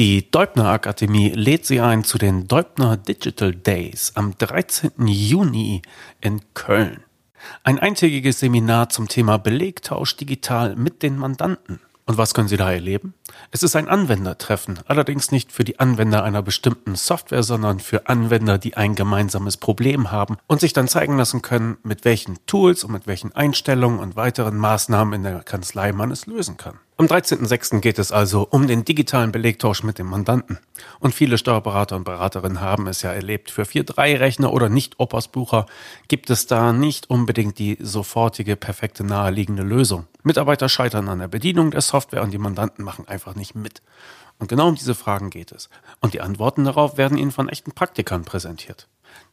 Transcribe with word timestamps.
Die 0.00 0.30
Deubner 0.30 0.68
Akademie 0.70 1.28
lädt 1.28 1.66
Sie 1.66 1.78
ein 1.78 2.04
zu 2.04 2.16
den 2.16 2.48
Deubner 2.48 2.96
Digital 2.96 3.54
Days 3.54 4.12
am 4.14 4.32
13. 4.38 4.92
Juni 5.06 5.82
in 6.22 6.40
Köln. 6.54 7.02
Ein 7.64 7.78
eintägiges 7.78 8.40
Seminar 8.40 8.88
zum 8.88 9.08
Thema 9.08 9.36
Belegtausch 9.36 10.16
digital 10.16 10.74
mit 10.74 11.02
den 11.02 11.18
Mandanten. 11.18 11.80
Und 12.06 12.16
was 12.16 12.32
können 12.32 12.48
Sie 12.48 12.56
da 12.56 12.72
erleben? 12.72 13.12
Es 13.50 13.62
ist 13.62 13.76
ein 13.76 13.88
Anwendertreffen, 13.88 14.78
allerdings 14.86 15.32
nicht 15.32 15.52
für 15.52 15.64
die 15.64 15.78
Anwender 15.78 16.24
einer 16.24 16.40
bestimmten 16.40 16.96
Software, 16.96 17.42
sondern 17.42 17.78
für 17.78 18.08
Anwender, 18.08 18.56
die 18.56 18.78
ein 18.78 18.94
gemeinsames 18.94 19.58
Problem 19.58 20.10
haben 20.10 20.38
und 20.46 20.62
sich 20.62 20.72
dann 20.72 20.88
zeigen 20.88 21.18
lassen 21.18 21.42
können, 21.42 21.76
mit 21.82 22.06
welchen 22.06 22.38
Tools 22.46 22.84
und 22.84 22.92
mit 22.92 23.06
welchen 23.06 23.32
Einstellungen 23.36 24.00
und 24.00 24.16
weiteren 24.16 24.56
Maßnahmen 24.56 25.12
in 25.12 25.24
der 25.24 25.42
Kanzlei 25.42 25.92
man 25.92 26.10
es 26.10 26.24
lösen 26.24 26.56
kann. 26.56 26.78
Am 27.00 27.06
13.06. 27.06 27.80
geht 27.80 27.98
es 27.98 28.12
also 28.12 28.46
um 28.50 28.66
den 28.66 28.84
digitalen 28.84 29.32
Belegtausch 29.32 29.84
mit 29.84 29.98
dem 29.98 30.06
Mandanten. 30.06 30.58
Und 30.98 31.14
viele 31.14 31.38
Steuerberater 31.38 31.96
und 31.96 32.04
Beraterinnen 32.04 32.60
haben 32.60 32.86
es 32.88 33.00
ja 33.00 33.10
erlebt. 33.10 33.50
Für 33.50 33.62
4.3-Rechner 33.62 34.52
oder 34.52 34.68
Nicht-Opers-Bucher 34.68 35.64
gibt 36.08 36.28
es 36.28 36.46
da 36.46 36.74
nicht 36.74 37.08
unbedingt 37.08 37.58
die 37.58 37.78
sofortige, 37.80 38.54
perfekte, 38.54 39.02
naheliegende 39.02 39.62
Lösung. 39.62 40.08
Mitarbeiter 40.24 40.68
scheitern 40.68 41.08
an 41.08 41.20
der 41.20 41.28
Bedienung 41.28 41.70
der 41.70 41.80
Software 41.80 42.22
und 42.22 42.32
die 42.32 42.38
Mandanten 42.38 42.84
machen 42.84 43.08
einfach 43.08 43.34
nicht 43.34 43.54
mit. 43.54 43.80
Und 44.38 44.48
genau 44.48 44.68
um 44.68 44.74
diese 44.74 44.94
Fragen 44.94 45.30
geht 45.30 45.52
es. 45.52 45.70
Und 46.02 46.12
die 46.12 46.20
Antworten 46.20 46.66
darauf 46.66 46.98
werden 46.98 47.16
Ihnen 47.16 47.32
von 47.32 47.48
echten 47.48 47.72
Praktikern 47.72 48.26
präsentiert. 48.26 48.88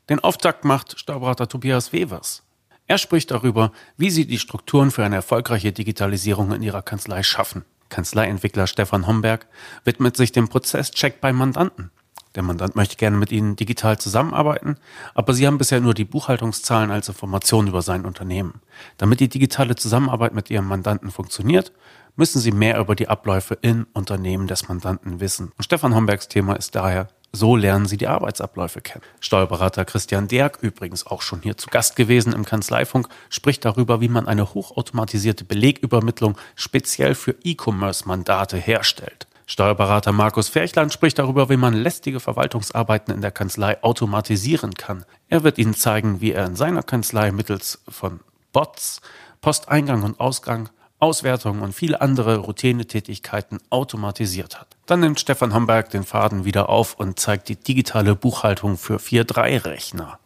Den 0.07 0.21
Auftakt 0.21 0.63
macht 0.63 0.97
Steuerberater 0.97 1.49
Tobias 1.49 1.91
Wevers. 1.91 2.46
Er 2.87 2.97
spricht 2.97 3.31
darüber, 3.31 3.73
wie 3.97 4.09
Sie 4.09 4.25
die 4.25 4.39
Strukturen 4.39 4.91
für 4.91 5.03
eine 5.03 5.17
erfolgreiche 5.17 5.73
Digitalisierung 5.73 6.53
in 6.53 6.63
Ihrer 6.63 6.81
Kanzlei 6.81 7.21
schaffen. 7.21 7.65
Kanzleientwickler 7.89 8.65
Stefan 8.65 9.07
Homberg 9.07 9.47
widmet 9.83 10.15
sich 10.15 10.31
dem 10.31 10.47
Prozesscheck 10.47 11.19
beim 11.19 11.35
Mandanten. 11.35 11.91
Der 12.35 12.43
Mandant 12.43 12.75
möchte 12.75 12.95
gerne 12.97 13.17
mit 13.17 13.31
Ihnen 13.31 13.55
digital 13.55 13.97
zusammenarbeiten, 13.97 14.77
aber 15.15 15.33
Sie 15.33 15.47
haben 15.47 15.57
bisher 15.57 15.81
nur 15.81 15.93
die 15.93 16.05
Buchhaltungszahlen 16.05 16.91
als 16.91 17.09
Information 17.09 17.67
über 17.67 17.81
sein 17.81 18.05
Unternehmen. 18.05 18.61
Damit 18.97 19.19
die 19.19 19.29
digitale 19.29 19.75
Zusammenarbeit 19.75 20.33
mit 20.33 20.49
Ihrem 20.49 20.67
Mandanten 20.67 21.11
funktioniert, 21.11 21.73
müssen 22.15 22.39
Sie 22.39 22.51
mehr 22.51 22.79
über 22.79 22.95
die 22.95 23.07
Abläufe 23.07 23.57
im 23.61 23.87
Unternehmen 23.93 24.47
des 24.47 24.67
Mandanten 24.67 25.19
wissen. 25.19 25.51
Und 25.57 25.63
Stefan 25.63 25.95
Hombergs 25.95 26.27
Thema 26.27 26.53
ist 26.53 26.75
daher 26.75 27.07
so 27.37 27.55
lernen 27.55 27.85
Sie 27.85 27.97
die 27.97 28.07
Arbeitsabläufe 28.07 28.81
kennen. 28.81 29.03
Steuerberater 29.19 29.85
Christian 29.85 30.27
Derk, 30.27 30.57
übrigens 30.61 31.05
auch 31.05 31.21
schon 31.21 31.41
hier 31.41 31.57
zu 31.57 31.69
Gast 31.69 31.95
gewesen 31.95 32.33
im 32.33 32.43
Kanzleifunk, 32.43 33.07
spricht 33.29 33.63
darüber, 33.63 34.01
wie 34.01 34.09
man 34.09 34.27
eine 34.27 34.53
hochautomatisierte 34.53 35.45
Belegübermittlung 35.45 36.37
speziell 36.55 37.15
für 37.15 37.35
E-Commerce-Mandate 37.43 38.57
herstellt. 38.57 39.27
Steuerberater 39.45 40.11
Markus 40.11 40.49
Ferchland 40.49 40.91
spricht 40.91 41.19
darüber, 41.19 41.49
wie 41.49 41.55
man 41.55 41.73
lästige 41.73 42.19
Verwaltungsarbeiten 42.19 43.13
in 43.13 43.21
der 43.21 43.31
Kanzlei 43.31 43.81
automatisieren 43.81 44.73
kann. 44.73 45.05
Er 45.29 45.43
wird 45.43 45.57
Ihnen 45.57 45.73
zeigen, 45.73 46.19
wie 46.19 46.33
er 46.33 46.45
in 46.45 46.57
seiner 46.57 46.83
Kanzlei 46.83 47.31
mittels 47.31 47.81
von 47.87 48.19
Bots 48.51 49.01
Posteingang 49.39 50.03
und 50.03 50.19
Ausgang 50.19 50.69
Auswertungen 50.99 51.61
und 51.61 51.73
viele 51.73 52.01
andere 52.01 52.37
Routinetätigkeiten 52.37 53.59
automatisiert 53.69 54.59
hat. 54.59 54.67
Dann 54.87 55.01
nimmt 55.01 55.19
Stefan 55.19 55.53
Homberg 55.53 55.89
den 55.89 56.03
Faden 56.03 56.45
wieder 56.45 56.69
auf 56.69 56.95
und 56.95 57.19
zeigt 57.19 57.49
die 57.49 57.55
digitale 57.55 58.15
Buchhaltung 58.15 58.77
für 58.77 58.97
4.3-Rechner. 58.97 60.17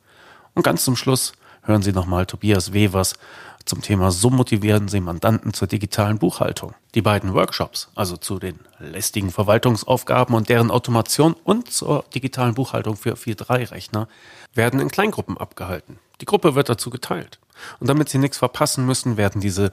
Und 0.54 0.64
ganz 0.64 0.86
zum 0.86 0.96
Schluss 0.96 1.34
hören 1.64 1.82
Sie 1.82 1.92
nochmal 1.92 2.26
Tobias 2.26 2.74
Wevers 2.74 3.16
zum 3.66 3.82
Thema 3.82 4.12
So 4.12 4.30
motivieren 4.30 4.88
Sie 4.88 5.02
Mandanten 5.02 5.54
zur 5.54 5.68
digitalen 5.68 6.18
Buchhaltung. 6.18 6.74
Die 6.96 7.02
beiden 7.02 7.34
Workshops, 7.34 7.90
also 7.96 8.18
zu 8.18 8.40
den 8.40 8.60
lästigen 8.80 9.32
Verwaltungsaufgaben 9.32 10.36
und 10.36 10.50
deren 10.50 10.72
Automation 10.72 11.36
und 11.44 11.72
zur 11.72 12.06
digitalen 12.14 12.56
Buchhaltung 12.56 12.96
für 12.96 13.14
4.3-Rechner, 13.14 14.08
werden 14.54 14.80
in 14.80 14.90
Kleingruppen 14.90 15.38
abgehalten. 15.38 16.00
Die 16.22 16.26
Gruppe 16.26 16.56
wird 16.56 16.70
dazu 16.70 16.90
geteilt. 16.90 17.40
Und 17.80 17.88
damit 17.88 18.10
Sie 18.10 18.18
nichts 18.18 18.38
verpassen 18.38 18.86
müssen, 18.86 19.18
werden 19.18 19.42
diese 19.42 19.72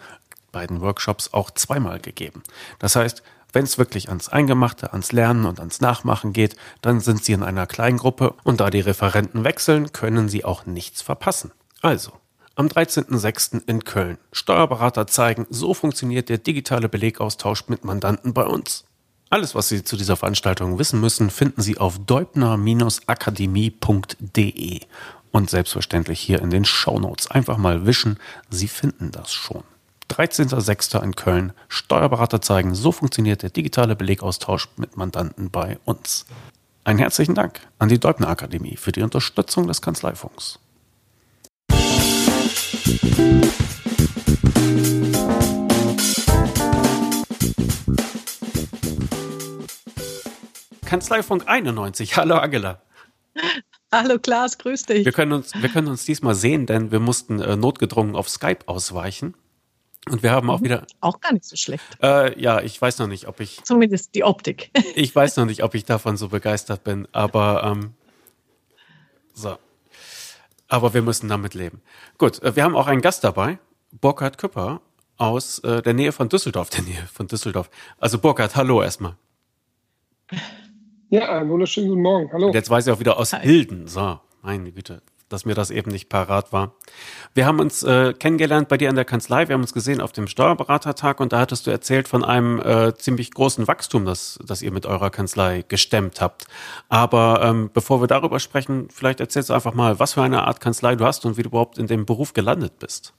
beiden 0.53 0.81
Workshops 0.81 1.33
auch 1.33 1.51
zweimal 1.51 2.01
gegeben. 2.01 2.43
Das 2.79 2.97
heißt, 2.97 3.23
wenn 3.53 3.65
es 3.65 3.79
wirklich 3.79 4.09
ans 4.09 4.29
Eingemachte, 4.29 4.93
ans 4.93 5.13
Lernen 5.13 5.47
und 5.47 5.59
ans 5.59 5.81
Nachmachen 5.81 6.33
geht, 6.33 6.57
dann 6.83 7.01
sind 7.01 7.25
Sie 7.25 7.33
in 7.33 7.43
einer 7.43 7.67
Kleingruppe 7.67 8.35
und 8.45 8.61
da 8.61 8.71
die 8.71 8.81
Referenten 8.81 9.45
wechseln, 9.45 9.93
können 9.93 10.29
Sie 10.29 10.45
auch 10.45 10.67
nichts 10.67 11.01
verpassen. 11.01 11.53
Also, 11.81 12.13
am 12.57 12.67
13.06. 12.67 13.63
in 13.67 13.85
Köln. 13.85 14.19
Steuerberater 14.33 15.07
zeigen, 15.07 15.47
so 15.49 15.75
funktioniert 15.75 16.29
der 16.29 16.39
digitale 16.39 16.89
Belegaustausch 16.89 17.69
mit 17.69 17.85
Mandanten 17.85 18.35
bei 18.35 18.45
uns. 18.45 18.85
Alles, 19.31 19.55
was 19.55 19.69
Sie 19.69 19.85
zu 19.85 19.97
dieser 19.97 20.17
Veranstaltung 20.17 20.79
wissen 20.79 21.01
müssen, 21.01 21.31
finden 21.31 21.63
Sie 21.63 21.79
auf 21.79 21.99
deubner-akademie.de 21.99 24.81
und 25.31 25.51
selbstverständlich 25.51 26.21
hier 26.21 26.41
in 26.41 26.51
den 26.51 26.65
Shownotes. 26.65 27.31
Einfach 27.31 27.59
mal 27.59 27.87
wischen, 27.87 28.19
Sie 28.51 28.69
finden 28.69 29.13
das 29.13 29.33
schon. 29.33 29.63
13.06. 30.09 31.03
in 31.03 31.15
Köln. 31.15 31.53
Steuerberater 31.69 32.41
zeigen, 32.41 32.75
so 32.75 32.93
funktioniert 32.93 33.43
der 33.43 33.51
digitale 33.51 33.95
Belegaustausch 33.95 34.69
mit 34.77 34.97
Mandanten 34.97 35.51
bei 35.51 35.79
uns. 35.85 36.27
Einen 36.85 36.99
herzlichen 36.99 37.35
Dank 37.35 37.61
an 37.79 37.89
die 37.89 38.01
Deubner 38.01 38.29
Akademie 38.29 38.77
für 38.77 38.93
die 38.93 39.03
Unterstützung 39.03 39.67
des 39.67 39.83
Kanzleifunks. 39.83 40.59
Kanzleifunk 50.87 51.47
91. 51.47 52.17
Hallo 52.17 52.37
Angela. 52.37 52.81
Hallo 53.93 54.19
Klaas, 54.19 54.57
grüß 54.57 54.85
dich. 54.85 55.05
Wir 55.05 55.13
können 55.13 55.33
uns, 55.33 55.53
wir 55.55 55.69
können 55.69 55.89
uns 55.89 56.07
diesmal 56.07 56.35
sehen, 56.35 56.65
denn 56.65 56.91
wir 56.91 57.01
mussten 57.01 57.41
äh, 57.41 57.57
notgedrungen 57.57 58.17
auf 58.17 58.31
Skype 58.31 58.61
ausweichen. 58.67 59.35
Und 60.11 60.23
wir 60.23 60.31
haben 60.31 60.51
auch 60.51 60.61
mhm. 60.61 60.65
wieder. 60.65 60.87
Auch 61.01 61.21
gar 61.21 61.33
nicht 61.33 61.45
so 61.45 61.57
schlecht. 61.57 61.85
Äh, 62.03 62.41
ja, 62.41 62.61
ich 62.61 62.81
weiß 62.81 62.99
noch 62.99 63.07
nicht, 63.07 63.27
ob 63.29 63.41
ich. 63.41 63.63
Zumindest 63.65 64.15
die 64.15 64.25
Optik. 64.25 64.71
ich 64.95 65.15
weiß 65.15 65.37
noch 65.37 65.45
nicht, 65.47 65.63
ob 65.63 65.75
ich 65.75 65.85
davon 65.85 66.17
so 66.17 66.29
begeistert 66.29 66.85
bin, 66.85 67.07
aber 67.13 67.65
ähm, 67.65 67.95
so. 69.35 69.57
Aber 70.69 70.93
wir 70.95 71.03
müssen 71.03 71.29
damit 71.29 71.55
leben. 71.55 71.81
Gut, 72.19 72.43
äh, 72.43 72.55
wir 72.57 72.65
haben 72.65 72.77
auch 72.77 72.87
einen 72.87 73.01
Gast 73.01 73.25
dabei, 73.25 73.59
Burkhard 73.93 74.39
Küpper 74.39 74.81
aus 75.17 75.59
äh, 75.61 75.83
der 75.83 75.95
Nähe 75.95 76.13
von 76.13 76.29
Düsseldorf, 76.29 76.71
der 76.71 76.83
Nähe 76.83 77.07
von 77.13 77.27
Düsseldorf. 77.27 77.71
Also 77.99 78.19
Burkhard, 78.19 78.55
hallo 78.57 78.83
erstmal. 78.83 79.17
Ja, 81.11 81.39
einen 81.39 81.51
wunderschönen 81.51 81.89
guten 81.89 82.03
Morgen. 82.03 82.33
Hallo. 82.33 82.49
Und 82.49 82.55
jetzt 82.55 82.69
weiß 82.69 82.87
ich 82.87 82.93
auch 82.93 83.01
wieder 83.01 83.19
aus 83.19 83.33
Hi. 83.33 83.41
Hilden. 83.41 83.89
So, 83.89 84.21
meine 84.43 84.71
Güte 84.71 85.03
dass 85.29 85.45
mir 85.45 85.55
das 85.55 85.71
eben 85.71 85.91
nicht 85.91 86.09
parat 86.09 86.53
war. 86.53 86.73
Wir 87.35 87.47
haben 87.47 87.61
uns 87.61 87.83
äh, 87.83 88.13
kennengelernt 88.13 88.69
bei 88.69 88.77
dir 88.77 88.89
in 88.89 88.97
der 88.97 89.05
Kanzlei. 89.05 89.49
Wir 89.49 89.55
haben 89.55 89.63
uns 89.63 89.75
gesehen 89.75 90.01
auf 90.01 90.13
dem 90.13 90.27
Steuerberatertag 90.27 91.21
und 91.21 91.33
da 91.33 91.41
hattest 91.41 91.67
du 91.67 91.71
erzählt 91.71 92.09
von 92.09 92.25
einem 92.25 92.61
äh, 92.61 92.95
ziemlich 92.95 93.33
großen 93.33 93.69
Wachstum, 93.69 94.05
das, 94.05 94.39
das 94.45 94.63
ihr 94.63 94.73
mit 94.73 94.87
eurer 94.87 95.11
Kanzlei 95.11 95.65
gestemmt 95.67 96.21
habt. 96.21 96.47
Aber 96.89 97.41
ähm, 97.43 97.71
bevor 97.73 98.01
wir 98.01 98.07
darüber 98.07 98.41
sprechen, 98.41 98.89
vielleicht 98.91 99.21
erzählst 99.21 99.51
du 99.51 99.55
einfach 99.55 99.75
mal, 99.75 99.99
was 99.99 100.15
für 100.15 100.23
eine 100.23 100.47
Art 100.47 100.61
Kanzlei 100.61 100.97
du 100.97 101.05
hast 101.05 101.27
und 101.27 101.37
wie 101.37 101.43
du 101.43 101.49
überhaupt 101.49 101.79
in 101.79 101.87
dem 101.87 102.07
Beruf 102.07 102.33
gelandet 102.33 102.79
bist. 102.79 103.13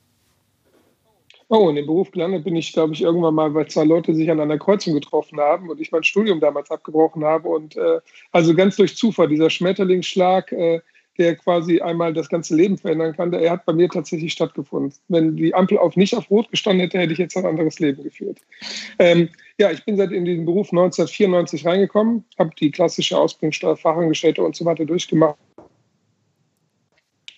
Oh, 1.51 1.67
in 1.67 1.75
dem 1.75 1.87
Beruf 1.87 2.11
gelandet 2.11 2.43
bin 2.43 2.55
ich, 2.55 2.73
glaube 2.73 2.93
ich, 2.93 3.01
irgendwann 3.01 3.33
mal, 3.33 3.51
weil 3.55 3.67
zwei 3.67 3.83
Leute 3.83 4.13
sich 4.13 4.29
an 4.29 4.39
einer 4.39 4.59
Kreuzung 4.59 4.93
getroffen 4.93 5.39
haben 5.39 5.67
und 5.71 5.81
ich 5.81 5.91
mein 5.91 6.03
Studium 6.03 6.39
damals 6.39 6.69
abgebrochen 6.69 7.23
habe. 7.23 7.49
Und 7.49 7.75
äh, 7.75 8.01
also 8.31 8.53
ganz 8.53 8.75
durch 8.75 8.95
Zufall, 8.95 9.27
dieser 9.27 9.49
Schmetterlingsschlag, 9.49 10.51
äh, 10.51 10.81
der 11.19 11.35
quasi 11.35 11.81
einmal 11.81 12.13
das 12.13 12.29
ganze 12.29 12.55
Leben 12.55 12.77
verändern 12.77 13.15
kann, 13.15 13.31
der 13.31 13.51
hat 13.51 13.65
bei 13.65 13.73
mir 13.73 13.89
tatsächlich 13.89 14.31
stattgefunden. 14.31 14.93
Wenn 15.09 15.35
die 15.35 15.53
Ampel 15.53 15.77
auf 15.77 15.97
nicht 15.97 16.15
auf 16.15 16.31
Rot 16.31 16.49
gestanden 16.49 16.79
hätte, 16.79 16.97
hätte 16.97 17.11
ich 17.11 17.19
jetzt 17.19 17.35
ein 17.35 17.45
anderes 17.45 17.79
Leben 17.79 18.01
geführt. 18.03 18.39
Ähm, 18.99 19.27
ja, 19.59 19.69
ich 19.69 19.83
bin 19.83 19.97
seit 19.97 20.11
in 20.13 20.23
diesen 20.23 20.45
Beruf 20.45 20.69
1994 20.71 21.65
reingekommen, 21.65 22.23
habe 22.39 22.51
die 22.57 22.71
klassische 22.71 23.17
Ausbildung 23.17 23.51
Steuerfachangestellte 23.51 24.41
und 24.41 24.55
so 24.55 24.63
weiter 24.63 24.85
durchgemacht. 24.85 25.37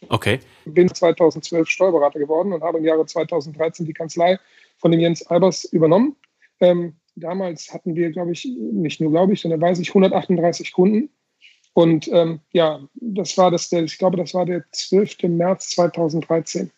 Okay. 0.09 0.39
Bin 0.65 0.93
2012 0.93 1.67
Steuerberater 1.67 2.19
geworden 2.19 2.53
und 2.53 2.61
habe 2.61 2.77
im 2.77 2.85
Jahre 2.85 3.05
2013 3.05 3.87
die 3.87 3.93
Kanzlei 3.93 4.37
von 4.77 4.91
dem 4.91 4.99
Jens 4.99 5.25
Albers 5.25 5.63
übernommen. 5.65 6.15
Ähm, 6.59 6.93
damals 7.15 7.73
hatten 7.73 7.95
wir, 7.95 8.11
glaube 8.11 8.33
ich, 8.33 8.45
nicht 8.45 9.01
nur 9.01 9.09
glaube 9.09 9.33
ich, 9.33 9.41
sondern 9.41 9.61
weiß 9.61 9.79
ich, 9.79 9.89
138 9.89 10.71
Kunden 10.71 11.09
und 11.73 12.07
ähm, 12.09 12.39
ja, 12.51 12.81
das 12.95 13.37
war 13.37 13.51
das, 13.51 13.71
ich 13.71 13.97
glaube, 13.97 14.17
das 14.17 14.33
war 14.33 14.45
der 14.45 14.63
12. 14.71 15.23
März 15.23 15.69
2013. 15.71 16.71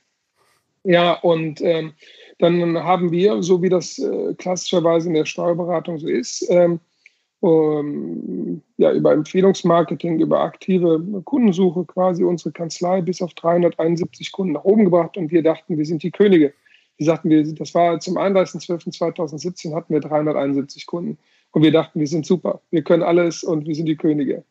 Ja, 0.84 1.14
und 1.14 1.62
ähm, 1.62 1.94
dann 2.40 2.78
haben 2.84 3.12
wir, 3.12 3.42
so 3.42 3.62
wie 3.62 3.70
das 3.70 3.98
äh, 4.00 4.34
klassischerweise 4.36 5.08
in 5.08 5.14
der 5.14 5.26
Steuerberatung 5.26 5.98
so 5.98 6.08
ist, 6.08 6.46
ähm, 6.50 6.80
um, 7.40 8.62
ja, 8.78 8.94
über 8.94 9.12
Empfehlungsmarketing, 9.12 10.20
über 10.22 10.42
aktive 10.42 11.02
Kundensuche 11.26 11.84
quasi 11.86 12.24
unsere 12.24 12.52
Kanzlei 12.52 13.02
bis 13.02 13.22
auf 13.22 13.34
371 13.34 14.32
Kunden 14.32 14.54
nach 14.54 14.64
oben 14.64 14.86
gebracht 14.86 15.18
und 15.18 15.32
wir 15.32 15.44
dachten, 15.44 15.78
wir 15.78 15.86
sind 15.86 16.04
die 16.04 16.12
Könige. 16.12 16.54
Wir 16.98 17.06
sagten, 17.06 17.30
wir, 17.30 17.44
das 17.56 17.74
war 17.74 18.00
zum 18.00 18.18
31.12.2017 18.18 19.74
hatten 19.74 19.94
wir 19.94 20.00
371 20.00 20.86
Kunden. 20.86 21.18
Und 21.52 21.64
wir 21.64 21.72
dachten, 21.72 22.00
wir 22.00 22.08
sind 22.08 22.26
super, 22.26 22.62
wir 22.72 22.84
können 22.84 23.04
alles 23.04 23.44
und 23.44 23.68
wir 23.68 23.76
sind 23.76 23.88
die 23.88 23.98
Könige. 23.98 24.44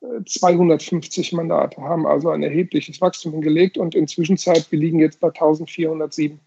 1250 0.00 1.32
Mandate, 1.32 1.80
haben 1.80 2.06
also 2.06 2.30
ein 2.30 2.42
erhebliches 2.42 3.00
Wachstum 3.00 3.32
hingelegt 3.32 3.78
und 3.78 3.94
inzwischen 3.94 4.36
wir 4.36 4.78
liegen 4.78 5.00
jetzt 5.00 5.20
bei 5.20 5.28
1407 5.28 6.38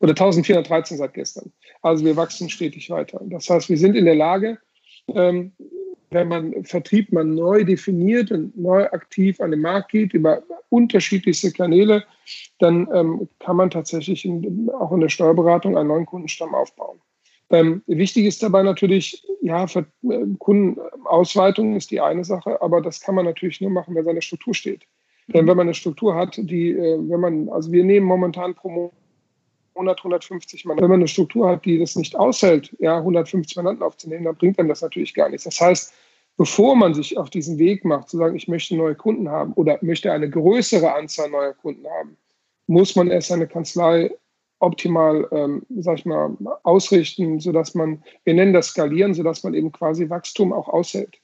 oder 0.00 0.10
1413 0.10 0.98
seit 0.98 1.14
gestern. 1.14 1.52
Also 1.82 2.04
wir 2.04 2.16
wachsen 2.16 2.48
stetig 2.48 2.90
weiter. 2.90 3.20
Das 3.24 3.48
heißt, 3.48 3.68
wir 3.68 3.78
sind 3.78 3.96
in 3.96 4.04
der 4.04 4.14
Lage, 4.14 4.58
ähm, 5.14 5.52
wenn 6.10 6.28
man 6.28 6.64
Vertrieb 6.64 7.12
mal 7.12 7.24
neu 7.24 7.64
definiert 7.64 8.30
und 8.30 8.56
neu 8.56 8.84
aktiv 8.86 9.40
an 9.40 9.50
den 9.50 9.60
Markt 9.60 9.90
geht, 9.90 10.14
über 10.14 10.42
unterschiedlichste 10.70 11.52
Kanäle, 11.52 12.04
dann 12.58 12.88
ähm, 12.94 13.28
kann 13.38 13.56
man 13.56 13.70
tatsächlich 13.70 14.24
in, 14.24 14.70
auch 14.70 14.92
in 14.92 15.00
der 15.00 15.08
Steuerberatung 15.08 15.76
einen 15.76 15.88
neuen 15.88 16.06
Kundenstamm 16.06 16.54
aufbauen. 16.54 17.00
Ähm, 17.50 17.82
wichtig 17.86 18.26
ist 18.26 18.42
dabei 18.42 18.62
natürlich, 18.62 19.26
ja, 19.40 19.66
für, 19.66 19.86
äh, 20.02 20.26
Kundenausweitung 20.38 21.76
ist 21.76 21.90
die 21.90 22.00
eine 22.00 22.24
Sache, 22.24 22.60
aber 22.60 22.82
das 22.82 23.00
kann 23.00 23.14
man 23.14 23.24
natürlich 23.24 23.60
nur 23.60 23.70
machen, 23.70 23.94
wenn 23.94 24.04
seine 24.04 24.22
Struktur 24.22 24.54
steht. 24.54 24.82
Denn 25.28 25.46
wenn 25.46 25.56
man 25.56 25.66
eine 25.66 25.74
Struktur 25.74 26.14
hat, 26.14 26.36
die, 26.36 26.70
äh, 26.70 26.98
wenn 26.98 27.20
man, 27.20 27.48
also 27.48 27.72
wir 27.72 27.84
nehmen 27.84 28.06
momentan 28.06 28.54
pro 28.54 28.92
Monat 29.74 29.98
150 29.98 30.64
Mann. 30.64 30.78
Wenn 30.78 30.90
man 30.90 31.00
eine 31.00 31.08
Struktur 31.08 31.48
hat, 31.48 31.64
die 31.64 31.78
das 31.78 31.96
nicht 31.96 32.16
aushält, 32.16 32.74
ja, 32.80 32.98
150 32.98 33.56
Mandanten 33.56 33.84
aufzunehmen, 33.84 34.24
dann 34.24 34.36
bringt 34.36 34.58
einem 34.58 34.68
das 34.68 34.82
natürlich 34.82 35.14
gar 35.14 35.28
nichts. 35.28 35.44
Das 35.44 35.60
heißt, 35.60 35.94
bevor 36.36 36.74
man 36.74 36.94
sich 36.94 37.16
auf 37.16 37.30
diesen 37.30 37.58
Weg 37.58 37.84
macht, 37.84 38.08
zu 38.08 38.16
sagen, 38.16 38.36
ich 38.36 38.48
möchte 38.48 38.76
neue 38.76 38.94
Kunden 38.94 39.28
haben 39.28 39.52
oder 39.52 39.78
möchte 39.82 40.12
eine 40.12 40.28
größere 40.28 40.92
Anzahl 40.92 41.30
neuer 41.30 41.54
Kunden 41.54 41.86
haben, 41.88 42.16
muss 42.66 42.96
man 42.96 43.10
erst 43.10 43.28
seine 43.28 43.46
Kanzlei 43.46 44.10
optimal, 44.60 45.28
ähm, 45.30 45.62
sag 45.76 45.98
ich 45.98 46.06
mal, 46.06 46.36
ausrichten, 46.62 47.40
sodass 47.40 47.74
man, 47.74 48.02
wir 48.24 48.34
nennen 48.34 48.52
das 48.52 48.68
skalieren, 48.68 49.14
sodass 49.14 49.42
man 49.44 49.54
eben 49.54 49.72
quasi 49.72 50.10
Wachstum 50.10 50.52
auch 50.52 50.68
aushält. 50.68 51.18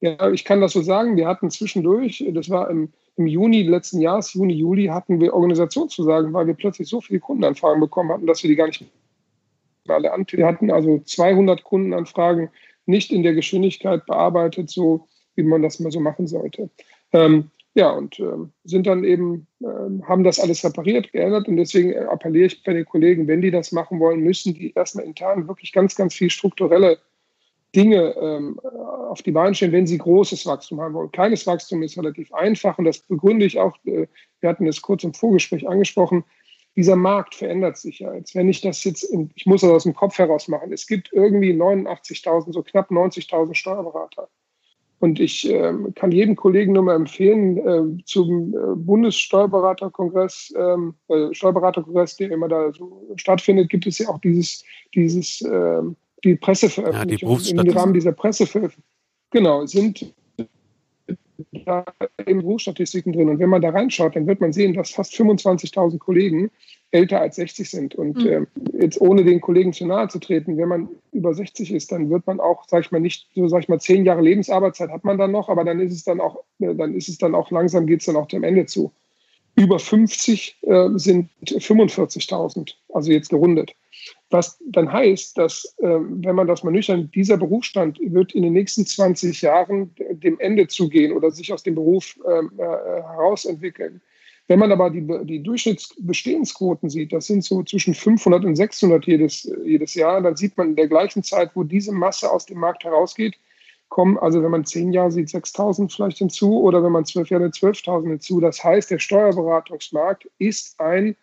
Ja, 0.00 0.30
ich 0.30 0.44
kann 0.44 0.60
das 0.60 0.72
so 0.72 0.82
sagen, 0.82 1.16
wir 1.16 1.26
hatten 1.26 1.50
zwischendurch, 1.50 2.24
das 2.32 2.50
war 2.50 2.70
im, 2.70 2.92
im 3.16 3.26
Juni 3.26 3.62
letzten 3.62 4.00
Jahres, 4.00 4.34
Juni, 4.34 4.54
Juli, 4.54 4.86
hatten 4.86 5.20
wir 5.20 5.34
Organisationszusagen, 5.34 6.32
weil 6.32 6.46
wir 6.46 6.54
plötzlich 6.54 6.88
so 6.88 7.00
viele 7.00 7.20
Kundenanfragen 7.20 7.80
bekommen 7.80 8.10
hatten, 8.12 8.26
dass 8.26 8.42
wir 8.42 8.48
die 8.48 8.56
gar 8.56 8.66
nicht 8.66 8.82
mehr 9.86 9.96
alle 9.96 10.12
an. 10.12 10.26
Wir 10.30 10.46
hatten 10.46 10.70
also 10.70 10.98
200 10.98 11.64
Kundenanfragen 11.64 12.50
nicht 12.84 13.12
in 13.12 13.22
der 13.22 13.34
Geschwindigkeit 13.34 14.04
bearbeitet, 14.06 14.70
so 14.70 15.08
wie 15.34 15.42
man 15.42 15.62
das 15.62 15.80
mal 15.80 15.90
so 15.90 16.00
machen 16.00 16.26
sollte. 16.26 16.70
Ähm, 17.12 17.50
ja, 17.76 17.90
und 17.90 18.18
ähm, 18.18 18.52
sind 18.64 18.86
dann 18.86 19.04
eben, 19.04 19.46
ähm, 19.62 20.02
haben 20.08 20.24
das 20.24 20.40
alles 20.40 20.64
repariert, 20.64 21.12
geändert 21.12 21.46
und 21.46 21.58
deswegen 21.58 21.94
appelliere 21.94 22.46
ich 22.46 22.62
bei 22.64 22.72
den 22.72 22.86
Kollegen, 22.86 23.28
wenn 23.28 23.42
die 23.42 23.50
das 23.50 23.70
machen 23.70 24.00
wollen, 24.00 24.20
müssen 24.20 24.54
die 24.54 24.72
erstmal 24.72 25.04
intern 25.04 25.46
wirklich 25.46 25.72
ganz, 25.72 25.94
ganz 25.94 26.14
viel 26.14 26.30
strukturelle 26.30 26.98
Dinge 27.74 28.16
ähm, 28.18 28.58
auf 28.60 29.20
die 29.20 29.30
Beine 29.30 29.54
stellen, 29.54 29.72
wenn 29.72 29.86
sie 29.86 29.98
großes 29.98 30.46
Wachstum 30.46 30.80
haben 30.80 30.94
wollen. 30.94 31.12
Kleines 31.12 31.46
Wachstum 31.46 31.82
ist 31.82 31.98
relativ 31.98 32.32
einfach 32.32 32.78
und 32.78 32.86
das 32.86 33.00
begründe 33.00 33.44
ich 33.44 33.58
auch, 33.58 33.76
äh, 33.84 34.06
wir 34.40 34.48
hatten 34.48 34.66
es 34.66 34.80
kurz 34.80 35.04
im 35.04 35.12
Vorgespräch 35.12 35.68
angesprochen, 35.68 36.24
dieser 36.76 36.96
Markt 36.96 37.34
verändert 37.34 37.76
sich 37.76 37.98
ja 37.98 38.14
jetzt. 38.14 38.34
Wenn 38.34 38.48
ich 38.48 38.62
das 38.62 38.84
jetzt, 38.84 39.02
in, 39.02 39.30
ich 39.34 39.44
muss 39.44 39.60
das 39.60 39.70
aus 39.70 39.82
dem 39.82 39.94
Kopf 39.94 40.16
heraus 40.16 40.48
machen, 40.48 40.72
es 40.72 40.86
gibt 40.86 41.12
irgendwie 41.12 41.52
89.000, 41.52 42.54
so 42.54 42.62
knapp 42.62 42.90
90.000 42.90 43.54
Steuerberater. 43.54 44.30
Und 44.98 45.20
ich 45.20 45.48
äh, 45.50 45.74
kann 45.94 46.10
jedem 46.10 46.36
Kollegen 46.36 46.72
nur 46.72 46.82
mal 46.82 46.96
empfehlen, 46.96 47.58
äh, 47.58 48.04
zum 48.04 48.54
äh, 48.54 48.74
Bundessteuerberaterkongress, 48.76 50.54
ähm, 50.56 50.94
äh, 51.08 51.34
Steuerberaterkongress, 51.34 52.16
der 52.16 52.30
immer 52.30 52.48
da 52.48 52.72
so 52.72 53.12
stattfindet, 53.16 53.68
gibt 53.68 53.86
es 53.86 53.98
ja 53.98 54.08
auch 54.08 54.20
dieses, 54.20 54.64
dieses 54.94 55.42
ähm, 55.42 55.96
die 56.24 56.36
Presseveröffentlichung. 56.36 57.30
Ja, 57.30 57.38
die 57.38 57.68
Im 57.68 57.76
Rahmen 57.76 57.92
dieser 57.92 58.12
Presseveröffentlichung. 58.12 58.84
Genau, 59.30 59.66
sind 59.66 60.14
da 61.66 61.84
eben 62.26 62.40
Berufsstatistiken 62.40 63.12
drin. 63.12 63.28
Und 63.28 63.38
wenn 63.38 63.48
man 63.48 63.62
da 63.62 63.70
reinschaut, 63.70 64.16
dann 64.16 64.26
wird 64.26 64.40
man 64.40 64.52
sehen, 64.52 64.74
dass 64.74 64.90
fast 64.90 65.14
25.000 65.14 65.98
Kollegen 65.98 66.50
älter 66.92 67.20
als 67.20 67.36
60 67.36 67.68
sind. 67.68 67.94
Und 67.94 68.18
mhm. 68.18 68.26
äh, 68.26 68.80
jetzt 68.80 69.00
ohne 69.00 69.24
den 69.24 69.40
Kollegen 69.40 69.72
zu 69.72 69.86
nahe 69.86 70.08
zu 70.08 70.18
treten, 70.18 70.56
wenn 70.56 70.68
man 70.68 70.88
über 71.12 71.34
60 71.34 71.72
ist, 71.72 71.92
dann 71.92 72.10
wird 72.10 72.26
man 72.26 72.40
auch, 72.40 72.64
sag 72.68 72.84
ich 72.84 72.92
mal, 72.92 73.00
nicht 73.00 73.28
so, 73.34 73.48
sag 73.48 73.62
ich 73.62 73.68
mal, 73.68 73.80
zehn 73.80 74.04
Jahre 74.04 74.22
Lebensarbeitszeit 74.22 74.90
hat 74.90 75.04
man 75.04 75.18
dann 75.18 75.32
noch, 75.32 75.48
aber 75.48 75.64
dann 75.64 75.80
ist 75.80 75.92
es 75.92 76.04
dann 76.04 76.20
auch, 76.20 76.42
äh, 76.60 76.74
dann 76.74 76.94
ist 76.94 77.08
es 77.08 77.18
dann 77.18 77.34
auch 77.34 77.50
langsam 77.50 77.86
geht 77.86 78.00
es 78.00 78.06
dann 78.06 78.16
auch 78.16 78.28
dem 78.28 78.44
Ende 78.44 78.66
zu. 78.66 78.92
Über 79.56 79.78
50 79.78 80.58
äh, 80.62 80.88
sind 80.96 81.30
45.000, 81.44 82.74
also 82.92 83.10
jetzt 83.10 83.30
gerundet. 83.30 83.74
Was 84.30 84.58
dann 84.66 84.92
heißt, 84.92 85.38
dass, 85.38 85.76
äh, 85.78 85.86
wenn 85.86 86.34
man 86.34 86.46
das 86.46 86.64
mal 86.64 86.70
nüchtern, 86.70 87.10
dieser 87.14 87.36
Berufsstand 87.36 87.98
wird 88.00 88.34
in 88.34 88.42
den 88.42 88.52
nächsten 88.52 88.84
20 88.84 89.40
Jahren 89.42 89.94
dem 90.10 90.38
Ende 90.40 90.66
zugehen 90.66 91.12
oder 91.12 91.30
sich 91.30 91.52
aus 91.52 91.62
dem 91.62 91.74
Beruf 91.74 92.18
ähm, 92.28 92.50
äh, 92.58 92.62
herausentwickeln. 92.62 94.00
Wenn 94.48 94.60
man 94.60 94.70
aber 94.70 94.90
die, 94.90 95.04
die 95.24 95.42
Durchschnittsbestehensquoten 95.42 96.88
sieht, 96.88 97.12
das 97.12 97.26
sind 97.26 97.42
so 97.42 97.64
zwischen 97.64 97.94
500 97.94 98.44
und 98.44 98.54
600 98.54 99.04
jedes, 99.06 99.50
jedes 99.64 99.94
Jahr, 99.94 100.20
dann 100.20 100.36
sieht 100.36 100.56
man 100.56 100.70
in 100.70 100.76
der 100.76 100.86
gleichen 100.86 101.24
Zeit, 101.24 101.50
wo 101.54 101.64
diese 101.64 101.92
Masse 101.92 102.30
aus 102.30 102.46
dem 102.46 102.58
Markt 102.58 102.84
herausgeht, 102.84 103.36
kommen, 103.88 104.18
also 104.18 104.42
wenn 104.42 104.50
man 104.50 104.64
zehn 104.64 104.92
Jahre 104.92 105.10
sieht, 105.10 105.28
6.000 105.28 105.94
vielleicht 105.94 106.18
hinzu 106.18 106.60
oder 106.60 106.82
wenn 106.82 106.92
man 106.92 107.04
zwölf 107.04 107.30
Jahre 107.30 107.46
12.000 107.46 108.08
hinzu. 108.08 108.40
Das 108.40 108.62
heißt, 108.62 108.90
der 108.90 108.98
Steuerberatungsmarkt 108.98 110.28
ist 110.38 110.78
ein 110.80 111.16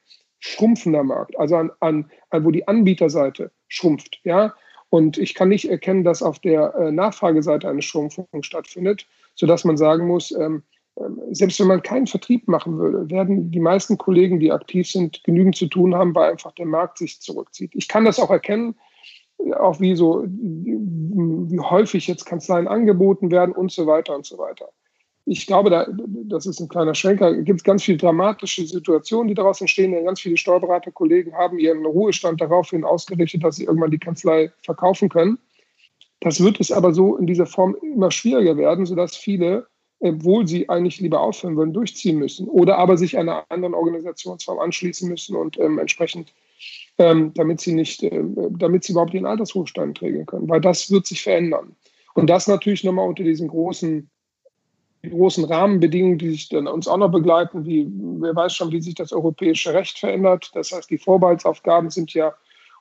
schrumpfender 0.46 1.04
Markt, 1.04 1.40
also 1.40 1.56
an, 1.56 1.72
an, 1.80 2.06
wo 2.32 2.52
die 2.52 2.68
Anbieterseite 2.68 3.50
schrumpft. 3.70 4.20
Ja? 4.26 4.54
Und 4.90 5.18
ich 5.18 5.36
kann 5.36 5.48
nicht 5.48 5.70
erkennen, 5.70 6.04
dass 6.04 6.22
auf 6.22 6.40
der 6.40 6.76
äh, 6.76 6.92
Nachfrageseite 6.92 7.70
eine 7.70 7.82
Schrumpfung 7.82 8.28
stattfindet, 8.42 9.08
sodass 9.36 9.64
man 9.64 9.78
sagen 9.78 10.06
muss, 10.06 10.32
ähm, 10.32 10.64
ähm, 11.00 11.22
selbst 11.32 11.62
wenn 11.62 11.68
man 11.68 11.82
keinen 11.82 12.08
Vertrieb 12.08 12.50
machen 12.50 12.78
würde, 12.78 13.10
werden 13.10 13.52
die 13.52 13.62
meisten 13.62 13.98
Kollegen, 13.98 14.42
die 14.42 14.52
aktiv 14.52 14.92
sind, 14.92 15.24
genügend 15.24 15.56
zu 15.56 15.68
tun 15.68 15.96
haben, 15.96 16.14
weil 16.14 16.32
einfach 16.32 16.52
der 16.52 16.66
Markt 16.66 16.98
sich 16.98 17.22
zurückzieht. 17.22 17.72
Ich 17.74 17.88
kann 17.88 18.04
das 18.04 18.20
auch 18.20 18.30
erkennen, 18.30 18.76
auch 19.58 19.80
wie 19.80 19.96
so, 19.96 20.26
wie 20.28 21.60
häufig 21.60 22.06
jetzt 22.08 22.26
Kanzleien 22.26 22.68
angeboten 22.68 23.32
werden 23.32 23.56
und 23.56 23.72
so 23.72 23.88
weiter 23.88 24.14
und 24.14 24.26
so 24.26 24.38
weiter. 24.38 24.70
Ich 25.26 25.48
glaube, 25.48 25.70
da, 25.70 25.88
das 26.26 26.46
ist 26.46 26.60
ein 26.60 26.68
kleiner 26.68 26.96
Schwenker, 26.96 27.34
gibt 27.34 27.62
es 27.62 27.64
ganz 27.64 27.84
viele 27.84 27.98
dramatische 27.98 28.66
Situationen, 28.66 29.30
die 29.30 29.34
daraus 29.34 29.62
entstehen. 29.62 29.94
Denn 29.94 30.06
ganz 30.06 30.20
viele 30.20 30.36
Steuerberaterkollegen 30.36 31.34
haben 31.34 31.60
ihren 31.60 31.86
Ruhestand 31.86 32.42
daraufhin 32.42 32.84
ausgerichtet, 32.84 33.44
dass 33.44 33.56
sie 33.56 33.64
irgendwann 33.64 33.92
die 33.92 34.00
Kanzlei 34.00 34.52
verkaufen 34.64 35.08
können. 35.08 35.38
Das 36.20 36.42
wird 36.42 36.60
es 36.60 36.72
aber 36.72 36.94
so 36.94 37.18
in 37.18 37.28
dieser 37.28 37.46
Form 37.46 37.76
immer 37.82 38.12
schwieriger 38.12 38.58
werden, 38.58 38.86
sodass 38.86 39.16
viele, 39.16 39.68
obwohl 40.00 40.48
sie 40.48 40.68
eigentlich 40.70 41.00
lieber 41.00 41.22
aufhören 41.22 41.56
würden, 41.56 41.74
durchziehen 41.74 42.18
müssen 42.18 42.48
oder 42.48 42.78
aber 42.78 42.98
sich 42.98 43.18
einer 43.18 43.46
anderen 43.50 43.74
Organisationsform 43.74 44.60
anschließen 44.60 45.10
müssen 45.10 45.36
und 45.36 45.60
ähm, 45.60 45.80
entsprechend 45.80 46.34
ähm, 46.98 47.34
damit 47.34 47.62
sie 47.62 47.74
nicht, 47.74 48.04
äh, 48.04 48.24
damit 48.52 48.84
sie 48.84 48.94
überhaupt 48.94 49.14
ihren 49.14 49.26
Altersruhestand 49.26 50.02
regeln 50.02 50.26
können, 50.26 50.50
weil 50.50 50.62
das 50.62 50.92
wird 50.92 51.08
sich 51.08 51.24
verändern. 51.24 51.76
Und 52.14 52.30
das 52.30 52.48
natürlich 52.48 52.84
nochmal 52.84 53.08
unter 53.08 53.24
diesen 53.24 53.48
großen, 53.48 54.10
großen 55.10 55.44
Rahmenbedingungen, 55.46 56.18
die 56.18 56.32
sich 56.32 56.50
dann 56.50 56.68
uns 56.68 56.88
auch 56.88 56.98
noch 56.98 57.12
begleiten, 57.12 57.66
wie 57.66 57.88
wer 58.20 58.36
weiß 58.36 58.56
schon, 58.56 58.72
wie 58.72 58.82
sich 58.82 58.96
das 58.96 59.12
europäische 59.12 59.74
Recht 59.74 60.00
verändert. 60.00 60.52
Das 60.54 60.72
heißt, 60.72 60.90
die 60.90 60.98
Vorbehaltsaufgaben 60.98 61.90
sind 61.90 62.14
ja 62.14 62.34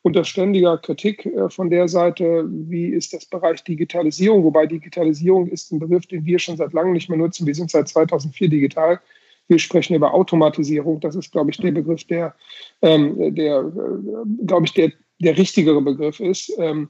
unter 0.02 0.24
ständiger 0.24 0.78
Kritik 0.78 1.26
äh, 1.26 1.48
von 1.48 1.70
der 1.70 1.88
Seite, 1.88 2.44
wie 2.48 2.86
ist 2.86 3.12
das 3.12 3.24
Bereich 3.26 3.62
Digitalisierung, 3.64 4.44
wobei 4.44 4.66
Digitalisierung 4.66 5.48
ist 5.48 5.72
ein 5.72 5.78
Begriff, 5.78 6.06
den 6.06 6.24
wir 6.24 6.38
schon 6.38 6.56
seit 6.56 6.72
langem 6.72 6.92
nicht 6.92 7.08
mehr 7.08 7.18
nutzen. 7.18 7.46
Wir 7.46 7.54
sind 7.54 7.70
seit 7.70 7.88
2004 7.88 8.48
digital. 8.48 9.00
Wir 9.48 9.58
sprechen 9.58 9.94
über 9.94 10.14
Automatisierung. 10.14 11.00
Das 11.00 11.14
ist, 11.14 11.32
glaube 11.32 11.50
ich, 11.50 11.56
der 11.58 11.72
Begriff, 11.72 12.04
der, 12.04 12.34
ähm, 12.82 13.34
der 13.34 13.60
äh, 13.60 14.46
glaube 14.46 14.66
ich, 14.66 14.72
der, 14.74 14.92
der 15.18 15.36
richtigere 15.36 15.80
Begriff 15.82 16.20
ist. 16.20 16.52
Ähm, 16.58 16.88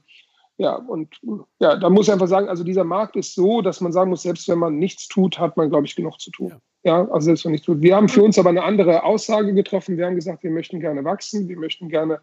ja, 0.63 0.75
und 0.75 1.19
ja, 1.59 1.75
da 1.75 1.89
muss 1.89 2.07
ich 2.07 2.13
einfach 2.13 2.29
sagen, 2.29 2.47
also 2.47 2.63
dieser 2.63 2.85
Markt 2.85 3.17
ist 3.17 3.35
so, 3.35 3.61
dass 3.61 3.81
man 3.81 3.91
sagen 3.91 4.09
muss, 4.09 4.21
selbst 4.21 4.47
wenn 4.47 4.59
man 4.59 4.79
nichts 4.79 5.09
tut, 5.09 5.37
hat 5.37 5.57
man, 5.57 5.69
glaube 5.69 5.85
ich, 5.85 5.93
genug 5.93 6.21
zu 6.21 6.31
tun. 6.31 6.53
Ja. 6.83 7.01
ja, 7.03 7.11
also 7.11 7.25
selbst 7.25 7.43
wenn 7.43 7.49
man 7.49 7.53
nichts 7.55 7.65
tut. 7.65 7.81
Wir 7.81 7.97
haben 7.97 8.07
für 8.07 8.23
uns 8.23 8.39
aber 8.39 8.47
eine 8.47 8.63
andere 8.63 9.03
Aussage 9.03 9.53
getroffen. 9.53 9.97
Wir 9.97 10.05
haben 10.05 10.15
gesagt, 10.15 10.41
wir 10.41 10.51
möchten 10.51 10.79
gerne 10.79 11.03
wachsen, 11.03 11.49
wir 11.49 11.57
möchten 11.57 11.89
gerne 11.89 12.21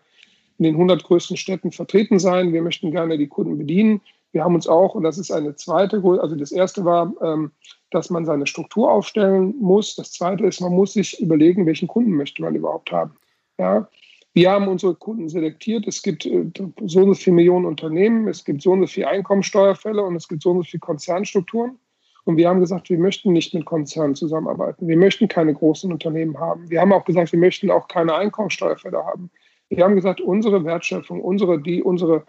in 0.57 0.65
den 0.65 0.75
100 0.75 1.05
größten 1.05 1.37
Städten 1.37 1.71
vertreten 1.71 2.19
sein, 2.19 2.55
wir 2.55 2.63
möchten 2.63 2.91
gerne 2.93 3.19
die 3.19 3.29
Kunden 3.29 3.59
bedienen. 3.59 4.01
Wir 4.33 4.43
haben 4.43 4.55
uns 4.55 4.67
auch, 4.67 4.95
und 4.95 5.03
das 5.03 5.19
ist 5.19 5.31
eine 5.31 5.55
zweite, 5.57 6.03
also 6.03 6.35
das 6.35 6.51
erste 6.51 6.87
war, 6.87 7.13
ähm, 7.21 7.51
dass 7.91 8.09
man 8.09 8.25
seine 8.25 8.47
Struktur 8.47 8.91
aufstellen 8.91 9.55
muss. 9.61 9.97
Das 9.97 10.13
zweite 10.13 10.47
ist, 10.47 10.63
man 10.63 10.73
muss 10.73 10.95
sich 10.95 11.21
überlegen, 11.21 11.67
welchen 11.67 11.89
Kunden 11.89 12.13
möchte 12.13 12.41
man 12.41 12.55
überhaupt 12.55 12.91
haben. 12.91 13.17
Ja, 13.59 13.87
wir 14.33 14.51
haben 14.51 14.69
unsere 14.69 14.95
Kunden 14.95 15.29
selektiert. 15.29 15.87
Es 15.87 16.03
gibt 16.03 16.25
äh, 16.27 16.51
so 16.85 17.01
und 17.01 17.07
so 17.09 17.15
viele 17.15 17.37
Millionen 17.37 17.67
Unternehmen, 17.67 18.29
es 18.29 18.45
gibt 18.45 18.63
so 18.63 18.73
und 18.73 18.83
so 18.83 18.87
viele 18.87 19.09
Einkommensteuerfälle 19.09 20.03
und 20.03 20.17
es 20.17 20.29
gibt 20.29 20.43
so 20.43 20.51
und 20.51 20.59
so 20.59 20.63
viele 20.65 20.81
Konzernstrukturen. 20.81 21.79
Und 22.25 22.37
wir 22.37 22.49
haben 22.49 22.61
gesagt, 22.61 22.91
wir 22.91 22.99
möchten 22.99 23.33
nicht 23.33 23.55
mit 23.55 23.65
Konzernen 23.65 24.15
zusammenarbeiten. 24.15 24.87
Wir 24.87 24.97
möchten 24.97 25.27
keine 25.27 25.55
großen 25.55 25.91
Unternehmen 25.91 26.39
haben. 26.39 26.69
Wir 26.71 26.81
haben 26.81 26.93
auch 26.93 27.05
gesagt, 27.05 27.33
wir 27.33 27.39
möchten 27.39 27.71
auch 27.71 27.89
keine 27.89 28.15
Einkommensteuerfälle 28.15 29.05
haben. 29.05 29.31
Wir 29.69 29.85
haben 29.85 29.95
gesagt, 29.95 30.21
unsere 30.21 30.65
Wertschöpfung, 30.65 31.21
unsere, 31.21 31.61
die, 31.61 31.83
unsere 31.83 32.25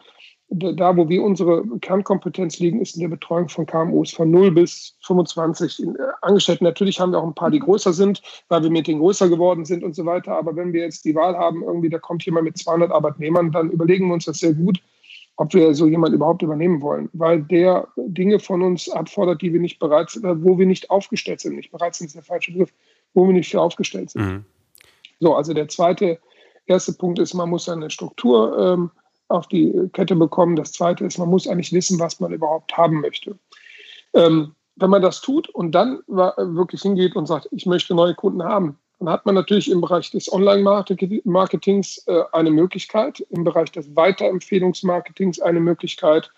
da, 0.51 0.97
wo 0.97 1.07
wir 1.07 1.23
unsere 1.23 1.63
Kernkompetenz 1.79 2.59
liegen, 2.59 2.81
ist 2.81 2.95
in 2.95 3.01
der 3.01 3.07
Betreuung 3.07 3.47
von 3.47 3.65
KMUs 3.65 4.11
von 4.11 4.29
0 4.29 4.51
bis 4.51 4.97
25 5.01 5.83
äh, 5.83 5.85
Angestellten. 6.21 6.65
Natürlich 6.65 6.99
haben 6.99 7.13
wir 7.13 7.19
auch 7.19 7.27
ein 7.27 7.33
paar, 7.33 7.51
die 7.51 7.59
größer 7.59 7.93
sind, 7.93 8.21
weil 8.49 8.61
wir 8.61 8.69
mit 8.69 8.87
denen 8.87 8.99
größer 8.99 9.29
geworden 9.29 9.63
sind 9.63 9.83
und 9.83 9.95
so 9.95 10.05
weiter. 10.05 10.37
Aber 10.37 10.55
wenn 10.55 10.73
wir 10.73 10.81
jetzt 10.81 11.05
die 11.05 11.15
Wahl 11.15 11.37
haben, 11.37 11.63
irgendwie, 11.63 11.89
da 11.89 11.99
kommt 11.99 12.25
jemand 12.25 12.45
mit 12.45 12.57
200 12.57 12.91
Arbeitnehmern, 12.91 13.51
dann 13.51 13.71
überlegen 13.71 14.07
wir 14.07 14.13
uns 14.13 14.25
das 14.25 14.39
sehr 14.39 14.53
gut, 14.53 14.79
ob 15.37 15.53
wir 15.53 15.73
so 15.73 15.87
jemand 15.87 16.13
überhaupt 16.13 16.41
übernehmen 16.41 16.81
wollen, 16.81 17.09
weil 17.13 17.41
der 17.43 17.87
Dinge 17.95 18.37
von 18.37 18.61
uns 18.61 18.89
abfordert, 18.89 19.41
die 19.41 19.53
wir 19.53 19.61
nicht 19.61 19.79
bereit 19.79 20.09
sind, 20.09 20.25
äh, 20.25 20.43
wo 20.43 20.59
wir 20.59 20.65
nicht 20.65 20.89
aufgestellt 20.89 21.39
sind. 21.39 21.55
Nicht 21.55 21.71
bereit 21.71 21.95
sind 21.95 22.07
ist 22.07 22.15
der 22.15 22.23
falsche 22.23 22.51
Begriff, 22.51 22.73
wo 23.13 23.25
wir 23.25 23.33
nicht 23.33 23.49
für 23.49 23.61
aufgestellt 23.61 24.09
sind. 24.09 24.21
Mhm. 24.21 24.45
So, 25.21 25.33
also 25.33 25.53
der 25.53 25.69
zweite, 25.69 26.19
erste 26.65 26.91
Punkt 26.91 27.19
ist, 27.19 27.33
man 27.33 27.49
muss 27.49 27.69
eine 27.69 27.89
Struktur 27.89 28.57
ähm, 28.59 28.91
auf 29.31 29.47
die 29.47 29.89
Kette 29.93 30.15
bekommen. 30.15 30.55
Das 30.55 30.73
Zweite 30.73 31.05
ist, 31.05 31.17
man 31.17 31.29
muss 31.29 31.47
eigentlich 31.47 31.73
wissen, 31.73 31.99
was 31.99 32.19
man 32.19 32.33
überhaupt 32.33 32.75
haben 32.77 33.01
möchte. 33.01 33.37
Ähm, 34.13 34.55
wenn 34.75 34.89
man 34.89 35.01
das 35.01 35.21
tut 35.21 35.49
und 35.49 35.73
dann 35.73 35.99
wirklich 36.07 36.81
hingeht 36.81 37.15
und 37.15 37.27
sagt, 37.27 37.47
ich 37.51 37.65
möchte 37.65 37.93
neue 37.93 38.15
Kunden 38.15 38.43
haben, 38.43 38.77
dann 38.99 39.09
hat 39.09 39.25
man 39.25 39.35
natürlich 39.35 39.69
im 39.69 39.81
Bereich 39.81 40.11
des 40.11 40.31
Online-Marketings 40.31 42.03
äh, 42.07 42.23
eine 42.33 42.51
Möglichkeit, 42.51 43.19
im 43.29 43.43
Bereich 43.43 43.71
des 43.71 43.95
Weiterempfehlungsmarketings 43.95 45.39
eine 45.39 45.59
Möglichkeit, 45.59 46.31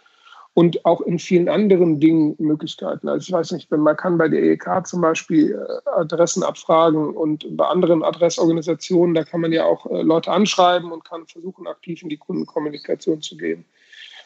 und 0.55 0.86
auch 0.86 1.01
in 1.01 1.17
vielen 1.17 1.50
anderen 1.50 2.00
Dingen 2.00 2.36
Möglichkeiten. 2.38 3.07
Also 3.10 3.27
ich 3.27 3.31
weiß 3.31 3.51
nicht, 3.53 3.72
wenn 3.72 3.79
man 3.79 3.98
kann 3.98 4.17
bei 4.17 4.27
der 4.27 4.43
EEK 4.43 4.86
zum 4.86 5.01
Beispiel 5.01 5.53
äh, 5.53 5.89
Adressen 5.89 6.43
abfragen 6.43 7.15
und 7.15 7.57
bei 7.57 7.65
anderen 7.65 8.03
Adressorganisationen, 8.03 9.15
da 9.15 9.24
kann 9.24 9.41
man 9.41 9.51
ja 9.51 9.65
auch 9.65 9.86
äh, 9.88 10.03
Leute 10.03 10.31
anschreiben 10.31 10.91
und 10.91 11.05
kann 11.05 11.25
versuchen, 11.25 11.65
aktiv 11.65 12.03
in 12.03 12.10
die 12.10 12.17
Kundenkommunikation 12.17 13.22
zu 13.22 13.36
gehen. 13.36 13.65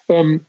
Ähm, 0.10 0.46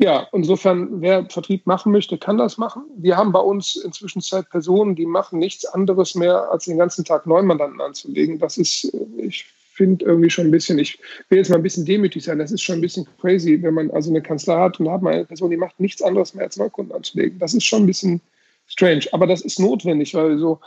ja, 0.00 0.28
insofern, 0.32 1.00
wer 1.00 1.28
Vertrieb 1.28 1.66
machen 1.66 1.90
möchte, 1.90 2.18
kann 2.18 2.38
das 2.38 2.56
machen. 2.56 2.84
Wir 2.96 3.16
haben 3.16 3.32
bei 3.32 3.40
uns 3.40 3.76
inzwischen 3.76 4.20
Zeit 4.20 4.48
Personen, 4.50 4.94
die 4.94 5.06
machen 5.06 5.38
nichts 5.38 5.64
anderes 5.64 6.14
mehr, 6.14 6.50
als 6.52 6.66
den 6.66 6.78
ganzen 6.78 7.04
Tag 7.04 7.26
Neumandanten 7.26 7.80
anzulegen. 7.80 8.38
Das 8.38 8.58
ist, 8.58 8.84
äh, 8.92 9.06
ich 9.22 9.46
finde 9.78 10.04
irgendwie 10.04 10.28
schon 10.28 10.48
ein 10.48 10.50
bisschen, 10.50 10.78
ich 10.78 10.98
will 11.28 11.38
jetzt 11.38 11.48
mal 11.48 11.56
ein 11.56 11.62
bisschen 11.62 11.86
demütig 11.86 12.24
sein, 12.24 12.38
das 12.38 12.50
ist 12.50 12.62
schon 12.62 12.78
ein 12.78 12.80
bisschen 12.82 13.06
crazy, 13.20 13.62
wenn 13.62 13.74
man 13.74 13.90
also 13.92 14.10
eine 14.10 14.20
Kanzlei 14.20 14.56
hat 14.56 14.78
und 14.78 14.90
hat 14.90 15.00
man 15.00 15.14
eine 15.14 15.24
Person, 15.24 15.50
die 15.50 15.56
macht 15.56 15.78
nichts 15.80 16.02
anderes 16.02 16.34
mehr 16.34 16.44
als 16.44 16.56
Neukunden 16.56 16.94
anzulegen. 16.94 17.38
Das 17.38 17.54
ist 17.54 17.64
schon 17.64 17.84
ein 17.84 17.86
bisschen 17.86 18.20
strange, 18.66 19.06
aber 19.12 19.26
das 19.26 19.40
ist 19.40 19.60
notwendig, 19.60 20.14
weil 20.14 20.36
so, 20.36 20.58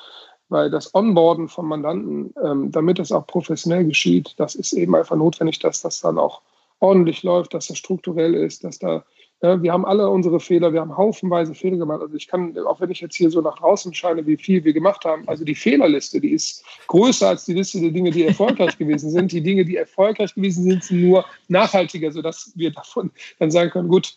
weil 0.50 0.72
das 0.72 0.96
Onboarden 0.96 1.50
von 1.50 1.68
Mandanten, 1.68 2.34
ähm, 2.44 2.72
damit 2.72 3.00
das 3.00 3.12
auch 3.12 3.28
professionell 3.28 3.86
geschieht, 3.86 4.34
das 4.38 4.56
ist 4.56 4.74
eben 4.74 4.96
einfach 4.96 5.18
notwendig, 5.18 5.60
dass 5.60 5.82
das 5.82 6.00
dann 6.02 6.18
auch 6.18 6.42
ordentlich 6.80 7.22
läuft, 7.22 7.54
dass 7.54 7.68
das 7.68 7.78
strukturell 7.78 8.34
ist, 8.34 8.64
dass 8.64 8.80
da 8.80 9.04
wir 9.42 9.74
haben 9.74 9.86
alle 9.86 10.08
unsere 10.08 10.40
Fehler, 10.40 10.72
wir 10.72 10.82
haben 10.82 10.96
haufenweise 10.96 11.56
Fehler 11.56 11.78
gemacht. 11.78 12.02
Also 12.02 12.16
ich 12.16 12.28
kann, 12.28 12.56
auch 12.60 12.80
wenn 12.80 12.92
ich 12.92 13.02
jetzt 13.02 13.16
hier 13.16 13.32
so 13.32 13.42
nach 13.42 13.58
draußen 13.58 13.94
scheine, 13.94 14.26
wie 14.28 14.38
viel 14.38 14.64
wir 14.64 14.74
gemacht 14.74 15.04
haben, 15.04 15.28
also 15.28 15.44
die 15.44 15.56
Fehlerliste, 15.56 16.22
die 16.22 16.32
ist 16.32 16.64
größer 16.88 17.30
als 17.30 17.46
die 17.46 17.54
Liste 17.54 17.82
der 17.82 17.90
Dinge, 17.90 18.12
die 18.12 18.26
erfolgreich 18.26 18.78
gewesen 18.78 19.10
sind. 19.10 19.32
Die 19.32 19.42
Dinge, 19.42 19.66
die 19.66 19.78
erfolgreich 19.78 20.36
gewesen 20.36 20.64
sind, 20.64 20.84
sind 20.84 21.02
nur 21.02 21.26
nachhaltiger, 21.48 22.12
sodass 22.12 22.52
wir 22.56 22.72
davon 22.72 23.10
dann 23.40 23.50
sagen 23.50 23.72
können, 23.72 23.88
gut, 23.88 24.16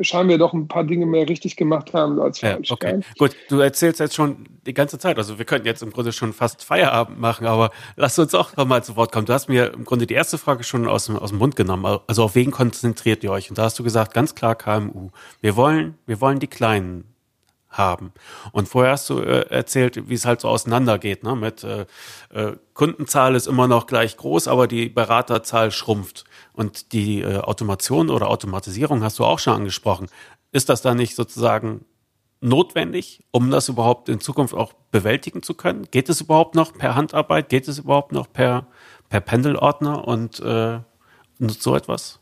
scheinen 0.00 0.30
wir 0.30 0.38
doch 0.38 0.54
ein 0.54 0.68
paar 0.68 0.84
Dinge 0.84 1.04
mehr 1.04 1.28
richtig 1.28 1.56
gemacht 1.56 1.92
haben 1.92 2.20
als 2.20 2.38
falsch. 2.38 2.70
Ja, 2.70 2.74
okay. 2.74 3.00
Gut, 3.18 3.36
du 3.48 3.60
erzählst 3.60 4.00
jetzt 4.00 4.14
schon 4.14 4.46
die 4.66 4.74
ganze 4.74 4.98
Zeit, 4.98 5.18
also 5.18 5.38
wir 5.38 5.44
könnten 5.44 5.66
jetzt 5.66 5.82
im 5.82 5.92
Grunde 5.92 6.12
schon 6.12 6.32
fast 6.32 6.64
Feierabend 6.64 7.18
machen, 7.18 7.46
aber 7.46 7.70
lass 7.96 8.18
uns 8.18 8.34
auch 8.34 8.56
nochmal 8.56 8.84
zu 8.84 8.96
Wort 8.96 9.12
kommen. 9.12 9.26
Du 9.26 9.32
hast 9.32 9.48
mir 9.48 9.72
im 9.72 9.84
Grunde 9.84 10.06
die 10.06 10.14
erste 10.14 10.38
Frage 10.38 10.64
schon 10.64 10.86
aus 10.86 11.06
dem, 11.06 11.16
aus 11.16 11.30
dem 11.30 11.38
Mund 11.38 11.56
genommen. 11.56 12.00
Also 12.06 12.24
auf 12.24 12.34
wen 12.34 12.50
konzentriert 12.50 13.24
ihr 13.24 13.30
euch? 13.30 13.48
Und 13.50 13.58
da 13.58 13.64
hast 13.64 13.78
du 13.78 13.82
gesagt, 13.82 14.12
ganz 14.12 14.34
klar 14.34 14.54
KMU. 14.54 15.10
Wir 15.40 15.56
wollen, 15.56 15.96
wir 16.06 16.20
wollen 16.20 16.40
die 16.40 16.46
Kleinen 16.46 17.04
haben. 17.70 18.12
Und 18.52 18.68
vorher 18.68 18.92
hast 18.92 19.08
du 19.10 19.20
äh, 19.20 19.46
erzählt, 19.48 20.08
wie 20.08 20.14
es 20.14 20.24
halt 20.24 20.40
so 20.40 20.48
auseinandergeht. 20.48 21.22
Ne? 21.22 21.36
Mit 21.36 21.64
äh, 21.64 21.86
äh, 22.30 22.56
Kundenzahl 22.74 23.34
ist 23.36 23.46
immer 23.46 23.68
noch 23.68 23.86
gleich 23.86 24.16
groß, 24.16 24.48
aber 24.48 24.66
die 24.66 24.88
Beraterzahl 24.88 25.70
schrumpft. 25.70 26.24
Und 26.52 26.92
die 26.92 27.22
äh, 27.22 27.38
Automation 27.38 28.10
oder 28.10 28.28
Automatisierung 28.28 29.02
hast 29.04 29.18
du 29.18 29.24
auch 29.24 29.38
schon 29.38 29.54
angesprochen. 29.54 30.08
Ist 30.52 30.68
das 30.68 30.82
da 30.82 30.94
nicht 30.94 31.14
sozusagen 31.14 31.84
notwendig, 32.40 33.22
um 33.30 33.50
das 33.50 33.68
überhaupt 33.68 34.08
in 34.08 34.20
Zukunft 34.20 34.54
auch 34.54 34.72
bewältigen 34.90 35.42
zu 35.42 35.54
können? 35.54 35.86
Geht 35.90 36.08
es 36.08 36.20
überhaupt 36.20 36.54
noch 36.54 36.72
per 36.72 36.94
Handarbeit? 36.94 37.48
Geht 37.48 37.68
es 37.68 37.78
überhaupt 37.78 38.12
noch 38.12 38.32
per, 38.32 38.66
per 39.08 39.20
Pendelordner 39.20 40.06
und, 40.06 40.40
äh, 40.40 40.80
so 41.38 41.74
etwas? 41.74 42.20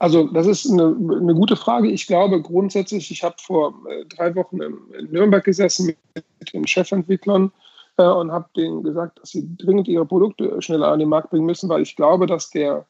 Also 0.00 0.28
das 0.28 0.46
ist 0.46 0.70
eine, 0.70 0.84
eine 0.84 1.34
gute 1.34 1.56
Frage. 1.56 1.90
Ich 1.90 2.06
glaube 2.06 2.40
grundsätzlich, 2.40 3.10
ich 3.10 3.22
habe 3.22 3.36
vor 3.38 3.74
äh, 3.86 4.06
drei 4.06 4.34
Wochen 4.34 4.60
in, 4.62 4.78
Nürnberg 5.10 5.44
gesessen 5.44 5.94
mit 6.14 6.24
den 6.54 6.66
Chefentwicklern 6.66 7.52
äh, 7.98 8.04
und 8.04 8.32
habe 8.32 8.48
denen 8.56 8.82
gesagt, 8.82 9.20
dass 9.20 9.30
sie 9.30 9.46
dringend 9.58 9.88
ihre 9.88 10.06
Produkte 10.06 10.62
schneller 10.62 10.88
an 10.88 11.00
den 11.00 11.10
Markt 11.10 11.30
bringen 11.30 11.44
müssen, 11.44 11.68
weil 11.68 11.82
ich 11.82 11.96
glaube, 11.96 12.26
dass 12.26 12.48
der, 12.48 12.86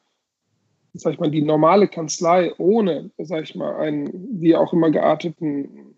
sag 0.93 1.13
ich 1.13 1.19
mal, 1.19 1.31
die 1.31 1.41
normale 1.41 1.87
Kanzlei 1.87 2.53
ohne, 2.57 3.11
sag 3.17 3.43
ich 3.43 3.55
mal, 3.55 3.75
einen 3.77 4.41
wie 4.41 4.55
auch 4.55 4.73
immer 4.73 4.91
gearteten 4.91 5.95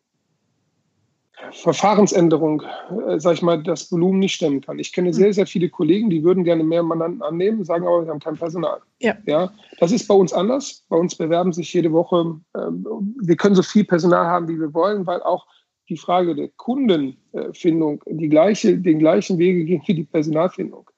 Verfahrensänderung, 1.52 2.64
äh, 3.08 3.20
sag 3.20 3.34
ich 3.34 3.42
mal, 3.42 3.62
das 3.62 3.92
Volumen 3.92 4.20
nicht 4.20 4.36
stemmen 4.36 4.62
kann. 4.62 4.80
Ich 4.80 4.94
kenne 4.94 5.10
hm. 5.10 5.14
sehr, 5.14 5.34
sehr 5.34 5.48
viele 5.48 5.70
Kollegen, 5.70 6.10
die 6.10 6.24
würden 6.24 6.44
gerne 6.44 6.64
mehr 6.64 6.84
Mandanten 6.84 7.22
annehmen, 7.22 7.66
sagen 7.66 7.86
aber, 7.86 8.06
wir 8.06 8.12
haben 8.12 8.20
kein 8.20 8.38
Personal. 8.38 8.80
Ja. 9.00 9.18
ja 9.26 9.52
das 9.80 9.92
ist 9.92 10.08
bei 10.08 10.16
uns 10.16 10.32
anders. 10.32 10.86
Bei 10.90 10.98
uns 10.98 11.16
bewerben 11.16 11.52
sich 11.52 11.74
jede 11.74 11.92
Woche, 11.92 12.40
äh, 12.54 12.60
wir 12.60 13.36
können 13.36 13.56
so 13.56 13.64
viel 13.64 13.84
Personal 13.84 14.26
haben, 14.26 14.48
wie 14.48 14.60
wir 14.60 14.74
wollen, 14.74 15.06
weil 15.06 15.22
auch 15.24 15.46
die 15.90 15.98
Frage 15.98 16.34
der 16.34 16.50
Kundenfindung 16.56 18.02
die 18.06 18.30
gleiche, 18.30 18.78
den 18.78 19.00
gleichen 19.00 19.38
Wege 19.38 19.66
geht 19.66 19.88
wie 19.88 19.96
die 19.96 20.06
Personalfindung. 20.06 20.90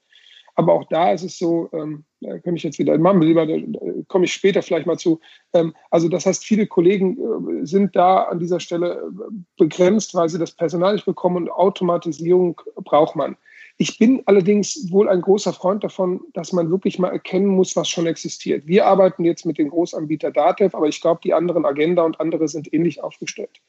Aber 0.55 0.73
auch 0.73 0.85
da 0.89 1.11
ist 1.11 1.23
es 1.23 1.37
so, 1.37 1.69
ähm, 1.73 2.05
da 2.25 2.39
komme 2.39 2.57
ich 2.57 2.63
jetzt 2.63 2.79
wieder, 2.79 2.97
wir 2.97 3.13
lieber, 3.19 3.45
da 3.45 3.57
komme 4.07 4.25
ich 4.25 4.33
später 4.33 4.61
vielleicht 4.61 4.87
mal 4.87 4.97
zu. 4.97 5.19
Ähm, 5.53 5.73
also 5.91 6.09
das 6.09 6.25
heißt, 6.25 6.43
viele 6.43 6.67
Kollegen 6.67 7.17
äh, 7.61 7.65
sind 7.65 7.95
da 7.95 8.23
an 8.23 8.39
dieser 8.39 8.59
Stelle 8.59 8.93
äh, 8.93 9.33
begrenzt, 9.57 10.15
weil 10.15 10.29
sie 10.29 10.39
das 10.39 10.51
Personal 10.51 10.93
nicht 10.93 11.05
bekommen 11.05 11.37
und 11.37 11.51
Automatisierung 11.51 12.59
braucht 12.83 13.15
man. 13.15 13.37
Ich 13.77 13.99
bin 13.99 14.23
allerdings 14.25 14.89
wohl 14.89 15.09
ein 15.09 15.21
großer 15.21 15.51
Freund 15.51 15.83
davon, 15.83 16.21
dass 16.33 16.53
man 16.53 16.71
wirklich 16.71 16.97
mal 16.97 17.09
erkennen 17.09 17.47
muss, 17.47 17.75
was 17.75 17.89
schon 17.89 18.07
existiert. 18.07 18.65
Wir 18.65 18.85
arbeiten 18.85 19.25
jetzt 19.25 19.45
mit 19.45 19.57
dem 19.57 19.69
Großanbieter 19.69 20.31
Datev, 20.31 20.75
aber 20.77 20.87
ich 20.87 21.01
glaube, 21.01 21.19
die 21.23 21.33
anderen 21.33 21.65
Agenda 21.65 22.03
und 22.03 22.19
andere 22.21 22.47
sind 22.47 22.73
ähnlich 22.73 23.03
aufgestellt. 23.03 23.61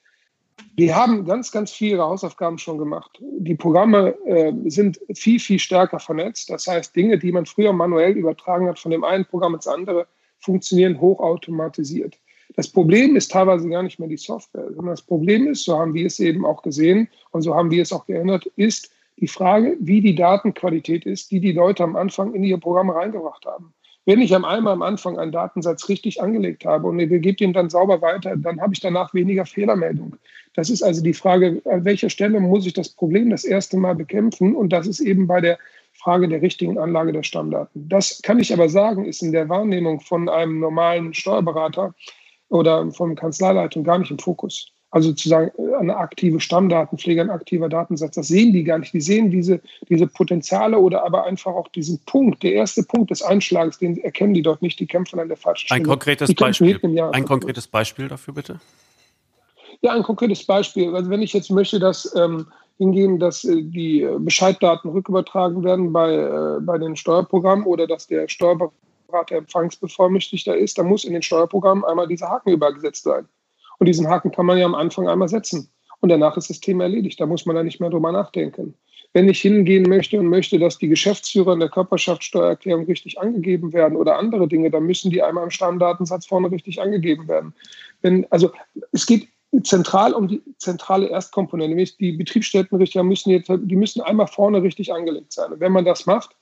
Wir 0.75 0.94
haben 0.94 1.25
ganz, 1.25 1.52
ganz 1.52 1.72
viele 1.72 2.02
Hausaufgaben 2.02 2.58
schon 2.58 2.76
gemacht. 2.76 3.18
Die 3.20 3.54
Programme 3.54 4.14
äh, 4.26 4.52
sind 4.66 5.00
viel, 5.14 5.40
viel 5.40 5.58
stärker 5.58 5.98
vernetzt. 5.98 6.50
Das 6.50 6.66
heißt, 6.66 6.94
Dinge, 6.94 7.18
die 7.18 7.32
man 7.32 7.46
früher 7.46 7.72
manuell 7.72 8.12
übertragen 8.12 8.68
hat 8.68 8.78
von 8.78 8.90
dem 8.90 9.02
einen 9.02 9.25
Programm 9.25 9.54
ins 9.54 9.66
andere, 9.66 10.06
funktionieren 10.38 11.00
hochautomatisiert. 11.00 12.18
Das 12.56 12.68
Problem 12.68 13.16
ist 13.16 13.30
teilweise 13.30 13.68
gar 13.68 13.82
nicht 13.82 13.98
mehr 13.98 14.08
die 14.08 14.16
Software, 14.16 14.66
sondern 14.66 14.94
das 14.94 15.02
Problem 15.02 15.46
ist, 15.46 15.64
so 15.64 15.78
haben 15.78 15.94
wir 15.94 16.06
es 16.06 16.20
eben 16.20 16.44
auch 16.44 16.62
gesehen 16.62 17.08
und 17.30 17.42
so 17.42 17.54
haben 17.54 17.70
wir 17.70 17.82
es 17.82 17.92
auch 17.92 18.06
geändert, 18.06 18.46
ist 18.56 18.90
die 19.18 19.28
Frage, 19.28 19.76
wie 19.80 20.00
die 20.00 20.14
Datenqualität 20.14 21.06
ist, 21.06 21.30
die 21.30 21.40
die 21.40 21.52
Leute 21.52 21.84
am 21.84 21.96
Anfang 21.96 22.34
in 22.34 22.44
ihre 22.44 22.58
Programme 22.58 22.94
reingebracht 22.94 23.46
haben. 23.46 23.72
Wenn 24.06 24.20
ich 24.20 24.32
einmal 24.34 24.68
am 24.68 24.82
Anfang 24.82 25.18
einen 25.18 25.32
Datensatz 25.32 25.88
richtig 25.88 26.22
angelegt 26.22 26.64
habe 26.64 26.86
und 26.86 27.00
ihr 27.00 27.08
gebt 27.18 27.40
ihn 27.40 27.52
dann 27.52 27.68
sauber 27.68 28.00
weiter, 28.00 28.36
dann 28.36 28.60
habe 28.60 28.72
ich 28.72 28.78
danach 28.78 29.12
weniger 29.14 29.44
Fehlermeldung. 29.44 30.16
Das 30.54 30.70
ist 30.70 30.82
also 30.82 31.02
die 31.02 31.12
Frage, 31.12 31.60
an 31.64 31.84
welcher 31.84 32.08
Stelle 32.08 32.38
muss 32.38 32.66
ich 32.66 32.72
das 32.72 32.88
Problem 32.88 33.30
das 33.30 33.44
erste 33.44 33.76
Mal 33.76 33.96
bekämpfen? 33.96 34.54
Und 34.54 34.72
das 34.72 34.86
ist 34.86 35.00
eben 35.00 35.26
bei 35.26 35.40
der 35.40 35.58
Frage 35.92 36.28
der 36.28 36.40
richtigen 36.40 36.78
Anlage 36.78 37.12
der 37.12 37.25
Stammdaten. 37.25 37.88
Das 37.88 38.22
kann 38.22 38.38
ich 38.38 38.52
aber 38.52 38.68
sagen, 38.68 39.06
ist 39.06 39.22
in 39.22 39.32
der 39.32 39.48
Wahrnehmung 39.48 39.98
von 39.98 40.28
einem 40.28 40.60
normalen 40.60 41.12
Steuerberater 41.12 41.92
oder 42.48 42.88
von 42.92 43.16
Kanzleileitung 43.16 43.82
gar 43.82 43.98
nicht 43.98 44.12
im 44.12 44.20
Fokus. 44.20 44.72
Also 44.96 45.10
sozusagen 45.10 45.50
äh, 45.58 45.74
eine 45.74 45.94
aktive 45.94 46.40
Stammdatenpflege, 46.40 47.20
ein 47.20 47.28
aktiver 47.28 47.68
Datensatz, 47.68 48.14
das 48.14 48.28
sehen 48.28 48.54
die 48.54 48.64
gar 48.64 48.78
nicht. 48.78 48.94
Die 48.94 49.02
sehen 49.02 49.30
diese, 49.30 49.60
diese 49.90 50.06
Potenziale 50.06 50.78
oder 50.78 51.04
aber 51.04 51.26
einfach 51.26 51.52
auch 51.52 51.68
diesen 51.68 51.98
Punkt, 52.06 52.42
der 52.42 52.54
erste 52.54 52.82
Punkt 52.82 53.10
des 53.10 53.20
Einschlags, 53.20 53.78
den 53.78 53.98
erkennen 53.98 54.32
die 54.32 54.40
dort 54.40 54.62
nicht, 54.62 54.80
die 54.80 54.86
kämpfen 54.86 55.20
an 55.20 55.28
der 55.28 55.36
falschen 55.36 55.66
Stelle. 55.66 55.82
Ein 55.82 55.86
konkretes, 55.86 56.34
Beispiel, 56.34 56.80
ein 57.12 57.26
konkretes 57.26 57.68
Beispiel 57.68 58.08
dafür 58.08 58.32
bitte. 58.32 58.58
Ja, 59.82 59.92
ein 59.92 60.02
konkretes 60.02 60.46
Beispiel. 60.46 60.94
Also 60.94 61.10
wenn 61.10 61.20
ich 61.20 61.34
jetzt 61.34 61.50
möchte, 61.50 61.78
dass 61.78 62.10
ähm, 62.16 62.46
hingehen, 62.78 63.18
dass 63.18 63.44
äh, 63.44 63.62
die 63.64 64.08
Bescheiddaten 64.20 64.88
rückübertragen 64.88 65.62
werden 65.62 65.92
bei, 65.92 66.14
äh, 66.14 66.60
bei 66.62 66.78
den 66.78 66.96
Steuerprogrammen 66.96 67.66
oder 67.66 67.86
dass 67.86 68.06
der 68.06 68.28
Steuerberater 68.28 69.36
Empfangsbevollmächtigter 69.36 70.56
ist, 70.56 70.78
dann 70.78 70.86
muss 70.86 71.04
in 71.04 71.12
den 71.12 71.20
Steuerprogrammen 71.20 71.84
einmal 71.84 72.08
dieser 72.08 72.30
Haken 72.30 72.48
übergesetzt 72.48 73.04
sein. 73.04 73.28
Und 73.78 73.87
diesen 73.87 74.09
Haken 74.09 74.30
kann 74.30 74.47
man 74.47 74.59
ja 74.59 74.66
am 74.66 74.75
Anfang 74.75 75.09
einmal 75.09 75.28
setzen. 75.28 75.71
Und 76.00 76.11
danach 76.11 76.37
ist 76.37 76.50
das 76.50 76.61
Thema 76.61 76.85
erledigt. 76.85 77.21
Da 77.21 77.26
muss 77.26 77.47
man 77.47 77.56
dann 77.56 77.66
nicht 77.66 77.80
mehr 77.80 77.90
drüber 77.90 78.12
nachdenken. 78.12 78.75
Wenn 79.12 79.28
ich 79.28 79.40
hingehen 79.40 79.88
möchte 79.88 80.18
und 80.18 80.28
möchte, 80.28 80.59
dass 80.59 80.78
die 80.78 80.88
Geschäftsführer 80.88 81.54
in 81.54 81.61
der 81.61 81.71
Körperschaftssteuererklärung 81.71 82.85
richtig 82.85 83.18
angegeben 83.18 83.73
werden 83.73 83.97
oder 83.97 84.18
andere 84.18 84.47
Dinge, 84.47 84.71
dann 84.71 84.85
müssen 84.85 85.11
die 85.11 85.23
einmal 85.23 85.45
im 85.45 85.50
Stammdatensatz 85.50 86.26
vorne 86.26 86.50
richtig 86.50 86.83
angegeben 86.83 87.26
werden. 87.26 87.54
Wenn, 88.02 88.26
also 88.30 88.52
es 88.92 89.06
geht 89.06 89.28
zentral 89.62 90.12
um 90.12 90.28
die 90.28 90.42
zentrale 90.59 91.06
Erstkomponente, 91.06 91.71
nämlich 91.71 91.97
die 91.97 92.12
Betriebsstättenrichter 92.12 93.02
müssen 93.02 93.30
jetzt, 93.30 93.49
die 93.50 93.76
müssen 93.76 94.02
einmal 94.02 94.26
vorne 94.26 94.62
richtig 94.62 94.92
angelegt 94.92 95.33
sein. 95.33 95.52
Und 95.52 95.61
wenn 95.61 95.73
man 95.73 95.85
das 95.85 96.04
macht, 96.04 96.37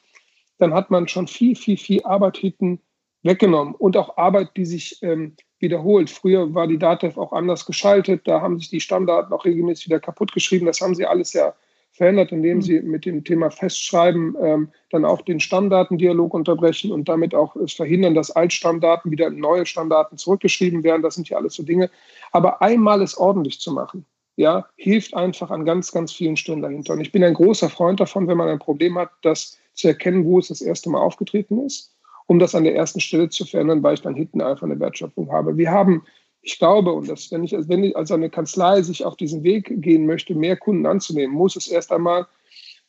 dann 0.58 0.74
hat 0.74 0.90
man 0.90 1.06
schon 1.06 1.28
viel, 1.28 1.54
viel, 1.54 1.76
viel 1.76 2.02
Arbeit 2.04 2.38
hinten 2.38 2.80
weggenommen 3.24 3.74
und 3.74 3.96
auch 3.96 4.16
Arbeit, 4.16 4.50
die 4.56 4.64
sich 4.64 5.02
ähm, 5.02 5.34
wiederholt. 5.58 6.10
Früher 6.10 6.54
war 6.54 6.68
die 6.68 6.78
DATEV 6.78 7.16
auch 7.18 7.32
anders 7.32 7.66
geschaltet, 7.66 8.22
da 8.26 8.40
haben 8.40 8.58
sich 8.58 8.70
die 8.70 8.80
Stammdaten 8.80 9.32
auch 9.32 9.44
regelmäßig 9.44 9.86
wieder 9.86 10.00
kaputt 10.00 10.32
geschrieben. 10.32 10.66
Das 10.66 10.80
haben 10.80 10.94
sie 10.94 11.06
alles 11.06 11.32
ja 11.32 11.54
verändert, 11.94 12.32
indem 12.32 12.60
sie 12.60 12.80
mit 12.80 13.04
dem 13.06 13.22
Thema 13.22 13.50
Festschreiben 13.50 14.36
ähm, 14.42 14.68
dann 14.90 15.04
auch 15.04 15.22
den 15.22 15.38
Stammdatendialog 15.38 16.34
unterbrechen 16.34 16.90
und 16.90 17.08
damit 17.08 17.34
auch 17.34 17.54
es 17.56 17.72
verhindern, 17.72 18.14
dass 18.14 18.32
Altstammdaten 18.32 19.10
wieder 19.12 19.28
in 19.28 19.38
neue 19.38 19.64
Stammdaten 19.64 20.18
zurückgeschrieben 20.18 20.82
werden. 20.82 21.02
Das 21.02 21.14
sind 21.14 21.28
ja 21.28 21.36
alles 21.36 21.54
so 21.54 21.62
Dinge. 21.62 21.90
Aber 22.32 22.60
einmal 22.60 23.00
es 23.00 23.16
ordentlich 23.16 23.60
zu 23.60 23.72
machen, 23.72 24.04
ja, 24.36 24.66
hilft 24.76 25.14
einfach 25.14 25.52
an 25.52 25.64
ganz, 25.64 25.92
ganz 25.92 26.12
vielen 26.12 26.36
Stellen 26.36 26.62
dahinter. 26.62 26.94
Und 26.94 27.00
ich 27.00 27.12
bin 27.12 27.22
ein 27.22 27.34
großer 27.34 27.70
Freund 27.70 28.00
davon, 28.00 28.26
wenn 28.26 28.36
man 28.36 28.48
ein 28.48 28.58
Problem 28.58 28.98
hat, 28.98 29.10
das 29.22 29.56
zu 29.74 29.86
erkennen, 29.86 30.24
wo 30.24 30.40
es 30.40 30.48
das 30.48 30.60
erste 30.60 30.90
Mal 30.90 31.00
aufgetreten 31.00 31.64
ist, 31.64 31.93
um 32.26 32.38
das 32.38 32.54
an 32.54 32.64
der 32.64 32.74
ersten 32.74 33.00
Stelle 33.00 33.28
zu 33.28 33.44
verändern, 33.44 33.82
weil 33.82 33.94
ich 33.94 34.02
dann 34.02 34.14
hinten 34.14 34.40
einfach 34.40 34.64
eine 34.64 34.80
Wertschöpfung 34.80 35.30
habe. 35.30 35.56
Wir 35.56 35.70
haben 35.70 36.04
ich 36.44 36.58
glaube, 36.58 36.92
und 36.92 37.08
das, 37.08 37.32
wenn 37.32 37.42
ich, 37.42 37.52
wenn 37.52 37.82
ich 37.82 37.96
als 37.96 38.12
eine 38.12 38.28
Kanzlei 38.28 38.82
sich 38.82 39.04
auf 39.04 39.16
diesen 39.16 39.42
Weg 39.42 39.80
gehen 39.80 40.06
möchte, 40.06 40.34
mehr 40.34 40.56
Kunden 40.56 40.84
anzunehmen, 40.86 41.34
muss 41.34 41.56
es 41.56 41.68
erst 41.68 41.90
einmal 41.90 42.26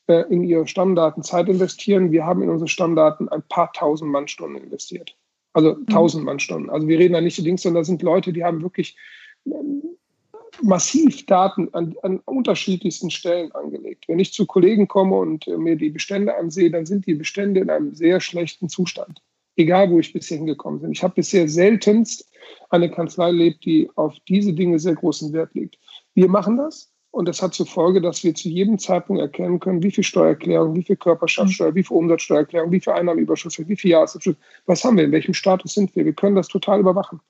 äh, 0.07 0.23
in 0.29 0.43
ihre 0.43 0.67
Stammdaten 0.67 1.23
Zeit 1.23 1.47
investieren. 1.47 2.11
Wir 2.11 2.25
haben 2.25 2.43
in 2.43 2.49
unsere 2.49 2.67
Stammdaten 2.67 3.29
ein 3.29 3.43
paar 3.47 3.71
tausend 3.71 4.11
Mannstunden 4.11 4.61
investiert. 4.61 5.15
Also 5.53 5.75
mhm. 5.75 5.87
tausend 5.87 6.23
mhm. 6.23 6.25
Mannstunden. 6.25 6.69
Also 6.69 6.87
wir 6.87 6.99
reden 6.99 7.13
da 7.13 7.21
nicht 7.21 7.43
Dings, 7.45 7.61
sondern 7.61 7.81
da 7.81 7.85
sind 7.85 8.01
Leute, 8.01 8.33
die 8.33 8.43
haben 8.43 8.61
wirklich 8.61 8.97
massiv 10.61 11.25
Daten 11.25 11.69
an, 11.73 11.95
an, 12.03 12.19
unterschiedlichsten 12.25 13.09
Stellen 13.09 13.51
angelegt. 13.53 14.05
Wenn 14.07 14.19
ich 14.19 14.33
zu 14.33 14.45
Kollegen 14.45 14.87
komme 14.87 15.17
und 15.17 15.47
äh, 15.47 15.57
mir 15.57 15.75
die 15.75 15.89
Bestände 15.89 16.35
ansehe, 16.35 16.71
dann 16.71 16.85
sind 16.85 17.05
die 17.05 17.13
Bestände 17.15 17.61
in 17.61 17.69
einem 17.69 17.93
sehr 17.93 18.19
schlechten 18.19 18.69
Zustand. 18.69 19.21
Egal, 19.57 19.89
wo 19.89 19.99
ich 19.99 20.11
bisher 20.11 20.37
hingekommen 20.37 20.81
bin. 20.81 20.91
Ich 20.91 21.03
habe 21.03 21.15
bisher 21.15 21.47
seltenst 21.47 22.29
eine 22.69 22.91
Kanzlei 22.91 23.31
lebt, 23.31 23.63
die 23.65 23.89
auf 23.95 24.15
diese 24.27 24.53
Dinge 24.53 24.79
sehr 24.79 24.95
großen 24.95 25.31
Wert 25.33 25.53
legt. 25.53 25.77
Wir 26.13 26.27
machen 26.27 26.57
das 26.57 26.91
und 27.11 27.29
das 27.29 27.41
hat 27.41 27.53
zur 27.53 27.65
Folge, 27.65 28.01
dass 28.01 28.25
wir 28.25 28.35
zu 28.35 28.49
jedem 28.49 28.77
Zeitpunkt 28.77 29.21
erkennen 29.21 29.61
können, 29.61 29.81
wie 29.81 29.91
viel 29.91 30.03
Steuererklärung, 30.03 30.75
wie 30.75 30.83
viel 30.83 30.97
Körperschaftssteuer, 30.97 31.73
wie 31.73 31.83
viel 31.83 31.95
Umsatzsteuererklärung, 31.95 32.71
wie 32.71 32.81
viel 32.81 32.91
Einnahmenüberschuss, 32.91 33.57
wie 33.57 33.75
viel 33.77 33.91
Jahresabschluss, 33.91 34.35
was 34.65 34.83
haben 34.83 34.97
wir, 34.97 35.05
in 35.05 35.13
welchem 35.13 35.33
Status 35.33 35.73
sind 35.73 35.95
wir. 35.95 36.03
Wir 36.03 36.13
können 36.13 36.35
das 36.35 36.49
total 36.49 36.81
überwachen. 36.81 37.21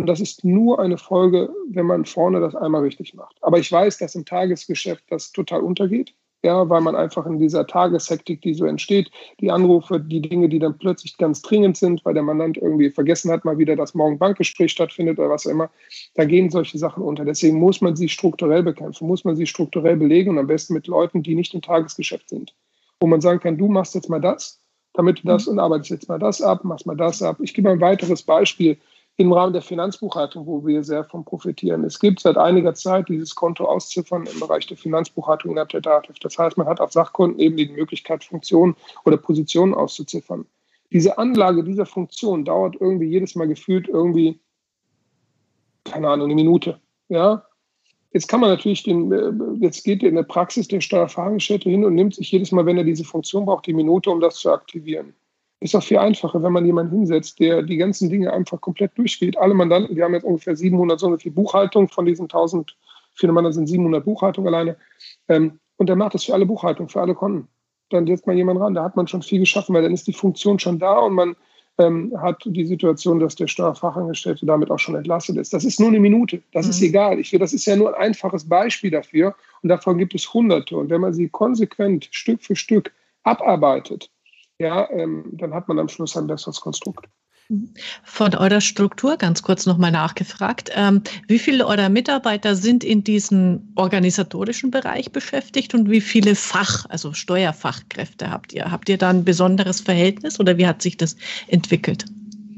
Und 0.00 0.06
das 0.06 0.20
ist 0.20 0.44
nur 0.44 0.80
eine 0.80 0.98
Folge, 0.98 1.50
wenn 1.68 1.86
man 1.86 2.04
vorne 2.04 2.40
das 2.40 2.54
einmal 2.54 2.82
richtig 2.82 3.14
macht. 3.14 3.36
Aber 3.42 3.58
ich 3.58 3.70
weiß, 3.70 3.98
dass 3.98 4.14
im 4.14 4.24
Tagesgeschäft 4.24 5.04
das 5.08 5.32
total 5.32 5.60
untergeht 5.60 6.14
ja, 6.42 6.68
weil 6.68 6.80
man 6.80 6.96
einfach 6.96 7.26
in 7.26 7.38
dieser 7.38 7.66
Tageshektik, 7.66 8.40
die 8.40 8.54
so 8.54 8.64
entsteht, 8.64 9.10
die 9.40 9.50
Anrufe, 9.50 10.00
die 10.00 10.22
Dinge, 10.22 10.48
die 10.48 10.58
dann 10.58 10.78
plötzlich 10.78 11.18
ganz 11.18 11.42
dringend 11.42 11.76
sind, 11.76 12.04
weil 12.04 12.14
der 12.14 12.22
Mandant 12.22 12.56
irgendwie 12.56 12.90
vergessen 12.90 13.30
hat, 13.30 13.44
mal 13.44 13.58
wieder, 13.58 13.76
dass 13.76 13.94
morgen 13.94 14.18
Bankgespräch 14.18 14.72
stattfindet 14.72 15.18
oder 15.18 15.28
was 15.28 15.46
auch 15.46 15.50
immer, 15.50 15.70
da 16.14 16.24
gehen 16.24 16.50
solche 16.50 16.78
Sachen 16.78 17.02
unter. 17.02 17.24
Deswegen 17.24 17.58
muss 17.58 17.80
man 17.80 17.94
sie 17.94 18.08
strukturell 18.08 18.62
bekämpfen, 18.62 19.06
muss 19.06 19.24
man 19.24 19.36
sie 19.36 19.46
strukturell 19.46 19.96
belegen 19.96 20.30
und 20.30 20.38
am 20.38 20.46
besten 20.46 20.74
mit 20.74 20.86
Leuten, 20.86 21.22
die 21.22 21.34
nicht 21.34 21.52
im 21.54 21.62
Tagesgeschäft 21.62 22.30
sind. 22.30 22.54
Wo 23.00 23.06
man 23.06 23.20
sagen 23.20 23.40
kann, 23.40 23.58
du 23.58 23.68
machst 23.68 23.94
jetzt 23.94 24.08
mal 24.08 24.20
das, 24.20 24.60
damit 24.94 25.18
du 25.18 25.26
das 25.26 25.46
mhm. 25.46 25.52
und 25.52 25.58
arbeitest 25.58 25.90
jetzt 25.90 26.08
mal 26.08 26.18
das 26.18 26.40
ab, 26.40 26.64
machst 26.64 26.86
mal 26.86 26.96
das 26.96 27.20
ab. 27.22 27.36
Ich 27.40 27.52
gebe 27.52 27.68
mal 27.68 27.74
ein 27.74 27.80
weiteres 27.80 28.22
Beispiel 28.22 28.78
im 29.20 29.34
Rahmen 29.34 29.52
der 29.52 29.60
Finanzbuchhaltung, 29.60 30.46
wo 30.46 30.66
wir 30.66 30.82
sehr 30.82 31.04
von 31.04 31.26
profitieren. 31.26 31.84
Es 31.84 32.00
gibt 32.00 32.20
seit 32.20 32.38
einiger 32.38 32.72
Zeit 32.72 33.10
dieses 33.10 33.34
Konto 33.34 33.66
ausziffern 33.66 34.26
im 34.26 34.40
Bereich 34.40 34.66
der 34.66 34.78
Finanzbuchhaltung 34.78 35.50
innerhalb 35.50 35.68
der 35.68 35.82
DATEV. 35.82 36.18
Das 36.20 36.38
heißt, 36.38 36.56
man 36.56 36.66
hat 36.66 36.80
auf 36.80 36.90
Sachkonten 36.90 37.38
eben 37.38 37.58
die 37.58 37.68
Möglichkeit, 37.68 38.24
Funktionen 38.24 38.74
oder 39.04 39.18
Positionen 39.18 39.74
auszuziffern. 39.74 40.46
Diese 40.90 41.18
Anlage 41.18 41.62
dieser 41.62 41.84
Funktion 41.84 42.46
dauert 42.46 42.76
irgendwie 42.80 43.08
jedes 43.08 43.34
Mal 43.34 43.46
gefühlt 43.46 43.88
irgendwie, 43.88 44.40
keine 45.84 46.08
Ahnung, 46.08 46.28
eine 46.28 46.34
Minute. 46.34 46.80
Ja, 47.10 47.44
Jetzt 48.12 48.26
kann 48.26 48.40
man 48.40 48.50
natürlich 48.50 48.82
den, 48.82 49.12
äh, 49.12 49.30
jetzt 49.64 49.84
geht 49.84 50.02
in 50.02 50.16
der 50.16 50.24
Praxis 50.24 50.66
der 50.66 50.80
Steuerfachangestellte 50.80 51.70
hin 51.70 51.84
und 51.84 51.94
nimmt 51.94 52.16
sich 52.16 52.32
jedes 52.32 52.50
Mal, 52.50 52.66
wenn 52.66 52.76
er 52.76 52.82
diese 52.82 53.04
Funktion 53.04 53.44
braucht, 53.44 53.66
die 53.66 53.72
Minute, 53.72 54.10
um 54.10 54.18
das 54.18 54.34
zu 54.36 54.50
aktivieren. 54.50 55.14
Ist 55.60 55.76
auch 55.76 55.82
viel 55.82 55.98
einfacher, 55.98 56.42
wenn 56.42 56.52
man 56.52 56.64
jemanden 56.64 56.96
hinsetzt, 56.96 57.38
der 57.38 57.62
die 57.62 57.76
ganzen 57.76 58.08
Dinge 58.08 58.32
einfach 58.32 58.60
komplett 58.60 58.96
durchgeht. 58.96 59.36
Alle 59.36 59.52
Mandanten, 59.52 59.94
wir 59.94 60.04
haben 60.04 60.14
jetzt 60.14 60.24
ungefähr 60.24 60.56
700, 60.56 60.98
so 60.98 61.16
viel 61.18 61.32
Buchhaltung 61.32 61.88
von 61.88 62.06
diesen 62.06 62.24
1000, 62.24 62.76
viele 63.14 63.32
Mandanten 63.32 63.66
sind 63.66 63.66
700 63.66 64.04
Buchhaltung 64.04 64.46
alleine. 64.46 64.76
Ähm, 65.28 65.60
und 65.76 65.88
der 65.88 65.96
macht 65.96 66.14
das 66.14 66.24
für 66.24 66.34
alle 66.34 66.46
Buchhaltung, 66.46 66.88
für 66.88 67.00
alle 67.00 67.14
Konten. 67.14 67.48
Dann 67.90 68.06
setzt 68.06 68.26
man 68.26 68.36
jemanden 68.36 68.62
ran, 68.62 68.74
da 68.74 68.84
hat 68.84 68.96
man 68.96 69.06
schon 69.06 69.22
viel 69.22 69.40
geschaffen, 69.40 69.74
weil 69.74 69.82
dann 69.82 69.92
ist 69.92 70.06
die 70.06 70.12
Funktion 70.12 70.58
schon 70.58 70.78
da 70.78 70.98
und 70.98 71.14
man 71.14 71.36
ähm, 71.78 72.14
hat 72.20 72.42
die 72.44 72.66
Situation, 72.66 73.18
dass 73.18 73.36
der 73.36 73.46
Steuerfachangestellte 73.46 74.46
damit 74.46 74.70
auch 74.70 74.78
schon 74.78 74.94
entlastet 74.94 75.36
ist. 75.36 75.52
Das 75.52 75.64
ist 75.64 75.80
nur 75.80 75.88
eine 75.88 76.00
Minute, 76.00 76.42
das 76.52 76.66
mhm. 76.66 76.70
ist 76.70 76.82
egal. 76.82 77.18
Ich, 77.18 77.30
das 77.30 77.52
ist 77.52 77.66
ja 77.66 77.76
nur 77.76 77.94
ein 77.94 78.08
einfaches 78.08 78.48
Beispiel 78.48 78.90
dafür 78.90 79.34
und 79.62 79.68
davon 79.68 79.98
gibt 79.98 80.14
es 80.14 80.32
hunderte. 80.32 80.76
Und 80.76 80.90
wenn 80.90 81.00
man 81.00 81.12
sie 81.12 81.28
konsequent 81.28 82.08
Stück 82.10 82.42
für 82.42 82.56
Stück 82.56 82.92
abarbeitet, 83.22 84.10
ja, 84.60 84.88
ähm, 84.90 85.24
dann 85.32 85.54
hat 85.54 85.68
man 85.68 85.78
am 85.78 85.88
Schluss 85.88 86.16
ein 86.16 86.26
besseres 86.26 86.60
Konstrukt. 86.60 87.06
Von 88.04 88.34
eurer 88.36 88.60
Struktur 88.60 89.16
ganz 89.16 89.42
kurz 89.42 89.66
nochmal 89.66 89.90
nachgefragt. 89.90 90.70
Ähm, 90.74 91.02
wie 91.26 91.40
viele 91.40 91.66
eurer 91.66 91.88
Mitarbeiter 91.88 92.54
sind 92.54 92.84
in 92.84 93.02
diesem 93.02 93.72
organisatorischen 93.74 94.70
Bereich 94.70 95.10
beschäftigt 95.10 95.74
und 95.74 95.90
wie 95.90 96.00
viele 96.00 96.36
Fach, 96.36 96.86
also 96.90 97.12
Steuerfachkräfte 97.12 98.30
habt 98.30 98.52
ihr? 98.52 98.70
Habt 98.70 98.88
ihr 98.88 98.98
da 98.98 99.10
ein 99.10 99.24
besonderes 99.24 99.80
Verhältnis 99.80 100.38
oder 100.38 100.58
wie 100.58 100.66
hat 100.66 100.80
sich 100.80 100.96
das 100.96 101.16
entwickelt? 101.48 102.04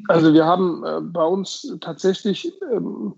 Also 0.08 0.34
wir 0.34 0.44
haben 0.44 0.84
äh, 0.84 1.00
bei 1.00 1.24
uns 1.24 1.74
tatsächlich 1.80 2.52
ähm, 2.70 3.14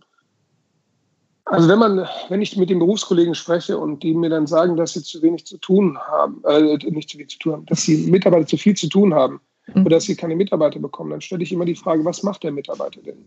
also 1.46 1.68
wenn 1.68 1.78
man, 1.78 2.09
wenn 2.30 2.42
ich 2.42 2.57
mit 2.57 2.70
den 2.70 2.78
Berufskollegen 2.78 3.35
spreche 3.35 3.78
und 3.78 4.02
die 4.02 4.14
mir 4.14 4.30
dann 4.30 4.46
sagen, 4.46 4.76
dass 4.76 4.94
sie 4.94 5.02
zu 5.02 5.20
wenig 5.22 5.46
zu 5.46 5.59
tun 5.59 5.98
haben, 5.98 6.42
äh, 6.44 6.76
nicht 6.90 7.11
zu 7.11 7.18
wenig 7.18 7.30
zu 7.30 7.38
tun 7.38 7.52
haben, 7.52 7.66
dass 7.66 7.85
die 7.85 7.96
Mitarbeiter 8.11 8.46
zu 8.46 8.57
viel 8.57 8.74
zu 8.74 8.88
tun 8.88 9.14
haben 9.14 9.40
mhm. 9.66 9.83
oder 9.83 9.96
dass 9.96 10.04
sie 10.04 10.16
keine 10.16 10.37
Mitarbeiter 10.37 10.78
bekommen, 10.78 11.11
dann 11.11 11.20
stelle 11.20 11.42
ich 11.42 11.52
immer 11.52 11.66
die 11.66 11.74
Frage, 11.74 12.04
was 12.04 12.22
macht 12.22 12.42
der 12.44 12.52
Mitarbeiter 12.52 13.00
denn? 13.02 13.18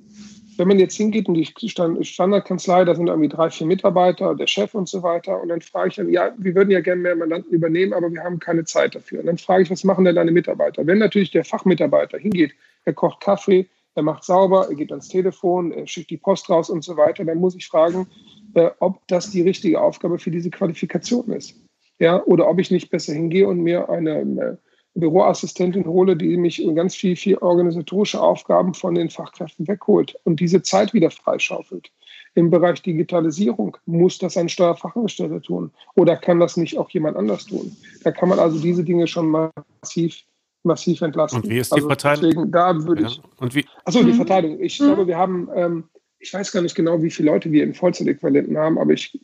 Wenn 0.58 0.67
man 0.67 0.80
jetzt 0.80 0.97
hingeht 0.97 1.27
in 1.27 1.36
die 1.36 1.45
Standardkanzlei, 1.45 2.84
da 2.86 2.95
sind 2.95 3.08
irgendwie 3.08 3.30
drei, 3.30 3.51
vier 3.51 3.67
Mitarbeiter, 3.67 4.34
der 4.34 4.47
Chef 4.47 4.73
und 4.73 4.89
so 4.89 5.03
weiter, 5.03 5.39
und 5.39 5.49
dann 5.49 5.62
frage 5.62 5.89
ich 5.89 5.95
dann, 5.97 6.10
ja, 6.10 6.32
wir 6.36 6.56
würden 6.56 6.71
ja 6.71 6.80
gerne 6.80 7.03
mehr 7.03 7.15
Mandanten 7.15 7.53
übernehmen, 7.53 7.93
aber 7.93 8.12
wir 8.12 8.23
haben 8.23 8.39
keine 8.39 8.65
Zeit 8.65 8.95
dafür. 8.95 9.19
Und 9.19 9.27
dann 9.27 9.38
frage 9.38 9.62
ich, 9.62 9.69
was 9.69 9.84
machen 9.84 10.06
denn 10.06 10.15
deine 10.15 10.32
Mitarbeiter? 10.32 10.88
Wenn 10.88 10.97
natürlich 10.97 11.30
der 11.30 11.45
Fachmitarbeiter 11.45 12.17
hingeht, 12.17 12.53
er 12.86 12.93
kocht 12.93 13.21
Kaffee, 13.21 13.67
er 13.98 14.04
macht 14.04 14.24
sauber, 14.24 14.68
er 14.70 14.76
geht 14.76 14.92
ans 14.92 15.08
Telefon, 15.08 15.72
er 15.72 15.88
schickt 15.88 16.12
die 16.12 16.18
Post 16.18 16.50
raus 16.50 16.70
und 16.70 16.84
so 16.84 16.96
weiter, 16.96 17.26
dann 17.26 17.40
muss 17.40 17.56
ich 17.56 17.68
fragen, 17.68 18.08
äh, 18.54 18.70
ob 18.80 19.06
das 19.08 19.32
die 19.32 19.42
richtige 19.42 19.82
Aufgabe 19.82 20.20
für 20.20 20.30
diese 20.30 20.52
Qualifikation 20.52 21.32
ist. 21.32 21.56
Ja, 22.00 22.24
oder 22.26 22.48
ob 22.48 22.60
ich 22.60 22.70
nicht 22.70 22.92
besser 22.92 23.14
hingehe 23.14 23.48
und 23.48 23.60
mir 23.60 23.90
eine 23.90 24.20
äh, 24.20 24.56
Büroassistentin 24.94 25.88
hole, 25.88 26.16
die 26.16 26.38
mich 26.38 26.64
ganz 26.76 26.96
viel, 26.96 27.16
viel 27.16 27.38
organisatorische 27.38 28.22
Aufgaben 28.22 28.76
von 28.76 28.94
den 28.94 29.10
Fachkräften 29.10 29.68
wegholt 29.68 30.16
und 30.26 30.40
diese 30.40 30.62
Zeit 30.62 30.94
wieder 30.94 31.10
freischaufelt. 31.10 31.92
Im 32.36 32.52
Bereich 32.52 32.84
Digitalisierung 32.84 33.78
muss 33.88 34.20
das 34.20 34.38
ein 34.38 34.48
Steuerfachangestellter 34.48 35.42
tun 35.42 35.72
oder 35.96 36.16
kann 36.16 36.40
das 36.40 36.56
nicht 36.56 36.78
auch 36.78 36.92
jemand 36.92 37.18
anders 37.18 37.48
tun? 37.48 37.76
Da 38.04 38.12
kann 38.12 38.30
man 38.30 38.38
also 38.38 38.60
diese 38.60 38.84
Dinge 38.84 39.08
schon 39.08 39.52
massiv 39.82 40.24
massiv 40.67 41.01
entlasten. 41.01 41.41
Und 41.41 41.49
wie 41.49 41.58
ist 41.58 41.71
die 41.71 41.75
also 41.75 41.88
Verteilung? 41.88 42.21
Deswegen, 42.21 42.51
da 42.51 42.86
würde 42.86 43.03
ich. 43.03 43.17
Ja. 43.17 43.23
Und 43.38 43.56
wie? 43.56 43.65
Achso, 43.86 44.03
die 44.03 44.12
mhm. 44.12 44.15
Verteilung. 44.15 44.60
Ich 44.62 44.80
mhm. 44.80 44.86
glaube, 44.86 45.08
wir 45.08 45.17
haben, 45.17 45.49
ähm, 45.56 45.84
ich 46.19 46.34
weiß 46.34 46.51
gar 46.51 46.62
nicht 46.62 46.75
genau, 46.75 47.01
wie 47.01 47.10
viele 47.10 47.32
Leute 47.32 47.51
wir 47.51 47.63
in 47.63 47.73
Vollzeitäquivalenten 47.73 48.58
haben, 48.58 48.77
aber 48.77 48.93
ich, 48.93 49.19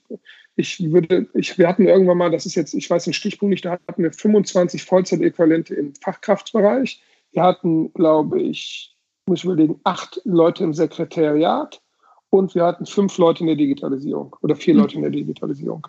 ich 0.55 0.91
würde, 0.91 1.27
ich, 1.33 1.57
wir 1.57 1.67
hatten 1.67 1.87
irgendwann 1.87 2.17
mal, 2.17 2.31
das 2.31 2.45
ist 2.45 2.55
jetzt, 2.55 2.73
ich 2.73 2.89
weiß 2.89 3.05
den 3.05 3.13
Stichpunkt 3.13 3.51
nicht, 3.51 3.65
da 3.65 3.73
hatten 3.73 4.03
wir 4.03 4.11
25 4.11 4.83
Vollzeitäquivalente 4.83 5.75
im 5.75 5.93
Fachkraftsbereich. 5.95 7.01
Wir 7.31 7.43
hatten, 7.43 7.91
glaube 7.93 8.41
ich, 8.41 8.95
muss 9.25 9.39
ich 9.39 9.45
überlegen, 9.45 9.79
acht 9.83 10.21
Leute 10.25 10.63
im 10.63 10.73
Sekretariat 10.73 11.81
und 12.29 12.55
wir 12.55 12.63
hatten 12.63 12.85
fünf 12.85 13.17
Leute 13.17 13.41
in 13.41 13.47
der 13.47 13.55
Digitalisierung 13.55 14.35
oder 14.41 14.55
vier 14.55 14.75
Leute 14.75 14.95
in 14.95 15.01
der 15.01 15.11
Digitalisierung. 15.11 15.87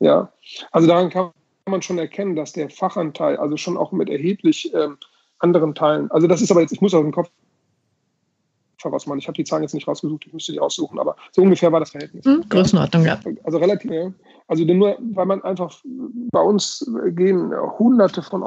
Ja, 0.00 0.32
also 0.70 0.86
daran 0.88 1.10
kann 1.10 1.30
man 1.70 1.82
schon 1.82 1.98
erkennen, 1.98 2.36
dass 2.36 2.52
der 2.52 2.68
Fachanteil, 2.70 3.36
also 3.36 3.56
schon 3.56 3.76
auch 3.76 3.92
mit 3.92 4.10
erheblich 4.10 4.72
ähm, 4.74 4.98
anderen 5.38 5.74
Teilen, 5.74 6.10
also 6.10 6.26
das 6.26 6.42
ist 6.42 6.50
aber 6.50 6.60
jetzt, 6.60 6.72
ich 6.72 6.80
muss 6.80 6.94
aus 6.94 7.02
dem 7.02 7.12
Kopf 7.12 7.30
machen. 9.06 9.18
Ich 9.18 9.26
habe 9.26 9.36
die 9.36 9.44
Zahlen 9.44 9.62
jetzt 9.62 9.72
nicht 9.72 9.88
rausgesucht, 9.88 10.26
ich 10.26 10.34
müsste 10.34 10.52
die 10.52 10.58
raussuchen, 10.58 10.98
aber 10.98 11.16
so 11.32 11.40
ungefähr 11.40 11.72
war 11.72 11.80
das 11.80 11.92
Verhältnis. 11.92 12.22
Mhm, 12.26 12.44
Größenordnung, 12.50 13.06
ja. 13.06 13.18
Also 13.44 13.56
relativ, 13.56 13.90
ja. 13.90 14.12
Also 14.46 14.62
nur, 14.64 14.98
weil 15.14 15.24
man 15.24 15.42
einfach, 15.42 15.80
bei 16.30 16.40
uns 16.42 16.86
gehen 17.12 17.50
hunderte 17.78 18.20
von 18.20 18.44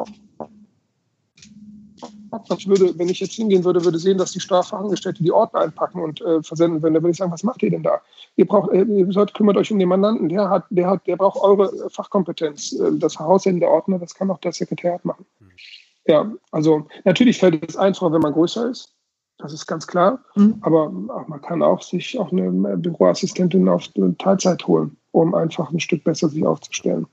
ich 2.57 2.67
würde, 2.67 2.97
wenn 2.97 3.09
ich 3.09 3.19
jetzt 3.19 3.33
hingehen 3.33 3.63
würde, 3.63 3.83
würde 3.83 3.99
sehen, 3.99 4.17
dass 4.17 4.31
die 4.31 4.39
Strafverangestellte 4.39 5.23
die 5.23 5.31
Ordner 5.31 5.61
einpacken 5.61 6.01
und 6.01 6.21
äh, 6.21 6.41
versenden 6.43 6.81
würden. 6.81 6.93
Da 6.93 7.01
würde 7.01 7.11
ich 7.11 7.17
sagen, 7.17 7.31
was 7.31 7.43
macht 7.43 7.63
ihr 7.63 7.69
denn 7.69 7.83
da? 7.83 8.01
Ihr 8.35 8.45
braucht, 8.45 8.71
äh, 8.71 8.83
ihr 8.83 9.11
sollt, 9.11 9.33
kümmert 9.33 9.57
euch 9.57 9.71
um 9.71 9.79
den 9.79 9.89
Mandanten. 9.89 10.29
Der 10.29 10.49
hat, 10.49 10.65
der 10.69 10.89
hat, 10.89 11.07
der 11.07 11.17
braucht 11.17 11.41
eure 11.41 11.89
Fachkompetenz. 11.89 12.73
Äh, 12.73 12.97
das 12.97 13.19
Heraussenden 13.19 13.59
der 13.59 13.69
Ordner, 13.69 13.99
das 13.99 14.15
kann 14.15 14.31
auch 14.31 14.39
das 14.39 14.57
Sekretariat 14.57 15.03
machen. 15.05 15.25
Mhm. 15.39 15.51
Ja, 16.07 16.31
also 16.51 16.87
natürlich 17.03 17.37
fällt 17.37 17.67
es 17.67 17.75
einfacher, 17.75 18.11
wenn 18.13 18.21
man 18.21 18.33
größer 18.33 18.69
ist. 18.69 18.93
Das 19.37 19.53
ist 19.53 19.67
ganz 19.67 19.85
klar. 19.85 20.19
Mhm. 20.35 20.57
Aber 20.61 20.89
man 20.89 21.41
kann 21.41 21.61
auch 21.61 21.81
sich 21.81 22.17
auch 22.17 22.31
eine 22.31 22.77
Büroassistentin 22.77 23.67
auf 23.69 23.89
Teilzeit 24.17 24.65
holen, 24.67 24.97
um 25.11 25.35
einfach 25.35 25.71
ein 25.71 25.79
Stück 25.79 26.03
besser 26.03 26.29
sich 26.29 26.45
aufzustellen. 26.45 27.07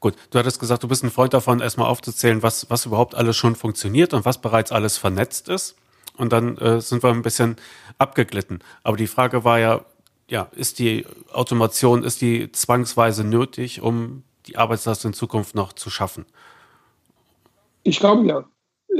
Gut, 0.00 0.14
du 0.30 0.38
hattest 0.38 0.60
gesagt, 0.60 0.82
du 0.82 0.88
bist 0.88 1.04
ein 1.04 1.10
Freund 1.10 1.34
davon, 1.34 1.60
erstmal 1.60 1.88
aufzuzählen, 1.88 2.42
was, 2.42 2.68
was 2.70 2.86
überhaupt 2.86 3.14
alles 3.14 3.36
schon 3.36 3.56
funktioniert 3.56 4.14
und 4.14 4.24
was 4.24 4.40
bereits 4.40 4.72
alles 4.72 4.98
vernetzt 4.98 5.48
ist. 5.48 5.76
Und 6.16 6.32
dann 6.32 6.58
äh, 6.58 6.80
sind 6.80 7.02
wir 7.02 7.10
ein 7.10 7.22
bisschen 7.22 7.56
abgeglitten. 7.98 8.60
Aber 8.82 8.96
die 8.96 9.06
Frage 9.06 9.44
war 9.44 9.58
ja, 9.58 9.84
ja, 10.28 10.48
ist 10.52 10.78
die 10.78 11.06
Automation, 11.32 12.04
ist 12.04 12.20
die 12.20 12.52
zwangsweise 12.52 13.24
nötig, 13.24 13.80
um 13.80 14.24
die 14.46 14.56
Arbeitslast 14.56 15.04
in 15.04 15.12
Zukunft 15.12 15.54
noch 15.54 15.72
zu 15.72 15.90
schaffen? 15.90 16.26
Ich 17.82 17.98
glaube 17.98 18.26
ja 18.26 18.44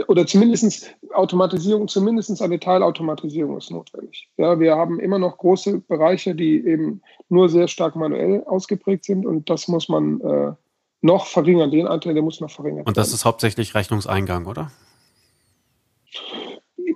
oder 0.09 0.26
zumindest 0.26 0.94
Automatisierung, 1.12 1.88
zumindest 1.88 2.40
eine 2.40 2.59
Teilautomatisierung 2.59 3.59
ist 3.59 3.70
notwendig. 3.70 4.28
Ja, 4.37 4.59
wir 4.59 4.74
haben 4.74 5.00
immer 5.00 5.18
noch 5.18 5.38
große 5.38 5.78
Bereiche, 5.81 6.35
die 6.35 6.64
eben 6.66 7.02
nur 7.28 7.48
sehr 7.48 7.68
stark 7.68 7.96
manuell 7.96 8.42
ausgeprägt 8.44 9.05
sind 9.05 9.26
und 9.26 9.50
das 9.50 9.68
muss 9.68 9.88
man 9.88 10.20
äh, 10.20 10.52
noch 11.02 11.26
verringern. 11.26 11.70
Den 11.70 11.87
Anteil, 11.87 12.14
der 12.14 12.22
muss 12.22 12.40
noch 12.40 12.50
verringern. 12.50 12.85
Und 12.87 12.96
das 12.96 13.09
werden. 13.09 13.14
ist 13.16 13.24
hauptsächlich 13.24 13.74
Rechnungseingang, 13.74 14.46
oder? 14.46 14.70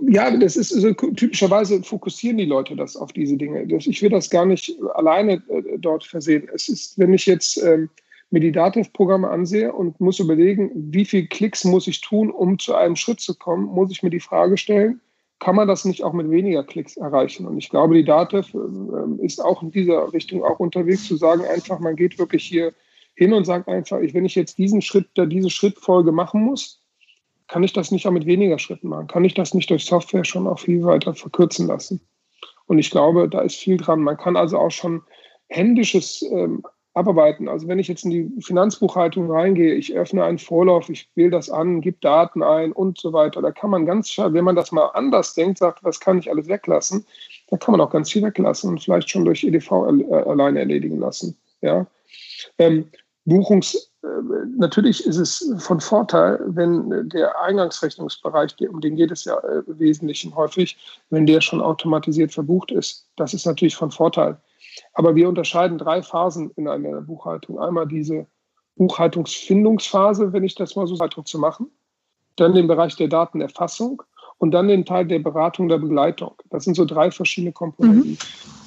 Ja, 0.09 0.35
das 0.37 0.57
ist 0.57 0.71
so, 0.71 0.93
typischerweise 0.93 1.83
fokussieren 1.83 2.39
die 2.39 2.45
Leute 2.45 2.77
das 2.77 2.97
auf 2.97 3.13
diese 3.13 3.37
Dinge. 3.37 3.63
Ich 3.63 4.03
will 4.03 4.11
das 4.11 4.31
gar 4.31 4.47
nicht 4.47 4.73
alleine 4.95 5.43
äh, 5.49 5.79
dort 5.79 6.05
versehen. 6.05 6.49
Es 6.55 6.69
ist, 6.69 6.99
wenn 6.99 7.13
ich 7.13 7.27
jetzt 7.27 7.57
ähm, 7.63 7.91
mir 8.31 8.41
die 8.41 8.53
Dativ-Programme 8.53 9.29
ansehe 9.29 9.73
und 9.73 10.01
muss 10.01 10.19
überlegen, 10.19 10.71
wie 10.75 11.05
viele 11.05 11.27
Klicks 11.27 11.65
muss 11.65 11.87
ich 11.87 12.01
tun, 12.01 12.31
um 12.31 12.59
zu 12.59 12.75
einem 12.75 12.97
Schritt 12.97 13.21
zu 13.21 13.37
kommen, 13.37 13.67
muss 13.67 13.91
ich 13.91 14.03
mir 14.03 14.11
die 14.11 14.21
Frage 14.21 14.57
stellen, 14.57 15.01
kann 15.39 15.55
man 15.55 15.69
das 15.69 15.85
nicht 15.85 16.03
auch 16.03 16.13
mit 16.13 16.31
weniger 16.31 16.65
Klicks 16.65 16.97
erreichen? 16.97 17.47
Und 17.47 17.59
ich 17.59 17.69
glaube, 17.69 17.95
die 17.95 18.05
Dativ 18.05 18.55
äh, 18.55 19.25
ist 19.25 19.43
auch 19.45 19.63
in 19.63 19.71
dieser 19.71 20.13
Richtung 20.13 20.43
auch 20.43 20.59
unterwegs, 20.59 21.05
zu 21.05 21.17
sagen 21.17 21.45
einfach, 21.45 21.79
man 21.79 21.95
geht 21.95 22.19
wirklich 22.19 22.45
hier 22.45 22.73
hin 23.15 23.33
und 23.33 23.45
sagt 23.45 23.69
einfach, 23.69 23.99
wenn 24.01 24.25
ich 24.25 24.35
jetzt 24.35 24.59
diesen 24.59 24.83
Schritt, 24.83 25.09
diese 25.17 25.51
Schrittfolge 25.51 26.13
machen 26.13 26.43
muss, 26.43 26.83
kann 27.49 27.63
ich 27.63 27.73
das 27.73 27.91
nicht 27.91 28.07
auch 28.07 28.13
mit 28.13 28.27
weniger 28.27 28.59
Schritten 28.59 28.89
machen? 28.89 29.07
Kann 29.07 29.25
ich 29.25 29.35
das 29.35 29.55
nicht 29.55 29.71
durch 29.71 29.85
Software 29.85 30.25
schon 30.25 30.47
auch 30.47 30.59
viel 30.59 30.83
weiter 30.85 31.15
verkürzen 31.15 31.67
lassen? 31.67 32.01
Und 32.67 32.79
ich 32.79 32.91
glaube, 32.91 33.29
da 33.29 33.41
ist 33.43 33.57
viel 33.57 33.77
dran. 33.77 34.01
Man 34.01 34.17
kann 34.17 34.37
also 34.37 34.59
auch 34.59 34.71
schon 34.71 35.03
händisches 35.49 36.23
ähm, 36.23 36.63
abarbeiten. 36.97 37.49
Also 37.49 37.69
wenn 37.69 37.79
ich 37.79 37.89
jetzt 37.89 38.05
in 38.05 38.11
die 38.11 38.33
Finanzbuchhaltung 38.41 39.31
reingehe, 39.31 39.75
ich 39.75 39.95
öffne 39.95 40.25
einen 40.25 40.39
Vorlauf, 40.39 40.89
ich 40.89 41.11
wähle 41.15 41.31
das 41.31 41.51
an, 41.51 41.83
gebe 41.83 41.99
Daten 42.01 42.43
ein 42.43 42.73
und 42.73 42.99
so 42.99 43.13
weiter, 43.13 43.43
da 43.43 43.53
kann 43.53 43.71
man 43.71 43.85
ganz 43.85 44.17
wenn 44.17 44.45
man 44.45 44.57
das 44.57 44.73
mal 44.73 44.87
anders 44.95 45.35
denkt, 45.35 45.59
sagt, 45.59 45.85
was 45.85 46.01
kann 46.01 46.19
ich 46.19 46.31
alles 46.31 46.49
weglassen, 46.49 47.05
da 47.51 47.59
kann 47.59 47.73
man 47.73 47.83
auch 47.83 47.91
ganz 47.91 48.11
viel 48.11 48.23
weglassen 48.23 48.71
und 48.71 48.83
vielleicht 48.83 49.11
schon 49.11 49.27
durch 49.27 49.45
EDV 49.45 49.71
alleine 49.73 50.61
erledigen 50.61 50.99
lassen. 50.99 51.37
Ja. 51.61 51.87
Ähm, 52.59 52.87
Buchungs, 53.27 53.91
äh, 54.03 54.07
natürlich 54.57 55.05
ist 55.05 55.19
es 55.19 55.53
von 55.59 55.81
Vorteil, 55.81 56.41
wenn 56.47 57.11
der 57.11 57.39
Eingangsrechnungsbereich, 57.43 58.57
um 58.71 58.81
den 58.81 58.97
geht 58.97 59.11
es 59.11 59.25
ja 59.25 59.37
äh, 59.41 59.63
im 59.67 59.79
Wesentlichen 59.79 60.35
häufig, 60.35 60.79
wenn 61.11 61.27
der 61.27 61.43
schon 61.43 61.61
automatisiert 61.61 62.33
verbucht 62.33 62.71
ist. 62.71 63.07
Das 63.17 63.35
ist 63.35 63.45
natürlich 63.45 63.77
von 63.77 63.91
Vorteil. 63.91 64.39
Aber 64.93 65.15
wir 65.15 65.29
unterscheiden 65.29 65.79
drei 65.79 66.03
Phasen 66.03 66.51
in 66.57 66.69
einer 66.69 67.01
Buchhaltung. 67.01 67.59
Einmal 67.59 67.87
diese 67.87 68.27
Buchhaltungsfindungsphase, 68.77 70.33
wenn 70.33 70.45
ich 70.45 70.55
das 70.55 70.77
mal 70.77 70.87
so 70.87 70.95
sage, 70.95 71.23
zu 71.25 71.39
machen. 71.39 71.71
Dann 72.37 72.55
den 72.55 72.67
Bereich 72.67 72.97
der 72.97 73.09
Datenerfassung 73.09 74.03
und 74.39 74.51
dann 74.51 74.69
den 74.69 74.85
Teil 74.85 75.07
der 75.07 75.19
Beratung 75.19 75.69
der 75.69 75.79
Begleitung. 75.79 76.35
Das 76.51 76.65
sind 76.65 76.75
so 76.75 76.85
drei 76.85 77.11
verschiedene 77.11 77.53
Komponenten. 77.53 78.11
Mhm. 78.13 78.19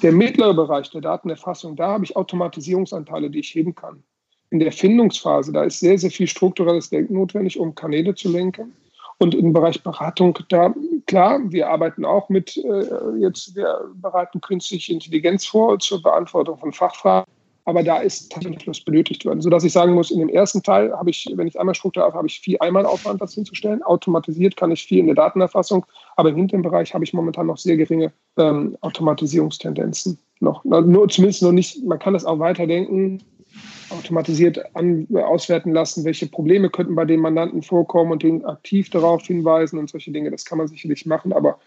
Der 0.02 0.12
mittlere 0.12 0.54
Bereich 0.54 0.90
der 0.90 1.00
Datenerfassung, 1.00 1.76
da 1.76 1.92
habe 1.92 2.04
ich 2.04 2.16
Automatisierungsanteile, 2.16 3.30
die 3.30 3.40
ich 3.40 3.54
heben 3.54 3.74
kann. 3.74 4.02
In 4.50 4.58
der 4.58 4.72
Findungsphase, 4.72 5.52
da 5.52 5.62
ist 5.62 5.78
sehr, 5.78 5.96
sehr 5.96 6.10
viel 6.10 6.26
strukturelles 6.26 6.90
Denken 6.90 7.14
notwendig, 7.14 7.58
um 7.60 7.74
Kanäle 7.74 8.16
zu 8.16 8.28
lenken. 8.30 8.74
Und 9.22 9.34
im 9.34 9.52
Bereich 9.52 9.82
Beratung, 9.82 10.38
da 10.48 10.74
klar, 11.06 11.40
wir 11.44 11.68
arbeiten 11.68 12.06
auch 12.06 12.30
mit, 12.30 12.56
äh, 12.56 13.18
jetzt, 13.18 13.54
wir 13.54 13.90
bereiten 13.96 14.40
künstliche 14.40 14.94
Intelligenz 14.94 15.44
vor 15.44 15.78
zur 15.78 16.02
Beantwortung 16.02 16.56
von 16.56 16.72
Fachfragen. 16.72 17.30
Aber 17.66 17.82
da 17.82 17.98
ist 17.98 18.34
was 18.66 18.80
benötigt 18.80 19.26
worden, 19.26 19.42
sodass 19.42 19.62
ich 19.62 19.72
sagen 19.72 19.92
muss, 19.92 20.10
in 20.10 20.20
dem 20.20 20.30
ersten 20.30 20.62
Teil 20.62 20.90
habe 20.92 21.10
ich, 21.10 21.30
wenn 21.34 21.46
ich 21.46 21.60
einmal 21.60 21.74
Struktur 21.74 22.02
habe, 22.02 22.16
habe 22.16 22.26
ich 22.26 22.40
viel 22.40 22.56
einmal 22.60 22.86
Aufwand, 22.86 23.20
das 23.20 23.34
hinzustellen. 23.34 23.82
Automatisiert 23.82 24.56
kann 24.56 24.72
ich 24.72 24.84
viel 24.84 25.00
in 25.00 25.06
der 25.06 25.14
Datenerfassung, 25.14 25.84
aber 26.16 26.30
im 26.30 26.36
hinteren 26.36 26.62
Bereich 26.62 26.94
habe 26.94 27.04
ich 27.04 27.12
momentan 27.12 27.46
noch 27.46 27.58
sehr 27.58 27.76
geringe 27.76 28.12
ähm, 28.38 28.78
Automatisierungstendenzen. 28.80 30.18
Noch, 30.40 30.64
nur 30.64 31.08
zumindest 31.10 31.42
noch 31.42 31.52
nicht, 31.52 31.84
man 31.84 31.98
kann 31.98 32.14
das 32.14 32.24
auch 32.24 32.38
weiterdenken, 32.38 33.22
automatisiert 33.90 34.74
an, 34.74 35.06
auswerten 35.14 35.72
lassen, 35.72 36.04
welche 36.04 36.26
Probleme 36.26 36.70
könnten 36.70 36.94
bei 36.94 37.04
den 37.04 37.20
Mandanten 37.20 37.62
vorkommen 37.62 38.12
und 38.12 38.22
den 38.22 38.44
aktiv 38.44 38.90
darauf 38.90 39.22
hinweisen 39.26 39.78
und 39.78 39.90
solche 39.90 40.10
Dinge. 40.10 40.30
Das 40.30 40.44
kann 40.44 40.58
man 40.58 40.68
sicherlich 40.68 41.06
machen, 41.06 41.32
aber 41.32 41.58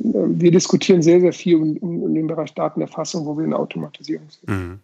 äh, 0.00 0.02
wir 0.02 0.50
diskutieren 0.50 1.02
sehr, 1.02 1.20
sehr 1.20 1.32
viel 1.32 1.56
um, 1.56 1.76
um, 1.78 2.02
um, 2.02 2.14
den 2.14 2.26
Bereich 2.26 2.54
Datenerfassung, 2.54 3.26
wo 3.26 3.36
wir 3.36 3.44
in 3.44 3.54
Automatisierung 3.54 4.28
sind. 4.30 4.48
Mhm. 4.48 4.78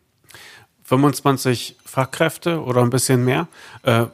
25 0.85 1.77
Fachkräfte 1.85 2.63
oder 2.63 2.83
ein 2.83 2.91
bisschen 2.91 3.25
mehr 3.25 3.49
äh, 3.85 4.07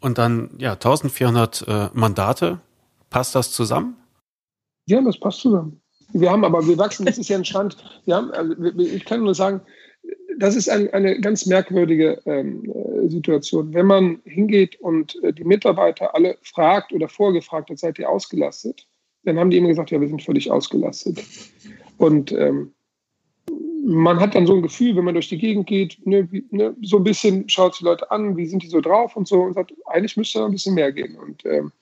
und 0.00 0.18
dann 0.18 0.50
ja 0.58 0.72
1400 0.72 1.64
äh, 1.66 1.88
Mandate. 1.92 2.60
Passt 3.10 3.34
das 3.34 3.50
zusammen? 3.50 3.96
Ja, 4.86 5.00
das 5.00 5.18
passt 5.18 5.40
zusammen. 5.40 5.80
Wir 6.12 6.30
haben 6.30 6.44
aber, 6.44 6.66
wir 6.66 6.78
wachsen, 6.78 7.04
das 7.04 7.18
ist 7.18 7.28
ja 7.28 7.36
ein 7.36 7.44
Stand, 7.44 7.76
wir 8.06 8.16
haben, 8.16 8.30
also 8.30 8.54
ich 8.78 9.04
kann 9.04 9.22
nur 9.22 9.34
sagen, 9.34 9.60
das 10.38 10.54
ist 10.54 10.68
ein, 10.68 10.92
eine 10.92 11.20
ganz 11.20 11.46
merkwürdige 11.46 12.20
ähm, 12.24 12.70
äh, 12.70 13.08
Situation. 13.08 13.74
Wenn 13.74 13.86
man 13.86 14.20
hingeht 14.24 14.80
und 14.80 15.22
äh, 15.22 15.32
die 15.32 15.44
Mitarbeiter 15.44 16.14
alle 16.14 16.38
fragt 16.42 16.92
oder 16.92 17.08
vorgefragt 17.08 17.70
hat, 17.70 17.78
seid 17.78 17.98
ihr 17.98 18.08
ausgelastet, 18.08 18.86
dann 19.24 19.38
haben 19.38 19.50
die 19.50 19.56
immer 19.56 19.68
gesagt, 19.68 19.90
ja, 19.90 20.00
wir 20.00 20.08
sind 20.08 20.22
völlig 20.22 20.50
ausgelastet. 20.50 21.24
Und 21.98 22.30
ähm, 22.32 22.72
man 23.84 24.20
hat 24.20 24.34
dann 24.34 24.46
so 24.46 24.54
ein 24.54 24.62
Gefühl, 24.62 24.96
wenn 24.96 25.04
man 25.04 25.14
durch 25.14 25.28
die 25.28 25.38
Gegend 25.38 25.66
geht, 25.66 25.98
ne, 26.06 26.30
wie, 26.30 26.44
ne, 26.50 26.76
so 26.82 26.98
ein 26.98 27.04
bisschen 27.04 27.48
schaut 27.48 27.80
die 27.80 27.84
Leute 27.84 28.10
an, 28.10 28.36
wie 28.36 28.46
sind 28.46 28.62
die 28.62 28.68
so 28.68 28.80
drauf 28.80 29.16
und 29.16 29.26
so 29.26 29.42
und 29.42 29.54
sagt, 29.54 29.74
eigentlich 29.86 30.16
müsste 30.16 30.38
da 30.38 30.46
ein 30.46 30.52
bisschen 30.52 30.74
mehr 30.74 30.92
gehen. 30.92 31.16
Und 31.16 31.44
ähm, 31.46 31.72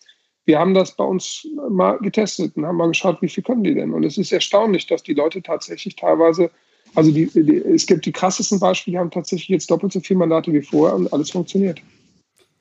wir 0.47 0.59
haben 0.59 0.73
das 0.73 0.97
bei 0.97 1.05
uns 1.05 1.47
mal 1.69 1.99
getestet 1.99 2.57
und 2.57 2.65
haben 2.65 2.77
mal 2.77 2.89
geschaut, 2.89 3.21
wie 3.21 3.29
viel 3.29 3.45
können 3.45 3.65
die 3.65 3.75
denn. 3.75 3.93
Und 3.93 4.05
es 4.05 4.17
ist 4.17 4.33
erstaunlich, 4.33 4.87
dass 4.87 5.03
die 5.03 5.15
Leute 5.15 5.43
tatsächlich 5.43 5.97
teilweise 5.97 6.51
also 6.95 7.11
die, 7.11 7.27
die, 7.27 7.57
es 7.57 7.87
gibt 7.87 8.07
die 8.07 8.13
krassesten 8.13 8.59
Beispiele, 8.59 8.95
die 8.95 8.99
haben 8.99 9.11
tatsächlich 9.11 9.49
jetzt 9.49 9.71
doppelt 9.71 9.93
so 9.93 10.01
viele 10.01 10.19
Mandate 10.19 10.53
wie 10.53 10.63
vorher 10.63 10.97
und 10.97 11.13
alles 11.13 11.31
funktioniert. 11.31 11.81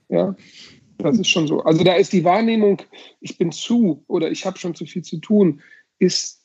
Ja, 0.10 0.36
das 0.98 1.18
ist 1.18 1.30
schon 1.30 1.48
so. 1.48 1.62
Also 1.62 1.84
da 1.84 1.94
ist 1.94 2.14
die 2.14 2.24
Wahrnehmung, 2.24 2.82
ich 3.22 3.38
bin 3.38 3.52
zu 3.52 4.04
oder 4.08 4.30
ich 4.30 4.46
habe 4.46 4.58
schon 4.58 4.76
zu 4.76 4.86
viel 4.86 5.04
zu 5.04 5.18
tun, 5.18 5.62
ist 6.00 6.42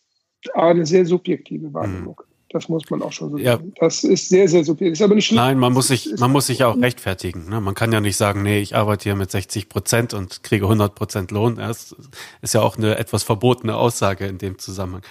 eine 0.55 0.87
sehr 0.87 1.05
subjektive 1.05 1.73
Wahrnehmung. 1.73 2.21
Das 2.53 2.69
muss 2.69 2.91
man 2.91 3.01
auch 3.01 3.13
schon 3.13 3.31
so 3.31 3.39
ja. 3.39 3.53
sagen. 3.53 3.73
Das 3.79 4.03
ist 4.03 4.29
sehr, 4.29 4.49
sehr 4.49 4.65
subjektiv. 4.65 4.95
Ist 4.95 5.03
aber 5.03 5.15
nicht 5.15 5.27
schlimm. 5.27 5.37
Nein, 5.37 5.59
man 5.59 5.73
muss 5.73 5.87
sich, 5.87 6.11
man 6.19 6.33
muss 6.33 6.49
sich 6.49 6.65
auch 6.65 6.77
rechtfertigen. 6.77 7.49
Ne? 7.49 7.61
Man 7.61 7.75
kann 7.77 7.93
ja 7.93 8.01
nicht 8.01 8.17
sagen, 8.17 8.43
nee, 8.43 8.59
ich 8.59 8.75
arbeite 8.75 9.05
hier 9.05 9.15
mit 9.15 9.31
60 9.31 9.69
Prozent 9.69 10.15
und 10.15 10.43
kriege 10.43 10.65
100 10.65 10.97
Prozent 10.97 11.31
Lohn. 11.31 11.57
Das 11.57 11.95
ist 12.43 12.55
ja 12.55 12.61
auch 12.61 12.77
eine 12.77 12.99
etwas 12.99 13.23
verbotene 13.23 13.77
Aussage 13.77 14.27
in 14.27 14.39
dem 14.39 14.59
Zusammenhang. 14.59 15.03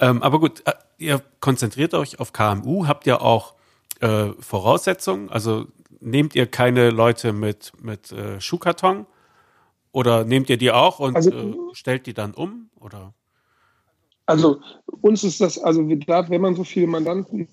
Ähm, 0.00 0.22
aber 0.22 0.40
gut, 0.40 0.62
äh, 0.66 0.72
ihr 0.96 1.20
konzentriert 1.40 1.92
euch 1.92 2.18
auf 2.18 2.32
KMU. 2.32 2.86
Habt 2.86 3.06
ihr 3.06 3.20
auch 3.20 3.54
äh, 4.00 4.28
Voraussetzungen? 4.40 5.28
Also 5.28 5.66
nehmt 6.00 6.34
ihr 6.34 6.46
keine 6.46 6.88
Leute 6.88 7.34
mit, 7.34 7.72
mit 7.82 8.10
äh, 8.12 8.40
Schuhkarton? 8.40 9.06
Oder 9.92 10.24
nehmt 10.24 10.48
ihr 10.48 10.56
die 10.56 10.72
auch 10.72 10.98
und 10.98 11.14
also, 11.16 11.30
äh, 11.30 11.54
stellt 11.72 12.06
die 12.06 12.14
dann 12.14 12.32
um? 12.32 12.70
Oder? 12.80 13.12
Also 14.26 14.60
uns 15.00 15.24
ist 15.24 15.40
das, 15.40 15.58
also 15.58 15.88
wenn 15.88 16.40
man 16.40 16.56
so 16.56 16.64
viele 16.64 16.88
Mandanten 16.88 17.48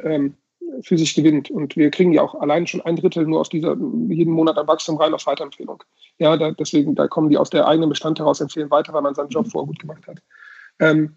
ähm, 0.00 0.34
für 0.82 0.98
sich 0.98 1.14
gewinnt. 1.14 1.50
Und 1.50 1.76
wir 1.76 1.90
kriegen 1.90 2.12
ja 2.12 2.22
auch 2.22 2.34
allein 2.36 2.66
schon 2.66 2.80
ein 2.82 2.96
Drittel 2.96 3.26
nur 3.26 3.40
aus 3.40 3.48
dieser 3.48 3.76
jeden 4.08 4.32
Monat 4.32 4.58
an 4.58 4.66
Wachstum 4.66 4.96
rein 4.96 5.14
aus 5.14 5.26
Weiterempfehlung. 5.26 5.82
Ja, 6.18 6.36
da, 6.36 6.50
deswegen, 6.52 6.94
da 6.94 7.08
kommen 7.08 7.30
die 7.30 7.38
aus 7.38 7.50
der 7.50 7.66
eigenen 7.66 7.88
Bestand 7.88 8.18
heraus 8.18 8.40
empfehlen 8.40 8.70
weiter, 8.70 8.92
weil 8.92 9.02
man 9.02 9.14
seinen 9.14 9.28
Job 9.28 9.46
vorher 9.48 9.66
gut 9.66 9.78
gemacht 9.78 10.06
hat. 10.06 10.18
Ähm, 10.80 11.16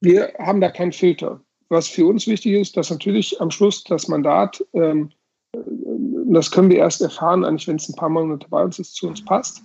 wir 0.00 0.32
haben 0.38 0.60
da 0.60 0.70
keinen 0.70 0.92
Filter. 0.92 1.40
Was 1.68 1.88
für 1.88 2.06
uns 2.06 2.26
wichtig 2.26 2.52
ist, 2.52 2.76
dass 2.76 2.90
natürlich 2.90 3.40
am 3.40 3.50
Schluss 3.50 3.82
das 3.84 4.06
Mandat, 4.08 4.64
ähm, 4.72 5.10
das 6.28 6.50
können 6.50 6.70
wir 6.70 6.78
erst 6.78 7.00
erfahren, 7.00 7.44
eigentlich 7.44 7.66
wenn 7.66 7.76
es 7.76 7.88
ein 7.88 7.96
paar 7.96 8.08
Monate 8.08 8.46
bei 8.48 8.62
uns 8.62 8.78
ist, 8.78 8.94
zu 8.94 9.08
uns 9.08 9.24
passt. 9.24 9.62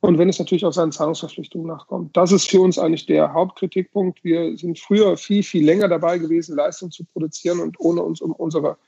Und 0.00 0.16
wenn 0.16 0.30
es 0.30 0.38
natürlich 0.38 0.64
auch 0.64 0.72
seinen 0.72 0.92
Zahlungsverpflichtungen 0.92 1.66
nachkommt. 1.66 2.16
Das 2.16 2.32
ist 2.32 2.48
für 2.48 2.60
uns 2.60 2.78
eigentlich 2.78 3.04
der 3.04 3.34
Hauptkritikpunkt. 3.34 4.24
Wir 4.24 4.56
sind 4.56 4.78
früher 4.78 5.16
viel, 5.18 5.42
viel 5.42 5.64
länger 5.64 5.88
dabei 5.88 6.16
gewesen, 6.16 6.56
Leistung 6.56 6.90
zu 6.90 7.04
produzieren 7.04 7.60
und 7.60 7.78
ohne 7.78 8.02
uns 8.02 8.22
um 8.22 8.32
unsere, 8.32 8.78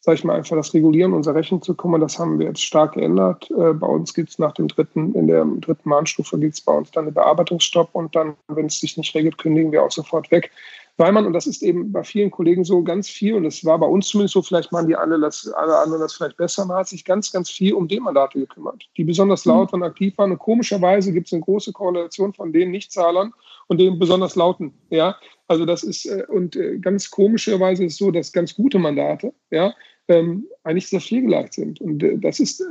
sag 0.00 0.14
ich 0.14 0.24
mal, 0.24 0.36
einfach 0.36 0.56
das 0.56 0.72
Regulieren 0.72 1.12
unserer 1.12 1.34
Rechnung 1.34 1.60
zu 1.60 1.74
kümmern. 1.74 2.00
Das 2.00 2.18
haben 2.18 2.38
wir 2.38 2.46
jetzt 2.46 2.64
stark 2.64 2.94
geändert. 2.94 3.50
Äh, 3.50 3.74
bei 3.74 3.86
uns 3.86 4.14
gibt 4.14 4.30
es 4.30 4.38
nach 4.38 4.52
dem 4.52 4.68
dritten, 4.68 5.14
in 5.14 5.26
der 5.26 5.44
dritten 5.44 5.86
Mahnstufe 5.86 6.38
gibt 6.38 6.54
es 6.54 6.62
bei 6.62 6.72
uns 6.72 6.90
dann 6.92 7.04
eine 7.04 7.12
Bearbeitungsstopp 7.12 7.90
und 7.92 8.16
dann, 8.16 8.34
wenn 8.48 8.66
es 8.66 8.80
sich 8.80 8.96
nicht 8.96 9.14
regelt, 9.14 9.36
kündigen 9.36 9.70
wir 9.70 9.82
auch 9.82 9.92
sofort 9.92 10.30
weg 10.30 10.50
weil 10.98 11.12
man, 11.12 11.26
und 11.26 11.32
das 11.32 11.46
ist 11.46 11.62
eben 11.62 11.92
bei 11.92 12.02
vielen 12.02 12.30
Kollegen 12.30 12.64
so 12.64 12.82
ganz 12.82 13.08
viel, 13.08 13.34
und 13.34 13.44
das 13.44 13.64
war 13.64 13.78
bei 13.78 13.86
uns 13.86 14.08
zumindest 14.08 14.34
so, 14.34 14.42
vielleicht 14.42 14.72
machen 14.72 14.88
die 14.88 14.96
alle, 14.96 15.18
das, 15.20 15.46
alle 15.46 15.78
anderen 15.78 16.02
das 16.02 16.14
vielleicht 16.14 16.36
besser, 16.36 16.66
man 16.66 16.78
hat 16.78 16.88
sich 16.88 17.04
ganz, 17.04 17.30
ganz 17.30 17.48
viel 17.50 17.74
um 17.74 17.86
D-Mandate 17.86 18.40
gekümmert, 18.40 18.84
die 18.96 19.04
besonders 19.04 19.46
mhm. 19.46 19.52
laut 19.52 19.72
und 19.72 19.84
aktiv 19.84 20.18
waren. 20.18 20.32
Und 20.32 20.40
komischerweise 20.40 21.12
gibt 21.12 21.28
es 21.28 21.32
eine 21.32 21.42
große 21.42 21.72
Korrelation 21.72 22.34
von 22.34 22.52
den 22.52 22.72
Nichtzahlern 22.72 23.32
und 23.68 23.78
den 23.78 24.00
besonders 24.00 24.34
lauten. 24.34 24.74
Ja, 24.90 25.16
also 25.46 25.64
das 25.64 25.84
ist, 25.84 26.04
äh, 26.04 26.26
und 26.28 26.56
äh, 26.56 26.78
ganz 26.78 27.10
komischerweise 27.10 27.84
ist 27.84 27.92
es 27.92 27.98
so, 27.98 28.10
dass 28.10 28.32
ganz 28.32 28.56
gute 28.56 28.80
Mandate, 28.80 29.32
ja, 29.50 29.74
ähm, 30.08 30.46
eigentlich 30.64 30.88
sehr 30.88 31.00
pflegeleicht 31.00 31.54
sind. 31.54 31.80
Und 31.80 32.02
äh, 32.02 32.18
das 32.18 32.40
ist, 32.40 32.62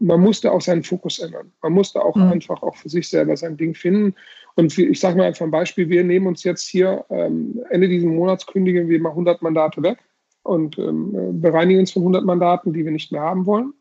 man 0.00 0.20
musste 0.20 0.50
auch 0.50 0.60
seinen 0.60 0.82
Fokus 0.82 1.18
ändern. 1.18 1.52
Man 1.62 1.72
musste 1.72 2.02
auch 2.02 2.16
mhm. 2.16 2.32
einfach 2.32 2.62
auch 2.62 2.76
für 2.76 2.88
sich 2.88 3.08
selber 3.08 3.36
sein 3.36 3.56
Ding 3.56 3.74
finden. 3.74 4.14
Und 4.54 4.76
ich 4.76 4.98
sage 4.98 5.18
mal 5.18 5.24
einfach 5.24 5.44
ein 5.44 5.50
Beispiel, 5.50 5.88
wir 5.88 6.02
nehmen 6.02 6.26
uns 6.26 6.42
jetzt 6.42 6.66
hier 6.66 7.04
ähm, 7.10 7.62
Ende 7.70 7.88
dieses 7.88 8.06
Monats 8.06 8.46
kündigen 8.46 8.88
wir 8.88 8.98
mal 9.00 9.10
100 9.10 9.42
Mandate 9.42 9.82
weg 9.82 9.98
und 10.42 10.78
ähm, 10.78 11.40
bereinigen 11.40 11.80
uns 11.80 11.92
von 11.92 12.02
100 12.02 12.24
Mandaten, 12.24 12.72
die 12.72 12.84
wir 12.84 12.92
nicht 12.92 13.12
mehr 13.12 13.20
haben 13.20 13.44
wollen. 13.44 13.74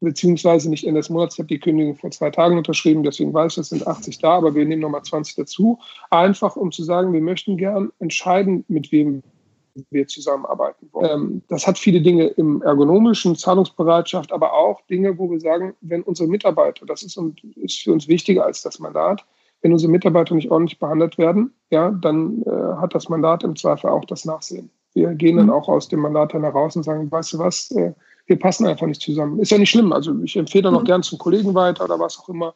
Beziehungsweise 0.00 0.68
nicht 0.68 0.84
Ende 0.84 1.00
des 1.00 1.10
Monats. 1.10 1.36
Ich 1.36 1.38
habe 1.38 1.48
die 1.48 1.60
Kündigung 1.60 1.96
vor 1.96 2.10
zwei 2.10 2.30
Tagen 2.30 2.56
unterschrieben, 2.56 3.04
deswegen 3.04 3.32
weiß 3.32 3.52
ich, 3.52 3.58
es 3.58 3.68
sind 3.68 3.86
80 3.86 4.18
da, 4.18 4.32
aber 4.32 4.54
wir 4.54 4.64
nehmen 4.64 4.82
nochmal 4.82 5.02
20 5.02 5.36
dazu. 5.36 5.78
Einfach 6.10 6.56
um 6.56 6.72
zu 6.72 6.82
sagen, 6.82 7.12
wir 7.12 7.20
möchten 7.20 7.56
gern 7.56 7.92
entscheiden, 8.00 8.64
mit 8.68 8.90
wem 8.90 9.22
wir 9.90 10.06
zusammenarbeiten 10.06 10.88
wollen. 10.92 11.10
Ähm, 11.10 11.42
das 11.48 11.66
hat 11.66 11.78
viele 11.78 12.00
Dinge 12.00 12.26
im 12.26 12.62
ergonomischen, 12.62 13.36
Zahlungsbereitschaft, 13.36 14.32
aber 14.32 14.52
auch 14.52 14.80
Dinge, 14.86 15.16
wo 15.18 15.30
wir 15.30 15.40
sagen, 15.40 15.74
wenn 15.80 16.02
unsere 16.02 16.28
Mitarbeiter, 16.28 16.86
das 16.86 17.02
ist, 17.02 17.18
ist 17.56 17.80
für 17.80 17.92
uns 17.92 18.08
wichtiger 18.08 18.44
als 18.44 18.62
das 18.62 18.78
Mandat, 18.78 19.24
wenn 19.62 19.72
unsere 19.72 19.90
Mitarbeiter 19.90 20.34
nicht 20.34 20.50
ordentlich 20.50 20.78
behandelt 20.78 21.18
werden, 21.18 21.54
ja, 21.70 21.90
dann 21.90 22.42
äh, 22.42 22.50
hat 22.80 22.94
das 22.94 23.08
Mandat 23.08 23.44
im 23.44 23.56
Zweifel 23.56 23.90
auch 23.90 24.04
das 24.04 24.24
Nachsehen. 24.24 24.70
Wir 24.94 25.14
gehen 25.14 25.36
dann 25.36 25.46
mhm. 25.46 25.52
auch 25.52 25.68
aus 25.68 25.88
dem 25.88 26.00
Mandat 26.00 26.34
dann 26.34 26.42
heraus 26.42 26.76
und 26.76 26.82
sagen, 26.82 27.10
weißt 27.10 27.34
du 27.34 27.38
was, 27.38 27.70
äh, 27.70 27.92
wir 28.26 28.38
passen 28.38 28.66
einfach 28.66 28.86
nicht 28.86 29.00
zusammen. 29.00 29.38
Ist 29.38 29.50
ja 29.50 29.58
nicht 29.58 29.70
schlimm. 29.70 29.92
Also 29.92 30.14
ich 30.22 30.36
empfehle 30.36 30.64
dann 30.64 30.74
auch 30.74 30.82
mhm. 30.82 30.86
gern 30.86 31.02
zum 31.02 31.18
Kollegen 31.18 31.54
weiter 31.54 31.84
oder 31.84 31.98
was 31.98 32.18
auch 32.18 32.28
immer. 32.28 32.54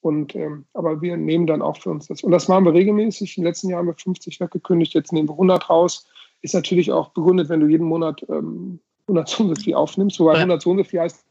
Und, 0.00 0.36
ähm, 0.36 0.66
aber 0.74 1.00
wir 1.02 1.16
nehmen 1.16 1.46
dann 1.46 1.62
auch 1.62 1.78
für 1.78 1.90
uns 1.90 2.06
das. 2.06 2.22
Und 2.22 2.30
das 2.30 2.48
machen 2.48 2.64
wir 2.64 2.74
regelmäßig. 2.74 3.38
Im 3.38 3.44
letzten 3.44 3.70
Jahr 3.70 3.80
haben 3.80 3.88
wir 3.88 3.94
50 3.94 4.38
weggekündigt, 4.40 4.94
jetzt 4.94 5.12
nehmen 5.12 5.28
wir 5.28 5.32
100 5.32 5.68
raus. 5.68 6.06
Ist 6.46 6.54
natürlich 6.54 6.92
auch 6.92 7.08
begründet, 7.08 7.48
wenn 7.48 7.58
du 7.58 7.66
jeden 7.66 7.88
Monat 7.88 8.24
ähm, 8.28 8.78
100 9.08 9.28
so 9.28 9.52
viel 9.56 9.74
aufnimmst. 9.74 10.20
Wobei 10.20 10.34
100 10.34 10.62
so 10.62 10.84
viel 10.84 11.00
heißt 11.00 11.24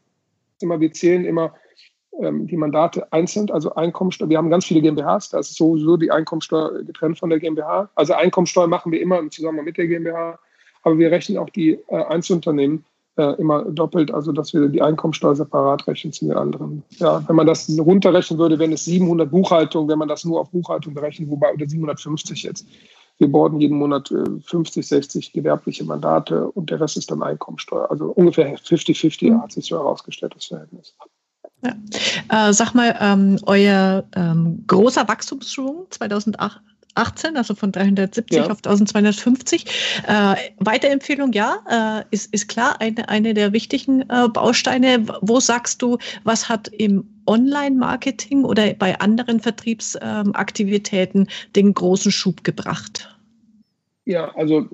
immer, 0.60 0.78
wir 0.78 0.92
zählen 0.92 1.24
immer 1.24 1.54
ähm, 2.20 2.46
die 2.46 2.58
Mandate 2.58 3.10
einzeln, 3.14 3.50
also 3.50 3.74
Einkommensteuer. 3.74 4.28
Wir 4.28 4.36
haben 4.36 4.50
ganz 4.50 4.66
viele 4.66 4.82
GmbHs, 4.82 5.30
da 5.30 5.38
ist 5.38 5.54
sowieso 5.54 5.96
die 5.96 6.10
Einkommensteuer 6.10 6.82
getrennt 6.82 7.18
von 7.18 7.30
der 7.30 7.40
GmbH. 7.40 7.88
Also 7.94 8.12
Einkommensteuer 8.12 8.66
machen 8.66 8.92
wir 8.92 9.00
immer 9.00 9.18
im 9.18 9.30
Zusammenhang 9.30 9.64
mit 9.64 9.78
der 9.78 9.86
GmbH, 9.86 10.38
aber 10.82 10.98
wir 10.98 11.10
rechnen 11.10 11.38
auch 11.38 11.48
die 11.48 11.78
äh, 11.88 12.04
Einzelunternehmen 12.04 12.84
äh, 13.16 13.40
immer 13.40 13.64
doppelt, 13.64 14.12
also 14.12 14.32
dass 14.32 14.52
wir 14.52 14.68
die 14.68 14.82
Einkommensteuer 14.82 15.34
separat 15.34 15.86
rechnen 15.86 16.12
zu 16.12 16.26
den 16.26 16.36
anderen. 16.36 16.82
Ja, 16.98 17.26
wenn 17.26 17.36
man 17.36 17.46
das 17.46 17.74
runterrechnen 17.78 18.38
würde, 18.38 18.58
wären 18.58 18.72
es 18.72 18.84
700 18.84 19.30
Buchhaltung, 19.30 19.88
wenn 19.88 19.98
man 19.98 20.08
das 20.08 20.26
nur 20.26 20.40
auf 20.40 20.50
Buchhaltung 20.50 20.92
berechnet, 20.92 21.30
wobei 21.30 21.54
oder 21.54 21.66
750 21.66 22.42
jetzt. 22.42 22.66
Wir 23.18 23.32
borden 23.32 23.60
jeden 23.60 23.78
Monat 23.78 24.08
50, 24.08 24.84
äh, 24.84 24.86
60 24.86 25.32
gewerbliche 25.32 25.84
Mandate 25.84 26.50
und 26.50 26.70
der 26.70 26.80
Rest 26.80 26.96
ist 26.96 27.10
dann 27.10 27.22
Einkommensteuer. 27.22 27.90
Also 27.90 28.06
ungefähr 28.06 28.58
50-50 28.58 29.40
hat 29.40 29.52
sich 29.52 29.66
so 29.66 29.76
herausgestellt, 29.76 30.34
das 30.36 30.46
Verhältnis. 30.46 30.94
Ja. 31.62 32.48
Äh, 32.48 32.52
sag 32.52 32.74
mal, 32.74 32.96
ähm, 33.00 33.38
euer 33.46 34.04
ähm, 34.14 34.64
großer 34.66 35.08
Wachstumsschwung 35.08 35.86
2018, 36.96 37.36
also 37.36 37.54
von 37.54 37.72
370 37.72 38.36
ja. 38.36 38.44
auf 38.44 38.58
1250. 38.58 39.66
Äh, 40.06 40.34
Weiterempfehlung, 40.58 41.32
ja, 41.32 41.58
äh, 41.68 42.04
ist, 42.10 42.32
ist 42.32 42.48
klar, 42.48 42.80
eine, 42.80 43.08
eine 43.08 43.34
der 43.34 43.52
wichtigen 43.52 44.02
äh, 44.08 44.28
Bausteine. 44.28 45.06
Wo 45.20 45.40
sagst 45.40 45.82
du, 45.82 45.98
was 46.24 46.48
hat 46.48 46.68
im 46.68 47.08
Online-Marketing 47.26 48.44
oder 48.44 48.72
bei 48.74 48.98
anderen 48.98 49.40
Vertriebsaktivitäten 49.40 51.20
ähm, 51.22 51.52
den 51.54 51.74
großen 51.74 52.12
Schub 52.12 52.44
gebracht? 52.44 53.16
Ja, 54.04 54.32
also 54.34 54.66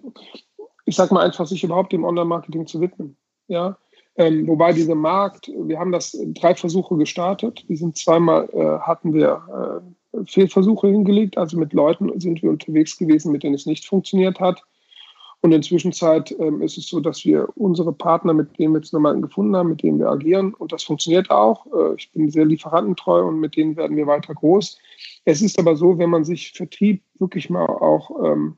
ich 0.85 0.97
sag 0.97 1.11
mal 1.11 1.25
einfach, 1.25 1.47
sich 1.47 1.65
überhaupt 1.65 1.93
dem 1.93 2.05
Online-Marketing 2.05 2.67
zu 2.67 2.81
widmen. 2.81 3.17
Ja, 3.49 3.77
ähm, 4.17 4.47
wobei 4.47 4.73
dieser 4.73 4.95
Markt, 4.95 5.49
wir 5.49 5.79
haben 5.79 5.93
das 5.93 6.17
drei 6.35 6.55
Versuche 6.55 6.97
gestartet. 6.97 7.65
Die 7.69 7.77
sind 7.77 7.97
zweimal 7.97 8.49
äh, 8.53 8.79
hatten 8.81 9.15
wir 9.15 9.81
äh, 9.83 9.93
Fehlversuche 10.27 10.89
hingelegt, 10.89 11.39
also 11.39 11.59
mit 11.59 11.73
Leuten 11.73 12.19
sind 12.21 12.43
wir 12.43 12.51
unterwegs 12.51 12.99
gewesen, 12.99 13.33
mit 13.33 13.43
denen 13.43 13.55
es 13.55 13.67
nicht 13.67 13.87
funktioniert 13.87 14.41
hat. 14.41 14.63
Und 15.43 15.51
in 15.51 15.61
der 15.61 15.69
Zwischenzeit 15.69 16.35
ähm, 16.39 16.63
ist 16.63 16.79
es 16.79 16.87
so, 16.87 17.01
dass 17.01 17.25
wir 17.25 17.49
unsere 17.57 17.93
Partner, 17.93 18.33
mit 18.33 18.57
denen 18.59 18.75
wir 18.75 18.79
jetzt 18.79 18.93
nochmal 18.93 19.21
gefunden 19.21 19.57
haben, 19.57 19.71
mit 19.71 19.83
denen 19.83 19.99
wir 19.99 20.09
agieren, 20.09 20.55
und 20.55 20.71
das 20.71 20.85
funktioniert 20.85 21.31
auch. 21.31 21.67
Äh, 21.67 21.97
ich 21.97 22.13
bin 22.13 22.31
sehr 22.31 22.45
lieferantentreu 22.45 23.25
und 23.25 23.41
mit 23.41 23.57
denen 23.57 23.77
werden 23.77 23.97
wir 23.97 24.07
weiter 24.07 24.35
groß. 24.35 24.79
Es 25.25 25.43
ist 25.43 25.59
aber 25.59 25.75
so, 25.75 25.99
wenn 25.99 26.11
man 26.11 26.25
sich 26.25 26.53
Vertrieb 26.53 27.03
wirklich 27.19 27.51
mal 27.51 27.67
auch 27.67 28.25
ähm, 28.25 28.57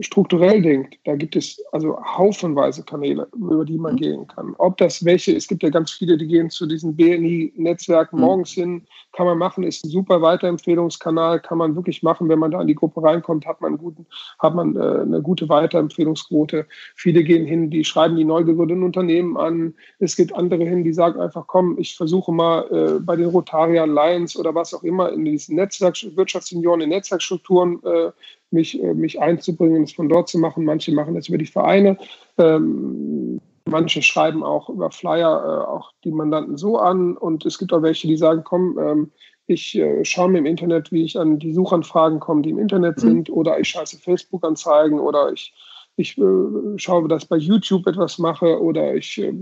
strukturell 0.00 0.60
denkt, 0.60 0.98
da 1.04 1.14
gibt 1.14 1.36
es 1.36 1.62
also 1.72 1.96
haufenweise 2.04 2.82
Kanäle, 2.82 3.28
über 3.34 3.64
die 3.64 3.78
man 3.78 3.94
mhm. 3.94 3.98
gehen 3.98 4.26
kann. 4.26 4.54
Ob 4.58 4.76
das 4.78 5.04
welche, 5.04 5.36
es 5.36 5.46
gibt 5.46 5.62
ja 5.62 5.70
ganz 5.70 5.92
viele, 5.92 6.16
die 6.16 6.26
gehen 6.26 6.50
zu 6.50 6.66
diesen 6.66 6.96
BNI-Netzwerken 6.96 8.16
mhm. 8.16 8.22
morgens 8.22 8.50
hin, 8.50 8.82
kann 9.12 9.26
man 9.26 9.38
machen, 9.38 9.62
ist 9.62 9.84
ein 9.84 9.90
super 9.90 10.20
Weiterempfehlungskanal, 10.20 11.40
kann 11.40 11.58
man 11.58 11.76
wirklich 11.76 12.02
machen, 12.02 12.28
wenn 12.28 12.40
man 12.40 12.50
da 12.50 12.60
in 12.60 12.66
die 12.66 12.74
Gruppe 12.74 13.02
reinkommt, 13.02 13.46
hat 13.46 13.60
man, 13.60 13.78
guten, 13.78 14.06
hat 14.40 14.54
man 14.54 14.74
äh, 14.74 15.02
eine 15.02 15.22
gute 15.22 15.48
Weiterempfehlungsquote. 15.48 16.66
Viele 16.96 17.22
gehen 17.22 17.46
hin, 17.46 17.70
die 17.70 17.84
schreiben 17.84 18.16
die 18.16 18.24
neu 18.24 18.42
gegründeten 18.42 18.82
Unternehmen 18.82 19.36
an. 19.36 19.74
Es 20.00 20.16
gibt 20.16 20.34
andere 20.34 20.64
hin, 20.64 20.82
die 20.82 20.92
sagen 20.92 21.20
einfach, 21.20 21.46
komm, 21.46 21.78
ich 21.78 21.96
versuche 21.96 22.32
mal 22.32 22.66
äh, 22.70 23.00
bei 23.00 23.14
den 23.14 23.26
Rotarian 23.26 23.94
Lions 23.94 24.36
oder 24.36 24.54
was 24.54 24.74
auch 24.74 24.82
immer 24.82 25.12
in 25.12 25.24
diesen 25.24 25.54
Netzwerk, 25.54 25.96
Wirtschaftsunionen, 26.16 26.82
in 26.82 26.88
Netzwerkstrukturen 26.88 27.80
äh, 27.84 28.10
mich, 28.54 28.82
äh, 28.82 28.94
mich 28.94 29.20
einzubringen, 29.20 29.82
es 29.82 29.92
von 29.92 30.08
dort 30.08 30.28
zu 30.28 30.38
machen. 30.38 30.64
Manche 30.64 30.92
machen 30.92 31.14
das 31.14 31.28
über 31.28 31.38
die 31.38 31.46
Vereine. 31.46 31.98
Ähm, 32.38 33.40
manche 33.66 34.02
schreiben 34.02 34.42
auch 34.42 34.70
über 34.70 34.90
Flyer 34.90 35.42
äh, 35.44 35.70
auch 35.70 35.92
die 36.04 36.12
Mandanten 36.12 36.56
so 36.56 36.78
an. 36.78 37.16
Und 37.16 37.44
es 37.44 37.58
gibt 37.58 37.72
auch 37.72 37.82
welche, 37.82 38.06
die 38.06 38.16
sagen, 38.16 38.42
komm, 38.44 38.78
ähm, 38.78 39.10
ich 39.46 39.76
äh, 39.76 40.04
schaue 40.04 40.30
mir 40.30 40.38
im 40.38 40.46
Internet, 40.46 40.90
wie 40.90 41.04
ich 41.04 41.18
an 41.18 41.38
die 41.38 41.52
Suchanfragen 41.52 42.20
komme, 42.20 42.42
die 42.42 42.50
im 42.50 42.58
Internet 42.58 42.96
mhm. 42.98 43.00
sind, 43.00 43.28
mhm. 43.28 43.34
oder 43.34 43.60
ich 43.60 43.68
scheiße 43.68 43.98
Facebook-Anzeigen 43.98 44.98
oder 44.98 45.32
ich, 45.32 45.52
ich 45.96 46.16
äh, 46.16 46.78
schaue, 46.78 47.08
dass 47.08 47.24
ich 47.24 47.28
bei 47.28 47.36
YouTube 47.36 47.86
etwas 47.86 48.18
mache 48.18 48.60
oder 48.60 48.94
ich, 48.94 49.18
äh, 49.18 49.34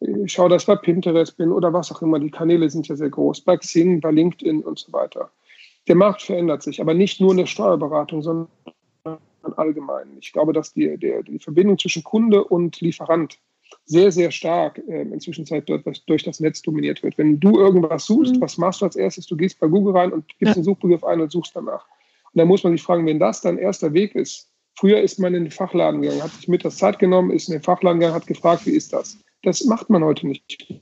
ich 0.00 0.32
schaue, 0.32 0.50
dass 0.50 0.62
ich 0.62 0.66
bei 0.66 0.76
Pinterest 0.76 1.36
bin 1.38 1.52
oder 1.52 1.72
was 1.72 1.90
auch 1.90 2.02
immer. 2.02 2.18
Die 2.18 2.30
Kanäle 2.30 2.68
sind 2.68 2.86
ja 2.88 2.96
sehr 2.96 3.08
groß, 3.08 3.40
bei 3.42 3.56
Xing, 3.56 4.00
bei 4.00 4.10
LinkedIn 4.10 4.60
und 4.60 4.78
so 4.78 4.92
weiter 4.92 5.30
der 5.88 5.96
Markt 5.96 6.22
verändert 6.22 6.62
sich, 6.62 6.80
aber 6.80 6.94
nicht 6.94 7.20
nur 7.20 7.30
in 7.30 7.38
der 7.38 7.46
Steuerberatung, 7.46 8.22
sondern 8.22 8.48
allgemein. 9.56 10.08
Ich 10.20 10.32
glaube, 10.32 10.52
dass 10.52 10.72
die, 10.72 10.96
der, 10.98 11.22
die 11.22 11.38
Verbindung 11.38 11.78
zwischen 11.78 12.02
Kunde 12.02 12.42
und 12.44 12.80
Lieferant 12.80 13.38
sehr, 13.84 14.10
sehr 14.10 14.30
stark 14.30 14.80
äh, 14.88 15.02
inzwischen 15.02 15.44
durch 16.06 16.22
das 16.24 16.40
Netz 16.40 16.62
dominiert 16.62 17.02
wird. 17.02 17.18
Wenn 17.18 17.38
du 17.38 17.58
irgendwas 17.58 18.06
suchst, 18.06 18.36
mhm. 18.36 18.40
was 18.40 18.58
machst 18.58 18.80
du 18.80 18.86
als 18.86 18.96
erstes? 18.96 19.26
Du 19.26 19.36
gehst 19.36 19.58
bei 19.60 19.68
Google 19.68 19.96
rein 19.96 20.12
und 20.12 20.26
gibst 20.38 20.42
ja. 20.42 20.54
einen 20.54 20.64
Suchbegriff 20.64 21.04
ein 21.04 21.20
und 21.20 21.30
suchst 21.30 21.54
danach. 21.54 21.86
Und 22.32 22.38
dann 22.38 22.48
muss 22.48 22.64
man 22.64 22.72
sich 22.72 22.82
fragen, 22.82 23.06
wenn 23.06 23.18
das 23.18 23.40
dein 23.40 23.58
erster 23.58 23.92
Weg 23.92 24.14
ist, 24.14 24.50
früher 24.74 25.00
ist 25.00 25.18
man 25.18 25.34
in 25.34 25.44
den 25.44 25.50
Fachladen 25.50 26.02
gegangen, 26.02 26.22
hat 26.22 26.32
sich 26.32 26.48
mit 26.48 26.64
der 26.64 26.70
Zeit 26.70 26.98
genommen, 26.98 27.30
ist 27.30 27.48
in 27.48 27.52
den 27.52 27.62
Fachladen 27.62 28.00
gegangen, 28.00 28.14
hat 28.14 28.26
gefragt, 28.26 28.66
wie 28.66 28.70
ist 28.70 28.92
das? 28.92 29.18
Das 29.42 29.64
macht 29.64 29.90
man 29.90 30.04
heute 30.04 30.26
nicht. 30.26 30.80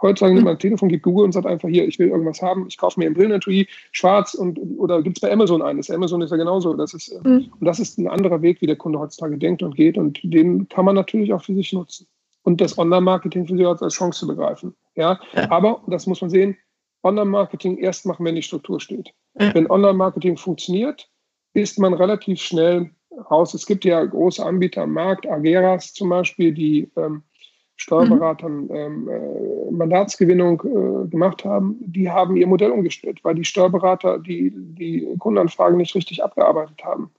Heutzutage 0.00 0.34
nimmt 0.34 0.44
man 0.44 0.54
ein 0.54 0.60
Telefon, 0.60 0.88
gibt 0.88 1.02
Google 1.02 1.24
und 1.24 1.32
sagt 1.32 1.46
einfach 1.46 1.68
hier, 1.68 1.86
ich 1.86 1.98
will 1.98 2.08
irgendwas 2.08 2.40
haben, 2.40 2.66
ich 2.68 2.76
kaufe 2.76 3.00
mir 3.00 3.06
ein 3.06 3.14
Brillenetui 3.14 3.66
schwarz 3.90 4.34
und 4.34 4.58
oder 4.78 5.02
gibt 5.02 5.18
es 5.18 5.20
bei 5.20 5.32
Amazon 5.32 5.60
eines. 5.60 5.90
Amazon 5.90 6.22
ist 6.22 6.30
ja 6.30 6.36
genauso. 6.36 6.74
Das 6.74 6.94
ist, 6.94 7.12
mhm. 7.24 7.52
Und 7.58 7.64
das 7.64 7.80
ist 7.80 7.98
ein 7.98 8.06
anderer 8.06 8.40
Weg, 8.42 8.60
wie 8.60 8.66
der 8.66 8.76
Kunde 8.76 8.98
heutzutage 8.98 9.38
denkt 9.38 9.62
und 9.62 9.74
geht 9.74 9.98
und 9.98 10.20
den 10.22 10.68
kann 10.68 10.84
man 10.84 10.94
natürlich 10.94 11.32
auch 11.32 11.42
für 11.42 11.54
sich 11.54 11.72
nutzen. 11.72 12.06
Und 12.42 12.60
das 12.60 12.78
Online-Marketing 12.78 13.46
für 13.46 13.56
sich 13.56 13.66
als 13.66 13.94
Chance 13.94 14.20
zu 14.20 14.26
begreifen. 14.26 14.74
Ja? 14.94 15.20
ja. 15.34 15.50
Aber, 15.50 15.82
das 15.88 16.06
muss 16.06 16.20
man 16.20 16.30
sehen, 16.30 16.56
Online-Marketing 17.02 17.78
erst 17.78 18.06
machen, 18.06 18.24
wenn 18.24 18.36
die 18.36 18.42
Struktur 18.42 18.80
steht. 18.80 19.12
Ja. 19.38 19.54
Wenn 19.54 19.70
Online-Marketing 19.70 20.36
funktioniert, 20.36 21.08
ist 21.52 21.78
man 21.78 21.94
relativ 21.94 22.40
schnell 22.40 22.90
raus. 23.30 23.54
Es 23.54 23.66
gibt 23.66 23.84
ja 23.84 24.04
große 24.04 24.44
Anbieter 24.44 24.82
am 24.82 24.92
Markt, 24.92 25.26
Ageras 25.26 25.92
zum 25.92 26.08
Beispiel, 26.08 26.52
die 26.52 26.90
ähm, 26.96 27.22
Steuerberatern 27.78 28.68
ähm, 28.72 29.08
äh, 29.08 29.70
Mandatsgewinnung 29.70 30.62
äh, 30.64 31.08
gemacht 31.08 31.44
haben, 31.44 31.76
die 31.80 32.10
haben 32.10 32.36
ihr 32.36 32.46
Modell 32.46 32.72
umgestellt, 32.72 33.20
weil 33.22 33.36
die 33.36 33.44
Steuerberater 33.44 34.18
die, 34.18 34.52
die 34.52 35.08
Kundenanfragen 35.18 35.78
nicht 35.78 35.94
richtig 35.94 36.22
abgearbeitet 36.22 36.84
haben. 36.84 37.10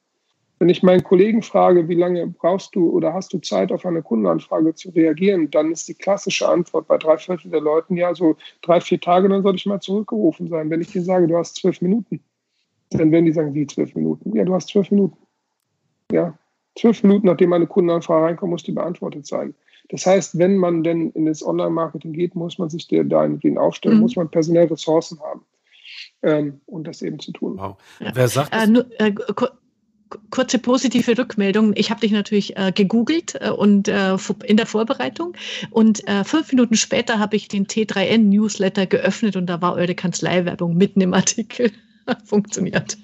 Wenn 0.60 0.67
ich 0.67 0.84
meinen 0.84 1.02
Kollegen 1.02 1.41
frage, 1.41 1.88
wie 1.88 1.95
lange 1.95 2.28
brauchst 2.28 2.76
du 2.76 2.89
oder 2.89 3.13
hast 3.13 3.32
du 3.32 3.39
Zeit, 3.39 3.72
auf 3.72 3.86
eine 3.86 4.02
Kundenanfrage 4.02 4.76
zu 4.76 4.89
reagieren, 4.89 5.50
dann 5.50 5.72
ist 5.72 5.88
die 5.88 5.93
klassische 5.93 6.50
Antwort 6.50 6.89
bei 6.89 6.98
drei 6.98 7.17
Viertel 7.17 7.50
der 7.50 7.62
Leuten 7.62 7.95
ja 7.95 8.13
so 8.13 8.36
drei, 8.62 8.82
vier 8.82 9.00
Tage, 9.00 9.30
dann 9.30 9.41
soll 9.41 9.56
ich 9.56 9.65
mal 9.65 9.80
zurückgerufen 9.80 10.50
sein. 10.50 10.69
Wenn 10.69 10.82
ich 10.82 10.91
dir 10.91 11.02
sage, 11.02 11.28
du 11.28 11.38
hast 11.38 11.56
zwölf 11.56 11.82
Minuten, 11.82 12.19
dann 12.89 13.13
werden 13.13 13.26
die 13.26 13.32
sagen, 13.32 13.54
wie 13.54 13.65
zwölf 13.65 13.95
Minuten? 13.95 14.36
Ja, 14.36 14.43
du 14.43 14.54
hast 14.54 14.67
zwölf 14.67 14.91
Minuten. 14.91 15.15
Ja, 16.12 16.38
zwölf 16.78 17.02
Minuten, 17.04 17.28
nachdem 17.28 17.54
eine 17.54 17.67
Kundenanfrage 17.67 18.26
reinkommt, 18.26 18.52
muss 18.52 18.63
die 18.63 18.74
beantwortet 18.74 19.26
sein. 19.26 19.56
Das 19.89 20.06
heißt, 20.06 20.38
wenn 20.38 20.58
man 20.58 20.84
denn 20.84 21.12
in 21.12 21.25
das 21.25 21.45
Online-Marketing 21.45 22.13
geht, 22.13 22.36
muss 22.36 22.58
man 22.58 22.69
sich 22.69 22.88
dahingehend 22.88 23.58
aufstellen, 23.58 23.95
mhm. 23.95 24.02
muss 24.02 24.15
man 24.15 24.30
personelle 24.30 24.69
Ressourcen 24.69 25.19
haben, 25.19 25.45
ähm, 26.21 26.62
um 26.67 26.84
das 26.84 27.02
eben 27.02 27.19
zu 27.19 27.32
tun. 27.32 27.58
Wow. 27.58 27.78
Wer 27.99 28.28
sagt 28.28 28.54
äh, 28.54 28.67
nur, 28.67 28.86
äh, 28.99 29.12
kurze 30.30 30.60
positive 30.60 31.17
Rückmeldung. 31.17 31.73
Ich 31.75 31.89
habe 31.89 32.02
dich 32.02 32.12
natürlich 32.12 32.58
äh, 32.58 32.71
gegoogelt 32.71 33.36
äh, 33.41 33.49
und 33.49 33.88
äh, 33.88 34.15
in 34.45 34.58
der 34.58 34.65
Vorbereitung 34.65 35.34
und 35.71 36.08
äh, 36.08 36.23
fünf 36.23 36.52
Minuten 36.52 36.75
später 36.75 37.19
habe 37.19 37.36
ich 37.36 37.47
den 37.47 37.67
T3N 37.67 38.30
Newsletter 38.30 38.86
geöffnet 38.86 39.36
und 39.36 39.47
da 39.47 39.62
war 39.62 39.75
eure 39.75 39.95
Kanzleiwerbung 39.95 40.75
mitten 40.75 41.02
im 41.02 41.13
Artikel. 41.13 41.71
Funktioniert. 42.25 42.97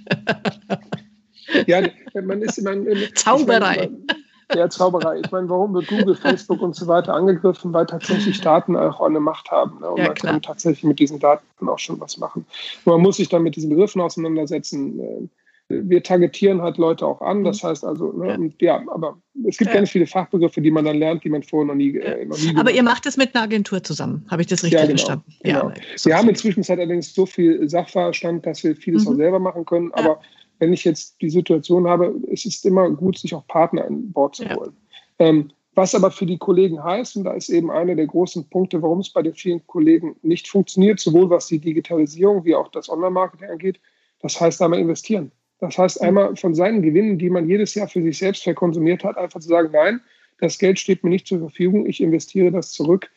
ja, 1.67 1.81
man 2.15 2.41
ist 2.41 2.61
man, 2.63 2.87
Zauberei. 3.13 3.83
Ich 3.83 3.89
mein, 3.89 4.24
ja, 4.53 4.69
Zauberei. 4.69 5.21
Ich 5.23 5.31
meine, 5.31 5.49
warum 5.49 5.73
wird 5.73 5.87
Google, 5.87 6.15
Facebook 6.15 6.61
und 6.61 6.75
so 6.75 6.87
weiter 6.87 7.13
angegriffen? 7.13 7.73
Weil 7.73 7.85
tatsächlich 7.85 8.39
Daten 8.41 8.75
auch 8.75 9.01
eine 9.01 9.19
Macht 9.19 9.49
haben. 9.51 9.79
Ne? 9.79 9.89
Und 9.89 9.99
ja, 9.99 10.07
man 10.07 10.15
kann 10.15 10.41
tatsächlich 10.41 10.83
mit 10.83 10.99
diesen 10.99 11.19
Daten 11.19 11.67
auch 11.67 11.79
schon 11.79 11.99
was 11.99 12.17
machen. 12.17 12.45
Und 12.83 12.93
man 12.93 13.01
muss 13.01 13.17
sich 13.17 13.29
dann 13.29 13.43
mit 13.43 13.55
diesen 13.55 13.69
Begriffen 13.69 14.01
auseinandersetzen. 14.01 14.99
Äh, 14.99 15.27
wir 15.67 16.03
targetieren 16.03 16.61
halt 16.61 16.77
Leute 16.77 17.07
auch 17.07 17.21
an. 17.21 17.43
Das 17.43 17.63
mhm. 17.63 17.67
heißt 17.67 17.85
also, 17.85 18.11
ne, 18.11 18.27
ja. 18.27 18.35
Und, 18.35 18.61
ja 18.61 18.83
aber 18.87 19.17
es 19.47 19.57
gibt 19.57 19.71
ja. 19.71 19.77
ganz 19.77 19.89
viele 19.89 20.05
Fachbegriffe, 20.05 20.61
die 20.61 20.69
man 20.69 20.85
dann 20.85 20.97
lernt, 20.97 21.23
die 21.23 21.29
man 21.29 21.41
vorher 21.41 21.67
noch 21.67 21.75
nie, 21.75 21.97
äh, 21.97 22.25
noch 22.25 22.37
nie 22.37 22.55
Aber 22.55 22.71
ihr 22.71 22.83
macht 22.83 23.05
es 23.07 23.17
mit 23.17 23.33
einer 23.33 23.45
Agentur 23.45 23.83
zusammen, 23.83 24.25
habe 24.29 24.43
ich 24.43 24.47
das 24.47 24.63
richtig 24.63 24.79
ja, 24.79 24.85
genau, 24.85 24.97
verstanden? 24.97 25.33
Genau. 25.43 25.69
Ja, 25.69 25.75
wir 26.03 26.17
haben 26.17 26.29
inzwischen 26.29 26.63
allerdings 26.69 27.13
so 27.13 27.25
viel 27.25 27.67
Sachverstand, 27.67 28.45
dass 28.45 28.63
wir 28.63 28.75
vieles 28.75 29.05
mhm. 29.05 29.13
auch 29.13 29.15
selber 29.15 29.39
machen 29.39 29.65
können. 29.65 29.91
Aber 29.93 30.19
wenn 30.59 30.73
ich 30.73 30.83
jetzt 30.83 31.21
die 31.21 31.29
Situation 31.29 31.87
habe, 31.87 32.15
es 32.31 32.45
ist 32.45 32.65
immer 32.65 32.89
gut, 32.89 33.17
sich 33.17 33.33
auch 33.33 33.45
Partner 33.47 33.85
an 33.85 34.11
Bord 34.11 34.35
zu 34.35 34.45
holen. 34.49 34.75
Ähm, 35.19 35.51
was 35.75 35.93
aber 35.93 36.09
für 36.09 36.25
die 36.25 36.37
Kollegen 36.37 36.81
heißt, 36.81 37.17
und 37.17 37.25
da 37.25 37.33
ist 37.33 37.49
eben 37.49 37.69
einer 37.69 37.95
der 37.95 38.07
großen 38.07 38.49
Punkte, 38.49 38.81
warum 38.81 38.99
es 38.99 39.09
bei 39.09 39.21
den 39.21 39.33
vielen 39.33 39.65
Kollegen 39.67 40.15
nicht 40.21 40.47
funktioniert, 40.47 41.01
sowohl 41.01 41.29
was 41.29 41.47
die 41.47 41.59
Digitalisierung 41.59 42.45
wie 42.45 42.55
auch 42.55 42.69
das 42.69 42.89
Online-Marketing 42.89 43.49
angeht, 43.49 43.79
das 44.21 44.39
heißt 44.39 44.61
einmal 44.61 44.79
investieren. 44.79 45.31
Das 45.59 45.77
heißt 45.77 46.01
einmal 46.01 46.35
von 46.37 46.55
seinen 46.55 46.81
Gewinnen, 46.81 47.17
die 47.17 47.29
man 47.29 47.49
jedes 47.49 47.75
Jahr 47.75 47.87
für 47.87 48.01
sich 48.01 48.17
selbst 48.17 48.43
verkonsumiert 48.43 49.03
hat, 49.03 49.17
einfach 49.17 49.41
zu 49.41 49.49
sagen, 49.49 49.69
nein, 49.73 50.01
das 50.39 50.57
Geld 50.57 50.79
steht 50.79 51.03
mir 51.03 51.09
nicht 51.09 51.27
zur 51.27 51.39
Verfügung, 51.39 51.85
ich 51.85 52.01
investiere 52.01 52.51
das 52.51 52.71
zurück 52.71 53.09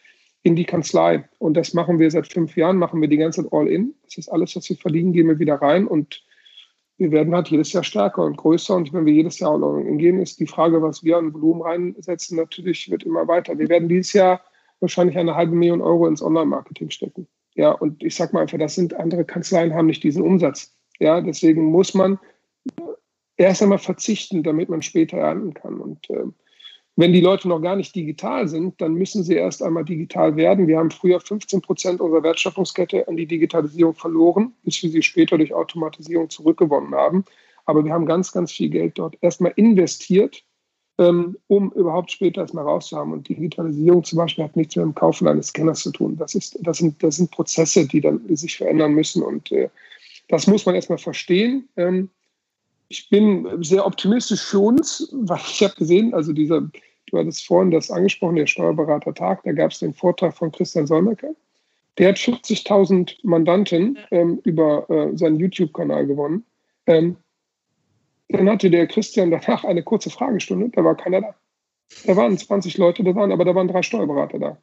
in 0.43 0.57
die 0.57 0.65
Kanzlei. 0.65 1.29
Und 1.39 1.55
das 1.55 1.75
machen 1.75 1.99
wir 1.99 2.11
seit 2.11 2.33
fünf 2.33 2.57
Jahren, 2.57 2.77
machen 2.77 3.01
wir 3.01 3.09
die 3.09 3.17
ganze 3.17 3.43
Zeit 3.43 3.53
all 3.53 3.69
in. 3.69 3.95
Das 4.05 4.19
ist 4.19 4.29
alles, 4.29 4.55
was 4.57 4.69
wir 4.69 4.77
verdienen, 4.77 5.13
gehen 5.13 5.29
wir 5.29 5.39
wieder 5.39 5.57
rein 5.57 5.87
und 5.87 6.23
wir 6.99 7.13
werden 7.13 7.35
halt 7.35 7.49
jedes 7.49 7.73
Jahr 7.73 7.85
stärker 7.85 8.25
und 8.25 8.37
größer. 8.37 8.75
Und 8.75 8.93
wenn 8.93 9.07
wir 9.07 9.13
jedes 9.13 9.39
Jahr 9.39 9.53
all 9.53 9.81
in 9.81 9.99
gehen, 9.99 10.21
ist 10.21 10.41
die 10.41 10.47
Frage, 10.47 10.83
was 10.83 11.05
wir 11.05 11.17
an 11.17 11.33
Volumen 11.33 11.63
reinsetzen, 11.63 12.37
natürlich 12.37 12.91
wird 12.91 13.05
immer 13.05 13.27
weiter. 13.29 13.57
Wir 13.57 13.69
werden 13.69 13.89
dieses 13.89 14.13
Jahr 14.13 14.41
wahrscheinlich 14.81 15.17
eine 15.17 15.35
halbe 15.35 15.55
Million 15.55 15.81
Euro 15.81 16.07
ins 16.07 16.23
Online-Marketing 16.23 16.91
stecken. 16.91 17.29
Ja, 17.55 17.71
und 17.73 18.03
ich 18.03 18.15
sage 18.15 18.33
mal 18.33 18.43
einfach, 18.43 18.59
das 18.59 18.75
sind 18.75 18.95
andere 18.95 19.25
Kanzleien 19.25 19.75
haben 19.75 19.87
nicht 19.87 20.03
diesen 20.03 20.23
Umsatz. 20.23 20.77
Ja, 20.99 21.21
deswegen 21.21 21.67
muss 21.67 21.95
man 21.95 22.19
erst 23.37 23.63
einmal 23.63 23.79
verzichten, 23.79 24.43
damit 24.43 24.69
man 24.69 24.83
später 24.83 25.19
ernten 25.19 25.55
kann. 25.55 25.81
Und 25.81 26.11
äh, 26.11 26.25
wenn 26.99 27.13
die 27.13 27.21
Leute 27.21 27.47
noch 27.47 27.61
gar 27.61 27.77
nicht 27.77 27.95
digital 27.95 28.49
sind, 28.49 28.81
dann 28.81 28.95
müssen 28.95 29.23
sie 29.23 29.35
erst 29.35 29.63
einmal 29.63 29.85
digital 29.85 30.35
werden. 30.35 30.67
Wir 30.67 30.79
haben 30.79 30.91
früher 30.91 31.21
15 31.21 31.63
Prozent 31.63 32.01
unserer 32.01 32.25
Wertschöpfungskette 32.25 33.07
an 33.07 33.17
die 33.17 33.27
Digitalisierung 33.27 33.95
verloren, 33.95 34.53
bis 34.65 34.83
wir 34.83 34.91
sie 34.91 35.03
später 35.03 35.39
durch 35.39 35.55
Automatisierung 35.55 36.29
zurückgewonnen 36.29 36.93
haben. 36.97 37.25
Aber 37.67 37.85
wir 37.85 37.93
haben 37.93 38.05
ganz, 38.05 38.33
ganz 38.33 38.51
viel 38.51 38.69
Geld 38.69 38.99
dort 38.99 39.17
erstmal 39.21 39.53
investiert, 39.55 40.43
ähm, 40.99 41.37
um 41.47 41.71
überhaupt 41.71 42.11
später 42.11 42.41
erstmal 42.41 42.65
rauszuhaben. 42.65 43.13
Und 43.13 43.29
Digitalisierung 43.29 44.03
zum 44.03 44.17
Beispiel 44.17 44.43
hat 44.43 44.57
nichts 44.57 44.75
mit 44.75 44.85
dem 44.85 44.95
Kaufen 44.97 45.29
eines 45.29 45.49
Scanners 45.49 45.83
zu 45.83 45.93
tun. 45.93 46.17
Das, 46.17 46.35
ist, 46.35 46.59
das, 46.63 46.79
sind, 46.79 47.01
das 47.01 47.15
sind 47.15 47.31
Prozesse, 47.31 47.87
die 47.87 48.01
dann 48.01 48.23
sich 48.35 48.57
verändern 48.57 48.93
müssen. 48.95 49.23
Und 49.23 49.53
äh, 49.53 49.69
das 50.27 50.49
muss 50.49 50.67
man 50.67 50.75
erstmal 50.75 50.99
verstehen. 50.99 51.69
Ähm, 51.77 52.11
ich 52.89 53.09
bin 53.09 53.47
sehr 53.63 53.87
optimistisch 53.87 54.43
für 54.43 54.59
uns, 54.59 55.09
weil 55.13 55.39
ich 55.49 55.63
habe 55.63 55.75
gesehen, 55.75 56.13
also 56.13 56.33
dieser, 56.33 56.69
du 57.11 57.19
hattest 57.19 57.47
vorhin 57.47 57.71
das 57.71 57.91
angesprochen, 57.91 58.37
der 58.37 58.47
Steuerberatertag, 58.47 59.43
da 59.45 59.53
gab 59.53 59.71
es 59.71 59.81
den 59.81 59.95
Vortrag 59.95 60.37
von 60.37 60.53
Christian 60.53 60.87
Solmecke. 60.87 61.35
Der 61.99 62.11
hat 62.11 62.17
50.000 62.17 63.17
Mandanten 63.25 63.99
ähm, 64.11 64.41
über 64.45 64.89
äh, 64.89 65.17
seinen 65.17 65.41
YouTube-Kanal 65.41 66.07
gewonnen. 66.07 66.45
Ähm, 66.87 67.17
dann 68.29 68.49
hatte 68.49 68.71
der 68.71 68.87
Christian 68.87 69.31
danach 69.31 69.65
eine 69.65 69.83
kurze 69.83 70.11
Fragestunde, 70.11 70.69
da 70.71 70.85
war 70.85 70.97
keiner 70.97 71.21
da. 71.21 71.35
Da 72.05 72.17
waren 72.17 72.37
20 72.37 72.77
Leute, 72.77 73.03
da 73.03 73.15
waren, 73.15 73.33
aber 73.33 73.45
da 73.45 73.55
waren 73.55 73.69
drei 73.69 73.83
Steuerberater 73.83 74.39
da. 74.39 74.59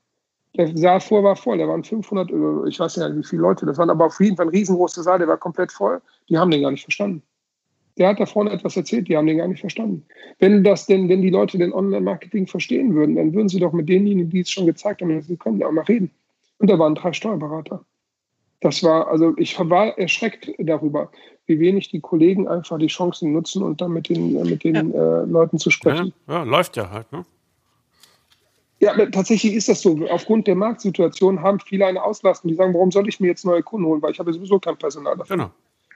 Der 0.55 0.77
Saal 0.77 1.01
vor 1.01 1.23
war 1.23 1.35
voll, 1.35 1.57
da 1.57 1.67
waren 1.67 1.83
500, 1.83 2.31
äh, 2.31 2.69
ich 2.69 2.79
weiß 2.79 2.97
nicht, 2.97 3.17
wie 3.17 3.23
viele 3.23 3.41
Leute 3.41 3.65
das 3.65 3.77
waren, 3.77 3.89
aber 3.89 4.05
auf 4.05 4.19
jeden 4.19 4.37
Fall 4.37 4.45
ein 4.45 4.49
riesengroßer 4.49 5.03
Saal, 5.03 5.19
der 5.19 5.27
war 5.27 5.37
komplett 5.37 5.71
voll. 5.71 6.01
Die 6.29 6.37
haben 6.37 6.51
den 6.51 6.61
gar 6.61 6.71
nicht 6.71 6.83
verstanden. 6.83 7.23
Der 7.97 8.09
hat 8.09 8.19
da 8.19 8.25
vorne 8.25 8.51
etwas 8.51 8.75
erzählt, 8.75 9.07
die 9.07 9.15
haben 9.15 9.27
den 9.27 9.37
gar 9.37 9.47
nicht 9.47 9.61
verstanden. 9.61 10.05
Wenn 10.39 10.63
das 10.63 10.85
denn, 10.85 11.07
wenn 11.07 11.21
die 11.21 11.29
Leute 11.29 11.57
den 11.57 11.71
Online-Marketing 11.71 12.45
verstehen 12.45 12.93
würden, 12.93 13.15
dann 13.15 13.33
würden 13.33 13.47
sie 13.47 13.59
doch 13.59 13.71
mit 13.71 13.87
denjenigen, 13.87 14.29
die 14.29 14.41
es 14.41 14.51
schon 14.51 14.65
gezeigt 14.65 15.01
haben, 15.01 15.21
sie 15.21 15.37
können 15.37 15.59
ja 15.59 15.67
auch 15.67 15.71
mal 15.71 15.85
reden. 15.85 16.11
Und 16.59 16.69
da 16.69 16.77
waren 16.77 16.95
drei 16.95 17.13
Steuerberater. 17.13 17.85
Das 18.61 18.83
war, 18.83 19.07
also 19.07 19.33
ich 19.37 19.57
war 19.59 19.97
erschreckt 19.97 20.51
darüber, 20.57 21.11
wie 21.45 21.59
wenig 21.59 21.89
die 21.89 21.99
Kollegen 21.99 22.47
einfach 22.47 22.79
die 22.79 22.87
Chancen 22.87 23.31
nutzen 23.31 23.63
und 23.63 23.79
dann 23.79 23.91
mit 23.91 24.09
den, 24.09 24.33
mit 24.43 24.63
den 24.63 24.91
ja. 24.91 25.21
äh, 25.21 25.25
Leuten 25.25 25.57
zu 25.57 25.69
sprechen. 25.69 26.13
Ja, 26.27 26.33
ja, 26.35 26.43
läuft 26.43 26.75
ja 26.75 26.89
halt, 26.89 27.11
ne? 27.11 27.25
Ja, 28.79 28.93
tatsächlich 29.05 29.53
ist 29.53 29.69
das 29.69 29.81
so. 29.81 29.97
Aufgrund 30.09 30.47
der 30.47 30.55
Marktsituation 30.55 31.41
haben 31.41 31.59
viele 31.59 31.85
eine 31.85 32.03
Auslastung. 32.03 32.49
Die 32.49 32.55
sagen, 32.55 32.73
warum 32.73 32.91
soll 32.91 33.07
ich 33.07 33.19
mir 33.19 33.27
jetzt 33.27 33.45
neue 33.45 33.63
Kunden 33.63 33.87
holen, 33.87 34.01
weil 34.01 34.11
ich 34.11 34.19
habe 34.19 34.33
sowieso 34.33 34.59
kein 34.59 34.77
Personal 34.77 35.15
dafür. 35.15 35.37
Genau. 35.37 35.51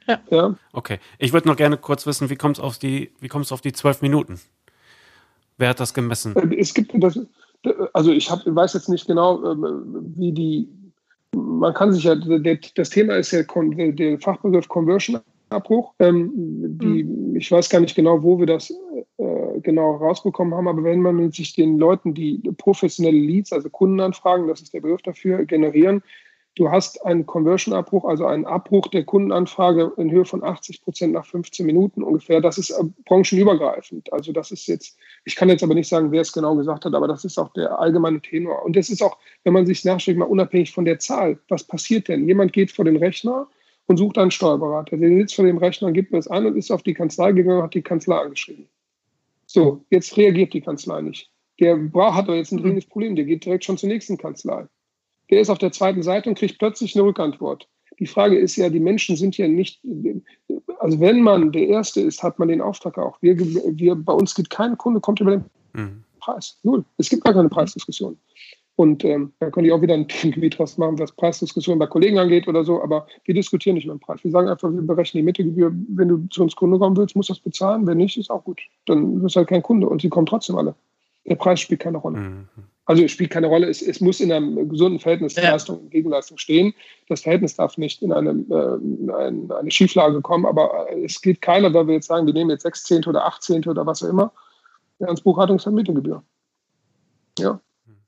Ja. 0.09 0.19
ja. 0.31 0.55
Okay. 0.73 0.99
Ich 1.19 1.33
würde 1.33 1.47
noch 1.47 1.55
gerne 1.55 1.77
kurz 1.77 2.05
wissen, 2.05 2.29
wie 2.29 2.35
kommt 2.35 2.57
es 2.57 2.63
auf 2.63 2.79
die, 2.79 3.11
wie 3.19 3.27
kommst 3.27 3.53
auf 3.53 3.61
die 3.61 3.73
zwölf 3.73 4.01
Minuten? 4.01 4.39
Wer 5.57 5.69
hat 5.69 5.79
das 5.79 5.93
gemessen? 5.93 6.35
Äh, 6.35 6.55
es 6.57 6.73
gibt 6.73 6.91
das, 6.95 7.19
also 7.93 8.11
ich 8.11 8.29
hab, 8.29 8.39
weiß 8.45 8.73
jetzt 8.73 8.89
nicht 8.89 9.07
genau, 9.07 9.51
ähm, 9.51 10.13
wie 10.17 10.31
die, 10.31 10.67
man 11.35 11.73
kann 11.73 11.93
sich 11.93 12.05
ja, 12.05 12.15
das 12.15 12.89
Thema 12.89 13.15
ist 13.15 13.31
ja 13.31 13.43
der 13.43 14.19
Fachbegriff 14.19 14.67
Conversion 14.67 15.19
Abbruch. 15.49 15.93
Ähm, 15.99 16.31
die, 16.35 17.03
mhm. 17.03 17.35
Ich 17.35 17.51
weiß 17.51 17.69
gar 17.69 17.79
nicht 17.79 17.95
genau, 17.95 18.21
wo 18.23 18.39
wir 18.39 18.45
das 18.45 18.71
äh, 19.17 19.59
genau 19.61 19.95
rausbekommen 19.97 20.53
haben, 20.53 20.67
aber 20.67 20.83
wenn 20.83 21.01
man 21.01 21.31
sich 21.31 21.53
den 21.53 21.77
Leuten, 21.77 22.13
die 22.13 22.41
professionelle 22.57 23.17
Leads, 23.17 23.53
also 23.53 23.69
Kundenanfragen, 23.69 24.47
das 24.47 24.61
ist 24.61 24.73
der 24.73 24.81
Begriff 24.81 25.01
dafür, 25.01 25.45
generieren, 25.45 26.01
du 26.59 26.69
hast 26.69 27.05
einen 27.05 27.25
Conversion-Abbruch, 27.25 28.03
also 28.03 28.25
einen 28.25 28.45
Abbruch 28.45 28.87
der 28.87 29.05
Kundenanfrage 29.05 29.93
in 29.95 30.11
Höhe 30.11 30.25
von 30.25 30.43
80 30.43 30.81
Prozent 30.81 31.13
nach 31.13 31.25
15 31.25 31.65
Minuten 31.65 32.03
ungefähr. 32.03 32.41
Das 32.41 32.57
ist 32.57 32.71
äh, 32.71 32.83
branchenübergreifend. 33.05 34.11
Also 34.11 34.33
das 34.33 34.51
ist 34.51 34.67
jetzt, 34.67 34.97
ich 35.23 35.37
kann 35.37 35.47
jetzt 35.47 35.63
aber 35.63 35.73
nicht 35.73 35.87
sagen, 35.87 36.11
wer 36.11 36.19
es 36.19 36.33
genau 36.33 36.55
gesagt 36.55 36.83
hat, 36.83 36.93
aber 36.93 37.07
das 37.07 37.23
ist 37.23 37.37
auch 37.37 37.53
der 37.53 37.79
allgemeine 37.79 38.21
Tenor. 38.21 38.65
Und 38.65 38.75
das 38.75 38.89
ist 38.89 39.01
auch, 39.01 39.17
wenn 39.45 39.53
man 39.53 39.65
sich 39.65 39.85
nachstellt, 39.85 40.17
mal 40.17 40.25
unabhängig 40.25 40.73
von 40.73 40.83
der 40.83 40.99
Zahl. 40.99 41.39
Was 41.47 41.63
passiert 41.63 42.09
denn? 42.09 42.27
Jemand 42.27 42.51
geht 42.51 42.71
vor 42.71 42.83
den 42.83 42.97
Rechner 42.97 43.47
und 43.87 43.95
sucht 43.95 44.17
einen 44.17 44.31
Steuerberater. 44.31 44.97
Der 44.97 45.09
sitzt 45.09 45.35
vor 45.35 45.45
dem 45.45 45.59
Rechner, 45.59 45.93
gibt 45.93 46.11
mir 46.11 46.17
das 46.17 46.27
an 46.27 46.45
und 46.45 46.57
ist 46.57 46.71
auf 46.71 46.83
die 46.83 46.93
Kanzlei 46.93 47.31
gegangen 47.31 47.59
und 47.59 47.63
hat 47.63 47.73
die 47.73 47.81
Kanzlei 47.81 48.17
angeschrieben. 48.17 48.67
So, 49.45 49.85
jetzt 49.89 50.17
reagiert 50.17 50.53
die 50.53 50.61
Kanzlei 50.61 51.01
nicht. 51.01 51.31
Der 51.61 51.77
hat 51.77 52.25
aber 52.25 52.35
jetzt 52.35 52.51
ein 52.51 52.57
dringendes 52.57 52.85
Problem, 52.85 53.15
der 53.15 53.25
geht 53.25 53.45
direkt 53.45 53.63
schon 53.63 53.77
zur 53.77 53.89
nächsten 53.89 54.17
Kanzlei. 54.17 54.67
Der 55.29 55.41
ist 55.41 55.49
auf 55.49 55.57
der 55.57 55.71
zweiten 55.71 56.03
Seite 56.03 56.29
und 56.29 56.37
kriegt 56.37 56.59
plötzlich 56.59 56.95
eine 56.95 57.05
Rückantwort. 57.05 57.67
Die 57.99 58.07
Frage 58.07 58.37
ist 58.37 58.55
ja, 58.55 58.69
die 58.69 58.79
Menschen 58.79 59.15
sind 59.15 59.37
ja 59.37 59.47
nicht, 59.47 59.81
also 60.79 60.99
wenn 60.99 61.21
man 61.21 61.51
der 61.51 61.67
Erste 61.67 62.01
ist, 62.01 62.23
hat 62.23 62.39
man 62.39 62.47
den 62.47 62.61
Auftrag 62.61 62.97
auch. 62.97 63.21
Wir, 63.21 63.37
wir, 63.37 63.95
bei 63.95 64.13
uns 64.13 64.35
geht 64.35 64.49
kein 64.49 64.77
Kunde, 64.77 65.01
kommt 65.01 65.19
über 65.19 65.31
den 65.31 65.45
mhm. 65.73 66.03
Preis. 66.19 66.57
Null. 66.63 66.85
Es 66.97 67.09
gibt 67.09 67.23
gar 67.23 67.33
keine 67.33 67.49
Preisdiskussion. 67.49 68.17
Und 68.79 69.03
ähm, 69.03 69.33
da 69.39 69.49
könnte 69.49 69.67
ich 69.67 69.73
auch 69.73 69.81
wieder 69.81 69.93
ein 69.93 70.07
Themengebiet 70.07 70.57
draus 70.57 70.77
machen, 70.77 70.97
was 70.99 71.11
Preisdiskussionen 71.11 71.79
bei 71.79 71.87
Kollegen 71.87 72.17
angeht 72.17 72.47
oder 72.47 72.63
so. 72.63 72.81
Aber 72.81 73.07
wir 73.25 73.33
diskutieren 73.33 73.73
nicht 73.75 73.83
über 73.83 73.93
den 73.93 73.99
Preis. 73.99 74.23
Wir 74.23 74.31
sagen 74.31 74.47
einfach, 74.47 74.71
wir 74.71 74.81
berechnen 74.81 75.19
die 75.19 75.25
Mittelgebühr. 75.25 75.73
Wenn 75.89 76.07
du 76.07 76.27
zu 76.29 76.41
uns 76.41 76.55
Kunde 76.55 76.79
kommen 76.79 76.95
willst, 76.95 77.13
musst 77.13 77.27
du 77.27 77.33
das 77.33 77.41
bezahlen. 77.41 77.85
Wenn 77.85 77.97
nicht, 77.97 78.17
ist 78.17 78.29
auch 78.29 78.45
gut. 78.45 78.61
Dann 78.85 79.21
wirst 79.21 79.35
du 79.35 79.39
halt 79.39 79.49
kein 79.49 79.63
Kunde. 79.63 79.89
Und 79.89 80.01
sie 80.01 80.07
kommen 80.07 80.25
trotzdem 80.25 80.57
alle. 80.57 80.75
Der 81.25 81.35
Preis 81.35 81.59
spielt 81.59 81.81
keine 81.81 81.97
Rolle. 81.97 82.19
Mhm. 82.19 82.47
Also 82.89 83.03
es 83.03 83.11
spielt 83.11 83.29
keine 83.29 83.45
Rolle. 83.45 83.69
Es, 83.69 83.83
es 83.83 84.01
muss 84.01 84.19
in 84.19 84.31
einem 84.31 84.67
gesunden 84.67 84.99
Verhältnis 84.99 85.35
ja. 85.35 85.51
Leistung 85.51 85.77
und 85.77 85.91
Gegenleistung 85.91 86.39
stehen. 86.39 86.73
Das 87.07 87.21
Verhältnis 87.21 87.55
darf 87.55 87.77
nicht 87.77 88.01
in 88.01 88.11
eine, 88.11 88.31
äh, 88.31 89.13
eine, 89.13 89.55
eine 89.55 89.69
Schieflage 89.69 90.19
kommen. 90.21 90.47
Aber 90.47 90.87
es 91.05 91.21
geht 91.21 91.39
keiner, 91.39 91.71
weil 91.71 91.85
wir 91.85 91.93
jetzt 91.93 92.07
sagen, 92.07 92.25
wir 92.25 92.33
nehmen 92.33 92.49
jetzt 92.49 92.63
Sechzehnte 92.63 93.09
oder 93.09 93.27
Achtzehnte 93.27 93.69
oder 93.69 93.85
was 93.85 94.01
auch 94.01 94.09
immer, 94.09 94.31
ans 95.01 95.21
Buchhaltungsvermittelgebühr. 95.21 96.23
Ja. 97.37 97.61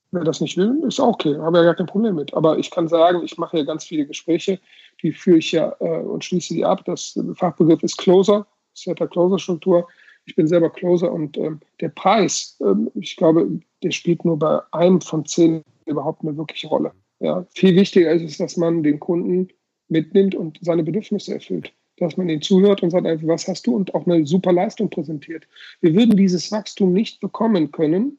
Wer 0.10 0.24
das 0.24 0.42
nicht 0.42 0.58
will, 0.58 0.82
ist 0.88 1.00
auch 1.00 1.14
okay, 1.14 1.38
habe 1.38 1.60
ja 1.60 1.64
gar 1.64 1.76
kein 1.76 1.86
Problem 1.86 2.16
mit. 2.16 2.34
Aber 2.34 2.58
ich 2.58 2.72
kann 2.72 2.88
sagen, 2.88 3.22
ich 3.24 3.38
mache 3.38 3.60
ja 3.60 3.64
ganz 3.64 3.84
viele 3.84 4.08
Gespräche, 4.08 4.60
die 5.04 5.12
führe 5.12 5.38
ich 5.38 5.52
ja 5.52 5.76
äh, 5.80 6.00
und 6.00 6.26
schließe 6.26 6.56
die 6.56 6.66
ab. 6.66 6.84
Das 6.86 7.20
Fachbegriff 7.36 7.84
ist 7.84 8.00
Closer, 8.00 8.48
Setter 8.74 9.08
Closer 9.08 9.38
Struktur. 9.38 9.88
Ich 10.26 10.36
bin 10.36 10.48
selber 10.48 10.70
Closer 10.70 11.12
und 11.12 11.38
ähm, 11.38 11.60
der 11.80 11.90
Preis, 11.90 12.58
ähm, 12.62 12.92
ich 12.96 13.16
glaube, 13.16 13.60
der 13.84 13.92
spielt 13.92 14.24
nur 14.24 14.38
bei 14.38 14.60
einem 14.72 15.02
von 15.02 15.26
zehn 15.26 15.64
überhaupt 15.86 16.24
eine 16.24 16.38
wirkliche 16.38 16.68
Rolle. 16.68 16.92
Ja, 17.20 17.46
viel 17.54 17.76
wichtiger 17.76 18.12
ist 18.12 18.24
es, 18.24 18.38
dass 18.38 18.58
man 18.58 18.84
den 18.84 19.00
Kunden 19.00 19.50
mitnimmt 19.90 20.36
und 20.36 20.58
seine 20.62 20.84
Bedürfnisse 20.84 21.36
erfüllt. 21.36 21.74
Dass 21.98 22.18
man 22.18 22.30
ihnen 22.30 22.42
zuhört 22.42 22.82
und 22.82 22.90
sagt 22.90 23.06
einfach, 23.06 23.28
was 23.28 23.48
hast 23.48 23.68
du 23.68 23.76
und 23.76 23.94
auch 23.94 24.08
eine 24.08 24.26
super 24.26 24.52
Leistung 24.52 24.90
präsentiert. 24.90 25.48
Wir 25.82 25.94
würden 25.94 26.18
dieses 26.18 26.52
Wachstum 26.52 26.94
nicht 26.94 27.20
bekommen 27.20 27.72
können, 27.72 28.18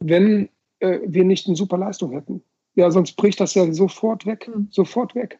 wenn 0.00 0.48
äh, 0.78 1.00
wir 1.04 1.24
nicht 1.24 1.46
eine 1.46 1.56
super 1.56 1.76
Leistung 1.76 2.12
hätten. 2.12 2.42
Ja, 2.74 2.90
sonst 2.90 3.16
bricht 3.16 3.40
das 3.40 3.54
ja 3.54 3.70
sofort 3.72 4.24
weg, 4.24 4.48
mhm. 4.48 4.68
sofort 4.70 5.14
weg. 5.14 5.38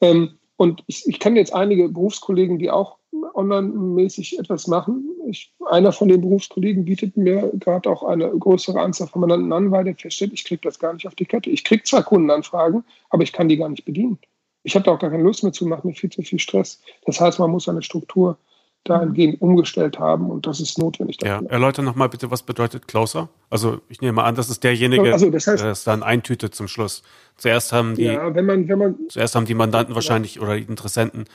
Ähm, 0.00 0.38
und 0.56 0.84
ich, 0.86 1.08
ich 1.08 1.18
kann 1.18 1.34
jetzt 1.34 1.52
einige 1.52 1.88
Berufskollegen, 1.88 2.58
die 2.58 2.70
auch 2.70 2.99
online-mäßig 3.12 4.38
etwas 4.38 4.66
machen. 4.66 5.04
Ich, 5.28 5.52
einer 5.68 5.92
von 5.92 6.08
den 6.08 6.20
Berufskollegen 6.20 6.84
bietet 6.84 7.16
mir 7.16 7.50
gerade 7.54 7.90
auch 7.90 8.02
eine 8.02 8.28
größere 8.30 8.80
Anzahl 8.80 9.08
von 9.08 9.20
Mandanten 9.20 9.52
an, 9.52 9.70
weil 9.70 9.84
der 9.84 9.96
feststellt, 9.96 10.32
ich 10.32 10.44
kriege 10.44 10.62
das 10.62 10.78
gar 10.78 10.92
nicht 10.92 11.06
auf 11.06 11.14
die 11.14 11.26
Kette. 11.26 11.50
Ich 11.50 11.64
kriege 11.64 11.82
zwar 11.82 12.02
Kundenanfragen, 12.02 12.84
aber 13.10 13.22
ich 13.22 13.32
kann 13.32 13.48
die 13.48 13.56
gar 13.56 13.68
nicht 13.68 13.84
bedienen. 13.84 14.18
Ich 14.62 14.74
habe 14.74 14.84
da 14.84 14.92
auch 14.92 14.98
gar 14.98 15.10
keine 15.10 15.22
Lust 15.22 15.42
mehr 15.42 15.52
zu 15.52 15.66
machen, 15.66 15.88
mit 15.88 15.98
viel 15.98 16.10
zu 16.10 16.22
viel 16.22 16.38
Stress. 16.38 16.80
Das 17.06 17.20
heißt, 17.20 17.38
man 17.38 17.50
muss 17.50 17.68
eine 17.68 17.82
Struktur 17.82 18.38
dahingehend 18.84 19.42
umgestellt 19.42 19.98
haben 19.98 20.30
und 20.30 20.46
das 20.46 20.58
ist 20.58 20.78
notwendig. 20.78 21.18
Ja, 21.22 21.42
erläuter 21.48 21.82
nochmal 21.82 22.08
bitte, 22.08 22.30
was 22.30 22.42
bedeutet 22.42 22.88
Closer? 22.88 23.28
Also 23.50 23.80
ich 23.90 24.00
nehme 24.00 24.22
an, 24.22 24.34
das 24.34 24.48
ist 24.48 24.64
derjenige, 24.64 25.12
also, 25.12 25.28
das 25.30 25.46
heißt, 25.46 25.62
der 25.62 25.70
es 25.70 25.84
dann 25.84 26.02
eintütet 26.02 26.54
zum 26.54 26.66
Schluss. 26.66 27.02
Zuerst 27.36 27.72
haben 27.72 27.94
die, 27.94 28.04
ja, 28.04 28.34
wenn 28.34 28.46
man, 28.46 28.68
wenn 28.68 28.78
man, 28.78 28.96
zuerst 29.10 29.34
haben 29.34 29.44
die 29.44 29.54
Mandanten 29.54 29.94
wahrscheinlich 29.94 30.40
oder 30.40 30.56
die 30.56 30.62
Interessenten 30.62 31.26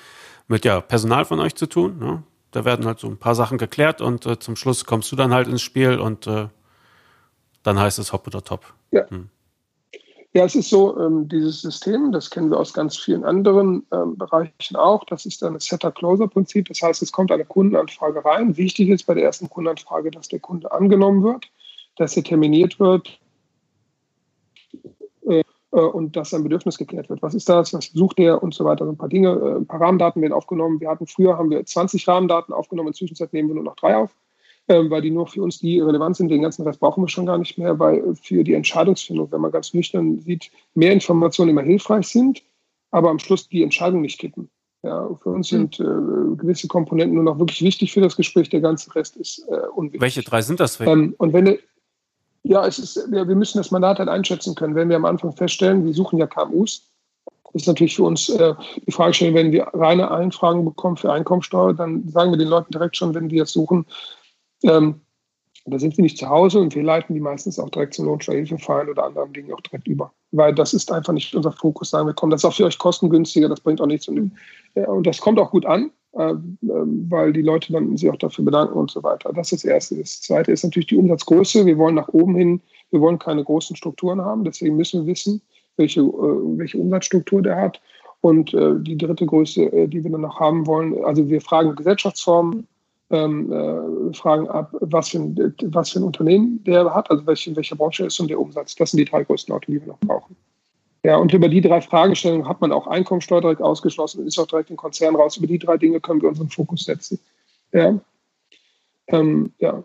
mit 0.47 0.65
ja 0.65 0.81
Personal 0.81 1.25
von 1.25 1.39
euch 1.39 1.55
zu 1.55 1.67
tun. 1.67 1.97
Ne? 1.99 2.23
Da 2.51 2.65
werden 2.65 2.85
halt 2.85 2.99
so 2.99 3.07
ein 3.07 3.17
paar 3.17 3.35
Sachen 3.35 3.57
geklärt 3.57 4.01
und 4.01 4.25
äh, 4.25 4.39
zum 4.39 4.55
Schluss 4.55 4.85
kommst 4.85 5.11
du 5.11 5.15
dann 5.15 5.33
halt 5.33 5.47
ins 5.47 5.61
Spiel 5.61 5.99
und 5.99 6.27
äh, 6.27 6.47
dann 7.63 7.79
heißt 7.79 7.99
es 7.99 8.13
Hop 8.13 8.27
oder 8.27 8.43
Top. 8.43 8.73
Ja. 8.91 9.09
Hm. 9.09 9.29
Ja, 10.33 10.43
es 10.43 10.53
ist 10.53 10.69
so, 10.69 10.99
ähm, 10.99 11.29
dieses 11.29 11.61
System, 11.61 12.11
das 12.11 12.29
kennen 12.29 12.51
wir 12.51 12.59
aus 12.59 12.73
ganz 12.73 12.97
vielen 12.97 13.23
anderen 13.23 13.85
ähm, 13.93 14.17
Bereichen 14.17 14.75
auch, 14.75 15.05
das 15.05 15.25
ist 15.25 15.41
ein 15.41 15.57
Setter-Closer-Prinzip. 15.57 16.67
Das 16.67 16.81
heißt, 16.81 17.01
es 17.01 17.13
kommt 17.13 17.31
eine 17.31 17.45
Kundenanfrage 17.45 18.25
rein. 18.25 18.57
Wichtig 18.57 18.89
ist 18.89 19.05
bei 19.05 19.13
der 19.13 19.23
ersten 19.23 19.49
Kundenanfrage, 19.49 20.11
dass 20.11 20.27
der 20.27 20.39
Kunde 20.39 20.73
angenommen 20.73 21.23
wird, 21.23 21.45
dass 21.95 22.17
er 22.17 22.23
terminiert 22.25 22.81
wird 22.81 23.17
und 25.81 26.15
dass 26.15 26.29
sein 26.29 26.43
Bedürfnis 26.43 26.77
geklärt 26.77 27.09
wird. 27.09 27.21
Was 27.21 27.33
ist 27.33 27.49
das? 27.49 27.73
Was 27.73 27.91
sucht 27.93 28.19
er 28.19 28.41
und 28.41 28.53
so 28.53 28.65
weiter? 28.65 28.85
ein 28.85 28.97
paar 28.97 29.09
Dinge, 29.09 29.29
äh, 29.29 29.55
ein 29.57 29.65
paar 29.65 29.81
Rahmendaten 29.81 30.21
werden 30.21 30.33
aufgenommen. 30.33 30.79
Wir 30.79 30.89
hatten 30.89 31.07
früher 31.07 31.37
haben 31.37 31.49
wir 31.49 31.65
20 31.65 32.07
Rahmendaten 32.07 32.53
aufgenommen, 32.53 32.89
inzwischen 32.89 33.15
nehmen 33.31 33.49
wir 33.49 33.55
nur 33.55 33.63
noch 33.63 33.75
drei 33.75 33.95
auf 33.95 34.15
ähm, 34.67 34.89
weil 34.89 35.01
die 35.01 35.11
nur 35.11 35.27
für 35.27 35.41
uns 35.41 35.59
die 35.59 35.79
relevant 35.79 36.17
sind. 36.17 36.29
Den 36.29 36.41
ganzen 36.41 36.63
Rest 36.63 36.79
brauchen 36.79 37.03
wir 37.03 37.07
schon 37.07 37.25
gar 37.25 37.37
nicht 37.37 37.57
mehr, 37.57 37.77
weil 37.79 38.15
für 38.15 38.43
die 38.43 38.53
Entscheidungsfindung, 38.53 39.31
wenn 39.31 39.41
man 39.41 39.51
ganz 39.51 39.73
nüchtern 39.73 40.19
sieht, 40.19 40.51
mehr 40.73 40.91
Informationen 40.91 41.51
immer 41.51 41.61
hilfreich 41.61 42.07
sind, 42.07 42.43
aber 42.91 43.09
am 43.09 43.19
Schluss 43.19 43.47
die 43.47 43.63
Entscheidung 43.63 44.01
nicht 44.01 44.19
kippen. 44.19 44.49
Ja, 44.83 45.09
für 45.21 45.29
uns 45.29 45.49
hm. 45.51 45.57
sind 45.57 45.79
äh, 45.79 46.35
gewisse 46.35 46.67
Komponenten 46.67 47.15
nur 47.15 47.23
noch 47.23 47.39
wirklich 47.39 47.61
wichtig 47.63 47.91
für 47.91 48.01
das 48.01 48.15
Gespräch, 48.15 48.49
der 48.49 48.61
ganze 48.61 48.93
Rest 48.95 49.17
ist 49.17 49.39
äh, 49.49 49.67
unwichtig. 49.75 50.01
Welche 50.01 50.21
drei 50.21 50.41
sind 50.41 50.59
das? 50.59 50.79
Ähm, 50.79 51.15
und 51.17 51.33
wenn 51.33 51.57
ja, 52.47 52.65
es 52.65 52.77
ist, 52.77 52.95
ja, 52.95 53.27
wir 53.27 53.35
müssen 53.35 53.57
das 53.57 53.71
Mandat 53.71 53.97
halt 53.97 54.09
einschätzen 54.09 54.53
können. 54.55 54.75
Wenn 54.75 54.89
wir 54.89 54.95
am 54.95 55.05
Anfang 55.05 55.35
feststellen, 55.35 55.83
wir 55.83 55.93
suchen 55.93 56.19
ja 56.19 56.27
KMUs, 56.27 56.87
ist 57.53 57.67
natürlich 57.67 57.95
für 57.95 58.03
uns 58.03 58.29
äh, 58.29 58.53
die 58.85 58.91
Fragestellung, 58.91 59.33
wenn 59.33 59.51
wir 59.51 59.63
reine 59.73 60.11
Einfragen 60.11 60.63
bekommen 60.63 60.97
für 60.97 61.11
Einkommensteuer, 61.11 61.73
dann 61.73 62.07
sagen 62.07 62.31
wir 62.31 62.37
den 62.37 62.49
Leuten 62.49 62.71
direkt 62.71 62.97
schon, 62.97 63.15
wenn 63.15 63.31
wir 63.31 63.43
es 63.43 63.53
suchen, 63.53 63.85
ähm, 64.63 65.01
da 65.65 65.79
sind 65.79 65.97
wir 65.97 66.03
nicht 66.03 66.19
zu 66.19 66.29
Hause 66.29 66.59
und 66.59 66.75
wir 66.75 66.83
leiten 66.83 67.15
die 67.15 67.19
meistens 67.19 67.57
auch 67.57 67.69
direkt 67.69 67.95
zum 67.95 68.05
Lohnsteuerhilfeverein 68.05 68.89
oder 68.89 69.05
anderen 69.05 69.33
Dingen 69.33 69.51
auch 69.51 69.61
direkt 69.61 69.87
über. 69.87 70.13
Weil 70.31 70.53
das 70.53 70.75
ist 70.75 70.91
einfach 70.91 71.13
nicht 71.13 71.33
unser 71.33 71.51
Fokus, 71.51 71.89
sagen 71.89 72.07
wir, 72.07 72.13
komm, 72.13 72.29
das 72.29 72.41
ist 72.41 72.45
auch 72.45 72.53
für 72.53 72.65
euch 72.65 72.77
kostengünstiger, 72.77 73.49
das 73.49 73.61
bringt 73.61 73.81
auch 73.81 73.87
nichts. 73.87 74.07
Und, 74.07 74.33
äh, 74.75 74.85
und 74.85 75.07
das 75.07 75.19
kommt 75.19 75.39
auch 75.39 75.49
gut 75.49 75.65
an, 75.65 75.89
weil 76.15 77.33
die 77.33 77.41
Leute 77.41 77.73
dann 77.73 77.97
sich 77.97 78.09
auch 78.09 78.15
dafür 78.15 78.45
bedanken 78.45 78.77
und 78.77 78.89
so 78.89 79.03
weiter. 79.03 79.33
Das 79.33 79.51
ist 79.51 79.63
das 79.63 79.71
Erste. 79.71 79.95
Das 79.97 80.21
Zweite 80.21 80.51
ist 80.51 80.63
natürlich 80.63 80.87
die 80.87 80.95
Umsatzgröße. 80.95 81.65
Wir 81.65 81.77
wollen 81.77 81.95
nach 81.95 82.07
oben 82.09 82.35
hin, 82.35 82.61
wir 82.91 83.01
wollen 83.01 83.19
keine 83.19 83.43
großen 83.43 83.75
Strukturen 83.75 84.21
haben, 84.21 84.43
deswegen 84.43 84.77
müssen 84.77 85.01
wir 85.01 85.11
wissen, 85.11 85.41
welche, 85.77 86.01
äh, 86.01 86.57
welche 86.57 86.77
Umsatzstruktur 86.77 87.41
der 87.41 87.57
hat. 87.57 87.81
Und 88.21 88.53
äh, 88.53 88.75
die 88.79 88.97
dritte 88.97 89.25
Größe, 89.25 89.63
äh, 89.73 89.87
die 89.87 90.03
wir 90.03 90.11
dann 90.11 90.21
noch 90.21 90.39
haben 90.39 90.65
wollen, 90.65 91.03
also 91.03 91.29
wir 91.29 91.41
fragen 91.41 91.75
Gesellschaftsformen, 91.75 92.65
ähm, 93.11 93.51
äh, 93.51 94.13
fragen 94.15 94.47
ab, 94.47 94.75
was 94.79 95.09
für, 95.09 95.19
ein, 95.19 95.55
was 95.65 95.91
für 95.91 95.99
ein 95.99 96.03
Unternehmen 96.03 96.63
der 96.63 96.93
hat, 96.93 97.11
also 97.11 97.25
welche, 97.27 97.51
in 97.51 97.55
welcher 97.55 97.75
Branche 97.75 98.05
ist 98.05 98.19
und 98.19 98.29
der 98.29 98.39
Umsatz. 98.39 98.75
Das 98.75 98.91
sind 98.91 98.99
die 98.99 99.05
drei 99.05 99.23
größten 99.23 99.53
Orte, 99.53 99.71
die 99.71 99.79
wir 99.79 99.87
noch 99.89 99.99
brauchen. 99.99 100.35
Ja, 101.05 101.17
und 101.17 101.31
über 101.33 101.49
die 101.49 101.61
drei 101.61 101.81
Fragestellungen 101.81 102.47
hat 102.47 102.61
man 102.61 102.71
auch 102.71 102.87
Einkommensteuer 102.87 103.39
direkt 103.39 103.61
ausgeschlossen 103.61 104.21
und 104.21 104.27
ist 104.27 104.39
auch 104.39 104.47
direkt 104.47 104.71
den 104.71 104.75
Konzern 104.75 105.15
raus. 105.15 105.37
Über 105.37 105.45
die 105.45 105.59
drei 105.59 105.77
Dinge 105.77 105.99
können 105.99 106.19
wir 106.19 106.29
unseren 106.29 106.49
Fokus 106.49 106.85
setzen. 106.85 107.19
Ja. 107.73 107.99
Ähm, 109.09 109.53
ja. 109.59 109.83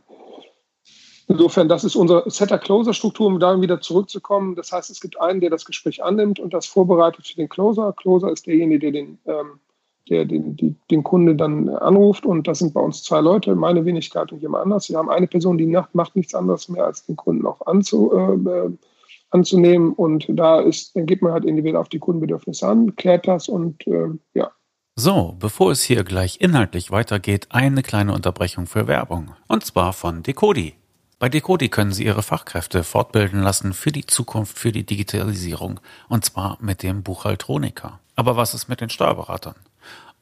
Insofern, 1.29 1.69
das 1.69 1.85
ist 1.85 1.95
unsere 1.95 2.29
Setter-Closer-Struktur, 2.31 3.27
um 3.27 3.39
da 3.39 3.61
wieder 3.61 3.83
zurückzukommen. 3.83 4.55
Das 4.57 4.73
heißt, 4.73 4.89
es 4.89 5.03
gibt 5.03 5.21
einen, 5.21 5.43
der 5.43 5.51
das 5.51 5.67
Gespräch 5.67 6.03
annimmt 6.03 6.41
und 6.41 6.55
das 6.55 6.65
vorbereitet 6.65 7.27
für 7.27 7.37
den 7.37 7.51
Closer. 7.51 7.93
Closer 7.93 8.33
ist 8.33 8.47
derjenige, 8.47 8.79
der 8.79 8.93
den 8.93 9.19
ähm, 9.27 9.61
der 10.09 10.25
den, 10.25 10.57
die, 10.57 10.75
den 10.91 11.03
Kunde 11.03 11.35
dann 11.37 11.69
anruft. 11.69 12.25
Und 12.25 12.49
das 12.49 12.61
sind 12.61 12.73
bei 12.73 12.81
uns 12.81 13.03
zwei 13.03 13.21
Leute, 13.21 13.55
meine 13.55 13.85
Wenigkeit 13.85 14.33
und 14.33 14.41
jemand 14.41 14.65
anders. 14.65 14.89
Wir 14.89 14.97
haben 14.97 15.11
eine 15.11 15.27
Person, 15.27 15.59
die 15.59 15.67
macht 15.67 16.17
nichts 16.17 16.35
anderes 16.35 16.71
mehr, 16.71 16.87
als 16.87 17.05
den 17.05 17.17
Kunden 17.17 17.47
auch 17.47 17.67
anzu, 17.67 18.11
äh, 18.11 18.71
anzunehmen. 19.31 19.93
Und 19.93 20.27
da 20.29 20.61
ist, 20.61 20.95
dann 20.97 21.07
geht 21.07 21.23
man 21.23 21.33
halt 21.33 21.45
individuell 21.45 21.81
auf 21.81 21.89
die 21.89 21.99
Kundenbedürfnisse 21.99 22.67
an, 22.67 22.97
klärt 22.97 23.27
das 23.27 23.49
und 23.49 23.87
äh, 23.87 24.09
ja. 24.35 24.51
So, 24.97 25.37
bevor 25.39 25.71
es 25.71 25.83
hier 25.83 26.05
gleich 26.05 26.41
inhaltlich 26.41 26.91
weitergeht, 26.91 27.47
eine 27.51 27.83
kleine 27.83 28.13
Unterbrechung 28.13 28.67
für 28.67 28.87
Werbung. 28.87 29.35
Und 29.49 29.65
zwar 29.65 29.93
von 29.93 30.23
Decodi. 30.23 30.75
Bei 31.19 31.29
Decodi 31.29 31.69
können 31.69 31.93
Sie 31.93 32.05
Ihre 32.05 32.23
Fachkräfte 32.23 32.83
fortbilden 32.83 33.41
lassen 33.41 33.73
für 33.73 33.93
die 33.93 34.07
Zukunft, 34.07 34.59
für 34.59 34.73
die 34.73 34.85
Digitalisierung. 34.85 35.81
Und 36.09 36.25
zwar 36.25 36.59
mit 36.61 36.83
dem 36.83 37.03
Buchhaltroniker. 37.03 38.01
Aber 38.17 38.37
was 38.37 38.53
ist 38.53 38.69
mit 38.69 38.81
den 38.81 38.91
Steuerberatern? 38.91 39.55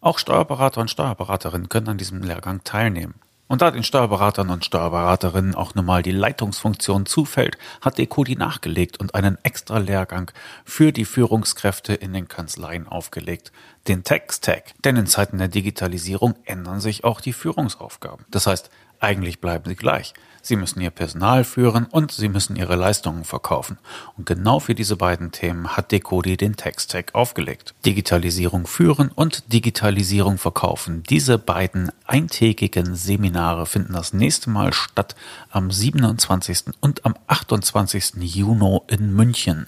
Auch 0.01 0.19
Steuerberater 0.19 0.81
und 0.81 0.91
Steuerberaterinnen 0.91 1.69
können 1.69 1.89
an 1.89 1.99
diesem 1.99 2.23
Lehrgang 2.23 2.63
teilnehmen. 2.63 3.15
Und 3.49 3.63
da 3.63 3.71
den 3.71 3.83
Steuerberatern 3.83 4.51
und 4.51 4.65
Steuerberaterinnen 4.65 5.55
auch 5.55 5.75
normal 5.75 6.03
die 6.03 6.13
Leitungsfunktion 6.13 7.07
zufällt, 7.07 7.59
hat 7.81 7.99
Decodi 7.99 8.37
nachgelegt 8.37 9.01
und 9.01 9.15
einen 9.15 9.39
extra 9.43 9.79
Lehrgang 9.79 10.31
für 10.65 10.93
die 10.93 11.07
Führungskräfte 11.07 11.95
in 11.95 12.13
den 12.13 12.29
Kanzleien 12.29 12.87
aufgelegt, 12.87 13.51
den 13.89 14.05
Text-Tag. 14.05 14.75
Denn 14.85 14.97
in 14.97 15.07
Zeiten 15.07 15.39
der 15.39 15.49
Digitalisierung 15.49 16.35
ändern 16.45 16.81
sich 16.81 17.05
auch 17.05 17.21
die 17.23 17.33
Führungsaufgaben. 17.33 18.27
Das 18.31 18.47
heißt, 18.47 18.71
Eigentlich 19.01 19.41
bleiben 19.41 19.69
sie 19.69 19.77
gleich. 19.77 20.15
Sie 20.49 20.57
müssen 20.57 20.81
ihr 20.81 20.89
Personal 20.89 21.45
führen 21.45 21.85
und 21.91 22.11
sie 22.11 22.31
müssen 22.31 22.57
ihre 22.57 22.75
Leistungen 22.75 23.25
verkaufen. 23.25 23.77
Und 24.17 24.25
genau 24.25 24.61
für 24.61 24.75
diese 24.75 24.97
beiden 24.97 25.31
Themen 25.31 25.77
hat 25.77 25.93
Decodi 25.93 26.39
den 26.39 26.57
Text-Tag 26.57 27.15
aufgelegt. 27.15 27.75
Digitalisierung 27.85 28.67
führen 28.67 29.11
und 29.15 29.53
Digitalisierung 29.53 30.39
verkaufen. 30.39 31.03
Diese 31.03 31.37
beiden 31.37 31.93
eintägigen 32.07 32.95
Seminare 32.95 33.67
finden 33.67 33.93
das 33.93 34.15
nächste 34.15 34.49
Mal 34.49 34.73
statt 34.73 35.17
am 35.51 35.71
27. 35.71 36.73
und 36.81 37.05
am 37.05 37.15
28. 37.27 38.15
Juni 38.19 38.81
in 38.87 39.13
München. 39.13 39.67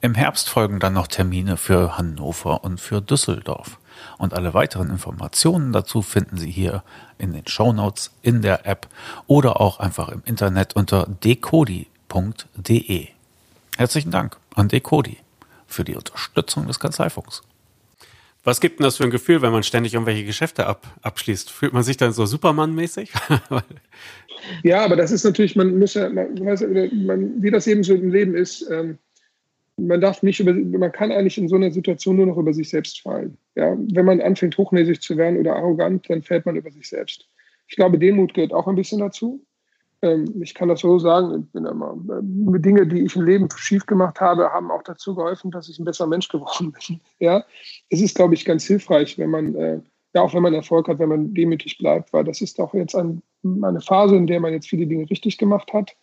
Im 0.00 0.16
Herbst 0.16 0.48
folgen 0.48 0.80
dann 0.80 0.94
noch 0.94 1.06
Termine 1.06 1.56
für 1.56 1.98
Hannover 1.98 2.64
und 2.64 2.80
für 2.80 3.00
Düsseldorf. 3.00 3.78
Und 4.18 4.34
alle 4.34 4.54
weiteren 4.54 4.90
Informationen 4.90 5.72
dazu 5.72 6.02
finden 6.02 6.36
Sie 6.36 6.50
hier 6.50 6.82
in 7.18 7.32
den 7.32 7.46
Show 7.46 7.72
Notes, 7.72 8.12
in 8.22 8.42
der 8.42 8.66
App 8.66 8.88
oder 9.26 9.60
auch 9.60 9.80
einfach 9.80 10.08
im 10.08 10.22
Internet 10.24 10.76
unter 10.76 11.06
decodi.de. 11.24 13.08
Herzlichen 13.76 14.10
Dank 14.10 14.38
an 14.54 14.68
Decodi 14.68 15.18
für 15.66 15.84
die 15.84 15.94
Unterstützung 15.94 16.66
des 16.66 16.80
Kanzleifunks. 16.80 17.42
Was 18.46 18.60
gibt 18.60 18.78
denn 18.78 18.84
das 18.84 18.96
für 18.96 19.04
ein 19.04 19.10
Gefühl, 19.10 19.42
wenn 19.42 19.50
man 19.50 19.64
ständig 19.64 19.92
irgendwelche 19.92 20.24
Geschäfte 20.24 20.66
ab, 20.66 20.86
abschließt? 21.02 21.50
Fühlt 21.50 21.72
man 21.72 21.82
sich 21.82 21.96
dann 21.96 22.12
so 22.12 22.26
Superman-mäßig? 22.26 23.12
ja, 24.62 24.84
aber 24.84 24.94
das 24.94 25.10
ist 25.10 25.24
natürlich, 25.24 25.56
man 25.56 25.78
muss 25.80 25.94
ja, 25.94 26.08
man, 26.08 26.32
man, 27.04 27.42
wie 27.42 27.50
das 27.50 27.66
eben 27.66 27.82
so 27.82 27.94
im 27.94 28.10
Leben 28.10 28.36
ist, 28.36 28.64
ähm, 28.70 28.98
man 29.76 30.00
darf 30.00 30.22
nicht 30.22 30.40
über, 30.40 30.54
man 30.54 30.92
kann 30.92 31.12
eigentlich 31.12 31.38
in 31.38 31.48
so 31.48 31.56
einer 31.56 31.70
Situation 31.70 32.16
nur 32.16 32.26
noch 32.26 32.38
über 32.38 32.52
sich 32.54 32.70
selbst 32.70 33.00
fallen. 33.02 33.36
Ja, 33.54 33.76
wenn 33.76 34.06
man 34.06 34.20
anfängt, 34.20 34.56
hochnäsig 34.56 35.00
zu 35.00 35.16
werden 35.16 35.38
oder 35.38 35.56
arrogant, 35.56 36.08
dann 36.08 36.22
fällt 36.22 36.46
man 36.46 36.56
über 36.56 36.70
sich 36.70 36.88
selbst. 36.88 37.28
Ich 37.68 37.76
glaube, 37.76 37.98
Demut 37.98 38.34
gehört 38.34 38.54
auch 38.54 38.66
ein 38.66 38.76
bisschen 38.76 39.00
dazu. 39.00 39.44
Ähm, 40.02 40.40
ich 40.42 40.54
kann 40.54 40.68
das 40.68 40.80
so 40.80 40.98
sagen, 40.98 41.48
äh, 41.54 42.58
Dinge, 42.60 42.86
die 42.86 43.02
ich 43.02 43.16
im 43.16 43.24
Leben 43.24 43.48
schief 43.54 43.84
gemacht 43.86 44.20
habe, 44.20 44.50
haben 44.50 44.70
auch 44.70 44.82
dazu 44.82 45.14
geholfen, 45.14 45.50
dass 45.50 45.68
ich 45.68 45.78
ein 45.78 45.84
besserer 45.84 46.08
Mensch 46.08 46.28
geworden 46.28 46.72
bin. 46.88 47.00
Ja, 47.18 47.44
es 47.90 48.00
ist, 48.00 48.14
glaube 48.16 48.34
ich, 48.34 48.44
ganz 48.44 48.64
hilfreich, 48.64 49.18
wenn 49.18 49.30
man, 49.30 49.54
äh, 49.54 49.80
ja, 50.14 50.22
auch 50.22 50.32
wenn 50.32 50.42
man 50.42 50.54
Erfolg 50.54 50.88
hat, 50.88 50.98
wenn 50.98 51.10
man 51.10 51.34
demütig 51.34 51.76
bleibt, 51.78 52.12
weil 52.12 52.24
das 52.24 52.40
ist 52.40 52.58
auch 52.60 52.72
jetzt 52.72 52.94
ein, 52.94 53.22
eine 53.44 53.80
Phase, 53.80 54.16
in 54.16 54.26
der 54.26 54.40
man 54.40 54.52
jetzt 54.52 54.68
viele 54.68 54.86
Dinge 54.86 55.08
richtig 55.10 55.36
gemacht 55.36 55.72
hat 55.74 55.94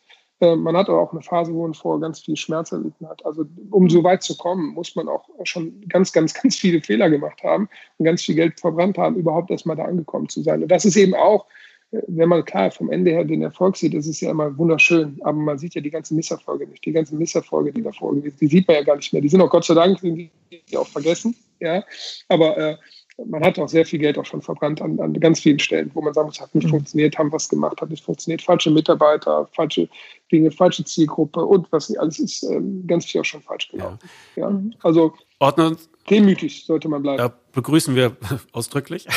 man 0.55 0.77
hat 0.77 0.89
aber 0.89 1.01
auch 1.01 1.11
eine 1.11 1.21
Phase, 1.21 1.53
wo 1.53 1.63
man 1.63 1.73
vorher 1.73 2.01
ganz 2.01 2.19
viel 2.19 2.35
Schmerz 2.35 2.71
erlitten 2.71 3.07
hat. 3.07 3.25
Also 3.25 3.45
um 3.71 3.89
so 3.89 4.03
weit 4.03 4.23
zu 4.23 4.37
kommen, 4.37 4.73
muss 4.73 4.95
man 4.95 5.07
auch 5.07 5.27
schon 5.43 5.81
ganz, 5.89 6.11
ganz, 6.11 6.33
ganz 6.33 6.55
viele 6.55 6.81
Fehler 6.81 7.09
gemacht 7.09 7.43
haben 7.43 7.69
und 7.97 8.05
ganz 8.05 8.23
viel 8.23 8.35
Geld 8.35 8.59
verbrannt 8.59 8.97
haben, 8.97 9.15
überhaupt 9.15 9.51
erstmal 9.51 9.75
da 9.75 9.85
angekommen 9.85 10.29
zu 10.29 10.41
sein. 10.41 10.61
Und 10.61 10.69
das 10.69 10.85
ist 10.85 10.95
eben 10.95 11.13
auch, 11.13 11.45
äh, 11.91 12.01
wenn 12.07 12.29
man 12.29 12.45
klar 12.45 12.71
vom 12.71 12.91
Ende 12.91 13.11
her 13.11 13.23
den 13.23 13.41
Erfolg 13.41 13.77
sieht, 13.77 13.93
das 13.93 14.07
ist 14.07 14.21
ja 14.21 14.31
immer 14.31 14.57
wunderschön, 14.57 15.19
aber 15.21 15.37
man 15.37 15.57
sieht 15.57 15.75
ja 15.75 15.81
die 15.81 15.91
ganzen 15.91 16.15
Misserfolge 16.15 16.67
nicht. 16.67 16.85
Die 16.85 16.91
ganzen 16.91 17.17
Misserfolge, 17.17 17.71
die 17.71 17.81
davor 17.81 18.13
gewesen 18.15 18.37
die 18.39 18.47
sieht 18.47 18.67
man 18.67 18.77
ja 18.77 18.83
gar 18.83 18.95
nicht 18.95 19.13
mehr. 19.13 19.21
Die 19.21 19.29
sind 19.29 19.41
auch 19.41 19.49
Gott 19.49 19.65
sei 19.65 19.73
Dank 19.73 19.99
sind 19.99 20.17
die 20.17 20.77
auch 20.77 20.87
vergessen. 20.87 21.35
Ja, 21.59 21.83
aber 22.27 22.57
äh, 22.57 22.77
man 23.25 23.43
hat 23.43 23.59
auch 23.59 23.69
sehr 23.69 23.85
viel 23.85 23.99
Geld 23.99 24.17
auch 24.17 24.25
schon 24.25 24.41
verbrannt 24.41 24.81
an, 24.81 24.99
an 24.99 25.13
ganz 25.13 25.39
vielen 25.39 25.59
Stellen, 25.59 25.91
wo 25.93 26.01
man 26.01 26.13
sagen 26.13 26.27
muss, 26.27 26.41
hat 26.41 26.53
nicht 26.55 26.65
mhm. 26.65 26.71
funktioniert, 26.71 27.17
haben 27.17 27.31
was 27.31 27.49
gemacht, 27.49 27.79
hat 27.81 27.89
nicht 27.89 28.03
funktioniert, 28.03 28.41
falsche 28.41 28.71
Mitarbeiter, 28.71 29.47
falsche 29.53 29.87
Dinge, 30.31 30.51
falsche 30.51 30.83
Zielgruppe 30.83 31.41
und 31.41 31.71
was 31.71 31.89
nicht 31.89 31.99
alles 31.99 32.19
ist, 32.19 32.43
ähm, 32.43 32.85
ganz 32.87 33.05
viel 33.05 33.21
auch 33.21 33.25
schon 33.25 33.41
falsch 33.41 33.69
gelaufen. 33.69 33.99
Ja. 34.35 34.43
ja. 34.43 34.49
Mhm. 34.49 34.73
Also 34.81 35.13
Ordne 35.39 35.77
demütig 36.09 36.65
sollte 36.65 36.89
man 36.89 37.01
bleiben. 37.01 37.17
Da 37.17 37.33
begrüßen 37.51 37.95
wir 37.95 38.17
ausdrücklich. 38.51 39.07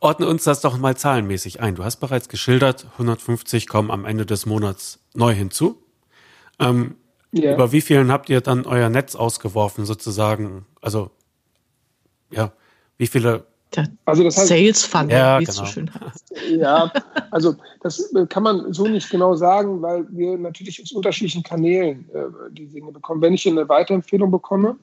Ordne 0.00 0.28
uns 0.28 0.44
das 0.44 0.60
doch 0.60 0.78
mal 0.78 0.96
zahlenmäßig 0.96 1.60
ein. 1.60 1.74
Du 1.74 1.84
hast 1.84 1.96
bereits 1.96 2.28
geschildert, 2.28 2.86
150 2.92 3.66
kommen 3.66 3.90
am 3.90 4.04
Ende 4.04 4.26
des 4.26 4.46
Monats 4.46 5.00
neu 5.14 5.32
hinzu. 5.32 5.78
Ähm, 6.60 6.96
ja. 7.32 7.54
Über 7.54 7.72
wie 7.72 7.80
vielen 7.80 8.12
habt 8.12 8.28
ihr 8.28 8.40
dann 8.40 8.64
euer 8.64 8.90
Netz 8.90 9.16
ausgeworfen, 9.16 9.84
sozusagen? 9.84 10.66
Also, 10.80 11.10
ja, 12.30 12.52
wie 12.98 13.06
viele 13.06 13.44
also 14.04 14.22
das 14.22 14.36
heißt, 14.36 14.48
Sales 14.48 14.84
Funnel, 14.84 15.10
ja, 15.10 15.40
wie 15.40 15.44
es 15.44 15.56
genau. 15.56 15.66
so 15.66 15.72
schön 15.72 15.90
heißt. 15.92 16.34
Ja, 16.50 16.92
also 17.30 17.56
das 17.82 18.12
äh, 18.14 18.26
kann 18.26 18.42
man 18.42 18.72
so 18.72 18.86
nicht 18.86 19.10
genau 19.10 19.34
sagen, 19.34 19.82
weil 19.82 20.06
wir 20.10 20.38
natürlich 20.38 20.80
aus 20.80 20.92
unterschiedlichen 20.92 21.42
Kanälen 21.42 22.08
äh, 22.14 22.52
die 22.52 22.66
Dinge 22.66 22.92
bekommen. 22.92 23.22
Wenn 23.22 23.34
ich 23.34 23.48
eine 23.48 23.68
Weiterempfehlung 23.68 24.30
bekomme, 24.30 24.76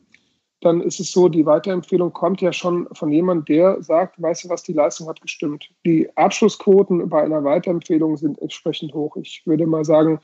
dann 0.62 0.82
ist 0.82 0.99
es 0.99 1.12
so, 1.12 1.28
die 1.28 1.45
Weiterempfehlung 1.45 2.14
kommt 2.14 2.41
ja 2.41 2.53
schon 2.53 2.88
von 2.93 3.12
jemand, 3.12 3.49
der 3.49 3.82
sagt, 3.82 4.22
weißt 4.22 4.43
du 4.43 4.49
was, 4.49 4.64
die 4.64 4.74
Leistung 4.74 5.07
hat 5.07 5.22
gestimmt. 5.22 5.70
Die 5.86 6.09
Abschlussquoten 6.18 7.09
bei 7.09 7.24
einer 7.24 7.43
Weiterempfehlung 7.43 8.18
sind 8.18 8.39
entsprechend 8.39 8.93
hoch. 8.93 9.16
Ich 9.18 9.41
würde 9.45 9.66
mal 9.66 9.86
sagen, 9.86 10.20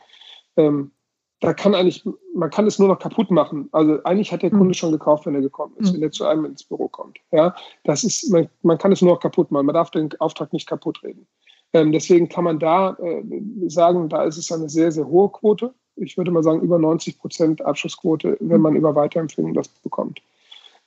ähm, 0.55 0.91
da 1.39 1.53
kann 1.53 1.75
eigentlich, 1.75 2.03
man 2.33 2.49
kann 2.49 2.65
es 2.65 2.79
nur 2.79 2.87
noch 2.87 2.99
kaputt 2.99 3.29
machen. 3.29 3.69
Also 3.71 4.03
eigentlich 4.03 4.31
hat 4.31 4.41
der 4.41 4.49
Kunde 4.49 4.67
hm. 4.67 4.73
schon 4.73 4.91
gekauft, 4.91 5.25
wenn 5.25 5.35
er 5.35 5.41
gekommen 5.41 5.75
ist, 5.77 5.89
hm. 5.89 5.95
wenn 5.95 6.03
er 6.03 6.11
zu 6.11 6.25
einem 6.25 6.45
ins 6.45 6.63
Büro 6.63 6.87
kommt. 6.87 7.19
Ja, 7.31 7.55
das 7.83 8.03
ist, 8.03 8.31
man, 8.31 8.49
man 8.63 8.77
kann 8.77 8.91
es 8.91 9.01
nur 9.01 9.13
noch 9.13 9.19
kaputt 9.19 9.51
machen. 9.51 9.67
Man 9.67 9.75
darf 9.75 9.91
den 9.91 10.09
Auftrag 10.19 10.51
nicht 10.51 10.67
kaputt 10.67 11.03
reden. 11.03 11.27
Ähm, 11.73 11.91
deswegen 11.91 12.27
kann 12.27 12.43
man 12.43 12.59
da 12.59 12.97
äh, 12.99 13.23
sagen, 13.67 14.09
da 14.09 14.23
ist 14.23 14.37
es 14.37 14.51
eine 14.51 14.69
sehr, 14.69 14.91
sehr 14.91 15.07
hohe 15.07 15.29
Quote. 15.29 15.73
Ich 15.95 16.17
würde 16.17 16.31
mal 16.31 16.43
sagen, 16.43 16.61
über 16.61 16.79
90 16.79 17.19
Prozent 17.19 17.61
Abschlussquote, 17.63 18.37
wenn 18.39 18.55
hm. 18.55 18.61
man 18.61 18.75
über 18.75 18.95
Weiterempfehlungen 18.95 19.53
das 19.53 19.67
bekommt. 19.67 20.21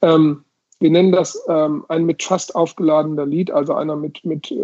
Ähm, 0.03 0.45
wir 0.81 0.91
nennen 0.91 1.13
das 1.13 1.39
ähm, 1.47 1.85
ein 1.89 2.05
mit 2.05 2.21
Trust 2.21 2.55
aufgeladener 2.57 3.27
Lead, 3.27 3.51
also 3.51 3.75
einer 3.75 3.97
mit, 3.97 4.25
mit, 4.25 4.51
äh, 4.51 4.57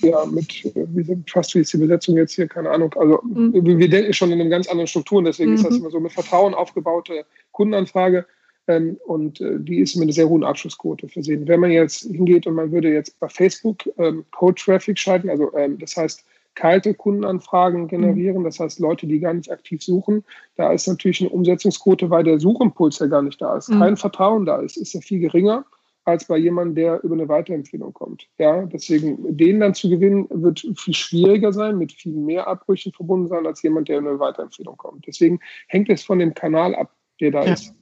ja, 0.00 0.24
mit, 0.24 0.64
äh, 0.64 0.86
wie 0.88 1.02
sind 1.04 1.28
Trust, 1.28 1.54
wie 1.54 1.60
ist 1.60 1.72
die 1.74 1.76
Besetzung 1.76 2.16
jetzt 2.16 2.32
hier, 2.32 2.48
keine 2.48 2.70
Ahnung. 2.70 2.94
Also 2.96 3.20
mhm. 3.22 3.52
wir, 3.52 3.78
wir, 3.78 3.90
denken 3.90 4.14
schon 4.14 4.32
in 4.32 4.40
einem 4.40 4.48
ganz 4.48 4.66
anderen 4.68 4.86
Strukturen, 4.86 5.26
deswegen 5.26 5.50
mhm. 5.50 5.56
ist 5.56 5.66
das 5.66 5.74
mhm. 5.74 5.80
immer 5.80 5.90
so 5.90 6.00
mit 6.00 6.12
Vertrauen 6.12 6.54
aufgebaute 6.54 7.26
Kundenanfrage. 7.52 8.24
Ähm, 8.66 8.96
und 9.06 9.42
äh, 9.42 9.58
die 9.58 9.80
ist 9.80 9.94
mit 9.96 10.04
einer 10.04 10.12
sehr 10.12 10.28
hohen 10.28 10.44
Abschlussquote 10.44 11.08
versehen. 11.08 11.46
Wenn 11.46 11.60
man 11.60 11.70
jetzt 11.70 12.04
hingeht 12.04 12.46
und 12.46 12.54
man 12.54 12.72
würde 12.72 12.90
jetzt 12.90 13.18
bei 13.20 13.28
Facebook 13.28 13.86
ähm, 13.98 14.24
Code 14.30 14.54
Traffic 14.54 14.98
schalten, 14.98 15.28
also 15.28 15.54
ähm, 15.56 15.78
das 15.78 15.96
heißt, 15.96 16.24
kalte 16.54 16.94
Kundenanfragen 16.94 17.88
generieren, 17.88 18.44
das 18.44 18.60
heißt 18.60 18.78
Leute, 18.78 19.06
die 19.06 19.20
gar 19.20 19.34
nicht 19.34 19.50
aktiv 19.50 19.82
suchen. 19.82 20.24
Da 20.56 20.72
ist 20.72 20.86
natürlich 20.86 21.20
eine 21.20 21.30
Umsetzungsquote, 21.30 22.10
weil 22.10 22.24
der 22.24 22.40
Suchimpuls 22.40 22.98
ja 22.98 23.06
gar 23.06 23.22
nicht 23.22 23.40
da 23.40 23.56
ist, 23.56 23.70
mhm. 23.70 23.78
kein 23.78 23.96
Vertrauen 23.96 24.44
da 24.44 24.60
ist, 24.60 24.76
ist 24.76 24.92
ja 24.92 25.00
viel 25.00 25.20
geringer 25.20 25.64
als 26.04 26.26
bei 26.26 26.36
jemandem, 26.36 26.74
der 26.74 27.04
über 27.04 27.14
eine 27.14 27.28
Weiterempfehlung 27.28 27.92
kommt. 27.92 28.28
Ja, 28.38 28.66
deswegen 28.66 29.36
den 29.36 29.60
dann 29.60 29.74
zu 29.74 29.88
gewinnen, 29.88 30.26
wird 30.30 30.66
viel 30.76 30.94
schwieriger 30.94 31.52
sein, 31.52 31.78
mit 31.78 31.92
viel 31.92 32.12
mehr 32.12 32.48
Abbrüchen 32.48 32.92
verbunden 32.92 33.28
sein, 33.28 33.46
als 33.46 33.62
jemand, 33.62 33.88
der 33.88 33.98
über 33.98 34.10
eine 34.10 34.18
Weiterempfehlung 34.18 34.76
kommt. 34.76 35.06
Deswegen 35.06 35.38
hängt 35.68 35.88
es 35.90 36.02
von 36.02 36.18
dem 36.18 36.34
Kanal 36.34 36.74
ab, 36.74 36.92
der 37.20 37.30
da 37.30 37.44
ja. 37.44 37.52
ist. 37.52 37.74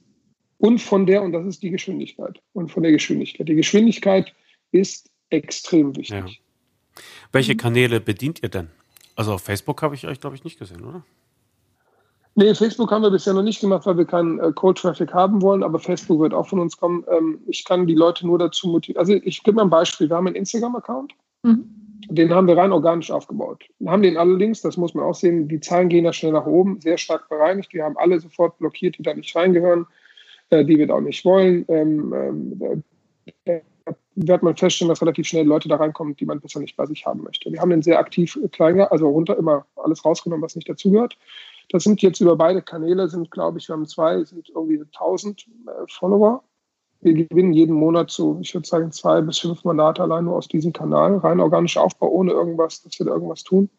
Und 0.59 0.79
von 0.79 1.07
der, 1.07 1.23
und 1.23 1.31
das 1.31 1.45
ist 1.47 1.63
die 1.63 1.71
Geschwindigkeit. 1.71 2.39
Und 2.53 2.71
von 2.71 2.83
der 2.83 2.91
Geschwindigkeit. 2.91 3.49
Die 3.49 3.55
Geschwindigkeit 3.55 4.31
ist 4.71 5.09
extrem 5.31 5.95
wichtig. 5.95 6.19
Ja. 6.19 6.50
Welche 7.31 7.53
mhm. 7.53 7.57
Kanäle 7.57 7.99
bedient 7.99 8.41
ihr 8.43 8.49
denn? 8.49 8.69
Also 9.15 9.33
auf 9.33 9.41
Facebook 9.41 9.81
habe 9.81 9.95
ich 9.95 10.07
euch, 10.07 10.19
glaube 10.19 10.35
ich, 10.35 10.43
nicht 10.43 10.59
gesehen, 10.59 10.83
oder? 10.83 11.03
Nee, 12.35 12.55
Facebook 12.55 12.91
haben 12.91 13.01
wir 13.01 13.11
bisher 13.11 13.33
noch 13.33 13.43
nicht 13.43 13.59
gemacht, 13.59 13.85
weil 13.85 13.97
wir 13.97 14.05
keinen 14.05 14.39
äh, 14.39 14.51
Cold 14.55 14.77
Traffic 14.77 15.13
haben 15.13 15.41
wollen, 15.41 15.63
aber 15.63 15.79
Facebook 15.79 16.21
wird 16.21 16.33
auch 16.33 16.47
von 16.47 16.59
uns 16.59 16.77
kommen. 16.77 17.03
Ähm, 17.11 17.39
ich 17.47 17.65
kann 17.65 17.87
die 17.87 17.95
Leute 17.95 18.25
nur 18.25 18.39
dazu 18.39 18.69
motivieren. 18.69 18.99
Also 18.99 19.13
ich 19.13 19.43
gebe 19.43 19.55
mal 19.55 19.63
ein 19.63 19.69
Beispiel. 19.69 20.09
Wir 20.09 20.15
haben 20.15 20.27
einen 20.27 20.37
Instagram-Account. 20.37 21.13
Mhm. 21.43 21.65
Den 22.07 22.33
haben 22.33 22.47
wir 22.47 22.57
rein 22.57 22.71
organisch 22.71 23.11
aufgebaut. 23.11 23.65
Wir 23.79 23.91
haben 23.91 24.01
den 24.01 24.17
allerdings, 24.17 24.61
das 24.61 24.77
muss 24.77 24.93
man 24.93 25.05
auch 25.05 25.15
sehen, 25.15 25.47
die 25.47 25.59
Zahlen 25.59 25.89
gehen 25.89 26.05
da 26.05 26.13
schnell 26.13 26.31
nach 26.31 26.45
oben, 26.45 26.79
sehr 26.79 26.97
stark 26.97 27.27
bereinigt. 27.29 27.73
Wir 27.73 27.83
haben 27.83 27.97
alle 27.97 28.19
sofort 28.19 28.57
blockiert, 28.57 28.97
die 28.97 29.03
da 29.03 29.13
nicht 29.13 29.35
reingehören, 29.35 29.85
äh, 30.49 30.63
die 30.63 30.77
wir 30.77 30.93
auch 30.93 31.01
nicht 31.01 31.25
wollen. 31.25 31.65
Ähm, 31.67 32.13
ähm, 33.45 33.63
wird 34.15 34.43
man 34.43 34.55
feststellen, 34.55 34.89
dass 34.89 35.01
relativ 35.01 35.27
schnell 35.27 35.45
Leute 35.45 35.69
da 35.69 35.77
reinkommen, 35.77 36.15
die 36.15 36.25
man 36.25 36.41
besser 36.41 36.59
nicht 36.59 36.75
bei 36.75 36.85
sich 36.85 37.05
haben 37.05 37.23
möchte. 37.23 37.51
Wir 37.51 37.61
haben 37.61 37.69
den 37.69 37.81
sehr 37.81 37.99
aktiv 37.99 38.37
klein, 38.51 38.81
also 38.81 39.09
runter 39.09 39.37
immer 39.37 39.65
alles 39.75 40.03
rausgenommen, 40.03 40.43
was 40.43 40.55
nicht 40.55 40.69
dazugehört. 40.69 41.17
Das 41.69 41.83
sind 41.83 42.01
jetzt 42.01 42.19
über 42.19 42.35
beide 42.35 42.61
Kanäle, 42.61 43.07
sind 43.07 43.31
glaube 43.31 43.59
ich, 43.59 43.69
wir 43.69 43.73
haben 43.73 43.87
zwei, 43.87 44.23
sind 44.23 44.49
irgendwie 44.49 44.79
1000 44.79 45.47
äh, 45.47 45.71
Follower. 45.87 46.43
Wir 46.99 47.13
gewinnen 47.13 47.53
jeden 47.53 47.73
Monat 47.73 48.11
so, 48.11 48.37
ich 48.41 48.53
würde 48.53 48.67
sagen, 48.67 48.91
zwei 48.91 49.21
bis 49.21 49.39
fünf 49.39 49.63
Mandate 49.63 50.03
allein 50.03 50.25
nur 50.25 50.35
aus 50.35 50.47
diesem 50.47 50.73
Kanal. 50.73 51.17
Rein 51.17 51.39
organischer 51.39 51.81
Aufbau, 51.81 52.09
ohne 52.09 52.31
irgendwas, 52.31 52.83
dass 52.83 52.99
wir 52.99 53.05
da 53.05 53.13
irgendwas 53.13 53.43
tun. 53.43 53.69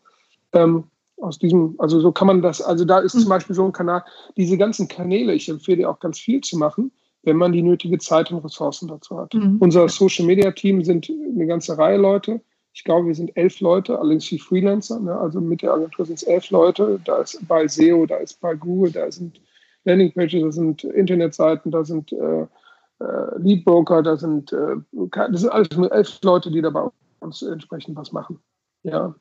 Ähm, 0.55 0.85
aus 1.21 1.39
diesem, 1.39 1.77
also 1.79 2.01
so 2.01 2.11
kann 2.11 2.27
man 2.27 2.43
das, 2.43 2.61
also 2.61 2.85
da 2.85 2.99
ist 2.99 3.13
zum 3.13 3.25
mhm. 3.25 3.29
Beispiel 3.29 3.55
so 3.55 3.65
ein 3.65 3.73
Kanal, 3.73 4.03
diese 4.37 4.59
ganzen 4.59 4.89
Kanäle, 4.89 5.35
ich 5.35 5.49
empfehle 5.49 5.89
auch 5.89 6.01
ganz 6.01 6.19
viel 6.19 6.41
zu 6.41 6.59
machen, 6.59 6.91
wenn 7.23 7.37
man 7.37 7.53
die 7.53 7.63
nötige 7.63 7.99
Zeit 7.99 8.31
und 8.33 8.45
Ressourcen 8.45 8.89
dazu 8.89 9.19
hat. 9.19 9.35
Mhm. 9.35 9.59
Unser 9.61 9.89
Social 9.89 10.27
Media 10.27 10.51
Team 10.51 10.83
sind 10.85 11.11
eine 11.11 11.47
ganze 11.47 11.79
Reihe 11.79 11.99
Leute. 11.99 12.41
Ich 12.75 12.85
glaube, 12.85 13.09
wir 13.09 13.15
sind 13.15 13.37
elf 13.37 13.61
Leute, 13.61 13.99
allerdings 13.99 14.31
wie 14.31 14.39
Freelancer. 14.39 14.99
Ne? 14.99 15.15
Also 15.15 15.41
mit 15.41 15.63
der 15.63 15.75
Agentur 15.75 16.07
sind 16.07 16.17
es 16.17 16.23
elf 16.23 16.51
Leute. 16.51 17.01
Da 17.05 17.19
ist 17.19 17.47
bei 17.47 17.69
SEO, 17.69 18.07
da 18.07 18.17
ist 18.17 18.41
bei 18.41 18.55
Google, 18.55 18.93
da 18.93 19.11
sind 19.11 19.41
Landingpages, 19.85 20.43
da 20.43 20.53
sind 20.53 20.85
Internetseiten, 20.85 21.71
da 21.71 21.85
sind 21.85 22.13
äh, 22.13 22.43
äh, 22.43 23.39
Leadbroker, 23.39 24.03
da 24.03 24.17
sind, 24.17 24.53
äh, 24.53 24.77
das 24.93 25.43
sind 25.43 25.51
alles 25.51 25.69
nur 25.77 25.93
elf 25.93 26.19
Leute, 26.23 26.51
die 26.51 26.63
da 26.63 26.71
bei 26.71 26.89
uns 27.21 27.43
entsprechend 27.43 27.97
was 27.97 28.13
machen. 28.13 28.39
Ja. 28.83 29.15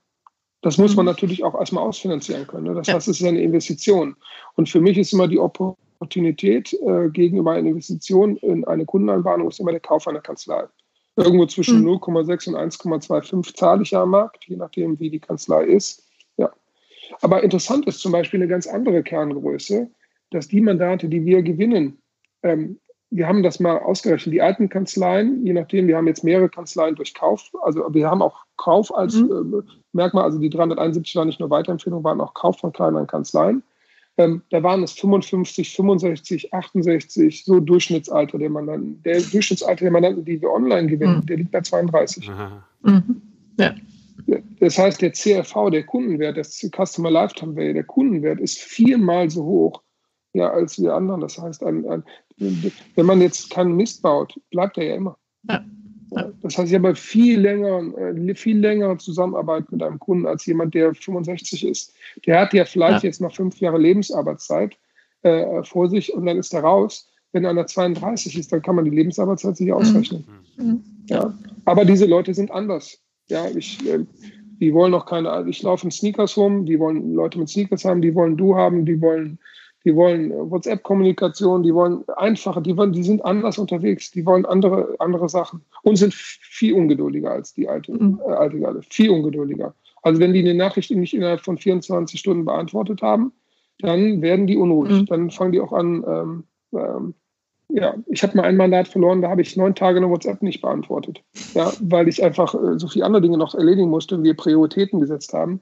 Das 0.64 0.78
muss 0.78 0.96
man 0.96 1.06
mhm. 1.06 1.12
natürlich 1.12 1.44
auch 1.44 1.56
erstmal 1.56 1.84
ausfinanzieren 1.84 2.48
können. 2.48 2.68
Ne? 2.68 2.76
Das 2.76 2.88
heißt, 2.88 3.08
es 3.08 3.20
ist 3.20 3.28
eine 3.28 3.42
Investition. 3.42 4.16
Und 4.56 4.70
für 4.70 4.80
mich 4.80 4.98
ist 4.98 5.12
immer 5.12 5.28
die 5.28 5.40
Opportunität 5.40 5.91
äh, 6.02 7.10
gegenüber 7.10 7.52
einer 7.52 7.70
Investition 7.70 8.38
in 8.38 8.66
eine 8.66 8.86
Kundenanbahnung 8.86 9.48
ist 9.48 9.60
immer 9.60 9.72
der 9.72 9.80
Kauf 9.80 10.08
einer 10.08 10.22
Kanzlei. 10.22 10.64
Irgendwo 11.16 11.46
zwischen 11.46 11.82
mhm. 11.82 12.00
0,6 12.00 12.50
und 12.50 12.56
1,25 12.56 13.56
zahle 13.56 13.84
ich 13.84 13.92
ja 13.92 14.04
am 14.04 14.12
Markt, 14.12 14.46
je 14.46 14.56
nachdem, 14.56 15.00
wie 15.00 15.10
die 15.10 15.20
Kanzlei 15.20 15.66
ist. 15.66 16.08
Ja. 16.38 16.52
Aber 17.22 17.44
interessant 17.44 17.86
ist 17.88 18.00
zum 18.00 18.12
Beispiel 18.12 18.40
eine 18.40 18.48
ganz 18.48 18.66
andere 18.68 19.04
Kerngröße, 19.04 19.90
dass 20.32 20.48
die 20.48 20.62
Mandate, 20.62 21.10
die 21.10 21.26
wir 21.26 21.42
gewinnen, 21.44 21.98
ähm, 22.44 22.80
wir 23.14 23.28
haben 23.28 23.44
das 23.44 23.60
mal 23.60 23.78
ausgerechnet, 23.78 24.34
die 24.34 24.42
alten 24.42 24.70
Kanzleien, 24.70 25.46
je 25.46 25.52
nachdem, 25.52 25.88
wir 25.88 25.98
haben 25.98 26.08
jetzt 26.08 26.24
mehrere 26.24 26.48
Kanzleien 26.48 26.96
durch 26.96 27.14
Kauf, 27.14 27.52
also 27.62 27.94
wir 27.94 28.10
haben 28.10 28.22
auch 28.22 28.38
Kauf 28.56 28.96
als 28.96 29.16
mhm. 29.16 29.64
äh, 29.68 29.72
Merkmal, 29.92 30.24
also 30.24 30.40
die 30.40 30.50
371 30.50 31.16
war 31.18 31.26
nicht 31.26 31.42
nur 31.42 31.50
Weiterempfehlung, 31.50 32.06
waren 32.06 32.22
auch 32.22 32.34
Kauf 32.34 32.60
von 32.60 32.72
kleineren 32.72 33.08
Kanzleien. 33.08 33.64
Ähm, 34.22 34.42
da 34.50 34.62
waren 34.62 34.84
es 34.84 34.92
55, 34.94 35.76
65, 35.76 36.54
68, 36.54 37.46
so 37.46 37.60
Durchschnittsalter 37.60 38.38
der 38.38 38.50
Mandanten. 38.50 39.02
Der 39.04 39.22
Durchschnittsalter 39.22 39.86
der 39.86 39.92
Mandanten, 39.92 40.26
die 40.26 40.42
wir 40.42 40.50
online 40.50 40.88
gewinnen, 40.88 41.18
mhm. 41.18 41.26
der 41.26 41.38
liegt 41.38 41.52
bei 41.52 41.62
32. 41.62 42.30
Mhm. 42.84 43.22
Ja. 43.58 43.76
Das 44.60 44.78
heißt, 44.78 45.02
der 45.02 45.12
CRV, 45.12 45.72
der 45.72 45.84
Kundenwert, 45.84 46.38
das 46.38 46.60
Customer 46.76 47.10
Lifetime 47.10 47.56
Value, 47.56 47.74
der 47.74 47.84
Kundenwert 47.84 48.40
ist 48.40 48.60
viermal 48.60 49.30
so 49.30 49.44
hoch 49.44 49.82
ja, 50.34 50.50
als 50.50 50.82
wir 50.82 50.94
anderen. 50.94 51.22
Das 51.22 51.38
heißt, 51.38 51.64
ein, 51.64 51.86
ein, 51.90 52.04
wenn 52.38 53.06
man 53.06 53.22
jetzt 53.22 53.50
keinen 53.50 53.76
Mist 53.76 54.02
baut, 54.02 54.40
bleibt 54.50 54.78
er 54.78 54.86
ja 54.86 54.96
immer. 54.96 55.18
Ja. 55.50 55.64
Das 56.42 56.58
heißt, 56.58 56.70
ich 56.70 56.76
habe 56.76 56.94
viel 56.96 57.40
länger, 57.40 57.82
äh, 57.98 58.36
viel 58.36 58.60
längere 58.60 58.98
Zusammenarbeit 58.98 59.72
mit 59.72 59.82
einem 59.82 59.98
Kunden 59.98 60.28
als 60.28 60.46
jemand, 60.46 60.74
der 60.74 60.94
65 60.94 61.66
ist. 61.66 61.94
Der 62.26 62.42
hat 62.42 62.54
ja 62.54 62.66
vielleicht 62.66 63.04
ja. 63.04 63.08
jetzt 63.08 63.22
noch 63.22 63.34
fünf 63.34 63.60
Jahre 63.60 63.78
Lebensarbeitszeit 63.78 64.76
äh, 65.22 65.64
vor 65.64 65.90
sich 65.90 66.14
und 66.14 66.26
dann 66.26 66.38
ist 66.38 66.54
er 66.54 66.62
raus. 66.62 67.08
Wenn 67.32 67.46
einer 67.46 67.66
32 67.66 68.38
ist, 68.38 68.52
dann 68.52 68.62
kann 68.62 68.76
man 68.76 68.86
die 68.86 68.92
Lebensarbeitszeit 68.92 69.56
sich 69.56 69.72
ausrechnen. 69.72 70.26
Mhm. 70.58 70.84
Ja. 71.08 71.34
Aber 71.64 71.86
diese 71.86 72.06
Leute 72.06 72.34
sind 72.34 72.52
anders. 72.52 73.00
Ja, 73.30 73.46
ich, 73.56 73.80
äh, 73.88 74.00
die 74.60 74.74
wollen 74.74 74.92
noch 74.92 75.06
keine, 75.06 75.46
ich 75.48 75.64
laufe 75.64 75.86
in 75.86 75.92
Sneakers 75.92 76.36
rum, 76.36 76.66
die 76.66 76.78
wollen 76.78 77.14
Leute 77.14 77.40
mit 77.40 77.48
Sneakers 77.48 77.86
haben, 77.86 78.02
die 78.02 78.14
wollen 78.14 78.36
du 78.36 78.56
haben, 78.56 78.86
die 78.86 79.00
wollen 79.00 79.40
die 79.84 79.96
wollen 79.96 80.32
WhatsApp-Kommunikation, 80.52 81.64
die 81.64 81.74
wollen 81.74 82.04
einfacher, 82.18 82.62
die, 82.62 82.78
wollen, 82.78 82.94
die 82.94 83.04
sind 83.04 83.24
anders 83.26 83.58
unterwegs, 83.58 84.12
die 84.12 84.26
wollen 84.26 84.46
andere, 84.46 84.96
andere 85.00 85.28
Sachen 85.28 85.62
und 85.84 85.96
sind 85.96 86.14
viel 86.14 86.74
ungeduldiger 86.74 87.32
als 87.32 87.54
die 87.54 87.68
alte, 87.68 87.92
mhm. 87.94 88.22
äh, 88.26 88.32
alte 88.32 88.60
Garde, 88.60 88.82
viel 88.90 89.10
ungeduldiger. 89.10 89.74
Also 90.04 90.20
wenn 90.20 90.34
die 90.34 90.40
eine 90.40 90.54
Nachricht 90.54 90.92
nicht 90.92 91.14
innerhalb 91.14 91.42
von 91.42 91.58
24 91.58 92.20
Stunden 92.20 92.46
beantwortet 92.46 93.02
haben, 93.02 93.34
dann 93.80 94.22
werden 94.22 94.48
die 94.48 94.58
unruhig. 94.58 95.02
Mhm. 95.02 95.06
Dann 95.08 95.32
fangen 95.32 95.52
die 95.52 95.60
auch 95.60 95.74
an, 95.74 96.04
ähm, 96.08 96.44
ähm, 96.74 97.14
ja, 97.70 97.96
ich 98.08 98.22
habe 98.22 98.36
mal 98.36 98.44
ein 98.44 98.58
Mandat 98.58 98.88
verloren, 98.88 99.22
da 99.22 99.30
habe 99.30 99.42
ich 99.42 99.56
neun 99.56 99.76
Tage 99.76 99.98
eine 99.98 100.10
WhatsApp 100.10 100.42
nicht 100.42 100.62
beantwortet. 100.62 101.24
Ja, 101.54 101.72
weil 101.80 102.08
ich 102.08 102.24
einfach 102.24 102.54
äh, 102.54 102.78
so 102.78 102.88
viele 102.88 103.06
andere 103.06 103.22
Dinge 103.22 103.38
noch 103.38 103.56
erledigen 103.56 103.90
musste 103.90 104.16
und 104.16 104.24
wir 104.24 104.36
Prioritäten 104.36 105.00
gesetzt 105.00 105.34
haben. 105.34 105.62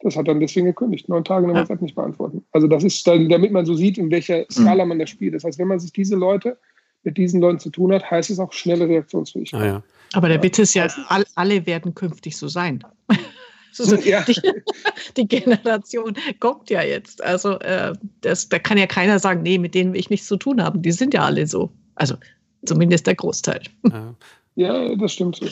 Das 0.00 0.16
hat 0.16 0.28
dann 0.28 0.40
deswegen 0.40 0.66
gekündigt. 0.66 1.08
Neun 1.08 1.24
Tage 1.24 1.44
eine 1.44 1.54
ja. 1.54 1.60
WhatsApp 1.60 1.82
nicht 1.82 1.94
beantworten. 1.94 2.44
Also 2.52 2.68
das 2.68 2.84
ist 2.84 3.06
dann, 3.06 3.28
damit 3.28 3.52
man 3.52 3.66
so 3.66 3.74
sieht, 3.74 3.98
in 3.98 4.10
welcher 4.10 4.44
Skala 4.50 4.84
man 4.84 4.98
das 4.98 5.10
spielt. 5.10 5.34
Das 5.34 5.44
heißt, 5.44 5.58
wenn 5.58 5.68
man 5.68 5.80
sich 5.80 5.92
diese 5.92 6.14
Leute 6.14 6.56
mit 7.02 7.16
diesen 7.16 7.40
Leuten 7.40 7.58
zu 7.58 7.70
tun 7.70 7.92
hat, 7.92 8.08
heißt 8.08 8.30
es 8.30 8.38
auch 8.38 8.52
schnelle 8.52 8.88
Reaktionsfähigkeit. 8.88 9.60
Ah, 9.60 9.66
ja. 9.66 9.82
Aber 10.12 10.28
der 10.28 10.42
Witz 10.42 10.58
ist 10.58 10.74
ja, 10.74 10.88
all, 11.08 11.24
alle 11.34 11.66
werden 11.66 11.94
künftig 11.94 12.36
so 12.36 12.48
sein. 12.48 12.82
So, 13.70 13.94
ja. 13.94 14.22
die, 14.22 14.34
die, 15.16 15.28
Generation 15.28 16.16
kommt 16.40 16.68
ja 16.68 16.82
jetzt. 16.82 17.22
Also 17.22 17.60
äh, 17.60 17.92
das, 18.22 18.48
da 18.48 18.58
kann 18.58 18.76
ja 18.76 18.86
keiner 18.86 19.20
sagen, 19.20 19.42
nee, 19.42 19.58
mit 19.58 19.74
denen 19.74 19.92
will 19.92 20.00
ich 20.00 20.10
nichts 20.10 20.26
zu 20.26 20.36
tun 20.36 20.60
haben. 20.60 20.82
Die 20.82 20.90
sind 20.90 21.14
ja 21.14 21.24
alle 21.24 21.46
so. 21.46 21.70
Also 21.94 22.16
zumindest 22.64 23.06
der 23.06 23.14
Großteil. 23.14 23.60
Ja, 23.84 24.14
ja 24.56 24.96
das 24.96 25.12
stimmt 25.12 25.36
so. 25.36 25.46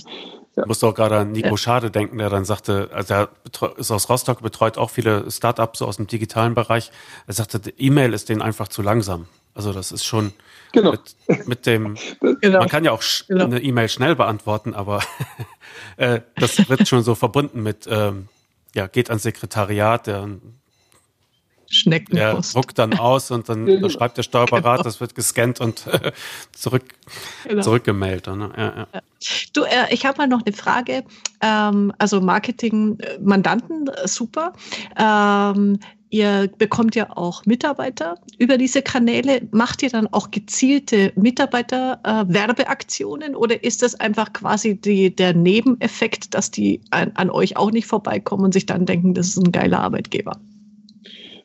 Ja. 0.57 0.63
Ich 0.63 0.69
musste 0.69 0.87
auch 0.87 0.95
gerade 0.95 1.19
an 1.19 1.33
Nico 1.33 1.51
ja. 1.51 1.57
Schade 1.57 1.91
denken, 1.91 2.19
der 2.19 2.31
dann 2.31 2.47
sagte, 2.47 2.89
also 2.93 3.15
er 3.15 3.29
ist 3.77 3.91
aus 3.91 4.09
Rostock, 4.09 4.41
betreut 4.41 4.79
auch 4.79 4.91
viele 4.91 5.31
Startups 5.31 5.81
so 5.81 5.87
aus 5.87 5.97
dem 5.97 6.07
digitalen 6.07 6.55
Bereich. 6.55 6.91
Er 7.27 7.35
sagte, 7.35 7.61
E-Mail 7.77 8.15
ist 8.15 8.31
denen 8.31 8.41
einfach 8.41 8.69
zu 8.69 8.81
langsam. 8.81 9.29
Also 9.55 9.73
das 9.73 9.93
ist 9.93 10.05
schon 10.05 10.33
genau. 10.73 10.93
mit, 10.93 11.47
mit 11.47 11.67
dem, 11.67 11.97
genau. 12.41 12.59
man 12.59 12.69
kann 12.69 12.85
ja 12.85 12.93
auch 12.93 13.03
genau. 13.29 13.45
eine 13.45 13.61
E-Mail 13.61 13.89
schnell 13.89 14.17
beantworten, 14.17 14.75
aber 14.75 15.03
äh, 15.99 16.21
das 16.37 16.69
wird 16.69 16.89
schon 16.89 17.03
so 17.03 17.15
verbunden 17.15 17.63
mit, 17.63 17.87
ähm, 17.91 18.29
ja, 18.75 18.87
geht 18.87 19.11
ans 19.11 19.23
Sekretariat, 19.23 20.07
der 20.07 20.29
Schneckenpost. 21.69 22.55
Der 22.55 22.61
druckt 22.61 22.79
dann 22.79 22.99
aus 22.99 23.31
und 23.31 23.49
dann 23.49 23.64
genau. 23.67 23.89
schreibt 23.89 24.19
der 24.19 24.23
Steuerberater, 24.23 24.79
genau. 24.79 24.85
das 24.85 25.01
wird 25.01 25.14
gescannt 25.14 25.61
und 25.61 25.87
äh, 25.87 26.12
zurück, 26.53 26.85
genau. 27.47 27.62
zurückgemeldet. 27.62 28.37
Ne? 28.37 28.51
Ja, 28.57 28.77
ja. 28.77 28.87
Du, 29.53 29.62
äh, 29.62 29.87
ich 29.91 30.07
habe 30.07 30.19
mal 30.19 30.29
noch 30.29 30.45
eine 30.45 30.55
Frage. 30.55 31.05
Ähm, 31.41 31.93
also 31.99 32.21
Marketing, 32.21 32.99
äh, 33.01 33.19
Mandanten, 33.21 33.89
äh, 33.89 34.07
super. 34.07 34.53
Ähm, 34.99 35.79
ihr 36.11 36.49
bekommt 36.59 36.95
ja 36.95 37.17
auch 37.17 37.47
Mitarbeiter 37.47 38.19
über 38.39 38.59
diese 38.59 38.83
Kanäle. 38.83 39.49
Macht 39.51 39.83
ihr 39.83 39.91
dann 39.91 40.07
auch 40.12 40.31
gezielte 40.31 41.12
Mitarbeiter-Werbeaktionen 41.17 43.33
äh, 43.33 43.37
oder 43.37 43.64
ist 43.64 43.83
das 43.83 43.97
einfach 43.97 44.33
quasi 44.33 44.81
die, 44.81 45.14
der 45.14 45.35
Nebeneffekt, 45.35 46.33
dass 46.35 46.51
die 46.51 46.81
an, 46.91 47.12
an 47.14 47.31
euch 47.31 47.57
auch 47.57 47.71
nicht 47.71 47.87
vorbeikommen 47.87 48.45
und 48.45 48.53
sich 48.53 48.67
dann 48.67 48.85
denken, 48.87 49.14
das 49.14 49.29
ist 49.29 49.39
ein 49.39 49.53
geiler 49.53 49.81
Arbeitgeber? 49.81 50.39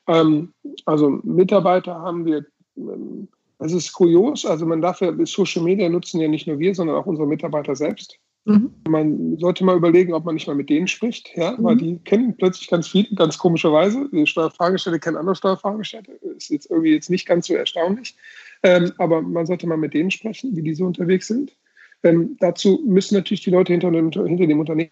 Ähm, 0.08 0.54
also 0.86 1.20
Mitarbeiter 1.24 1.96
haben 1.96 2.26
wir, 2.26 2.46
ähm, 2.78 3.28
das 3.60 3.74
ist 3.74 3.94
kurios, 3.94 4.46
also 4.46 4.66
man 4.66 4.82
darf 4.82 5.02
ja 5.02 5.14
Social 5.26 5.64
Media 5.64 5.88
nutzen 5.90 6.20
ja 6.20 6.28
nicht 6.28 6.48
nur 6.48 6.60
wir, 6.60 6.74
sondern 6.74 6.96
auch 6.96 7.06
unsere 7.06 7.28
Mitarbeiter 7.28 7.76
selbst. 7.76 8.18
Mhm. 8.46 8.74
Man 8.90 9.38
sollte 9.38 9.64
mal 9.64 9.78
überlegen, 9.78 10.14
ob 10.14 10.26
man 10.26 10.34
nicht 10.34 10.48
mal 10.48 10.56
mit 10.56 10.70
denen 10.70 10.88
spricht, 10.88 11.30
ja, 11.36 11.52
mhm. 11.52 11.64
weil 11.64 11.78
die 11.78 12.00
kennen 12.00 12.36
plötzlich 12.36 12.70
ganz 12.70 12.88
viel, 12.88 13.08
ganz 13.16 13.38
komischerweise. 13.38 14.10
Die 14.12 14.26
Steuerfragestelle 14.26 15.00
kennen 15.00 15.18
andere 15.18 15.36
Steuerfragestelle. 15.36 16.08
Ist 16.38 16.50
jetzt 16.50 16.72
irgendwie 16.72 16.94
jetzt 16.94 17.12
nicht 17.12 17.28
ganz 17.28 17.48
so 17.48 17.54
erstaunlich. 17.54 18.16
Ähm, 18.64 18.92
aber 18.98 19.22
man 19.22 19.46
sollte 19.46 19.68
mal 19.68 19.78
mit 19.78 19.94
denen 19.94 20.10
sprechen, 20.10 20.56
wie 20.56 20.64
die 20.64 20.74
so 20.74 20.86
unterwegs 20.86 21.28
sind. 21.28 21.56
Ähm, 22.04 22.36
dazu 22.40 22.82
müssen 22.84 23.14
natürlich 23.14 23.44
die 23.44 23.52
Leute 23.52 23.74
hinter 23.74 23.92
dem, 23.92 24.10
hinter 24.12 24.48
dem 24.48 24.60
Unternehmen 24.60 24.90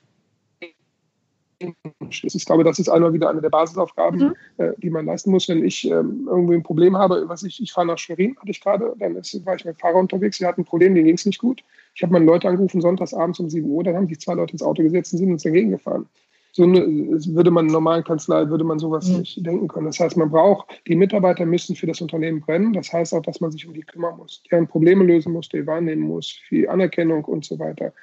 ich 1.60 2.46
glaube, 2.46 2.64
das 2.64 2.80
ist 2.80 2.90
einmal 2.90 3.14
wieder 3.14 3.30
eine 3.30 3.42
der 3.42 3.50
Basisaufgaben, 3.50 4.20
mhm. 4.20 4.36
äh, 4.58 4.74
die 4.78 4.90
man 4.90 5.06
leisten 5.06 5.32
muss. 5.32 5.48
Wenn 5.50 5.64
ich 5.64 5.90
ähm, 5.90 6.28
irgendwie 6.30 6.56
ein 6.56 6.64
Problem 6.64 6.98
habe, 6.98 7.28
was 7.28 7.44
ich, 7.44 7.62
ich 7.62 7.72
fahre 7.72 7.88
nach 7.88 7.98
Schwerin, 7.98 8.36
hatte 8.38 8.52
ich 8.52 8.62
gerade, 8.62 8.94
dann 8.98 9.16
ist, 9.16 9.46
war 9.46 9.56
ich 9.56 9.66
mit 9.66 9.76
dem 9.76 9.80
Fahrer 9.80 9.98
unterwegs, 9.98 10.40
wir 10.40 10.48
hatten 10.48 10.62
ein 10.62 10.66
Problem, 10.66 10.96
denen 10.96 11.06
ging 11.06 11.16
es 11.16 11.26
nicht 11.26 11.40
gut. 11.40 11.64
Ich 11.96 12.04
habe 12.04 12.14
meine 12.14 12.26
Leute 12.26 12.48
angerufen, 12.48 12.82
sonntags 12.82 13.14
abends 13.14 13.40
um 13.40 13.50
7 13.50 13.70
Uhr, 13.70 13.84
dann 13.84 13.96
haben 13.96 14.08
sich 14.08 14.20
zwei 14.20 14.34
Leute 14.34 14.54
ins 14.54 14.64
Auto 14.64 14.84
gesetzt 14.84 15.14
und 15.14 15.20
sind 15.20 15.32
uns 15.32 15.44
dagegen 15.44 15.72
gefahren. 15.72 16.08
So 16.52 16.64
eine, 16.64 16.82
würde 16.82 17.52
man 17.52 17.68
in 17.68 17.72
normalen 17.72 18.04
Kanzlei, 18.04 18.50
würde 18.50 18.64
man 18.64 18.80
sowas 18.80 19.08
mhm. 19.08 19.20
nicht 19.20 19.46
denken 19.46 19.68
können. 19.68 19.86
Das 19.86 20.00
heißt, 20.00 20.18
man 20.18 20.32
braucht, 20.32 20.82
die 20.88 20.96
Mitarbeiter 20.96 21.46
müssen 21.46 21.76
für 21.76 21.86
das 21.86 22.02
Unternehmen 22.02 22.42
brennen. 22.42 22.74
Das 22.74 22.92
heißt 22.92 23.14
auch, 23.14 23.22
dass 23.22 23.40
man 23.40 23.52
sich 23.52 23.68
um 23.68 23.74
die 23.74 23.82
kümmern 23.82 24.18
muss, 24.18 24.44
deren 24.50 24.68
Probleme 24.68 25.04
lösen 25.04 25.32
muss, 25.32 25.50
die 25.50 25.66
wahrnehmen 25.68 26.02
muss, 26.02 26.32
für 26.48 26.70
Anerkennung 26.70 27.24
und 27.26 27.46
so 27.46 27.60
weiter. 27.60 27.94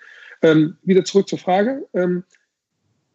Ähm, 0.42 0.76
wieder 0.82 1.04
zurück 1.04 1.28
zur 1.28 1.38
Frage. 1.38 1.86
Ähm, 1.92 2.22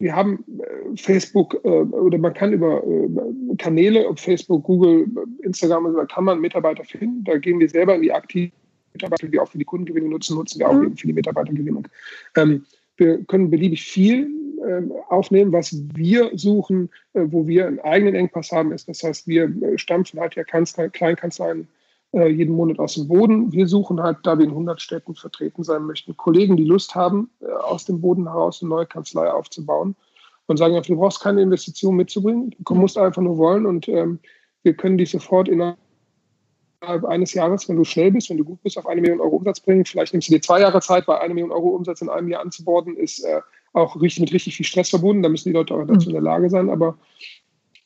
wir 0.01 0.15
haben 0.15 0.43
äh, 0.59 0.97
Facebook 0.97 1.59
äh, 1.63 1.67
oder 1.67 2.17
man 2.17 2.33
kann 2.33 2.53
über 2.53 2.83
äh, 2.83 3.55
Kanäle, 3.57 4.07
ob 4.07 4.19
Facebook, 4.19 4.63
Google, 4.63 5.05
Instagram, 5.43 5.93
da 5.95 6.05
kann 6.05 6.23
man 6.23 6.41
Mitarbeiter 6.41 6.83
finden. 6.83 7.23
Da 7.23 7.37
gehen 7.37 7.59
wir 7.59 7.69
selber 7.69 7.95
in 7.95 8.01
die 8.01 8.11
aktiven 8.11 8.51
Mitarbeiter, 8.93 9.27
die 9.27 9.33
wir 9.33 9.43
auch 9.43 9.49
für 9.49 9.59
die 9.59 9.65
Kundengewinnung 9.65 10.09
nutzen, 10.09 10.35
nutzen 10.35 10.59
wir 10.59 10.69
auch 10.69 10.73
mhm. 10.73 10.97
für 10.97 11.07
die 11.07 11.13
Mitarbeitergewinnung. 11.13 11.87
Ähm, 12.35 12.65
wir 12.97 13.23
können 13.25 13.49
beliebig 13.49 13.83
viel 13.83 14.29
aufnehmen, 15.09 15.51
was 15.51 15.75
wir 15.95 16.29
suchen, 16.37 16.91
wo 17.13 17.47
wir 17.47 17.65
einen 17.65 17.79
eigenen 17.79 18.13
Engpass 18.13 18.51
haben, 18.51 18.71
ist. 18.71 18.87
Das 18.87 19.01
heißt, 19.01 19.27
wir 19.27 19.51
stampfen 19.77 20.19
halt 20.19 20.35
ja 20.35 20.43
Kleinkanzleien 20.43 21.67
äh, 22.13 22.27
jeden 22.27 22.55
Monat 22.55 22.79
aus 22.79 22.95
dem 22.95 23.07
Boden. 23.07 23.51
Wir 23.51 23.67
suchen 23.67 24.01
halt, 24.01 24.17
da 24.23 24.37
wir 24.37 24.45
in 24.45 24.51
100 24.51 24.81
Städten 24.81 25.15
vertreten 25.15 25.63
sein 25.63 25.83
möchten, 25.83 26.17
Kollegen, 26.17 26.57
die 26.57 26.65
Lust 26.65 26.95
haben, 26.95 27.29
äh, 27.41 27.51
aus 27.51 27.85
dem 27.85 28.01
Boden 28.01 28.27
heraus 28.27 28.61
eine 28.61 28.69
neue 28.69 28.85
Kanzlei 28.85 29.31
aufzubauen 29.31 29.95
und 30.47 30.57
sagen, 30.57 30.79
du 30.81 30.95
brauchst 30.95 31.21
keine 31.21 31.41
Investition 31.41 31.95
mitzubringen, 31.95 32.55
du 32.59 32.75
musst 32.75 32.97
einfach 32.97 33.21
nur 33.21 33.37
wollen 33.37 33.65
und 33.65 33.87
ähm, 33.87 34.19
wir 34.63 34.73
können 34.73 34.97
dich 34.97 35.11
sofort 35.11 35.47
innerhalb 35.47 35.77
eines 36.81 37.33
Jahres, 37.33 37.69
wenn 37.69 37.77
du 37.77 37.83
schnell 37.83 38.11
bist, 38.11 38.29
wenn 38.29 38.37
du 38.37 38.43
gut 38.43 38.61
bist, 38.61 38.77
auf 38.77 38.87
eine 38.87 39.01
Million 39.01 39.21
Euro 39.21 39.37
Umsatz 39.37 39.59
bringen. 39.59 39.85
Vielleicht 39.85 40.13
nimmst 40.13 40.27
du 40.27 40.33
dir 40.33 40.41
zwei 40.41 40.59
Jahre 40.59 40.81
Zeit, 40.81 41.07
weil 41.07 41.19
eine 41.19 41.33
Million 41.33 41.51
Euro 41.51 41.69
Umsatz 41.69 42.01
in 42.01 42.09
einem 42.09 42.27
Jahr 42.27 42.41
anzuborden 42.41 42.97
ist 42.97 43.23
äh, 43.23 43.41
auch 43.73 43.99
richtig, 44.01 44.21
mit 44.21 44.33
richtig 44.33 44.55
viel 44.57 44.65
Stress 44.65 44.89
verbunden. 44.89 45.23
Da 45.23 45.29
müssen 45.29 45.49
die 45.49 45.53
Leute 45.53 45.73
auch 45.73 45.85
dazu 45.85 46.09
in 46.09 46.13
der 46.13 46.21
Lage 46.21 46.49
sein. 46.49 46.69
Aber 46.69 46.97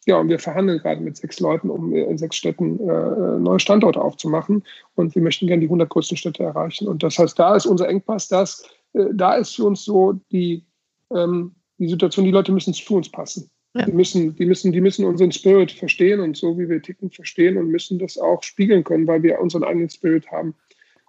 ja, 0.05 0.19
und 0.19 0.29
wir 0.29 0.37
verhandeln 0.37 0.79
gerade 0.79 1.01
mit 1.01 1.17
sechs 1.17 1.39
Leuten, 1.39 1.69
um 1.69 1.93
in 1.93 2.17
sechs 2.17 2.35
Städten 2.35 2.79
äh, 2.79 3.39
neue 3.39 3.59
Standorte 3.59 3.99
aufzumachen. 3.99 4.63
Und 4.93 5.15
wir 5.15 5.21
möchten 5.21 5.47
gerne 5.47 5.61
die 5.61 5.67
100 5.67 5.89
größten 5.89 6.15
Städte 6.15 6.43
erreichen. 6.43 6.87
Und 6.87 7.01
das 7.01 7.17
heißt, 7.17 7.37
da 7.37 7.55
ist 7.55 7.65
unser 7.65 7.89
Engpass, 7.89 8.27
das, 8.27 8.69
äh, 8.93 9.05
da 9.13 9.35
ist 9.35 9.55
für 9.55 9.65
uns 9.65 9.83
so 9.83 10.13
die, 10.31 10.63
ähm, 11.11 11.55
die 11.79 11.87
Situation, 11.87 12.25
die 12.25 12.31
Leute 12.31 12.51
müssen 12.51 12.73
zu 12.73 12.95
uns 12.95 13.09
passen. 13.09 13.49
Ja. 13.73 13.85
Die, 13.85 13.91
müssen, 13.91 14.35
die, 14.35 14.45
müssen, 14.45 14.71
die 14.71 14.79
müssen 14.79 15.05
unseren 15.05 15.31
Spirit 15.31 15.71
verstehen 15.71 16.19
und 16.19 16.37
so, 16.37 16.57
wie 16.57 16.69
wir 16.69 16.81
ticken, 16.81 17.09
verstehen 17.09 17.57
und 17.57 17.69
müssen 17.69 17.97
das 17.97 18.17
auch 18.17 18.43
spiegeln 18.43 18.83
können, 18.83 19.07
weil 19.07 19.23
wir 19.23 19.39
unseren 19.39 19.63
eigenen 19.63 19.89
Spirit 19.89 20.31
haben. 20.31 20.53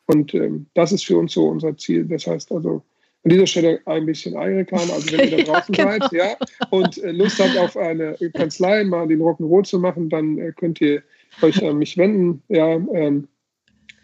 Und 0.07 0.33
ähm, 0.35 0.67
das 0.75 0.91
ist 0.91 1.05
für 1.05 1.19
uns 1.19 1.35
so 1.35 1.49
unser 1.49 1.77
Ziel. 1.77 2.07
Das 2.07 2.27
heißt 2.27 2.51
also, 2.51 2.83
an 3.27 3.31
dieser 3.31 3.47
Stelle 3.49 3.81
ein 3.87 4.07
bisschen 4.07 4.37
Eigenreklam. 4.37 4.89
Also 4.89 5.11
wenn 5.11 5.29
ihr 5.29 5.39
da 5.39 5.43
draußen 5.53 5.75
ja, 5.75 5.85
genau. 5.85 6.09
seid 6.09 6.13
ja, 6.13 6.37
und 6.71 7.03
äh, 7.03 7.11
Lust 7.11 7.41
habt 7.41 7.59
auf 7.59 7.77
eine 7.77 8.17
Kanzlei, 8.35 8.85
mal 8.85 9.09
den 9.09 9.21
Rock'n'Roll 9.21 9.65
zu 9.65 9.81
machen, 9.81 10.09
dann 10.09 10.39
äh, 10.39 10.53
könnt 10.53 10.81
ihr 10.81 11.03
euch 11.43 11.61
an 11.65 11.79
mich 11.79 11.99
wenden. 11.99 12.41
Ja, 12.47 12.75
ähm, 12.75 13.27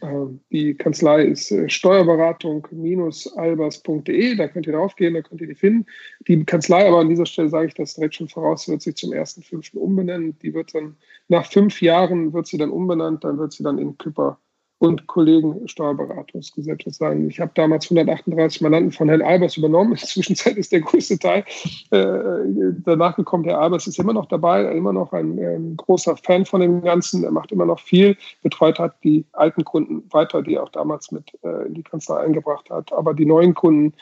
äh, 0.01 0.27
die 0.51 0.75
Kanzlei 0.75 1.23
ist 1.23 1.53
äh, 1.53 1.71
steuerberatung-albers.de. 1.71 4.35
Da 4.35 4.49
könnt 4.49 4.67
ihr 4.67 4.73
drauf 4.73 4.97
gehen, 4.97 5.15
da 5.15 5.23
könnt 5.23 5.41
ihr 5.41 5.47
die 5.47 5.55
finden. 5.55 5.87
Die 6.27 6.45
Kanzlei, 6.45 6.89
aber 6.89 6.99
an 6.99 7.09
dieser 7.09 7.27
Stelle 7.27 7.49
sage 7.49 7.69
ich 7.69 7.75
das 7.75 7.95
direkt 7.95 8.17
schon 8.17 8.29
voraus, 8.29 8.69
wird 8.69 8.83
sich 8.83 8.97
zum 8.97 9.13
1.5. 9.13 9.77
umbenennen. 9.77 10.37
Die 10.43 10.53
wird 10.53 10.75
dann 10.75 10.97
nach 11.29 11.47
fünf 11.47 11.81
Jahren 11.81 12.33
wird 12.33 12.49
sie 12.49 12.59
dann 12.59 12.71
umbenannt, 12.71 13.23
dann 13.23 13.39
wird 13.39 13.53
sie 13.53 13.63
dann 13.63 13.79
in 13.79 13.97
Küpper 13.99 14.41
und 14.83 15.07
Kollegen 15.07 15.69
Steuerberatungsgesellschaft 15.69 16.97
sein. 16.97 17.29
Ich 17.29 17.39
habe 17.39 17.53
damals 17.55 17.85
138 17.85 18.63
Mandanten 18.63 18.91
von 18.91 19.09
Herrn 19.09 19.23
Albers 19.23 19.57
übernommen. 19.57 19.93
Inzwischen 20.01 20.33
ist 20.33 20.73
der 20.73 20.81
größte 20.81 21.21
Teil 21.21 21.45
äh, 21.93 22.73
danach 22.85 23.15
gekommen. 23.15 23.45
Herr 23.45 23.61
Albers 23.61 23.87
ist 23.87 24.01
immer 24.01 24.13
noch 24.13 24.27
dabei, 24.27 24.65
immer 24.73 24.93
noch 24.93 25.13
ein, 25.13 25.39
ein, 25.39 25.77
großer 25.77 26.17
Fan 26.17 26.45
von 26.45 26.63
dem 26.63 26.83
Ganzen. 26.83 27.23
Er 27.23 27.31
macht 27.31 27.53
immer 27.53 27.65
noch 27.65 27.79
viel, 27.79 28.17
betreut 28.43 28.81
hat 28.81 28.97
die 29.05 29.25
alten 29.35 29.63
Kunden 29.63 30.03
weiter, 30.11 30.43
die 30.43 30.55
er 30.55 30.65
auch 30.65 30.71
damals 30.71 31.13
mit 31.13 31.31
äh, 31.45 31.69
in 31.69 31.75
die 31.75 31.85
Kanzlei 31.85 32.17
eingebracht 32.17 32.69
hat. 32.69 32.93
Aber 32.93 33.15
die 33.15 33.27
neuen 33.27 33.55
Kunden, 33.55 33.95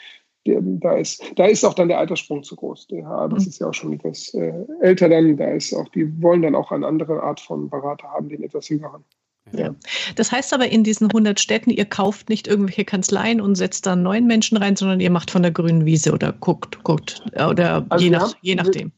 die, 0.47 0.57
da, 0.62 0.95
ist, 0.95 1.22
da 1.37 1.45
ist 1.45 1.62
auch 1.62 1.74
dann 1.74 1.89
der 1.89 1.99
Alterssprung 1.99 2.43
zu 2.43 2.57
groß. 2.57 2.87
Der 2.87 3.03
Herr 3.03 3.18
Albers 3.18 3.45
mhm. 3.45 3.49
ist 3.51 3.61
ja 3.61 3.68
auch 3.68 3.74
schon 3.74 3.93
etwas 3.93 4.33
äh, 4.33 4.55
älter 4.81 5.11
dann. 5.11 5.37
Da 5.37 5.45
ist 5.51 5.74
auch, 5.74 5.91
die 5.91 6.22
wollen 6.22 6.41
dann 6.41 6.55
auch 6.55 6.72
eine 6.72 6.87
andere 6.87 7.22
Art 7.22 7.39
von 7.41 7.68
Berater 7.68 8.09
haben, 8.09 8.31
den 8.31 8.43
etwas 8.43 8.70
jüngeren. 8.70 9.05
Ja. 9.53 9.75
Das 10.17 10.33
heißt 10.33 10.55
aber 10.55 10.69
in 10.69 10.85
diesen 10.85 11.09
100 11.09 11.41
Städten, 11.41 11.71
ihr 11.71 11.85
kauft 11.85 12.29
nicht 12.29 12.47
irgendwelche 12.47 12.85
Kanzleien 12.85 13.41
und 13.41 13.55
setzt 13.55 13.87
da 13.87 13.97
neuen 13.97 14.27
Menschen 14.27 14.57
rein, 14.57 14.77
sondern 14.77 15.01
ihr 15.01 15.11
macht 15.11 15.31
von 15.31 15.43
der 15.43 15.51
grünen 15.51 15.85
Wiese 15.85 16.13
oder 16.13 16.33
guckt, 16.33 16.83
guckt 16.85 17.23
oder 17.35 17.85
also 17.89 18.05
je, 18.05 18.11
nach, 18.11 18.23
haben, 18.23 18.35
je 18.43 18.55
nachdem. 18.55 18.93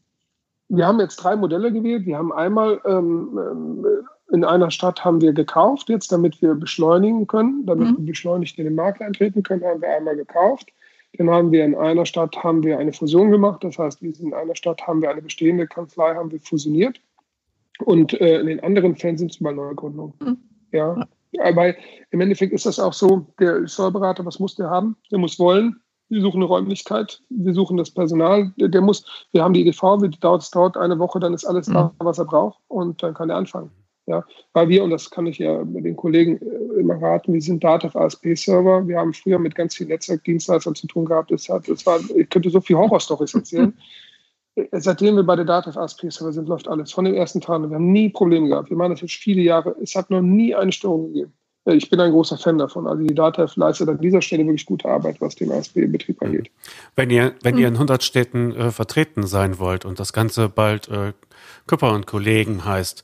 Wir, 0.69 0.77
wir, 0.77 0.87
haben 0.87 0.99
jetzt 0.99 1.17
drei 1.17 1.35
Modelle 1.35 1.71
gewählt. 1.71 2.05
Wir 2.05 2.17
haben 2.17 2.31
einmal 2.31 2.79
ähm, 2.85 3.37
ähm, 3.37 3.85
in 4.31 4.43
einer 4.43 4.71
Stadt 4.71 5.05
haben 5.05 5.21
wir 5.21 5.31
gekauft, 5.31 5.89
jetzt 5.89 6.11
damit 6.11 6.41
wir 6.41 6.55
beschleunigen 6.55 7.27
können, 7.27 7.65
damit 7.65 7.89
mhm. 7.89 7.97
wir 7.97 8.05
beschleunigt 8.07 8.57
in 8.57 8.65
den 8.65 8.75
Markt 8.75 9.01
eintreten 9.01 9.43
können, 9.43 9.63
haben 9.63 9.81
wir 9.81 9.95
einmal 9.95 10.15
gekauft. 10.15 10.71
Dann 11.17 11.29
haben 11.29 11.51
wir 11.51 11.63
in 11.63 11.75
einer 11.75 12.07
Stadt 12.07 12.35
haben 12.43 12.63
wir 12.63 12.79
eine 12.79 12.91
Fusion 12.91 13.29
gemacht. 13.29 13.63
Das 13.63 13.77
heißt, 13.77 14.01
in 14.01 14.33
einer 14.33 14.55
Stadt 14.55 14.81
haben 14.87 15.01
wir 15.01 15.11
eine 15.11 15.21
bestehende 15.21 15.67
Kanzlei 15.67 16.15
haben 16.15 16.31
wir 16.31 16.39
fusioniert. 16.39 16.99
Und 17.79 18.13
äh, 18.19 18.39
in 18.39 18.47
den 18.47 18.59
anderen 18.61 18.95
Fällen 18.95 19.17
sind 19.17 19.31
es 19.31 19.41
mal 19.41 19.53
Neugründungen. 19.53 20.13
Mhm. 20.19 20.37
Ja. 20.71 21.07
Aber 21.41 21.73
im 22.11 22.21
Endeffekt 22.21 22.53
ist 22.53 22.65
das 22.65 22.79
auch 22.79 22.93
so, 22.93 23.25
der 23.39 23.67
Steuerberater, 23.67 24.25
was 24.25 24.39
muss 24.39 24.55
der 24.55 24.69
haben? 24.69 24.95
Der 25.11 25.19
muss 25.19 25.39
wollen. 25.39 25.79
Wir 26.09 26.21
suchen 26.21 26.37
eine 26.37 26.45
Räumlichkeit, 26.45 27.21
wir 27.29 27.53
suchen 27.53 27.77
das 27.77 27.89
Personal, 27.89 28.53
der, 28.59 28.67
der 28.67 28.81
muss, 28.81 29.25
wir 29.31 29.43
haben 29.43 29.53
die 29.53 29.61
EDV, 29.61 30.03
es 30.03 30.19
dauert, 30.19 30.53
dauert 30.53 30.77
eine 30.77 30.99
Woche, 30.99 31.19
dann 31.19 31.33
ist 31.33 31.45
alles 31.45 31.67
mhm. 31.67 31.73
da, 31.73 31.95
was 31.99 32.19
er 32.19 32.25
braucht 32.25 32.59
und 32.67 33.01
dann 33.01 33.15
kann 33.15 33.31
er 33.31 33.37
anfangen. 33.37 33.71
Ja, 34.05 34.23
weil 34.51 34.67
wir, 34.67 34.83
und 34.83 34.89
das 34.89 35.09
kann 35.09 35.27
ich 35.27 35.37
ja 35.37 35.63
mit 35.63 35.85
den 35.85 35.95
Kollegen 35.95 36.37
äh, 36.37 36.79
immer 36.79 37.01
raten, 37.01 37.33
wir 37.33 37.41
sind 37.41 37.63
Datev 37.63 37.97
ASP-Server. 37.97 38.85
Wir 38.85 38.97
haben 38.97 39.13
früher 39.13 39.39
mit 39.39 39.55
ganz 39.55 39.75
vielen 39.75 39.89
Netzwerkdienstleistern 39.89 40.75
zu 40.75 40.87
tun 40.87 41.05
gehabt. 41.05 41.31
Es 41.31 41.47
hat, 41.47 41.69
es 41.69 41.85
war, 41.85 41.99
ich 42.15 42.29
könnte 42.29 42.49
so 42.49 42.59
viel 42.59 42.75
Horrorstories 42.75 43.33
erzählen. 43.33 43.73
seitdem 44.71 45.15
wir 45.15 45.23
bei 45.23 45.35
der 45.35 45.45
Datev 45.45 45.77
ASP 45.77 46.11
Server 46.11 46.31
sind, 46.31 46.47
läuft 46.47 46.67
alles. 46.67 46.91
Von 46.91 47.05
dem 47.05 47.13
ersten 47.13 47.41
Tag. 47.41 47.61
Wir 47.61 47.75
haben 47.75 47.91
nie 47.91 48.09
Probleme 48.09 48.47
gehabt. 48.47 48.69
Wir 48.69 48.77
machen 48.77 48.91
das 48.91 49.01
jetzt 49.01 49.15
viele 49.15 49.41
Jahre. 49.41 49.75
Es 49.81 49.95
hat 49.95 50.09
noch 50.09 50.21
nie 50.21 50.53
eine 50.55 50.71
Störung 50.71 51.07
gegeben. 51.07 51.33
Äh, 51.65 51.75
ich 51.75 51.89
bin 51.89 51.99
ein 51.99 52.11
großer 52.11 52.37
Fan 52.37 52.57
davon. 52.57 52.87
Also 52.87 53.03
die 53.03 53.15
Datev 53.15 53.55
leistet 53.55 53.89
an 53.89 53.99
dieser 53.99 54.21
Stelle 54.21 54.45
wirklich 54.45 54.65
gute 54.65 54.87
Arbeit, 54.87 55.19
was 55.21 55.35
den 55.35 55.51
ASP-Betrieb 55.51 56.21
mhm. 56.21 56.27
angeht. 56.27 56.51
Wenn 56.95 57.09
ihr, 57.09 57.33
wenn 57.41 57.57
ihr 57.57 57.67
in 57.67 57.73
100 57.73 58.03
Städten 58.03 58.55
äh, 58.55 58.71
vertreten 58.71 59.25
sein 59.25 59.59
wollt 59.59 59.85
und 59.85 59.99
das 59.99 60.13
Ganze 60.13 60.49
bald 60.49 60.87
äh, 60.89 61.13
Küpper 61.67 61.93
und 61.93 62.05
Kollegen 62.05 62.65
heißt, 62.65 63.03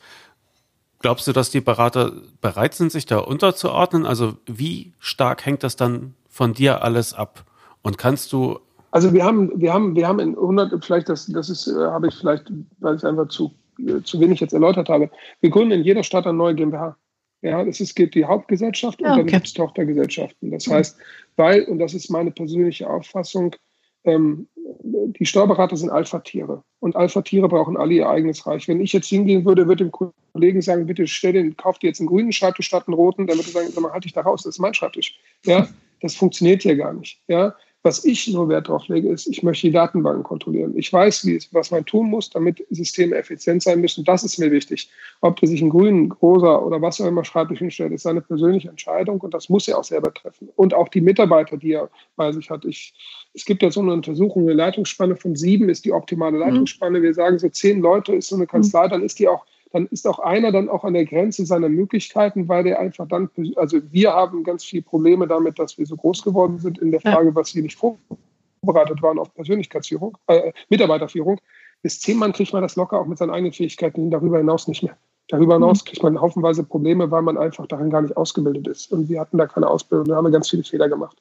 glaubst 1.00 1.28
du, 1.28 1.32
dass 1.32 1.50
die 1.50 1.62
Berater 1.62 2.14
bereit 2.42 2.76
sind, 2.76 2.92
sich 2.92 3.06
da 3.06 3.20
unterzuordnen? 3.20 4.06
Also 4.06 4.38
wie 4.46 4.94
stark 5.00 5.46
hängt 5.46 5.64
das 5.64 5.76
dann 5.76 6.16
von 6.30 6.54
dir 6.54 6.84
alles 6.84 7.14
ab? 7.14 7.46
Und 7.82 7.98
kannst 7.98 8.34
du 8.34 8.60
also 8.92 9.14
wir 9.14 9.24
haben, 9.24 9.52
wir 9.60 9.74
haben, 9.74 9.96
wir 9.96 10.08
haben 10.08 10.20
in 10.20 10.36
100, 10.36 10.84
vielleicht 10.84 11.10
das, 11.10 11.28
das 11.28 11.50
ist, 11.50 11.68
äh, 11.68 11.74
habe 11.74 12.08
ich 12.08 12.16
vielleicht, 12.16 12.52
weil 12.80 12.96
ich 12.96 13.04
es 13.04 13.06
einfach 13.06 13.28
zu, 13.30 13.52
äh, 13.80 14.02
zu 14.04 14.20
wenig 14.20 14.40
jetzt 14.40 14.54
erläutert 14.54 14.90
habe. 14.90 15.10
Wir 15.42 15.50
gründen 15.50 15.72
in 15.72 15.84
jeder 15.84 16.04
Stadt 16.04 16.26
eine 16.26 16.38
neue 16.38 16.56
GmbH. 16.56 16.96
Ja, 17.42 17.64
es 17.64 17.80
ist, 17.80 17.96
gibt 17.96 18.16
die 18.16 18.26
Hauptgesellschaft 18.26 19.02
und 19.02 19.08
okay. 19.08 19.18
dann 19.18 19.28
gibt 19.28 19.48
es 19.48 19.54
Tochtergesellschaften. 19.54 20.52
Das 20.52 20.68
heißt, 20.68 20.98
weil, 21.38 21.64
und 21.64 21.80
das 21.80 21.94
ist 21.94 22.10
meine 22.10 22.32
persönliche 22.32 22.90
Auffassung, 22.90 23.56
ähm, 24.04 24.48
die 24.84 25.26
Steuerberater 25.26 25.78
sind 25.78 25.90
Alpha-Tiere. 25.90 26.64
Und 26.80 26.96
Alpha-Tiere 26.96 27.48
brauchen 27.48 27.78
alle 27.78 27.94
ihr 27.94 28.10
eigenes 28.10 28.46
Reich. 28.46 28.68
Wenn 28.68 28.82
ich 28.82 28.94
jetzt 28.94 29.08
hingehen 29.08 29.46
würde, 29.46 29.68
würde 29.68 29.86
dem 29.86 29.92
Kollegen 29.92 30.62
sagen, 30.62 30.86
bitte 30.86 31.08
stell 31.08 31.34
den, 31.34 31.56
kauf 31.56 31.80
dir 31.80 31.88
jetzt 31.88 32.00
einen 32.00 32.08
grünen 32.08 32.32
Schreibtisch 32.32 32.68
statt 32.68 32.88
einen 32.88 32.96
roten, 32.96 33.28
dann 33.28 33.38
würde 33.38 33.50
er 33.50 33.54
sagen, 33.54 33.68
sag 33.72 33.82
mal, 33.82 33.92
halt 33.92 34.04
dich 34.04 34.14
da 34.14 34.22
raus, 34.22 34.44
das 34.44 34.56
ist 34.56 34.60
mein 34.60 34.74
Schreibtisch. 34.74 35.18
Ja, 35.46 35.68
das 36.02 36.16
funktioniert 36.16 36.64
hier 36.64 36.76
gar 36.76 36.94
nicht. 36.94 37.22
Ja, 37.28 37.56
was 37.82 38.04
ich 38.04 38.28
nur 38.28 38.50
Wert 38.50 38.68
drauf 38.68 38.88
lege, 38.90 39.10
ist, 39.10 39.28
ich 39.28 39.42
möchte 39.42 39.68
die 39.68 39.74
Datenbanken 39.74 40.24
kontrollieren. 40.24 40.74
Ich 40.76 40.92
weiß, 40.92 41.26
wie, 41.26 41.40
was 41.52 41.72
man 41.72 41.86
tun 41.86 42.10
muss, 42.10 42.30
damit 42.30 42.66
Systeme 42.70 43.16
effizient 43.16 43.64
sein 43.64 43.80
müssen. 43.80 44.04
Das 44.04 44.24
ist 44.24 44.38
mir 44.38 44.52
wichtig. 44.52 44.90
Ob 45.22 45.40
der 45.40 45.48
sich 45.48 45.62
einen 45.62 45.70
grünen, 45.70 46.12
rosa 46.12 46.58
oder 46.58 46.82
was 46.82 47.00
auch 47.00 47.06
immer 47.08 47.24
Schreibtisch 47.24 47.60
hinstellt, 47.60 47.94
ist 47.94 48.04
seine 48.04 48.20
persönliche 48.20 48.68
Entscheidung 48.68 49.22
und 49.22 49.34
das 49.34 49.48
muss 49.48 49.68
er 49.70 49.78
auch 49.78 49.86
selber 49.86 50.14
treffen. 50.14 50.50
Und 50.58 50.74
auch 50.74 50.90
die 50.90 51.00
Mitarbeiter, 51.00 51.56
die 51.56 51.72
er 51.72 51.90
bei 52.18 52.32
sich 52.34 52.50
hat. 52.50 52.66
Ich, 52.66 52.94
es 53.34 53.46
gibt 53.46 53.64
ja 53.64 53.72
so 53.72 53.80
eine 53.80 53.94
Untersuchung, 53.94 54.44
eine 54.44 54.54
Leitungsspanne 54.54 55.16
von 55.16 55.38
sieben 55.38 55.70
ist 55.70 55.86
die 55.86 55.94
optimale 55.94 56.38
mhm. 56.38 56.44
Leitungsspanne. 56.44 57.02
Wir 57.02 57.14
sagen, 57.14 57.40
so 57.40 57.48
zehn 57.48 57.80
Leute 57.80 58.14
ist 58.14 58.28
so 58.28 58.36
eine 58.36 58.48
Kanzlei, 58.48 58.90
dann 58.90 59.04
ist 59.04 59.20
die 59.20 59.30
auch 59.30 59.46
dann 59.72 59.88
ist 59.88 60.08
auch 60.08 60.20
einer 60.20 60.52
dann 60.52 60.70
auch 60.70 60.84
an 60.84 60.94
der 60.94 61.06
Grenze 61.06 61.46
seiner 61.46 61.70
Möglichkeiten, 61.70 62.48
weil 62.48 62.64
der 62.64 62.80
einfach 62.80 63.08
dann, 63.08 63.30
also 63.56 63.80
wir 63.92 64.14
haben 64.14 64.44
ganz 64.44 64.64
viele 64.64 64.82
Probleme 64.82 65.28
damit, 65.28 65.60
dass 65.60 65.78
wir 65.78 65.86
so 65.86 65.96
groß 65.96 66.24
geworden 66.24 66.58
sind 66.58 66.80
in 66.80 66.92
der 66.92 67.02
Frage, 67.02 67.34
was 67.36 67.54
wir 67.54 67.62
nicht 67.62 67.78
vorbereitet 67.78 69.02
waren 69.02 69.20
auf 69.20 69.34
Persönlichkeitsführung, 69.36 70.18
äh, 70.28 70.52
Mitarbeiterführung. 70.70 71.40
Bis 71.82 72.00
zehn 72.00 72.18
Mann 72.18 72.34
kriegt 72.34 72.52
man 72.52 72.64
das 72.64 72.76
locker 72.76 73.00
auch 73.00 73.06
mit 73.06 73.18
seinen 73.18 73.30
eigenen 73.30 73.54
Fähigkeiten 73.54 74.10
darüber 74.10 74.40
hinaus 74.40 74.68
nicht 74.68 74.84
mehr. 74.84 74.98
Darüber 75.28 75.54
hinaus 75.54 75.84
mhm. 75.84 75.90
kriegt 75.90 76.04
man 76.04 76.20
haufenweise 76.20 76.64
Probleme, 76.64 77.12
weil 77.12 77.22
man 77.22 77.38
einfach 77.38 77.68
darin 77.68 77.92
gar 77.92 78.02
nicht 78.02 78.18
ausgebildet 78.18 78.68
ist. 78.68 78.92
Und 78.92 79.08
wir 79.08 79.20
hatten 79.20 79.38
da 79.38 79.46
keine 79.46 79.68
Ausbildung, 79.68 80.08
da 80.08 80.16
haben 80.16 80.26
wir 80.26 80.32
ganz 80.32 80.50
viele 80.50 80.64
Fehler 80.64 80.90
gemacht. 80.90 81.18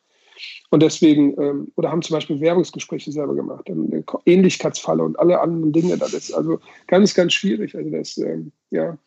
Und 0.71 0.83
deswegen, 0.83 1.41
ähm, 1.41 1.73
oder 1.77 1.91
haben 1.91 2.03
zum 2.03 2.15
Beispiel 2.15 2.41
Werbungsgespräche 2.41 3.13
selber 3.13 3.35
gemacht, 3.35 3.69
dann 3.69 3.91
eine 3.91 4.05
Ähnlichkeitsfalle 4.27 5.03
und 5.03 5.19
alle 5.19 5.41
anderen 5.41 5.73
Dinge. 5.73 5.97
Das 5.99 6.13
ist 6.13 6.33
also 6.33 6.61
ganz, 6.87 7.15
ganz 7.15 7.33
schwierig. 7.33 7.75
Also 7.75 7.91
das, 7.91 8.19
ähm, 8.19 8.53
ja, 8.71 8.99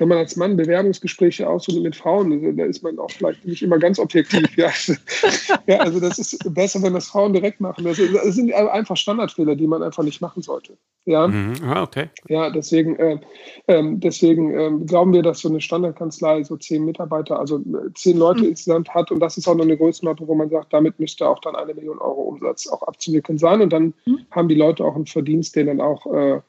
wenn 0.00 0.08
man 0.08 0.16
als 0.16 0.34
Mann 0.34 0.56
Bewerbungsgespräche 0.56 1.46
aussucht 1.46 1.82
mit 1.82 1.94
Frauen, 1.94 2.32
also 2.32 2.52
da 2.52 2.64
ist 2.64 2.82
man 2.82 2.98
auch 2.98 3.10
vielleicht 3.10 3.44
nicht 3.44 3.62
immer 3.62 3.78
ganz 3.78 3.98
objektiv. 3.98 4.56
Ja. 4.56 4.70
ja, 5.66 5.76
also 5.76 6.00
das 6.00 6.18
ist 6.18 6.38
besser, 6.54 6.82
wenn 6.82 6.94
das 6.94 7.08
Frauen 7.08 7.34
direkt 7.34 7.60
machen. 7.60 7.84
Das, 7.84 7.98
das 7.98 8.34
sind 8.34 8.50
einfach 8.54 8.96
Standardfehler, 8.96 9.56
die 9.56 9.66
man 9.66 9.82
einfach 9.82 10.02
nicht 10.02 10.22
machen 10.22 10.40
sollte. 10.42 10.78
Ja, 11.04 11.28
mhm. 11.28 11.52
ah, 11.64 11.82
okay. 11.82 12.08
Ja, 12.28 12.48
deswegen, 12.48 12.96
äh, 12.96 13.18
äh, 13.66 13.82
deswegen 13.96 14.54
äh, 14.54 14.86
glauben 14.86 15.12
wir, 15.12 15.22
dass 15.22 15.40
so 15.40 15.50
eine 15.50 15.60
Standardkanzlei 15.60 16.44
so 16.44 16.56
zehn 16.56 16.84
Mitarbeiter, 16.86 17.38
also 17.38 17.58
äh, 17.58 17.92
zehn 17.94 18.16
Leute 18.16 18.44
mhm. 18.44 18.50
insgesamt 18.50 18.88
hat 18.94 19.10
und 19.10 19.20
das 19.20 19.36
ist 19.36 19.46
auch 19.48 19.54
noch 19.54 19.64
eine 19.64 19.76
Größenordnung, 19.76 20.28
wo 20.28 20.34
man 20.34 20.48
sagt, 20.48 20.72
damit 20.72 20.98
müsste 20.98 21.28
auch 21.28 21.40
dann 21.40 21.56
eine 21.56 21.74
Million 21.74 21.98
Euro 21.98 22.22
Umsatz 22.22 22.66
auch 22.68 22.82
abzuwickeln 22.84 23.36
sein 23.36 23.60
und 23.60 23.70
dann 23.70 23.92
mhm. 24.06 24.20
haben 24.30 24.48
die 24.48 24.54
Leute 24.54 24.82
auch 24.82 24.94
einen 24.94 25.06
Verdienst, 25.06 25.56
den 25.56 25.66
dann 25.66 25.80
auch 25.82 26.06
äh, 26.06 26.40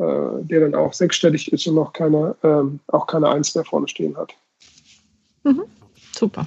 der 0.00 0.60
dann 0.60 0.74
auch 0.74 0.92
sechsstellig 0.92 1.52
ist 1.52 1.66
und 1.66 1.74
noch 1.74 1.92
keine, 1.92 2.36
ähm, 2.42 2.80
auch 2.88 3.06
keine 3.06 3.28
Eins 3.28 3.54
mehr 3.54 3.64
vorne 3.64 3.88
stehen 3.88 4.16
hat. 4.16 4.34
Mhm. 5.44 5.62
Super. 6.12 6.46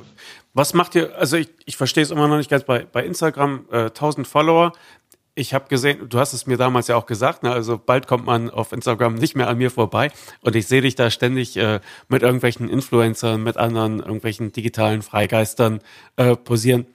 Was 0.53 0.73
macht 0.73 0.95
ihr, 0.95 1.17
also 1.17 1.37
ich, 1.37 1.49
ich 1.65 1.77
verstehe 1.77 2.03
es 2.03 2.11
immer 2.11 2.27
noch 2.27 2.37
nicht 2.37 2.49
ganz 2.49 2.63
bei, 2.63 2.85
bei 2.85 3.03
Instagram, 3.05 3.65
äh, 3.71 3.85
1000 3.85 4.27
Follower. 4.27 4.73
Ich 5.35 5.55
habe 5.55 5.67
gesehen, 5.67 6.07
du 6.09 6.19
hast 6.19 6.33
es 6.33 6.45
mir 6.45 6.57
damals 6.57 6.87
ja 6.87 6.95
auch 6.95 7.07
gesagt, 7.07 7.41
ne, 7.41 7.51
also 7.51 7.79
bald 7.83 8.05
kommt 8.05 8.25
man 8.25 8.51
auf 8.51 8.71
Instagram 8.71 9.15
nicht 9.15 9.35
mehr 9.35 9.47
an 9.47 9.57
mir 9.57 9.71
vorbei 9.71 10.11
und 10.41 10.55
ich 10.55 10.67
sehe 10.67 10.81
dich 10.81 10.93
da 10.93 11.09
ständig 11.09 11.57
äh, 11.57 11.79
mit 12.07 12.21
irgendwelchen 12.21 12.69
Influencern, 12.69 13.41
mit 13.41 13.57
anderen 13.57 13.99
irgendwelchen 13.99 14.51
digitalen 14.51 15.01
Freigeistern 15.01 15.79
äh, 16.17 16.35
posieren. 16.35 16.85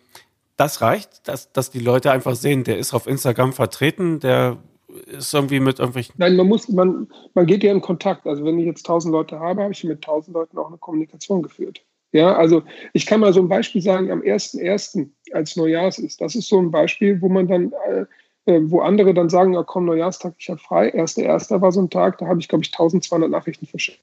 Das 0.56 0.80
reicht, 0.80 1.26
dass, 1.26 1.52
dass 1.52 1.70
die 1.70 1.80
Leute 1.80 2.12
einfach 2.12 2.36
sehen, 2.36 2.62
der 2.62 2.78
ist 2.78 2.94
auf 2.94 3.08
Instagram 3.08 3.52
vertreten, 3.52 4.20
der 4.20 4.58
ist 4.88 5.34
irgendwie 5.34 5.60
mit 5.60 5.78
irgendwelchen. 5.78 6.14
Nein, 6.18 6.36
man 6.36 6.48
muss, 6.48 6.68
man, 6.68 7.08
man 7.34 7.46
geht 7.46 7.62
ja 7.62 7.72
in 7.72 7.80
Kontakt. 7.80 8.26
Also 8.26 8.44
wenn 8.44 8.58
ich 8.58 8.66
jetzt 8.66 8.86
tausend 8.86 9.12
Leute 9.12 9.38
habe, 9.38 9.62
habe 9.62 9.72
ich 9.72 9.84
mit 9.84 10.02
tausend 10.02 10.34
Leuten 10.34 10.56
auch 10.58 10.68
eine 10.68 10.78
Kommunikation 10.78 11.42
geführt. 11.42 11.84
Ja, 12.12 12.34
also 12.36 12.62
ich 12.94 13.04
kann 13.04 13.20
mal 13.20 13.34
so 13.34 13.40
ein 13.40 13.48
Beispiel 13.48 13.82
sagen, 13.82 14.10
am 14.10 14.22
1.1., 14.22 15.10
als 15.32 15.56
Neujahrs 15.56 15.98
ist, 15.98 16.20
das 16.22 16.34
ist 16.34 16.48
so 16.48 16.58
ein 16.58 16.70
Beispiel, 16.70 17.20
wo 17.20 17.28
man 17.28 17.48
dann, 17.48 17.72
äh, 17.86 18.04
äh, 18.46 18.60
wo 18.62 18.80
andere 18.80 19.12
dann 19.12 19.28
sagen, 19.28 19.52
ja 19.52 19.62
komm, 19.62 19.84
Neujahrstag, 19.84 20.34
ich 20.38 20.48
habe 20.48 20.58
frei. 20.58 20.88
Erster, 20.88 21.22
erster 21.22 21.60
war 21.60 21.70
so 21.70 21.82
ein 21.82 21.90
Tag, 21.90 22.16
da 22.18 22.26
habe 22.26 22.40
ich, 22.40 22.48
glaube 22.48 22.64
ich, 22.64 22.72
1200 22.72 23.30
Nachrichten 23.30 23.66
verschickt. 23.66 24.00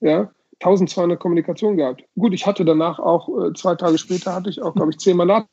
Ja, 0.00 0.32
1200 0.60 1.20
Kommunikation 1.20 1.76
gehabt. 1.76 2.02
Gut, 2.16 2.34
ich 2.34 2.44
hatte 2.44 2.64
danach 2.64 2.98
auch, 2.98 3.28
äh, 3.28 3.52
zwei 3.54 3.76
Tage 3.76 3.98
später 3.98 4.34
hatte 4.34 4.50
ich 4.50 4.60
auch, 4.60 4.74
glaube 4.74 4.90
ich, 4.90 4.98
zehnmal 4.98 5.26
nach 5.26 5.44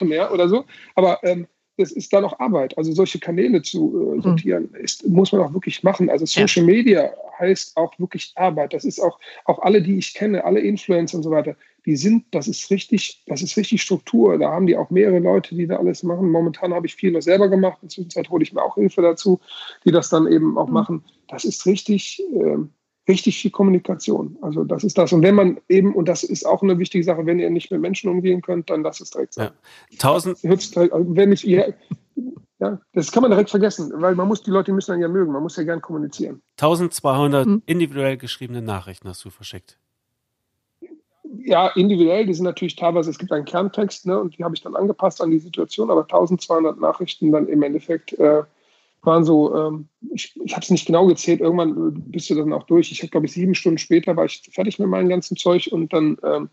mehr 0.00 0.32
oder 0.32 0.48
so. 0.48 0.64
Aber 0.94 1.18
ähm, 1.22 1.46
das 1.76 1.92
ist 1.92 2.12
dann 2.12 2.24
auch 2.24 2.38
Arbeit. 2.40 2.76
Also 2.78 2.92
solche 2.92 3.18
Kanäle 3.18 3.62
zu 3.62 4.12
äh, 4.12 4.16
mhm. 4.16 4.22
sortieren, 4.22 4.74
ist, 4.74 5.06
muss 5.06 5.32
man 5.32 5.42
auch 5.42 5.52
wirklich 5.52 5.82
machen. 5.82 6.08
Also 6.08 6.26
Social 6.26 6.66
ja. 6.66 6.74
Media 6.74 7.10
heißt 7.38 7.76
auch 7.76 7.98
wirklich 7.98 8.32
Arbeit. 8.36 8.72
Das 8.72 8.84
ist 8.84 9.00
auch, 9.00 9.18
auch 9.44 9.58
alle, 9.60 9.82
die 9.82 9.98
ich 9.98 10.14
kenne, 10.14 10.44
alle 10.44 10.60
Influencer 10.60 11.18
und 11.18 11.22
so 11.22 11.30
weiter, 11.30 11.56
die 11.84 11.96
sind, 11.96 12.24
das 12.32 12.48
ist 12.48 12.68
richtig, 12.70 13.22
das 13.26 13.42
ist 13.42 13.56
richtig 13.56 13.80
Struktur. 13.82 14.38
Da 14.38 14.50
haben 14.50 14.66
die 14.66 14.76
auch 14.76 14.90
mehrere 14.90 15.20
Leute, 15.20 15.54
die 15.54 15.66
da 15.66 15.76
alles 15.76 16.02
machen. 16.02 16.30
Momentan 16.30 16.74
habe 16.74 16.86
ich 16.86 16.96
viel 16.96 17.12
noch 17.12 17.22
selber 17.22 17.48
gemacht. 17.48 17.78
In 17.82 17.88
der 17.88 17.94
Zwischenzeit 17.94 18.28
hole 18.28 18.42
ich 18.42 18.52
mir 18.52 18.62
auch 18.62 18.74
Hilfe 18.74 19.02
dazu, 19.02 19.40
die 19.84 19.92
das 19.92 20.08
dann 20.08 20.26
eben 20.26 20.58
auch 20.58 20.66
mhm. 20.66 20.74
machen. 20.74 21.04
Das 21.28 21.44
ist 21.44 21.64
richtig, 21.66 22.22
äh, 22.34 22.56
richtig 23.08 23.38
viel 23.38 23.50
Kommunikation. 23.50 24.36
Also 24.42 24.64
das 24.64 24.84
ist 24.84 24.98
das. 24.98 25.12
Und 25.12 25.22
wenn 25.22 25.34
man 25.34 25.60
eben, 25.68 25.94
und 25.94 26.08
das 26.08 26.22
ist 26.22 26.44
auch 26.44 26.62
eine 26.62 26.78
wichtige 26.78 27.04
Sache, 27.04 27.26
wenn 27.26 27.38
ihr 27.38 27.50
nicht 27.50 27.70
mit 27.70 27.80
Menschen 27.80 28.10
umgehen 28.10 28.42
könnt, 28.42 28.70
dann 28.70 28.82
lasst 28.82 29.00
es 29.00 29.10
direkt 29.10 29.34
sein. 29.34 29.50
Ja. 29.90 29.98
Tausend. 29.98 30.38
Wenn 30.42 31.32
ich, 31.32 31.44
ja, 32.58 32.80
das 32.94 33.12
kann 33.12 33.22
man 33.22 33.30
direkt 33.30 33.50
vergessen, 33.50 33.92
weil 33.96 34.14
man 34.14 34.28
muss, 34.28 34.42
die 34.42 34.50
Leute 34.50 34.72
müssen 34.72 34.92
dann 34.92 35.00
ja 35.00 35.08
mögen, 35.08 35.32
man 35.32 35.42
muss 35.42 35.56
ja 35.56 35.62
gern 35.62 35.82
kommunizieren. 35.82 36.40
1200 36.58 37.44
hm. 37.46 37.62
individuell 37.66 38.16
geschriebene 38.16 38.62
Nachrichten 38.62 39.08
hast 39.08 39.24
du 39.24 39.30
verschickt. 39.30 39.78
Ja, 41.44 41.68
individuell, 41.68 42.26
die 42.26 42.34
sind 42.34 42.44
natürlich 42.44 42.76
teilweise, 42.76 43.10
es 43.10 43.18
gibt 43.18 43.30
einen 43.30 43.44
Kerntext, 43.44 44.06
ne, 44.06 44.18
und 44.18 44.38
die 44.38 44.42
habe 44.42 44.54
ich 44.54 44.62
dann 44.62 44.74
angepasst 44.74 45.20
an 45.20 45.30
die 45.30 45.38
Situation, 45.38 45.90
aber 45.90 46.02
1200 46.02 46.80
Nachrichten 46.80 47.30
dann 47.30 47.46
im 47.46 47.62
Endeffekt 47.62 48.14
äh, 48.14 48.42
waren 49.06 49.24
so, 49.24 49.54
ähm, 49.54 49.88
ich, 50.12 50.34
ich 50.44 50.52
habe 50.52 50.62
es 50.62 50.70
nicht 50.70 50.86
genau 50.86 51.06
gezählt, 51.06 51.40
irgendwann 51.40 51.94
bist 52.10 52.28
du 52.28 52.34
dann 52.34 52.52
auch 52.52 52.64
durch. 52.64 52.90
Ich 52.92 53.00
habe, 53.02 53.10
glaube 53.10 53.26
ich, 53.26 53.32
sieben 53.32 53.54
Stunden 53.54 53.78
später 53.78 54.16
war 54.16 54.24
ich 54.24 54.42
fertig 54.52 54.78
mit 54.78 54.88
meinem 54.88 55.08
ganzen 55.08 55.36
Zeug 55.36 55.68
und 55.70 55.92
dann 55.92 56.18
ähm, 56.24 56.50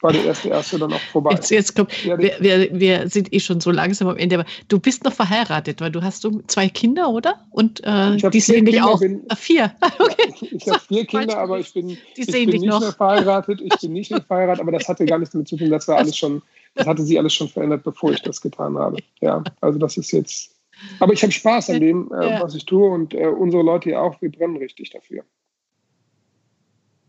war 0.00 0.12
der 0.12 0.24
erste 0.24 0.48
erste 0.50 0.78
dann 0.78 0.92
auch 0.92 1.00
vorbei. 1.00 1.32
Jetzt, 1.32 1.50
jetzt 1.50 1.74
kommt, 1.74 2.04
ja, 2.04 2.18
wir, 2.18 2.36
wir, 2.38 2.78
wir, 2.78 3.08
sind 3.08 3.32
eh 3.32 3.40
schon 3.40 3.60
so 3.60 3.70
langsam 3.70 4.08
am 4.08 4.16
Ende, 4.16 4.38
aber 4.38 4.48
du 4.68 4.78
bist 4.78 5.02
noch 5.04 5.12
verheiratet, 5.12 5.80
weil 5.80 5.90
du 5.90 6.02
hast 6.02 6.20
so 6.22 6.42
zwei 6.46 6.68
Kinder, 6.68 7.08
oder? 7.08 7.46
Und 7.50 7.82
äh, 7.84 8.16
die 8.16 8.40
sehen 8.40 8.66
dich 8.66 8.82
auch. 8.82 9.00
Bin, 9.00 9.22
ah, 9.28 9.36
vier. 9.36 9.74
okay. 9.98 10.34
Ich, 10.40 10.52
ich 10.52 10.68
habe 10.68 10.80
vier 10.80 11.06
Kinder, 11.06 11.38
aber 11.38 11.58
ich 11.58 11.72
bin, 11.72 11.96
ich 12.16 12.26
bin 12.26 12.50
nicht 12.50 12.64
noch. 12.66 12.80
mehr 12.80 12.92
verheiratet. 12.92 13.60
Ich 13.62 13.80
bin 13.80 13.92
nicht 13.94 14.10
mehr 14.10 14.22
verheiratet, 14.26 14.60
aber 14.60 14.72
das 14.72 14.86
hatte 14.88 15.06
gar 15.06 15.18
nichts 15.18 15.32
damit 15.32 15.48
zu 15.48 15.56
tun. 15.56 15.70
Das 15.70 15.88
war 15.88 15.96
alles 15.96 16.16
schon, 16.16 16.42
das 16.74 16.86
hatte 16.86 17.02
sie 17.02 17.18
alles 17.18 17.32
schon 17.32 17.48
verändert, 17.48 17.82
bevor 17.82 18.12
ich 18.12 18.20
das 18.20 18.40
getan 18.40 18.76
habe. 18.76 18.98
Ja, 19.20 19.42
also 19.62 19.78
das 19.78 19.96
ist 19.96 20.12
jetzt 20.12 20.53
aber 21.00 21.12
ich 21.12 21.22
habe 21.22 21.32
Spaß 21.32 21.70
an 21.70 21.80
dem, 21.80 22.12
äh, 22.12 22.30
ja. 22.30 22.42
was 22.42 22.54
ich 22.54 22.64
tue 22.64 22.88
und 22.88 23.14
äh, 23.14 23.26
unsere 23.26 23.62
Leute 23.62 23.90
hier 23.90 24.02
auch, 24.02 24.20
wir 24.20 24.30
brennen 24.30 24.56
richtig 24.56 24.90
dafür. 24.90 25.24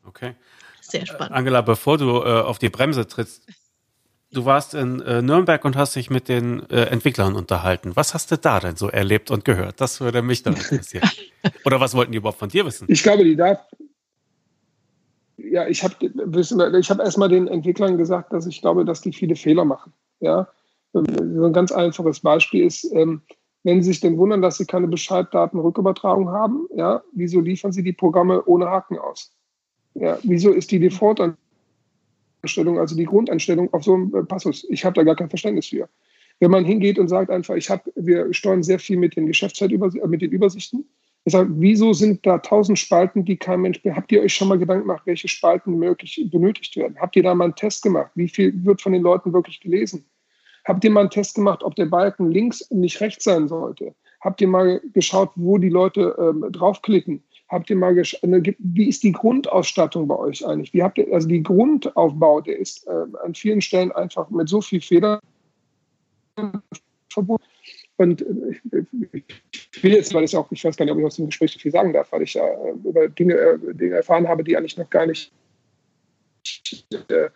Okay. 0.08 0.36
Sehr 0.82 1.06
spannend. 1.06 1.34
Angela, 1.34 1.62
bevor 1.62 1.98
du 1.98 2.22
äh, 2.22 2.42
auf 2.42 2.60
die 2.60 2.70
Bremse 2.70 3.08
trittst, 3.08 3.48
du 4.32 4.46
warst 4.46 4.74
in 4.74 5.02
äh, 5.02 5.22
Nürnberg 5.22 5.64
und 5.66 5.76
hast 5.76 5.96
dich 5.96 6.10
mit 6.10 6.30
den 6.30 6.70
äh, 6.70 6.84
Entwicklern 6.86 7.36
unterhalten. 7.36 7.96
Was 7.96 8.14
hast 8.14 8.32
du 8.32 8.38
da 8.38 8.60
denn 8.60 8.76
so 8.76 8.90
erlebt 8.90 9.32
und 9.32 9.46
gehört? 9.46 9.82
Das 9.82 10.02
würde 10.02 10.22
mich 10.22 10.44
dann 10.44 10.56
interessieren. 10.56 11.10
Oder 11.66 11.80
was 11.80 11.96
wollten 11.96 12.12
die 12.12 12.20
überhaupt 12.20 12.40
von 12.40 12.50
dir 12.50 12.66
wissen? 12.66 12.86
Ich 12.90 13.02
glaube, 13.04 13.24
die 13.24 13.36
da. 13.36 13.66
Ja, 15.38 15.68
ich 15.68 15.84
habe 15.84 15.96
ich 16.02 16.90
hab 16.90 17.00
erstmal 17.00 17.30
den 17.30 17.48
Entwicklern 17.48 17.98
gesagt, 17.98 18.32
dass 18.32 18.46
ich 18.46 18.62
glaube, 18.62 18.86
dass 18.86 19.02
die 19.02 19.12
viele 19.12 19.36
Fehler 19.36 19.66
machen. 19.66 19.94
Ja, 20.20 20.48
so 20.94 21.02
ein 21.02 21.54
ganz 21.54 21.72
einfaches 21.72 22.22
Beispiel 22.22 22.66
ist, 22.66 22.86
ähm, 22.94 23.22
wenn 23.66 23.82
Sie 23.82 23.92
sich 23.92 24.00
denn 24.00 24.18
wundern, 24.20 24.44
dass 24.44 24.58
Sie 24.58 24.66
keine 24.66 24.88
Bescheiddatenrückübertragung 24.88 26.30
haben, 26.30 26.68
ja, 26.76 27.02
wieso 27.14 27.40
liefern 27.40 27.72
Sie 27.72 27.82
die 27.82 27.94
Programme 27.94 28.46
ohne 28.46 28.68
Haken 28.68 29.00
aus? 29.00 29.34
Ja, 29.96 30.20
wieso 30.22 30.52
ist 30.52 30.70
die 30.70 30.80
Default-Anstellung, 30.80 32.78
also 32.78 32.96
die 32.96 33.06
Grundeinstellung 33.06 33.74
auf 33.74 33.84
so 33.84 33.96
einem 33.96 34.16
äh, 34.16 34.24
Passus? 34.24 34.68
Ich 34.70 34.86
habe 34.86 34.94
da 34.94 35.04
gar 35.04 35.16
kein 35.16 35.30
Verständnis 35.30 35.68
für. 35.68 35.90
Wenn 36.40 36.52
man 36.52 36.64
hingeht 36.64 37.00
und 37.00 37.08
sagt 37.08 37.32
einfach, 37.32 37.56
ich 37.56 37.68
habe, 37.72 37.92
wir 37.96 38.32
steuern 38.36 38.62
sehr 38.62 38.78
viel 38.78 38.98
mit 38.98 39.16
den 39.16 39.26
Geschäftszeitübersichten, 39.26 40.08
äh, 40.08 40.12
mit 40.12 40.22
den 40.22 40.30
Übersichten. 40.30 40.86
Ich 41.24 41.32
sage, 41.32 41.50
wieso 41.54 41.94
sind 41.94 42.24
da 42.24 42.38
tausend 42.38 42.78
Spalten, 42.78 43.26
die 43.26 43.38
kein 43.38 43.62
Mensch? 43.62 43.82
Habt 43.84 44.12
ihr 44.12 44.22
euch 44.22 44.36
schon 44.36 44.48
mal 44.48 44.60
Gedanken 44.60 44.84
gemacht, 44.84 45.08
welche 45.08 45.28
Spalten 45.28 45.80
möglich 45.80 46.24
benötigt 46.32 46.76
werden? 46.76 46.98
Habt 47.00 47.16
ihr 47.16 47.24
da 47.24 47.34
mal 47.34 47.46
einen 47.46 47.56
Test 47.56 47.82
gemacht? 47.82 48.12
Wie 48.14 48.30
viel 48.30 48.64
wird 48.64 48.84
von 48.84 48.94
den 48.94 49.02
Leuten 49.02 49.34
wirklich 49.34 49.60
gelesen? 49.60 50.06
Habt 50.66 50.84
ihr 50.84 50.92
mal 50.92 51.02
einen 51.02 51.10
Test 51.10 51.36
gemacht, 51.36 51.64
ob 51.64 51.76
der 51.76 51.86
Balken 51.86 52.32
links 52.32 52.70
nicht 52.72 53.00
rechts 53.00 53.24
sein 53.24 53.48
sollte? 53.48 53.94
Habt 54.22 54.42
ihr 54.42 54.48
mal 54.48 54.82
geschaut, 54.94 55.32
wo 55.36 55.58
die 55.58 55.70
Leute 55.70 56.16
ähm, 56.20 56.52
draufklicken? 56.52 57.24
Habt 57.50 57.70
ihr 57.70 57.76
mal 57.76 57.94
geschaut, 57.94 58.22
wie 58.58 58.90
ist 58.90 59.04
die 59.04 59.12
Grundausstattung 59.12 60.08
bei 60.08 60.18
euch 60.18 60.46
eigentlich? 60.46 60.74
Wie 60.74 60.82
habt 60.82 60.98
ihr, 60.98 61.14
also 61.14 61.28
die 61.28 61.44
Grundaufbau, 61.44 62.42
der 62.42 62.58
ist 62.58 62.88
äh, 62.88 63.06
an 63.24 63.36
vielen 63.36 63.62
Stellen 63.62 63.92
einfach 63.92 64.30
mit 64.32 64.50
so 64.50 64.62
viel 64.62 64.82
Fehler 64.82 65.20
verbunden. 67.10 67.44
Und 67.98 68.22
äh, 68.24 68.84
ich 69.72 69.84
will 69.84 69.94
jetzt, 69.94 70.14
weil 70.14 70.24
ich 70.24 70.36
auch, 70.36 70.52
ich 70.52 70.64
weiß 70.64 70.76
gar 70.76 70.86
nicht, 70.86 70.94
ob 70.94 71.00
ich 71.00 71.06
aus 71.06 71.16
dem 71.16 71.28
Gespräch 71.28 71.52
so 71.52 71.60
viel 71.60 71.72
sagen 71.72 71.94
darf, 71.94 72.12
weil 72.12 72.24
ich 72.24 72.34
ja 72.34 72.46
äh, 72.46 72.72
über 72.84 73.08
Dinge, 73.08 73.36
äh, 73.36 73.74
Dinge 73.74 73.96
erfahren 73.96 74.28
habe, 74.28 74.44
die 74.44 74.58
eigentlich 74.58 74.78
noch 74.78 74.90
gar 74.90 75.06
nicht 75.06 75.32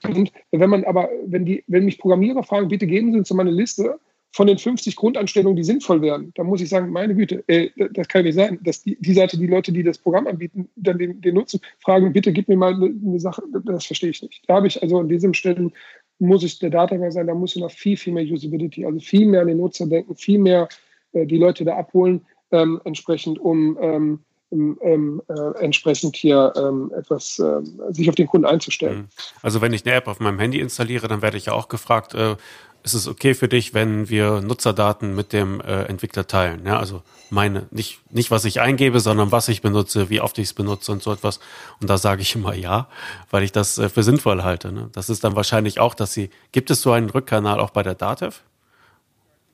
und 0.04 0.32
wenn 0.52 0.70
man 0.70 0.84
aber, 0.84 1.10
wenn 1.26 1.46
die, 1.46 1.64
wenn 1.68 1.86
mich 1.86 1.98
Programmierer 1.98 2.44
fragen, 2.44 2.68
bitte 2.68 2.88
geben 2.88 3.12
Sie 3.12 3.18
uns 3.20 3.32
mal 3.32 3.42
eine 3.42 3.52
Liste 3.52 4.00
von 4.32 4.48
den 4.48 4.58
50 4.58 4.96
Grundanstellungen, 4.96 5.56
die 5.56 5.64
sinnvoll 5.64 6.02
wären, 6.02 6.32
dann 6.36 6.46
muss 6.46 6.62
ich 6.62 6.70
sagen, 6.70 6.92
meine 6.92 7.16
Güte, 7.16 7.44
äh, 7.48 7.70
das 7.92 8.08
kann 8.08 8.24
nicht 8.24 8.36
sein, 8.36 8.60
dass 8.64 8.84
die, 8.84 8.96
die 9.00 9.14
Seite, 9.14 9.38
die 9.38 9.48
Leute, 9.48 9.72
die 9.72 9.84
das 9.84 9.98
Programm 9.98 10.28
anbieten, 10.28 10.70
dann 10.76 11.00
den, 11.00 11.20
den 11.22 11.36
nutzen, 11.36 11.60
fragen, 11.80 12.14
bitte 12.14 12.32
gib 12.32 12.48
mir 12.48 12.58
mal 12.58 12.76
eine, 12.76 12.94
eine 13.04 13.20
Sache, 13.20 13.42
das 13.66 13.86
verstehe 13.86 14.12
ich 14.12 14.22
nicht. 14.22 14.44
Da 14.48 14.56
habe 14.56 14.68
ich 14.68 14.82
also 14.82 15.00
an 15.00 15.10
diesem 15.10 15.34
Stellen 15.34 15.72
muss 16.20 16.44
ich 16.44 16.60
der 16.60 16.70
Data 16.70 17.12
sein, 17.12 17.28
da 17.28 17.34
muss 17.34 17.56
ich 17.56 17.62
noch 17.62 17.72
viel, 17.72 17.98
viel 17.98 18.14
mehr 18.14 18.26
Usability, 18.26 18.86
also 18.86 19.00
viel 19.00 19.26
mehr 19.26 19.42
an 19.42 19.48
den 19.48 19.58
Nutzer 19.58 19.88
denken, 19.88 20.16
viel 20.16 20.38
mehr 20.38 20.68
äh, 21.14 21.26
die 21.26 21.38
Leute 21.38 21.66
da 21.66 21.78
abholen, 21.78 22.22
ähm, 22.52 22.82
entsprechend, 22.84 23.40
um 23.40 23.78
ähm, 23.82 24.20
ähm, 24.52 25.22
äh, 25.28 25.64
entsprechend 25.64 26.16
hier 26.16 26.54
ähm, 26.56 26.92
etwas 26.98 27.40
äh, 27.40 27.62
sich 27.92 28.10
auf 28.10 28.16
den 28.16 28.28
Kunden 28.28 28.46
einzustellen. 28.46 28.98
Mhm. 28.98 29.08
Also 29.42 29.62
wenn 29.62 29.74
ich 29.74 29.86
eine 29.86 29.96
App 29.96 30.08
auf 30.08 30.20
meinem 30.20 30.40
Handy 30.40 30.60
installiere, 30.60 31.08
dann 31.08 31.22
werde 31.22 31.38
ich 31.38 31.46
ja 31.46 31.54
auch 31.54 31.68
gefragt, 31.68 32.14
äh, 32.16 32.36
ist 32.84 32.94
es 32.94 33.08
okay 33.08 33.34
für 33.34 33.48
dich, 33.48 33.74
wenn 33.74 34.10
wir 34.10 34.42
Nutzerdaten 34.42 35.14
mit 35.14 35.34
dem 35.34 35.60
äh, 35.62 35.84
Entwickler 35.84 36.28
teilen? 36.28 36.66
Ja, 36.66 36.80
also 36.80 37.02
meine, 37.30 37.68
nicht, 37.72 38.00
nicht 38.12 38.32
was 38.32 38.46
ich 38.46 38.62
eingebe, 38.62 39.00
sondern 39.00 39.32
was 39.32 39.50
ich 39.50 39.62
benutze, 39.62 40.10
wie 40.10 40.22
oft 40.22 40.38
ich 40.38 40.46
es 40.46 40.54
benutze 40.54 40.92
und 40.92 41.04
so 41.04 41.12
etwas. 41.12 41.40
Und 41.82 41.90
da 41.90 41.98
sage 41.98 42.22
ich 42.22 42.36
immer 42.36 42.56
ja, 42.56 42.88
weil 43.30 43.44
ich 43.44 43.52
das 43.52 43.78
äh, 43.78 43.90
für 43.90 44.04
sinnvoll 44.04 44.44
halte. 44.44 44.72
Ne? 44.72 44.90
Das 44.94 45.10
ist 45.10 45.24
dann 45.24 45.36
wahrscheinlich 45.36 45.80
auch, 45.80 45.94
dass 45.94 46.14
sie, 46.14 46.30
gibt 46.52 46.72
es 46.72 46.82
so 46.82 46.92
einen 46.92 47.10
Rückkanal 47.10 47.60
auch 47.60 47.72
bei 47.72 47.84
der 47.84 47.96
DATEV? 47.96 48.42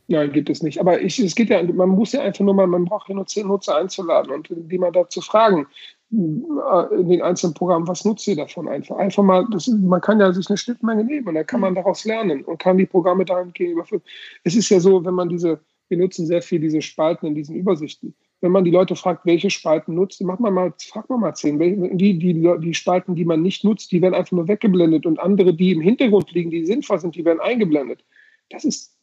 Nein, 0.07 0.31
gibt 0.31 0.49
es 0.49 0.61
nicht. 0.61 0.79
Aber 0.79 1.01
ich, 1.01 1.17
es 1.19 1.33
geht 1.33 1.49
ja, 1.49 1.63
man 1.63 1.89
muss 1.89 2.11
ja 2.11 2.21
einfach 2.21 2.45
nur 2.45 2.53
mal, 2.53 2.67
man 2.67 2.85
braucht 2.85 3.09
ja 3.09 3.15
nur 3.15 3.25
zehn 3.25 3.47
Nutzer 3.47 3.77
einzuladen 3.77 4.31
und 4.31 4.49
die 4.51 4.77
mal 4.77 4.91
dazu 4.91 5.19
fragen, 5.21 5.65
äh, 6.11 6.95
in 6.95 7.09
den 7.09 7.21
einzelnen 7.23 7.55
Programmen, 7.55 7.87
was 7.87 8.05
nutzt 8.05 8.27
ihr 8.27 8.35
davon 8.35 8.67
einfach? 8.67 8.97
Einfach 8.97 9.23
mal, 9.23 9.47
das, 9.51 9.67
man 9.67 10.01
kann 10.01 10.19
ja 10.19 10.31
sich 10.31 10.47
eine 10.47 10.57
Schnittmenge 10.57 11.03
nehmen 11.03 11.27
und 11.27 11.35
dann 11.35 11.47
kann 11.47 11.59
man 11.59 11.71
mhm. 11.71 11.77
daraus 11.77 12.05
lernen 12.05 12.43
und 12.43 12.59
kann 12.59 12.77
die 12.77 12.85
Programme 12.85 13.25
dahingehend 13.25 13.73
überführen. 13.73 14.03
Es 14.43 14.55
ist 14.55 14.69
ja 14.69 14.79
so, 14.79 15.03
wenn 15.03 15.15
man 15.15 15.29
diese, 15.29 15.59
wir 15.89 15.97
nutzen 15.97 16.27
sehr 16.27 16.43
viel 16.43 16.59
diese 16.59 16.81
Spalten 16.81 17.25
in 17.25 17.35
diesen 17.35 17.55
Übersichten. 17.55 18.13
Wenn 18.41 18.51
man 18.51 18.63
die 18.63 18.71
Leute 18.71 18.95
fragt, 18.95 19.25
welche 19.25 19.49
Spalten 19.49 19.95
nutzt, 19.95 20.21
macht 20.21 20.39
man 20.39 20.53
mal, 20.53 20.73
fragt 20.77 21.09
man 21.09 21.19
mal 21.19 21.33
zehn. 21.33 21.57
Die, 21.97 22.19
die, 22.19 22.59
die 22.59 22.73
Spalten, 22.75 23.15
die 23.15 23.25
man 23.25 23.41
nicht 23.41 23.63
nutzt, 23.63 23.91
die 23.91 24.01
werden 24.01 24.13
einfach 24.13 24.33
nur 24.33 24.47
weggeblendet 24.47 25.07
und 25.07 25.19
andere, 25.19 25.53
die 25.53 25.71
im 25.71 25.81
Hintergrund 25.81 26.31
liegen, 26.31 26.51
die 26.51 26.65
sinnvoll 26.65 26.99
sind, 26.99 27.15
die 27.15 27.25
werden 27.25 27.39
eingeblendet. 27.39 28.03
Das 28.49 28.63
ist 28.63 28.94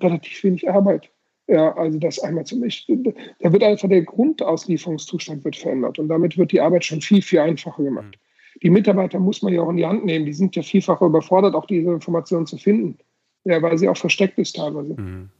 relativ 0.00 0.42
wenig 0.44 0.68
Arbeit. 0.68 1.10
Ja, 1.46 1.74
also 1.76 1.98
das 1.98 2.18
einmal 2.18 2.44
zum 2.44 2.62
ich, 2.64 2.86
da 3.40 3.52
wird 3.52 3.62
einfach 3.62 3.88
der 3.88 4.02
Grundauslieferungszustand 4.02 5.44
wird 5.44 5.56
verändert 5.56 5.98
und 5.98 6.08
damit 6.08 6.36
wird 6.36 6.52
die 6.52 6.60
Arbeit 6.60 6.84
schon 6.84 7.00
viel, 7.00 7.22
viel 7.22 7.38
einfacher 7.38 7.82
gemacht. 7.82 8.18
Die 8.62 8.68
Mitarbeiter 8.68 9.18
muss 9.18 9.40
man 9.40 9.54
ja 9.54 9.62
auch 9.62 9.70
in 9.70 9.78
die 9.78 9.86
Hand 9.86 10.04
nehmen, 10.04 10.26
die 10.26 10.34
sind 10.34 10.56
ja 10.56 10.62
vielfach 10.62 11.00
überfordert, 11.00 11.54
auch 11.54 11.64
diese 11.64 11.90
Informationen 11.90 12.46
zu 12.46 12.58
finden, 12.58 12.98
ja, 13.44 13.62
weil 13.62 13.78
sie 13.78 13.88
auch 13.88 13.96
versteckt 13.96 14.38
ist 14.38 14.56
teilweise. 14.56 14.94
Mhm. 15.00 15.30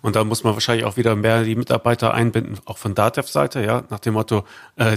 Und 0.00 0.16
da 0.16 0.24
muss 0.24 0.44
man 0.44 0.54
wahrscheinlich 0.54 0.86
auch 0.86 0.96
wieder 0.96 1.14
mehr 1.14 1.44
die 1.44 1.56
Mitarbeiter 1.56 2.14
einbinden, 2.14 2.58
auch 2.64 2.78
von 2.78 2.94
Datev-Seite, 2.94 3.62
ja, 3.62 3.84
nach 3.90 4.00
dem 4.00 4.14
Motto, 4.14 4.44
äh, 4.76 4.96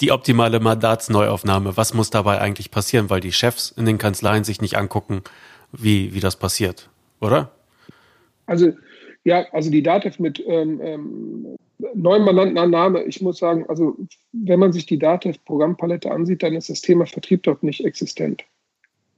die 0.00 0.12
optimale 0.12 0.60
Mandatsneuaufnahme, 0.60 1.78
was 1.78 1.94
muss 1.94 2.10
dabei 2.10 2.40
eigentlich 2.40 2.70
passieren, 2.70 3.08
weil 3.08 3.20
die 3.20 3.32
Chefs 3.32 3.70
in 3.70 3.86
den 3.86 3.96
Kanzleien 3.96 4.44
sich 4.44 4.60
nicht 4.60 4.76
angucken, 4.76 5.22
wie, 5.72 6.12
wie 6.12 6.20
das 6.20 6.36
passiert, 6.36 6.90
oder? 7.20 7.55
Also 8.46 8.72
ja, 9.24 9.44
also 9.52 9.70
die 9.70 9.82
DATEV 9.82 10.18
mit 10.20 10.42
ähm, 10.46 10.80
ähm, 10.82 11.56
neuem 11.94 12.24
Mandantenannahme, 12.24 13.02
ich 13.04 13.20
muss 13.20 13.38
sagen, 13.38 13.66
also 13.68 13.96
wenn 14.32 14.60
man 14.60 14.72
sich 14.72 14.86
die 14.86 14.98
DATEV-Programmpalette 14.98 16.10
ansieht, 16.10 16.42
dann 16.42 16.54
ist 16.54 16.70
das 16.70 16.80
Thema 16.80 17.06
Vertrieb 17.06 17.42
dort 17.42 17.62
nicht 17.62 17.84
existent. 17.84 18.44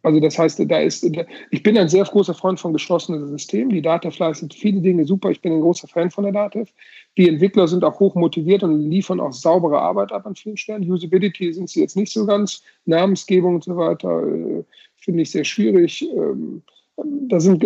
Also 0.03 0.21
das 0.21 0.39
heißt, 0.39 0.63
da 0.71 0.79
ist, 0.79 1.05
ich 1.51 1.63
bin 1.63 1.77
ein 1.77 1.89
sehr 1.89 2.05
großer 2.05 2.33
Freund 2.33 2.61
von 2.61 2.73
geschlossenen 2.73 3.27
Systemen. 3.29 3.71
Die 3.71 3.83
Datafly 3.83 4.33
sind 4.33 4.55
viele 4.55 4.81
Dinge 4.81 5.05
super. 5.05 5.31
Ich 5.31 5.41
bin 5.41 5.53
ein 5.53 5.61
großer 5.61 5.89
Fan 5.89 6.11
von 6.11 6.25
der 6.25 6.33
Datev. 6.33 6.71
Die 7.17 7.29
Entwickler 7.29 7.67
sind 7.67 7.85
auch 7.85 7.99
hoch 7.99 8.15
motiviert 8.15 8.63
und 8.63 8.89
liefern 8.89 9.21
auch 9.21 9.33
saubere 9.33 9.81
Arbeit 9.81 10.13
ab 10.13 10.25
an 10.25 10.37
vielen 10.37 10.57
Stellen. 10.57 10.89
Usability 10.91 11.53
sind 11.53 11.69
sie 11.69 11.81
jetzt 11.81 11.97
nicht 11.97 12.13
so 12.13 12.25
ganz. 12.27 12.63
Namensgebung 12.87 13.57
und 13.57 13.65
so 13.65 13.77
weiter 13.77 14.23
äh, 14.27 14.65
finde 14.97 15.23
ich 15.23 15.33
sehr 15.33 15.45
schwierig. 15.45 16.03
Ähm, 16.03 16.63
da 17.05 17.41
sind 17.41 17.65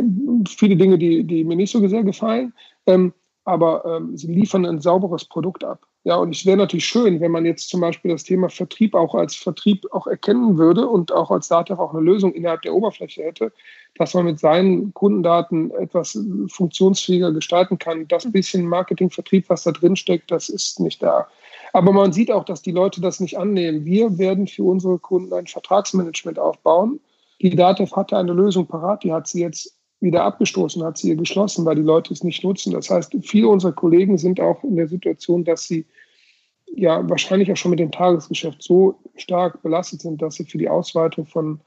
viele 0.48 0.76
Dinge, 0.76 0.98
die, 0.98 1.24
die 1.24 1.44
mir 1.44 1.56
nicht 1.56 1.70
so 1.70 1.86
sehr 1.86 2.02
gefallen. 2.02 2.52
Ähm, 2.86 3.12
aber 3.44 3.84
ähm, 3.84 4.16
sie 4.16 4.32
liefern 4.32 4.64
ein 4.64 4.80
sauberes 4.80 5.24
Produkt 5.24 5.64
ab. 5.64 5.86
Ja, 6.04 6.16
und 6.16 6.34
es 6.34 6.44
wäre 6.46 6.56
natürlich 6.56 6.84
schön, 6.84 7.20
wenn 7.20 7.30
man 7.30 7.44
jetzt 7.44 7.68
zum 7.68 7.80
Beispiel 7.80 8.10
das 8.10 8.24
Thema 8.24 8.48
Vertrieb 8.48 8.94
auch 8.94 9.14
als 9.14 9.36
Vertrieb 9.36 9.84
auch 9.92 10.06
erkennen 10.06 10.58
würde 10.58 10.88
und 10.88 11.12
auch 11.12 11.30
als 11.30 11.48
Datev 11.48 11.80
auch 11.80 11.92
eine 11.92 12.02
Lösung 12.02 12.32
innerhalb 12.34 12.62
der 12.62 12.74
Oberfläche 12.74 13.22
hätte, 13.22 13.52
dass 13.96 14.14
man 14.14 14.24
mit 14.24 14.40
seinen 14.40 14.92
Kundendaten 14.94 15.70
etwas 15.72 16.18
funktionsfähiger 16.48 17.32
gestalten 17.32 17.78
kann. 17.78 18.08
Das 18.08 18.30
bisschen 18.30 18.66
Marketing, 18.66 19.10
Vertrieb, 19.10 19.48
was 19.48 19.62
da 19.62 19.70
drin 19.70 19.94
steckt, 19.94 20.30
das 20.30 20.48
ist 20.48 20.80
nicht 20.80 21.02
da. 21.02 21.28
Aber 21.72 21.92
man 21.92 22.12
sieht 22.12 22.32
auch, 22.32 22.44
dass 22.44 22.62
die 22.62 22.72
Leute 22.72 23.00
das 23.00 23.20
nicht 23.20 23.38
annehmen. 23.38 23.84
Wir 23.84 24.18
werden 24.18 24.46
für 24.46 24.64
unsere 24.64 24.98
Kunden 24.98 25.32
ein 25.32 25.46
Vertragsmanagement 25.46 26.38
aufbauen. 26.38 27.00
Die 27.42 27.50
Datev 27.50 27.94
hatte 27.96 28.16
eine 28.16 28.32
Lösung 28.32 28.66
parat, 28.66 29.02
die 29.02 29.12
hat 29.12 29.26
sie 29.26 29.40
jetzt 29.40 29.76
wieder 30.00 30.24
abgestoßen, 30.24 30.82
hat 30.82 30.98
sie 30.98 31.08
hier 31.08 31.16
geschlossen, 31.16 31.64
weil 31.64 31.76
die 31.76 31.82
Leute 31.82 32.12
es 32.12 32.24
nicht 32.24 32.42
nutzen. 32.42 32.72
Das 32.72 32.90
heißt, 32.90 33.16
viele 33.22 33.48
unserer 33.48 33.72
Kollegen 33.72 34.16
sind 34.18 34.40
auch 34.40 34.62
in 34.64 34.76
der 34.76 34.88
Situation, 34.88 35.44
dass 35.44 35.64
sie 35.64 35.84
ja 36.74 37.08
wahrscheinlich 37.08 37.50
auch 37.52 37.56
schon 37.56 37.70
mit 37.70 37.80
dem 37.80 37.92
Tagesgeschäft 37.92 38.62
so 38.62 38.98
stark 39.16 39.62
belastet 39.62 40.00
sind, 40.00 40.22
dass 40.22 40.36
sie 40.36 40.44
für 40.44 40.58
die 40.58 40.68
Ausweitung 40.68 41.26
von, 41.26 41.60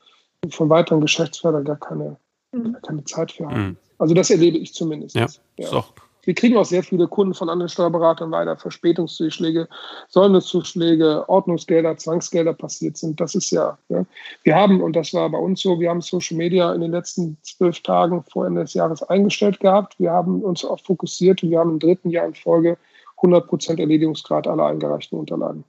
von 0.50 0.70
weiteren 0.70 1.02
Geschäftsfeldern 1.02 1.64
gar 1.64 1.78
keine, 1.78 2.18
mhm. 2.52 2.76
keine 2.82 3.04
Zeit 3.04 3.32
für 3.32 3.48
haben. 3.48 3.62
Mhm. 3.62 3.78
Also 3.98 4.14
das 4.14 4.30
erlebe 4.30 4.58
ich 4.58 4.74
zumindest. 4.74 5.16
Ja, 5.16 5.28
ja. 5.58 5.68
So. 5.68 5.84
Wir 6.26 6.34
kriegen 6.34 6.58
auch 6.58 6.66
sehr 6.66 6.84
viele 6.84 7.08
Kunden 7.08 7.34
von 7.34 7.50
anderen 7.50 7.70
Steuerberatern 7.70 8.32
weiter, 8.32 8.58
Verspätungszuschläge, 8.58 9.68
Säumniszuschläge, 10.10 11.30
Ordnungsgelder, 11.30 11.96
Zwangsgelder 11.98 12.54
passiert 12.54 12.98
sind. 12.98 13.22
Das 13.22 13.36
ist 13.36 13.52
ja, 13.52 13.78
ja, 13.90 14.06
wir 14.44 14.56
haben, 14.56 14.82
und 14.82 14.96
das 14.96 15.14
war 15.14 15.30
bei 15.30 15.38
uns 15.38 15.62
so, 15.62 15.80
wir 15.80 15.90
haben 15.90 16.02
Social 16.02 16.38
Media 16.38 16.74
in 16.74 16.82
den 16.82 16.92
letzten 16.92 17.38
zwölf 17.44 17.80
Tagen 17.82 18.24
vor 18.24 18.46
Ende 18.46 18.62
des 18.62 18.74
Jahres 18.74 19.04
eingestellt 19.04 19.60
gehabt. 19.60 20.00
Wir 20.00 20.12
haben 20.12 20.42
uns 20.44 20.66
auch 20.66 20.80
fokussiert 20.80 21.44
und 21.44 21.52
wir 21.52 21.60
haben 21.60 21.72
im 21.72 21.80
dritten 21.80 22.10
Jahr 22.10 22.26
in 22.26 22.36
Folge 22.36 22.78
100 23.18 23.48
Prozent 23.48 23.80
Erledigungsgrad 23.80 24.48
aller 24.48 24.66
eingereichten 24.66 25.18
Unterlagen. 25.18 25.64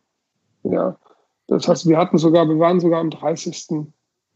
Ja, 0.65 0.97
das 1.47 1.69
heißt, 1.69 1.89
wir 1.89 1.97
hatten 1.97 2.19
sogar, 2.19 2.49
wir 2.49 2.59
waren 2.59 2.81
sogar 2.81 3.01
am 3.01 3.11
30. 3.11 3.87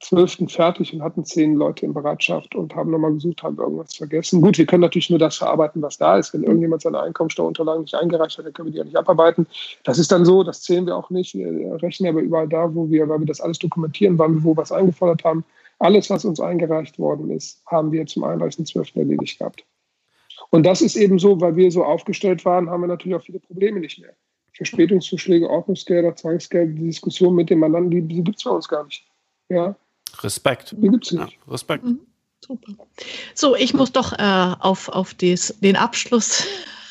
12. 0.00 0.50
fertig 0.50 0.94
und 0.94 1.02
hatten 1.02 1.24
zehn 1.24 1.56
Leute 1.56 1.84
in 1.84 1.92
Bereitschaft 1.92 2.54
und 2.54 2.74
haben 2.74 2.90
nochmal 2.90 3.12
gesucht, 3.12 3.42
haben 3.42 3.58
irgendwas 3.58 3.94
vergessen. 3.94 4.40
Gut, 4.40 4.56
wir 4.56 4.64
können 4.64 4.80
natürlich 4.80 5.10
nur 5.10 5.18
das 5.18 5.36
verarbeiten, 5.36 5.82
was 5.82 5.98
da 5.98 6.16
ist. 6.16 6.32
Wenn 6.32 6.42
irgendjemand 6.42 6.82
seine 6.82 7.02
Einkommensteuerunterlagen 7.02 7.82
nicht 7.82 7.94
eingereicht 7.94 8.38
hat, 8.38 8.46
dann 8.46 8.52
können 8.54 8.66
wir 8.66 8.72
die 8.72 8.78
ja 8.78 8.84
nicht 8.84 8.96
abarbeiten. 8.96 9.46
Das 9.84 9.98
ist 9.98 10.10
dann 10.10 10.24
so, 10.24 10.42
das 10.42 10.62
zählen 10.62 10.86
wir 10.86 10.96
auch 10.96 11.10
nicht. 11.10 11.34
Wir 11.34 11.80
rechnen 11.82 12.08
aber 12.08 12.20
überall 12.20 12.48
da, 12.48 12.74
wo 12.74 12.88
wir, 12.90 13.08
weil 13.08 13.20
wir 13.20 13.26
das 13.26 13.42
alles 13.42 13.58
dokumentieren, 13.58 14.18
wann 14.18 14.36
wir 14.36 14.44
wo 14.44 14.56
was 14.56 14.72
eingefordert 14.72 15.22
haben. 15.24 15.44
Alles, 15.78 16.08
was 16.08 16.24
uns 16.24 16.40
eingereicht 16.40 16.98
worden 16.98 17.30
ist, 17.30 17.62
haben 17.66 17.92
wir 17.92 18.06
zum 18.06 18.24
31.12. 18.24 18.98
erledigt 18.98 19.38
gehabt. 19.38 19.64
Und 20.50 20.64
das 20.64 20.80
ist 20.80 20.96
eben 20.96 21.18
so, 21.18 21.40
weil 21.40 21.56
wir 21.56 21.70
so 21.70 21.84
aufgestellt 21.84 22.44
waren, 22.46 22.70
haben 22.70 22.80
wir 22.80 22.88
natürlich 22.88 23.16
auch 23.16 23.24
viele 23.24 23.38
Probleme 23.38 23.80
nicht 23.80 24.00
mehr. 24.00 24.14
Verspätungszuschläge, 24.54 25.48
Ordnungsgelder, 25.48 26.16
Zwangsgelder, 26.16 26.72
die 26.72 26.86
Diskussion 26.86 27.34
mit 27.34 27.50
dem 27.50 27.60
Mandanten, 27.60 27.90
die, 27.90 28.02
die 28.02 28.24
gibt 28.24 28.38
es 28.38 28.44
bei 28.44 28.50
uns 28.50 28.68
gar 28.68 28.84
nicht. 28.84 29.06
Ja, 29.48 29.76
Respekt. 30.22 30.74
Ja, 31.10 31.28
Respekt. 31.48 31.84
Mhm. 31.84 32.00
Super. 32.44 32.72
So, 33.34 33.54
ich 33.54 33.74
muss 33.74 33.92
doch 33.92 34.12
äh, 34.12 34.54
auf, 34.58 34.88
auf 34.88 35.14
des, 35.14 35.54
den 35.60 35.76
Abschluss 35.76 36.44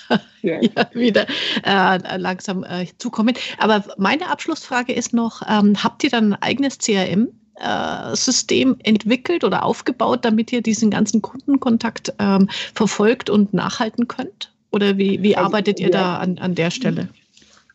ja. 0.41 0.59
wieder 0.93 1.25
äh, 1.65 2.17
langsam 2.17 2.63
äh, 2.63 2.87
zukommen. 2.97 3.35
Aber 3.57 3.83
meine 3.97 4.29
Abschlussfrage 4.29 4.93
ist 4.93 5.13
noch, 5.13 5.41
ähm, 5.49 5.83
habt 5.83 6.03
ihr 6.03 6.09
dann 6.09 6.33
ein 6.33 6.41
eigenes 6.41 6.77
CRM-System 6.77 8.77
äh, 8.79 8.89
entwickelt 8.89 9.43
oder 9.43 9.63
aufgebaut, 9.63 10.23
damit 10.23 10.51
ihr 10.51 10.61
diesen 10.61 10.91
ganzen 10.91 11.21
Kundenkontakt 11.21 12.13
ähm, 12.19 12.49
verfolgt 12.73 13.29
und 13.29 13.53
nachhalten 13.53 14.07
könnt? 14.07 14.53
Oder 14.71 14.97
wie, 14.97 15.23
wie 15.23 15.35
also, 15.35 15.47
arbeitet 15.47 15.79
ihr 15.79 15.89
ja. 15.89 15.91
da 15.91 16.17
an, 16.17 16.37
an 16.37 16.53
der 16.53 16.69
Stelle? 16.69 17.09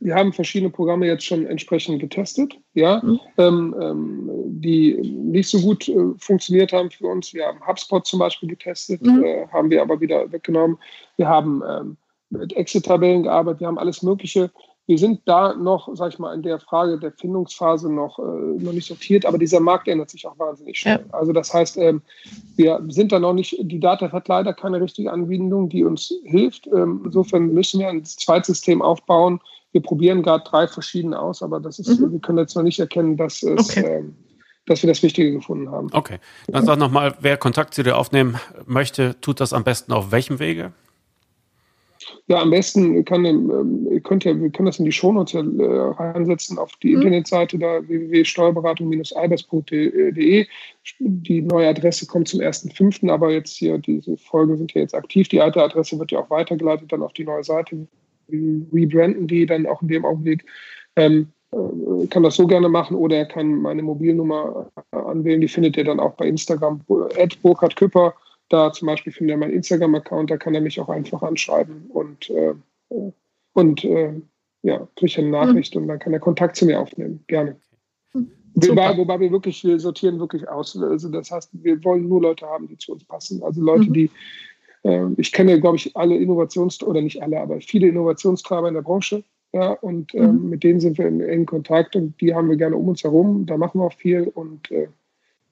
Wir 0.04 0.14
haben 0.14 0.34
verschiedene 0.34 0.70
Programme 0.70 1.06
jetzt 1.06 1.24
schon 1.24 1.46
entsprechend 1.46 1.98
getestet, 1.98 2.54
ja, 2.74 3.00
mhm. 3.02 3.20
ähm, 3.38 3.74
ähm, 3.80 4.30
die 4.60 4.96
nicht 5.00 5.48
so 5.48 5.58
gut 5.60 5.88
äh, 5.88 5.94
funktioniert 6.18 6.74
haben 6.74 6.90
für 6.90 7.06
uns. 7.06 7.32
Wir 7.32 7.46
haben 7.46 7.66
HubSpot 7.66 8.06
zum 8.06 8.18
Beispiel 8.18 8.50
getestet, 8.50 9.00
mhm. 9.00 9.24
äh, 9.24 9.46
haben 9.48 9.70
wir 9.70 9.80
aber 9.80 9.98
wieder 10.00 10.30
weggenommen. 10.30 10.76
Wir 11.16 11.26
haben 11.26 11.62
ähm, 11.66 11.96
mit 12.28 12.52
Exit-Tabellen 12.52 13.22
gearbeitet, 13.22 13.60
wir 13.60 13.66
haben 13.66 13.78
alles 13.78 14.02
Mögliche. 14.02 14.50
Wir 14.86 14.98
sind 14.98 15.22
da 15.24 15.54
noch, 15.54 15.88
sag 15.94 16.12
ich 16.12 16.18
mal, 16.18 16.34
in 16.34 16.42
der 16.42 16.60
Frage 16.60 16.98
der 16.98 17.12
Findungsphase 17.12 17.90
noch, 17.90 18.18
äh, 18.18 18.22
noch 18.22 18.72
nicht 18.72 18.86
sortiert, 18.86 19.24
aber 19.24 19.38
dieser 19.38 19.60
Markt 19.60 19.88
ändert 19.88 20.10
sich 20.10 20.26
auch 20.26 20.38
wahnsinnig 20.38 20.78
schnell. 20.78 21.02
Ja. 21.08 21.18
Also 21.18 21.32
das 21.32 21.54
heißt, 21.54 21.78
ähm, 21.78 22.02
wir 22.56 22.84
sind 22.88 23.10
da 23.10 23.18
noch 23.18 23.32
nicht, 23.32 23.56
die 23.58 23.80
Data 23.80 24.12
hat 24.12 24.28
leider 24.28 24.52
keine 24.52 24.82
richtige 24.82 25.10
Anbindung, 25.10 25.70
die 25.70 25.82
uns 25.82 26.12
hilft. 26.24 26.66
Ähm, 26.66 27.00
insofern 27.06 27.54
müssen 27.54 27.80
wir 27.80 27.88
ein 27.88 28.04
Zweitsystem 28.04 28.82
aufbauen, 28.82 29.40
wir 29.74 29.82
probieren 29.82 30.22
gerade 30.22 30.44
drei 30.48 30.66
verschiedene 30.68 31.18
aus, 31.18 31.42
aber 31.42 31.58
das 31.58 31.80
ist, 31.80 32.00
mhm. 32.00 32.12
wir 32.12 32.20
können 32.20 32.38
jetzt 32.38 32.54
noch 32.54 32.62
nicht 32.62 32.78
erkennen, 32.78 33.16
dass 33.16 33.42
es, 33.42 33.70
okay. 33.70 33.98
ähm, 33.98 34.14
dass 34.66 34.84
wir 34.84 34.88
das 34.88 35.02
Richtige 35.02 35.32
gefunden 35.32 35.68
haben. 35.70 35.88
Okay. 35.92 36.18
Dann 36.46 36.64
sag 36.64 36.78
nochmal, 36.78 37.16
wer 37.20 37.36
Kontakt 37.36 37.74
zu 37.74 37.82
dir 37.82 37.98
aufnehmen 37.98 38.38
möchte, 38.66 39.20
tut 39.20 39.40
das 39.40 39.52
am 39.52 39.64
besten 39.64 39.92
auf 39.92 40.12
welchem 40.12 40.38
Wege? 40.38 40.72
Ja, 42.28 42.40
am 42.40 42.50
besten 42.50 43.04
kann, 43.04 43.24
ähm, 43.24 44.00
könnt 44.04 44.24
ihr, 44.24 44.40
wir 44.40 44.50
können 44.50 44.66
das 44.66 44.78
in 44.78 44.84
die 44.84 44.92
Shownotes 44.92 45.34
äh, 45.34 45.40
reinsetzen 45.42 46.56
auf 46.58 46.76
die 46.76 46.90
mhm. 46.90 47.02
Internetseite 47.02 47.58
da 47.58 47.80
www.steuerberatung-albers.de. 47.88 50.46
Die 51.00 51.42
neue 51.42 51.68
Adresse 51.68 52.06
kommt 52.06 52.28
zum 52.28 52.38
1.5., 52.40 53.10
aber 53.10 53.32
jetzt 53.32 53.56
hier, 53.56 53.78
diese 53.78 54.16
Folgen 54.18 54.56
sind 54.56 54.72
ja 54.72 54.82
jetzt 54.82 54.94
aktiv. 54.94 55.26
Die 55.28 55.40
alte 55.40 55.60
Adresse 55.60 55.98
wird 55.98 56.12
ja 56.12 56.20
auch 56.20 56.30
weitergeleitet 56.30 56.92
dann 56.92 57.02
auf 57.02 57.12
die 57.12 57.24
neue 57.24 57.42
Seite 57.42 57.88
rebranden 58.28 59.26
die 59.26 59.46
dann 59.46 59.66
auch 59.66 59.82
in 59.82 59.88
dem 59.88 60.04
Augenblick. 60.04 60.44
Ähm, 60.96 61.28
äh, 61.52 62.06
kann 62.08 62.22
das 62.22 62.36
so 62.36 62.46
gerne 62.46 62.68
machen 62.68 62.96
oder 62.96 63.16
er 63.16 63.26
kann 63.26 63.60
meine 63.60 63.82
Mobilnummer 63.82 64.70
äh, 64.92 64.96
anwählen. 64.96 65.40
Die 65.40 65.48
findet 65.48 65.76
ihr 65.76 65.84
dann 65.84 66.00
auch 66.00 66.14
bei 66.14 66.26
Instagram. 66.26 66.80
Ed 67.16 67.40
Burkhard 67.42 67.76
Küpper, 67.76 68.14
da 68.48 68.72
zum 68.72 68.86
Beispiel 68.86 69.12
findet 69.12 69.34
er 69.34 69.38
meinen 69.38 69.52
Instagram-Account, 69.52 70.30
da 70.30 70.36
kann 70.36 70.54
er 70.54 70.60
mich 70.60 70.80
auch 70.80 70.88
einfach 70.88 71.22
anschreiben 71.22 71.86
und, 71.88 72.30
äh, 72.30 72.54
und 73.52 73.84
äh, 73.84 74.12
ja, 74.62 74.86
kriegt 74.96 75.18
eine 75.18 75.28
Nachricht 75.28 75.74
mhm. 75.74 75.82
und 75.82 75.88
dann 75.88 75.98
kann 75.98 76.12
er 76.12 76.20
Kontakt 76.20 76.56
zu 76.56 76.66
mir 76.66 76.80
aufnehmen. 76.80 77.24
Gerne. 77.26 77.56
Wobei, 78.56 78.96
wobei, 78.96 79.18
wir 79.18 79.32
wirklich, 79.32 79.64
wir 79.64 79.80
sortieren 79.80 80.20
wirklich 80.20 80.48
aus. 80.48 80.80
Also 80.80 81.08
das 81.08 81.30
heißt, 81.30 81.50
wir 81.52 81.82
wollen 81.82 82.08
nur 82.08 82.22
Leute 82.22 82.46
haben, 82.46 82.68
die 82.68 82.78
zu 82.78 82.92
uns 82.92 83.04
passen. 83.04 83.42
Also 83.42 83.60
Leute, 83.60 83.88
mhm. 83.88 83.92
die 83.92 84.10
ich 85.16 85.32
kenne, 85.32 85.60
glaube 85.60 85.76
ich, 85.76 85.96
alle 85.96 86.16
Innovations- 86.16 86.82
oder 86.82 87.00
nicht 87.00 87.22
alle, 87.22 87.40
aber 87.40 87.60
viele 87.60 87.88
Innovationstreiber 87.88 88.68
in 88.68 88.74
der 88.74 88.82
Branche. 88.82 89.24
Ja, 89.52 89.70
und 89.70 90.14
ähm, 90.14 90.42
mhm. 90.42 90.50
mit 90.50 90.64
denen 90.64 90.80
sind 90.80 90.98
wir 90.98 91.06
in 91.06 91.20
engen 91.20 91.46
Kontakt 91.46 91.94
und 91.94 92.20
die 92.20 92.34
haben 92.34 92.50
wir 92.50 92.56
gerne 92.56 92.76
um 92.76 92.88
uns 92.88 93.04
herum. 93.04 93.46
Da 93.46 93.56
machen 93.56 93.80
wir 93.80 93.84
auch 93.84 93.92
viel 93.92 94.24
und 94.34 94.70
äh, 94.72 94.88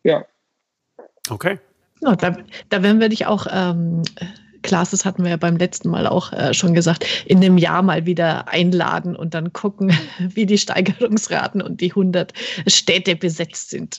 ja. 0.02 0.26
Okay. 1.30 1.58
Ja, 2.00 2.16
da, 2.16 2.36
da 2.68 2.82
werden 2.82 3.00
wir 3.00 3.08
dich 3.08 3.26
auch, 3.26 3.46
ähm, 3.48 4.02
Klaas, 4.62 4.90
das 4.90 5.04
hatten 5.04 5.22
wir 5.22 5.30
ja 5.30 5.36
beim 5.36 5.56
letzten 5.56 5.88
Mal 5.88 6.08
auch 6.08 6.32
äh, 6.32 6.52
schon 6.52 6.74
gesagt, 6.74 7.06
in 7.26 7.38
einem 7.38 7.58
Jahr 7.58 7.82
mal 7.82 8.04
wieder 8.04 8.48
einladen 8.48 9.14
und 9.14 9.34
dann 9.34 9.52
gucken, 9.52 9.92
wie 10.18 10.46
die 10.46 10.58
Steigerungsraten 10.58 11.62
und 11.62 11.80
die 11.80 11.90
100 11.90 12.32
Städte 12.66 13.14
besetzt 13.14 13.70
sind. 13.70 13.98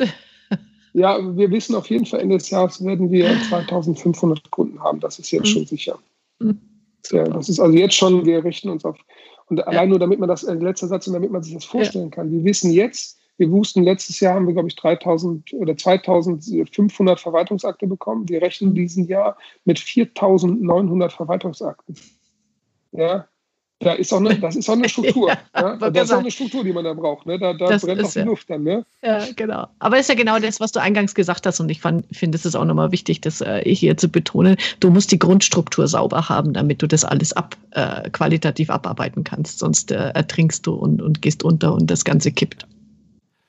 Ja, 0.93 1.17
wir 1.35 1.49
wissen 1.49 1.75
auf 1.75 1.89
jeden 1.89 2.05
Fall, 2.05 2.19
Ende 2.19 2.37
des 2.37 2.49
Jahres 2.51 2.83
werden 2.83 3.11
wir 3.11 3.29
2500 3.49 4.51
Kunden 4.51 4.79
haben. 4.81 4.99
Das 4.99 5.17
ist 5.19 5.31
jetzt 5.31 5.47
mhm. 5.47 5.49
schon 5.49 5.65
sicher. 5.65 5.99
Mhm. 6.39 6.59
Ja, 7.11 7.23
das 7.25 7.49
ist 7.49 7.59
also 7.59 7.75
jetzt 7.75 7.95
schon, 7.95 8.25
wir 8.25 8.43
richten 8.43 8.69
uns 8.69 8.85
auf. 8.85 8.97
Und 9.47 9.57
ja. 9.57 9.65
allein 9.65 9.89
nur, 9.89 9.99
damit 9.99 10.19
man 10.19 10.29
das, 10.29 10.43
äh, 10.43 10.53
letzter 10.53 10.87
Satz, 10.87 11.07
und 11.07 11.13
damit 11.13 11.31
man 11.31 11.43
sich 11.43 11.53
das 11.53 11.65
vorstellen 11.65 12.09
ja. 12.09 12.15
kann. 12.15 12.31
Wir 12.31 12.43
wissen 12.43 12.71
jetzt, 12.71 13.19
wir 13.37 13.51
wussten, 13.51 13.83
letztes 13.83 14.19
Jahr 14.19 14.35
haben 14.35 14.45
wir, 14.45 14.53
glaube 14.53 14.69
ich, 14.69 14.75
3000 14.75 15.53
oder 15.53 15.75
2500 15.75 17.19
Verwaltungsakte 17.19 17.87
bekommen. 17.87 18.29
Wir 18.29 18.41
rechnen 18.41 18.69
mhm. 18.69 18.75
diesen 18.75 19.07
Jahr 19.07 19.37
mit 19.65 19.79
4900 19.79 21.11
Verwaltungsakten. 21.11 21.95
Ja, 22.91 23.27
da 23.83 23.93
ist 23.93 24.13
auch 24.13 24.19
eine, 24.19 24.37
das 24.39 24.55
ist 24.55 24.69
auch 24.69 24.73
eine 24.73 24.89
Struktur. 24.89 25.29
ja, 25.29 25.37
ja. 25.55 25.89
Das 25.89 26.05
ist 26.05 26.11
auch 26.11 26.19
eine 26.19 26.31
Struktur, 26.31 26.63
die 26.63 26.73
man 26.73 26.83
da 26.83 26.93
braucht. 26.93 27.25
Ne? 27.25 27.37
Da, 27.39 27.53
da 27.53 27.77
brennt 27.77 28.03
auch 28.03 28.11
die 28.11 28.19
ja. 28.19 28.25
Luft 28.25 28.49
dann. 28.49 28.63
Ne? 28.63 28.85
Ja, 29.01 29.25
genau. 29.35 29.67
Aber 29.79 29.95
es 29.97 30.03
ist 30.03 30.09
ja 30.09 30.15
genau 30.15 30.39
das, 30.39 30.59
was 30.59 30.71
du 30.71 30.81
eingangs 30.81 31.15
gesagt 31.15 31.45
hast. 31.45 31.59
Und 31.59 31.69
ich 31.69 31.81
finde, 31.81 32.35
es 32.35 32.45
ist 32.45 32.55
auch 32.55 32.65
nochmal 32.65 32.91
wichtig, 32.91 33.21
das 33.21 33.41
äh, 33.41 33.63
hier 33.65 33.97
zu 33.97 34.09
betonen. 34.09 34.57
Du 34.79 34.89
musst 34.89 35.11
die 35.11 35.19
Grundstruktur 35.19 35.87
sauber 35.87 36.29
haben, 36.29 36.53
damit 36.53 36.81
du 36.81 36.87
das 36.87 37.05
alles 37.05 37.33
ab, 37.33 37.55
äh, 37.71 38.09
qualitativ 38.09 38.69
abarbeiten 38.69 39.23
kannst. 39.23 39.59
Sonst 39.59 39.91
äh, 39.91 40.09
ertrinkst 40.09 40.65
du 40.65 40.73
und, 40.73 41.01
und 41.01 41.21
gehst 41.21 41.43
unter 41.43 41.73
und 41.73 41.89
das 41.89 42.05
Ganze 42.05 42.31
kippt. 42.31 42.65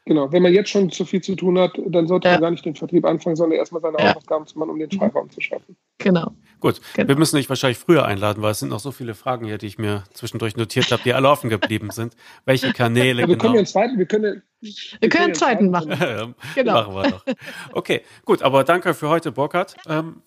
Genau, 0.06 0.30
wenn 0.32 0.42
man 0.42 0.52
jetzt 0.52 0.68
schon 0.68 0.90
zu 0.90 1.06
viel 1.06 1.22
zu 1.22 1.34
tun 1.34 1.58
hat, 1.58 1.78
dann 1.86 2.06
sollte 2.06 2.28
ja. 2.28 2.34
man 2.34 2.42
gar 2.42 2.50
nicht 2.50 2.64
den 2.66 2.74
Vertrieb 2.74 3.06
anfangen, 3.06 3.36
sondern 3.36 3.58
erstmal 3.58 3.80
seine 3.80 3.98
ja. 3.98 4.10
Hausaufgaben 4.10 4.46
zu 4.46 4.58
machen, 4.58 4.70
um 4.70 4.78
den 4.78 4.90
Freiraum 4.90 5.30
zu 5.30 5.40
schaffen. 5.40 5.76
Genau. 5.96 6.32
Gut, 6.60 6.82
genau. 6.94 7.08
wir 7.08 7.16
müssen 7.16 7.36
dich 7.36 7.48
wahrscheinlich 7.48 7.78
früher 7.78 8.04
einladen, 8.04 8.42
weil 8.42 8.50
es 8.50 8.58
sind 8.58 8.68
noch 8.68 8.80
so 8.80 8.92
viele 8.92 9.14
Fragen 9.14 9.46
hier, 9.46 9.56
die 9.56 9.66
ich 9.66 9.78
mir 9.78 10.04
zwischendurch 10.12 10.56
notiert 10.56 10.92
habe, 10.92 11.02
die 11.02 11.14
alle 11.14 11.30
offen 11.30 11.48
geblieben 11.48 11.90
sind. 11.90 12.16
Welche 12.44 12.74
Kanäle 12.74 13.22
ja, 13.22 13.28
wir 13.28 13.36
genau? 13.36 13.44
Können 13.44 13.56
einen 13.56 13.66
zweiten, 13.66 13.98
wir 13.98 14.04
können, 14.04 14.42
wir, 14.60 14.72
wir 15.00 15.08
können 15.08 15.24
einen 15.24 15.34
zweiten 15.34 15.70
machen. 15.70 16.36
genau. 16.54 16.72
Machen 16.92 16.94
wir 16.94 17.10
noch. 17.10 17.24
Okay, 17.72 18.02
gut, 18.26 18.42
aber 18.42 18.62
danke 18.64 18.92
für 18.92 19.08
heute, 19.08 19.32
Burkhard. 19.32 19.74
Ähm, 19.88 20.20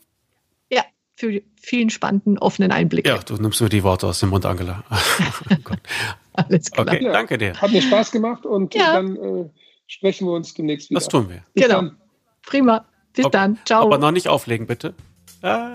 ja, 0.71 0.81
für 1.15 1.41
vielen 1.61 1.91
spannenden, 1.91 2.39
offenen 2.39 2.71
Einblicke. 2.71 3.09
Ja, 3.09 3.19
du 3.19 3.35
nimmst 3.35 3.61
mir 3.61 3.69
die 3.69 3.83
Worte 3.83 4.07
aus 4.07 4.19
dem 4.21 4.29
Mund, 4.29 4.43
Angela. 4.47 4.83
oh 4.89 5.73
Alles 6.33 6.71
klar. 6.71 6.87
Okay, 6.87 7.03
danke 7.03 7.37
dir. 7.37 7.53
Hat 7.61 7.71
mir 7.71 7.81
Spaß 7.83 8.11
gemacht 8.11 8.45
und 8.45 8.75
dann 8.75 9.15
äh, 9.15 9.49
sprechen 9.87 10.27
wir 10.27 10.33
uns 10.33 10.53
demnächst 10.53 10.89
wieder. 10.89 10.99
Das 10.99 11.07
tun 11.07 11.29
wir. 11.29 11.43
Bis 11.53 11.63
genau. 11.63 11.75
Dann. 11.75 11.97
Prima. 12.43 12.85
Bis 13.13 13.25
Ob, 13.25 13.31
dann. 13.31 13.57
Ciao. 13.65 13.83
Aber 13.83 13.97
noch 13.97 14.11
nicht 14.11 14.27
auflegen, 14.27 14.67
bitte. 14.67 14.93
Ah. 15.41 15.73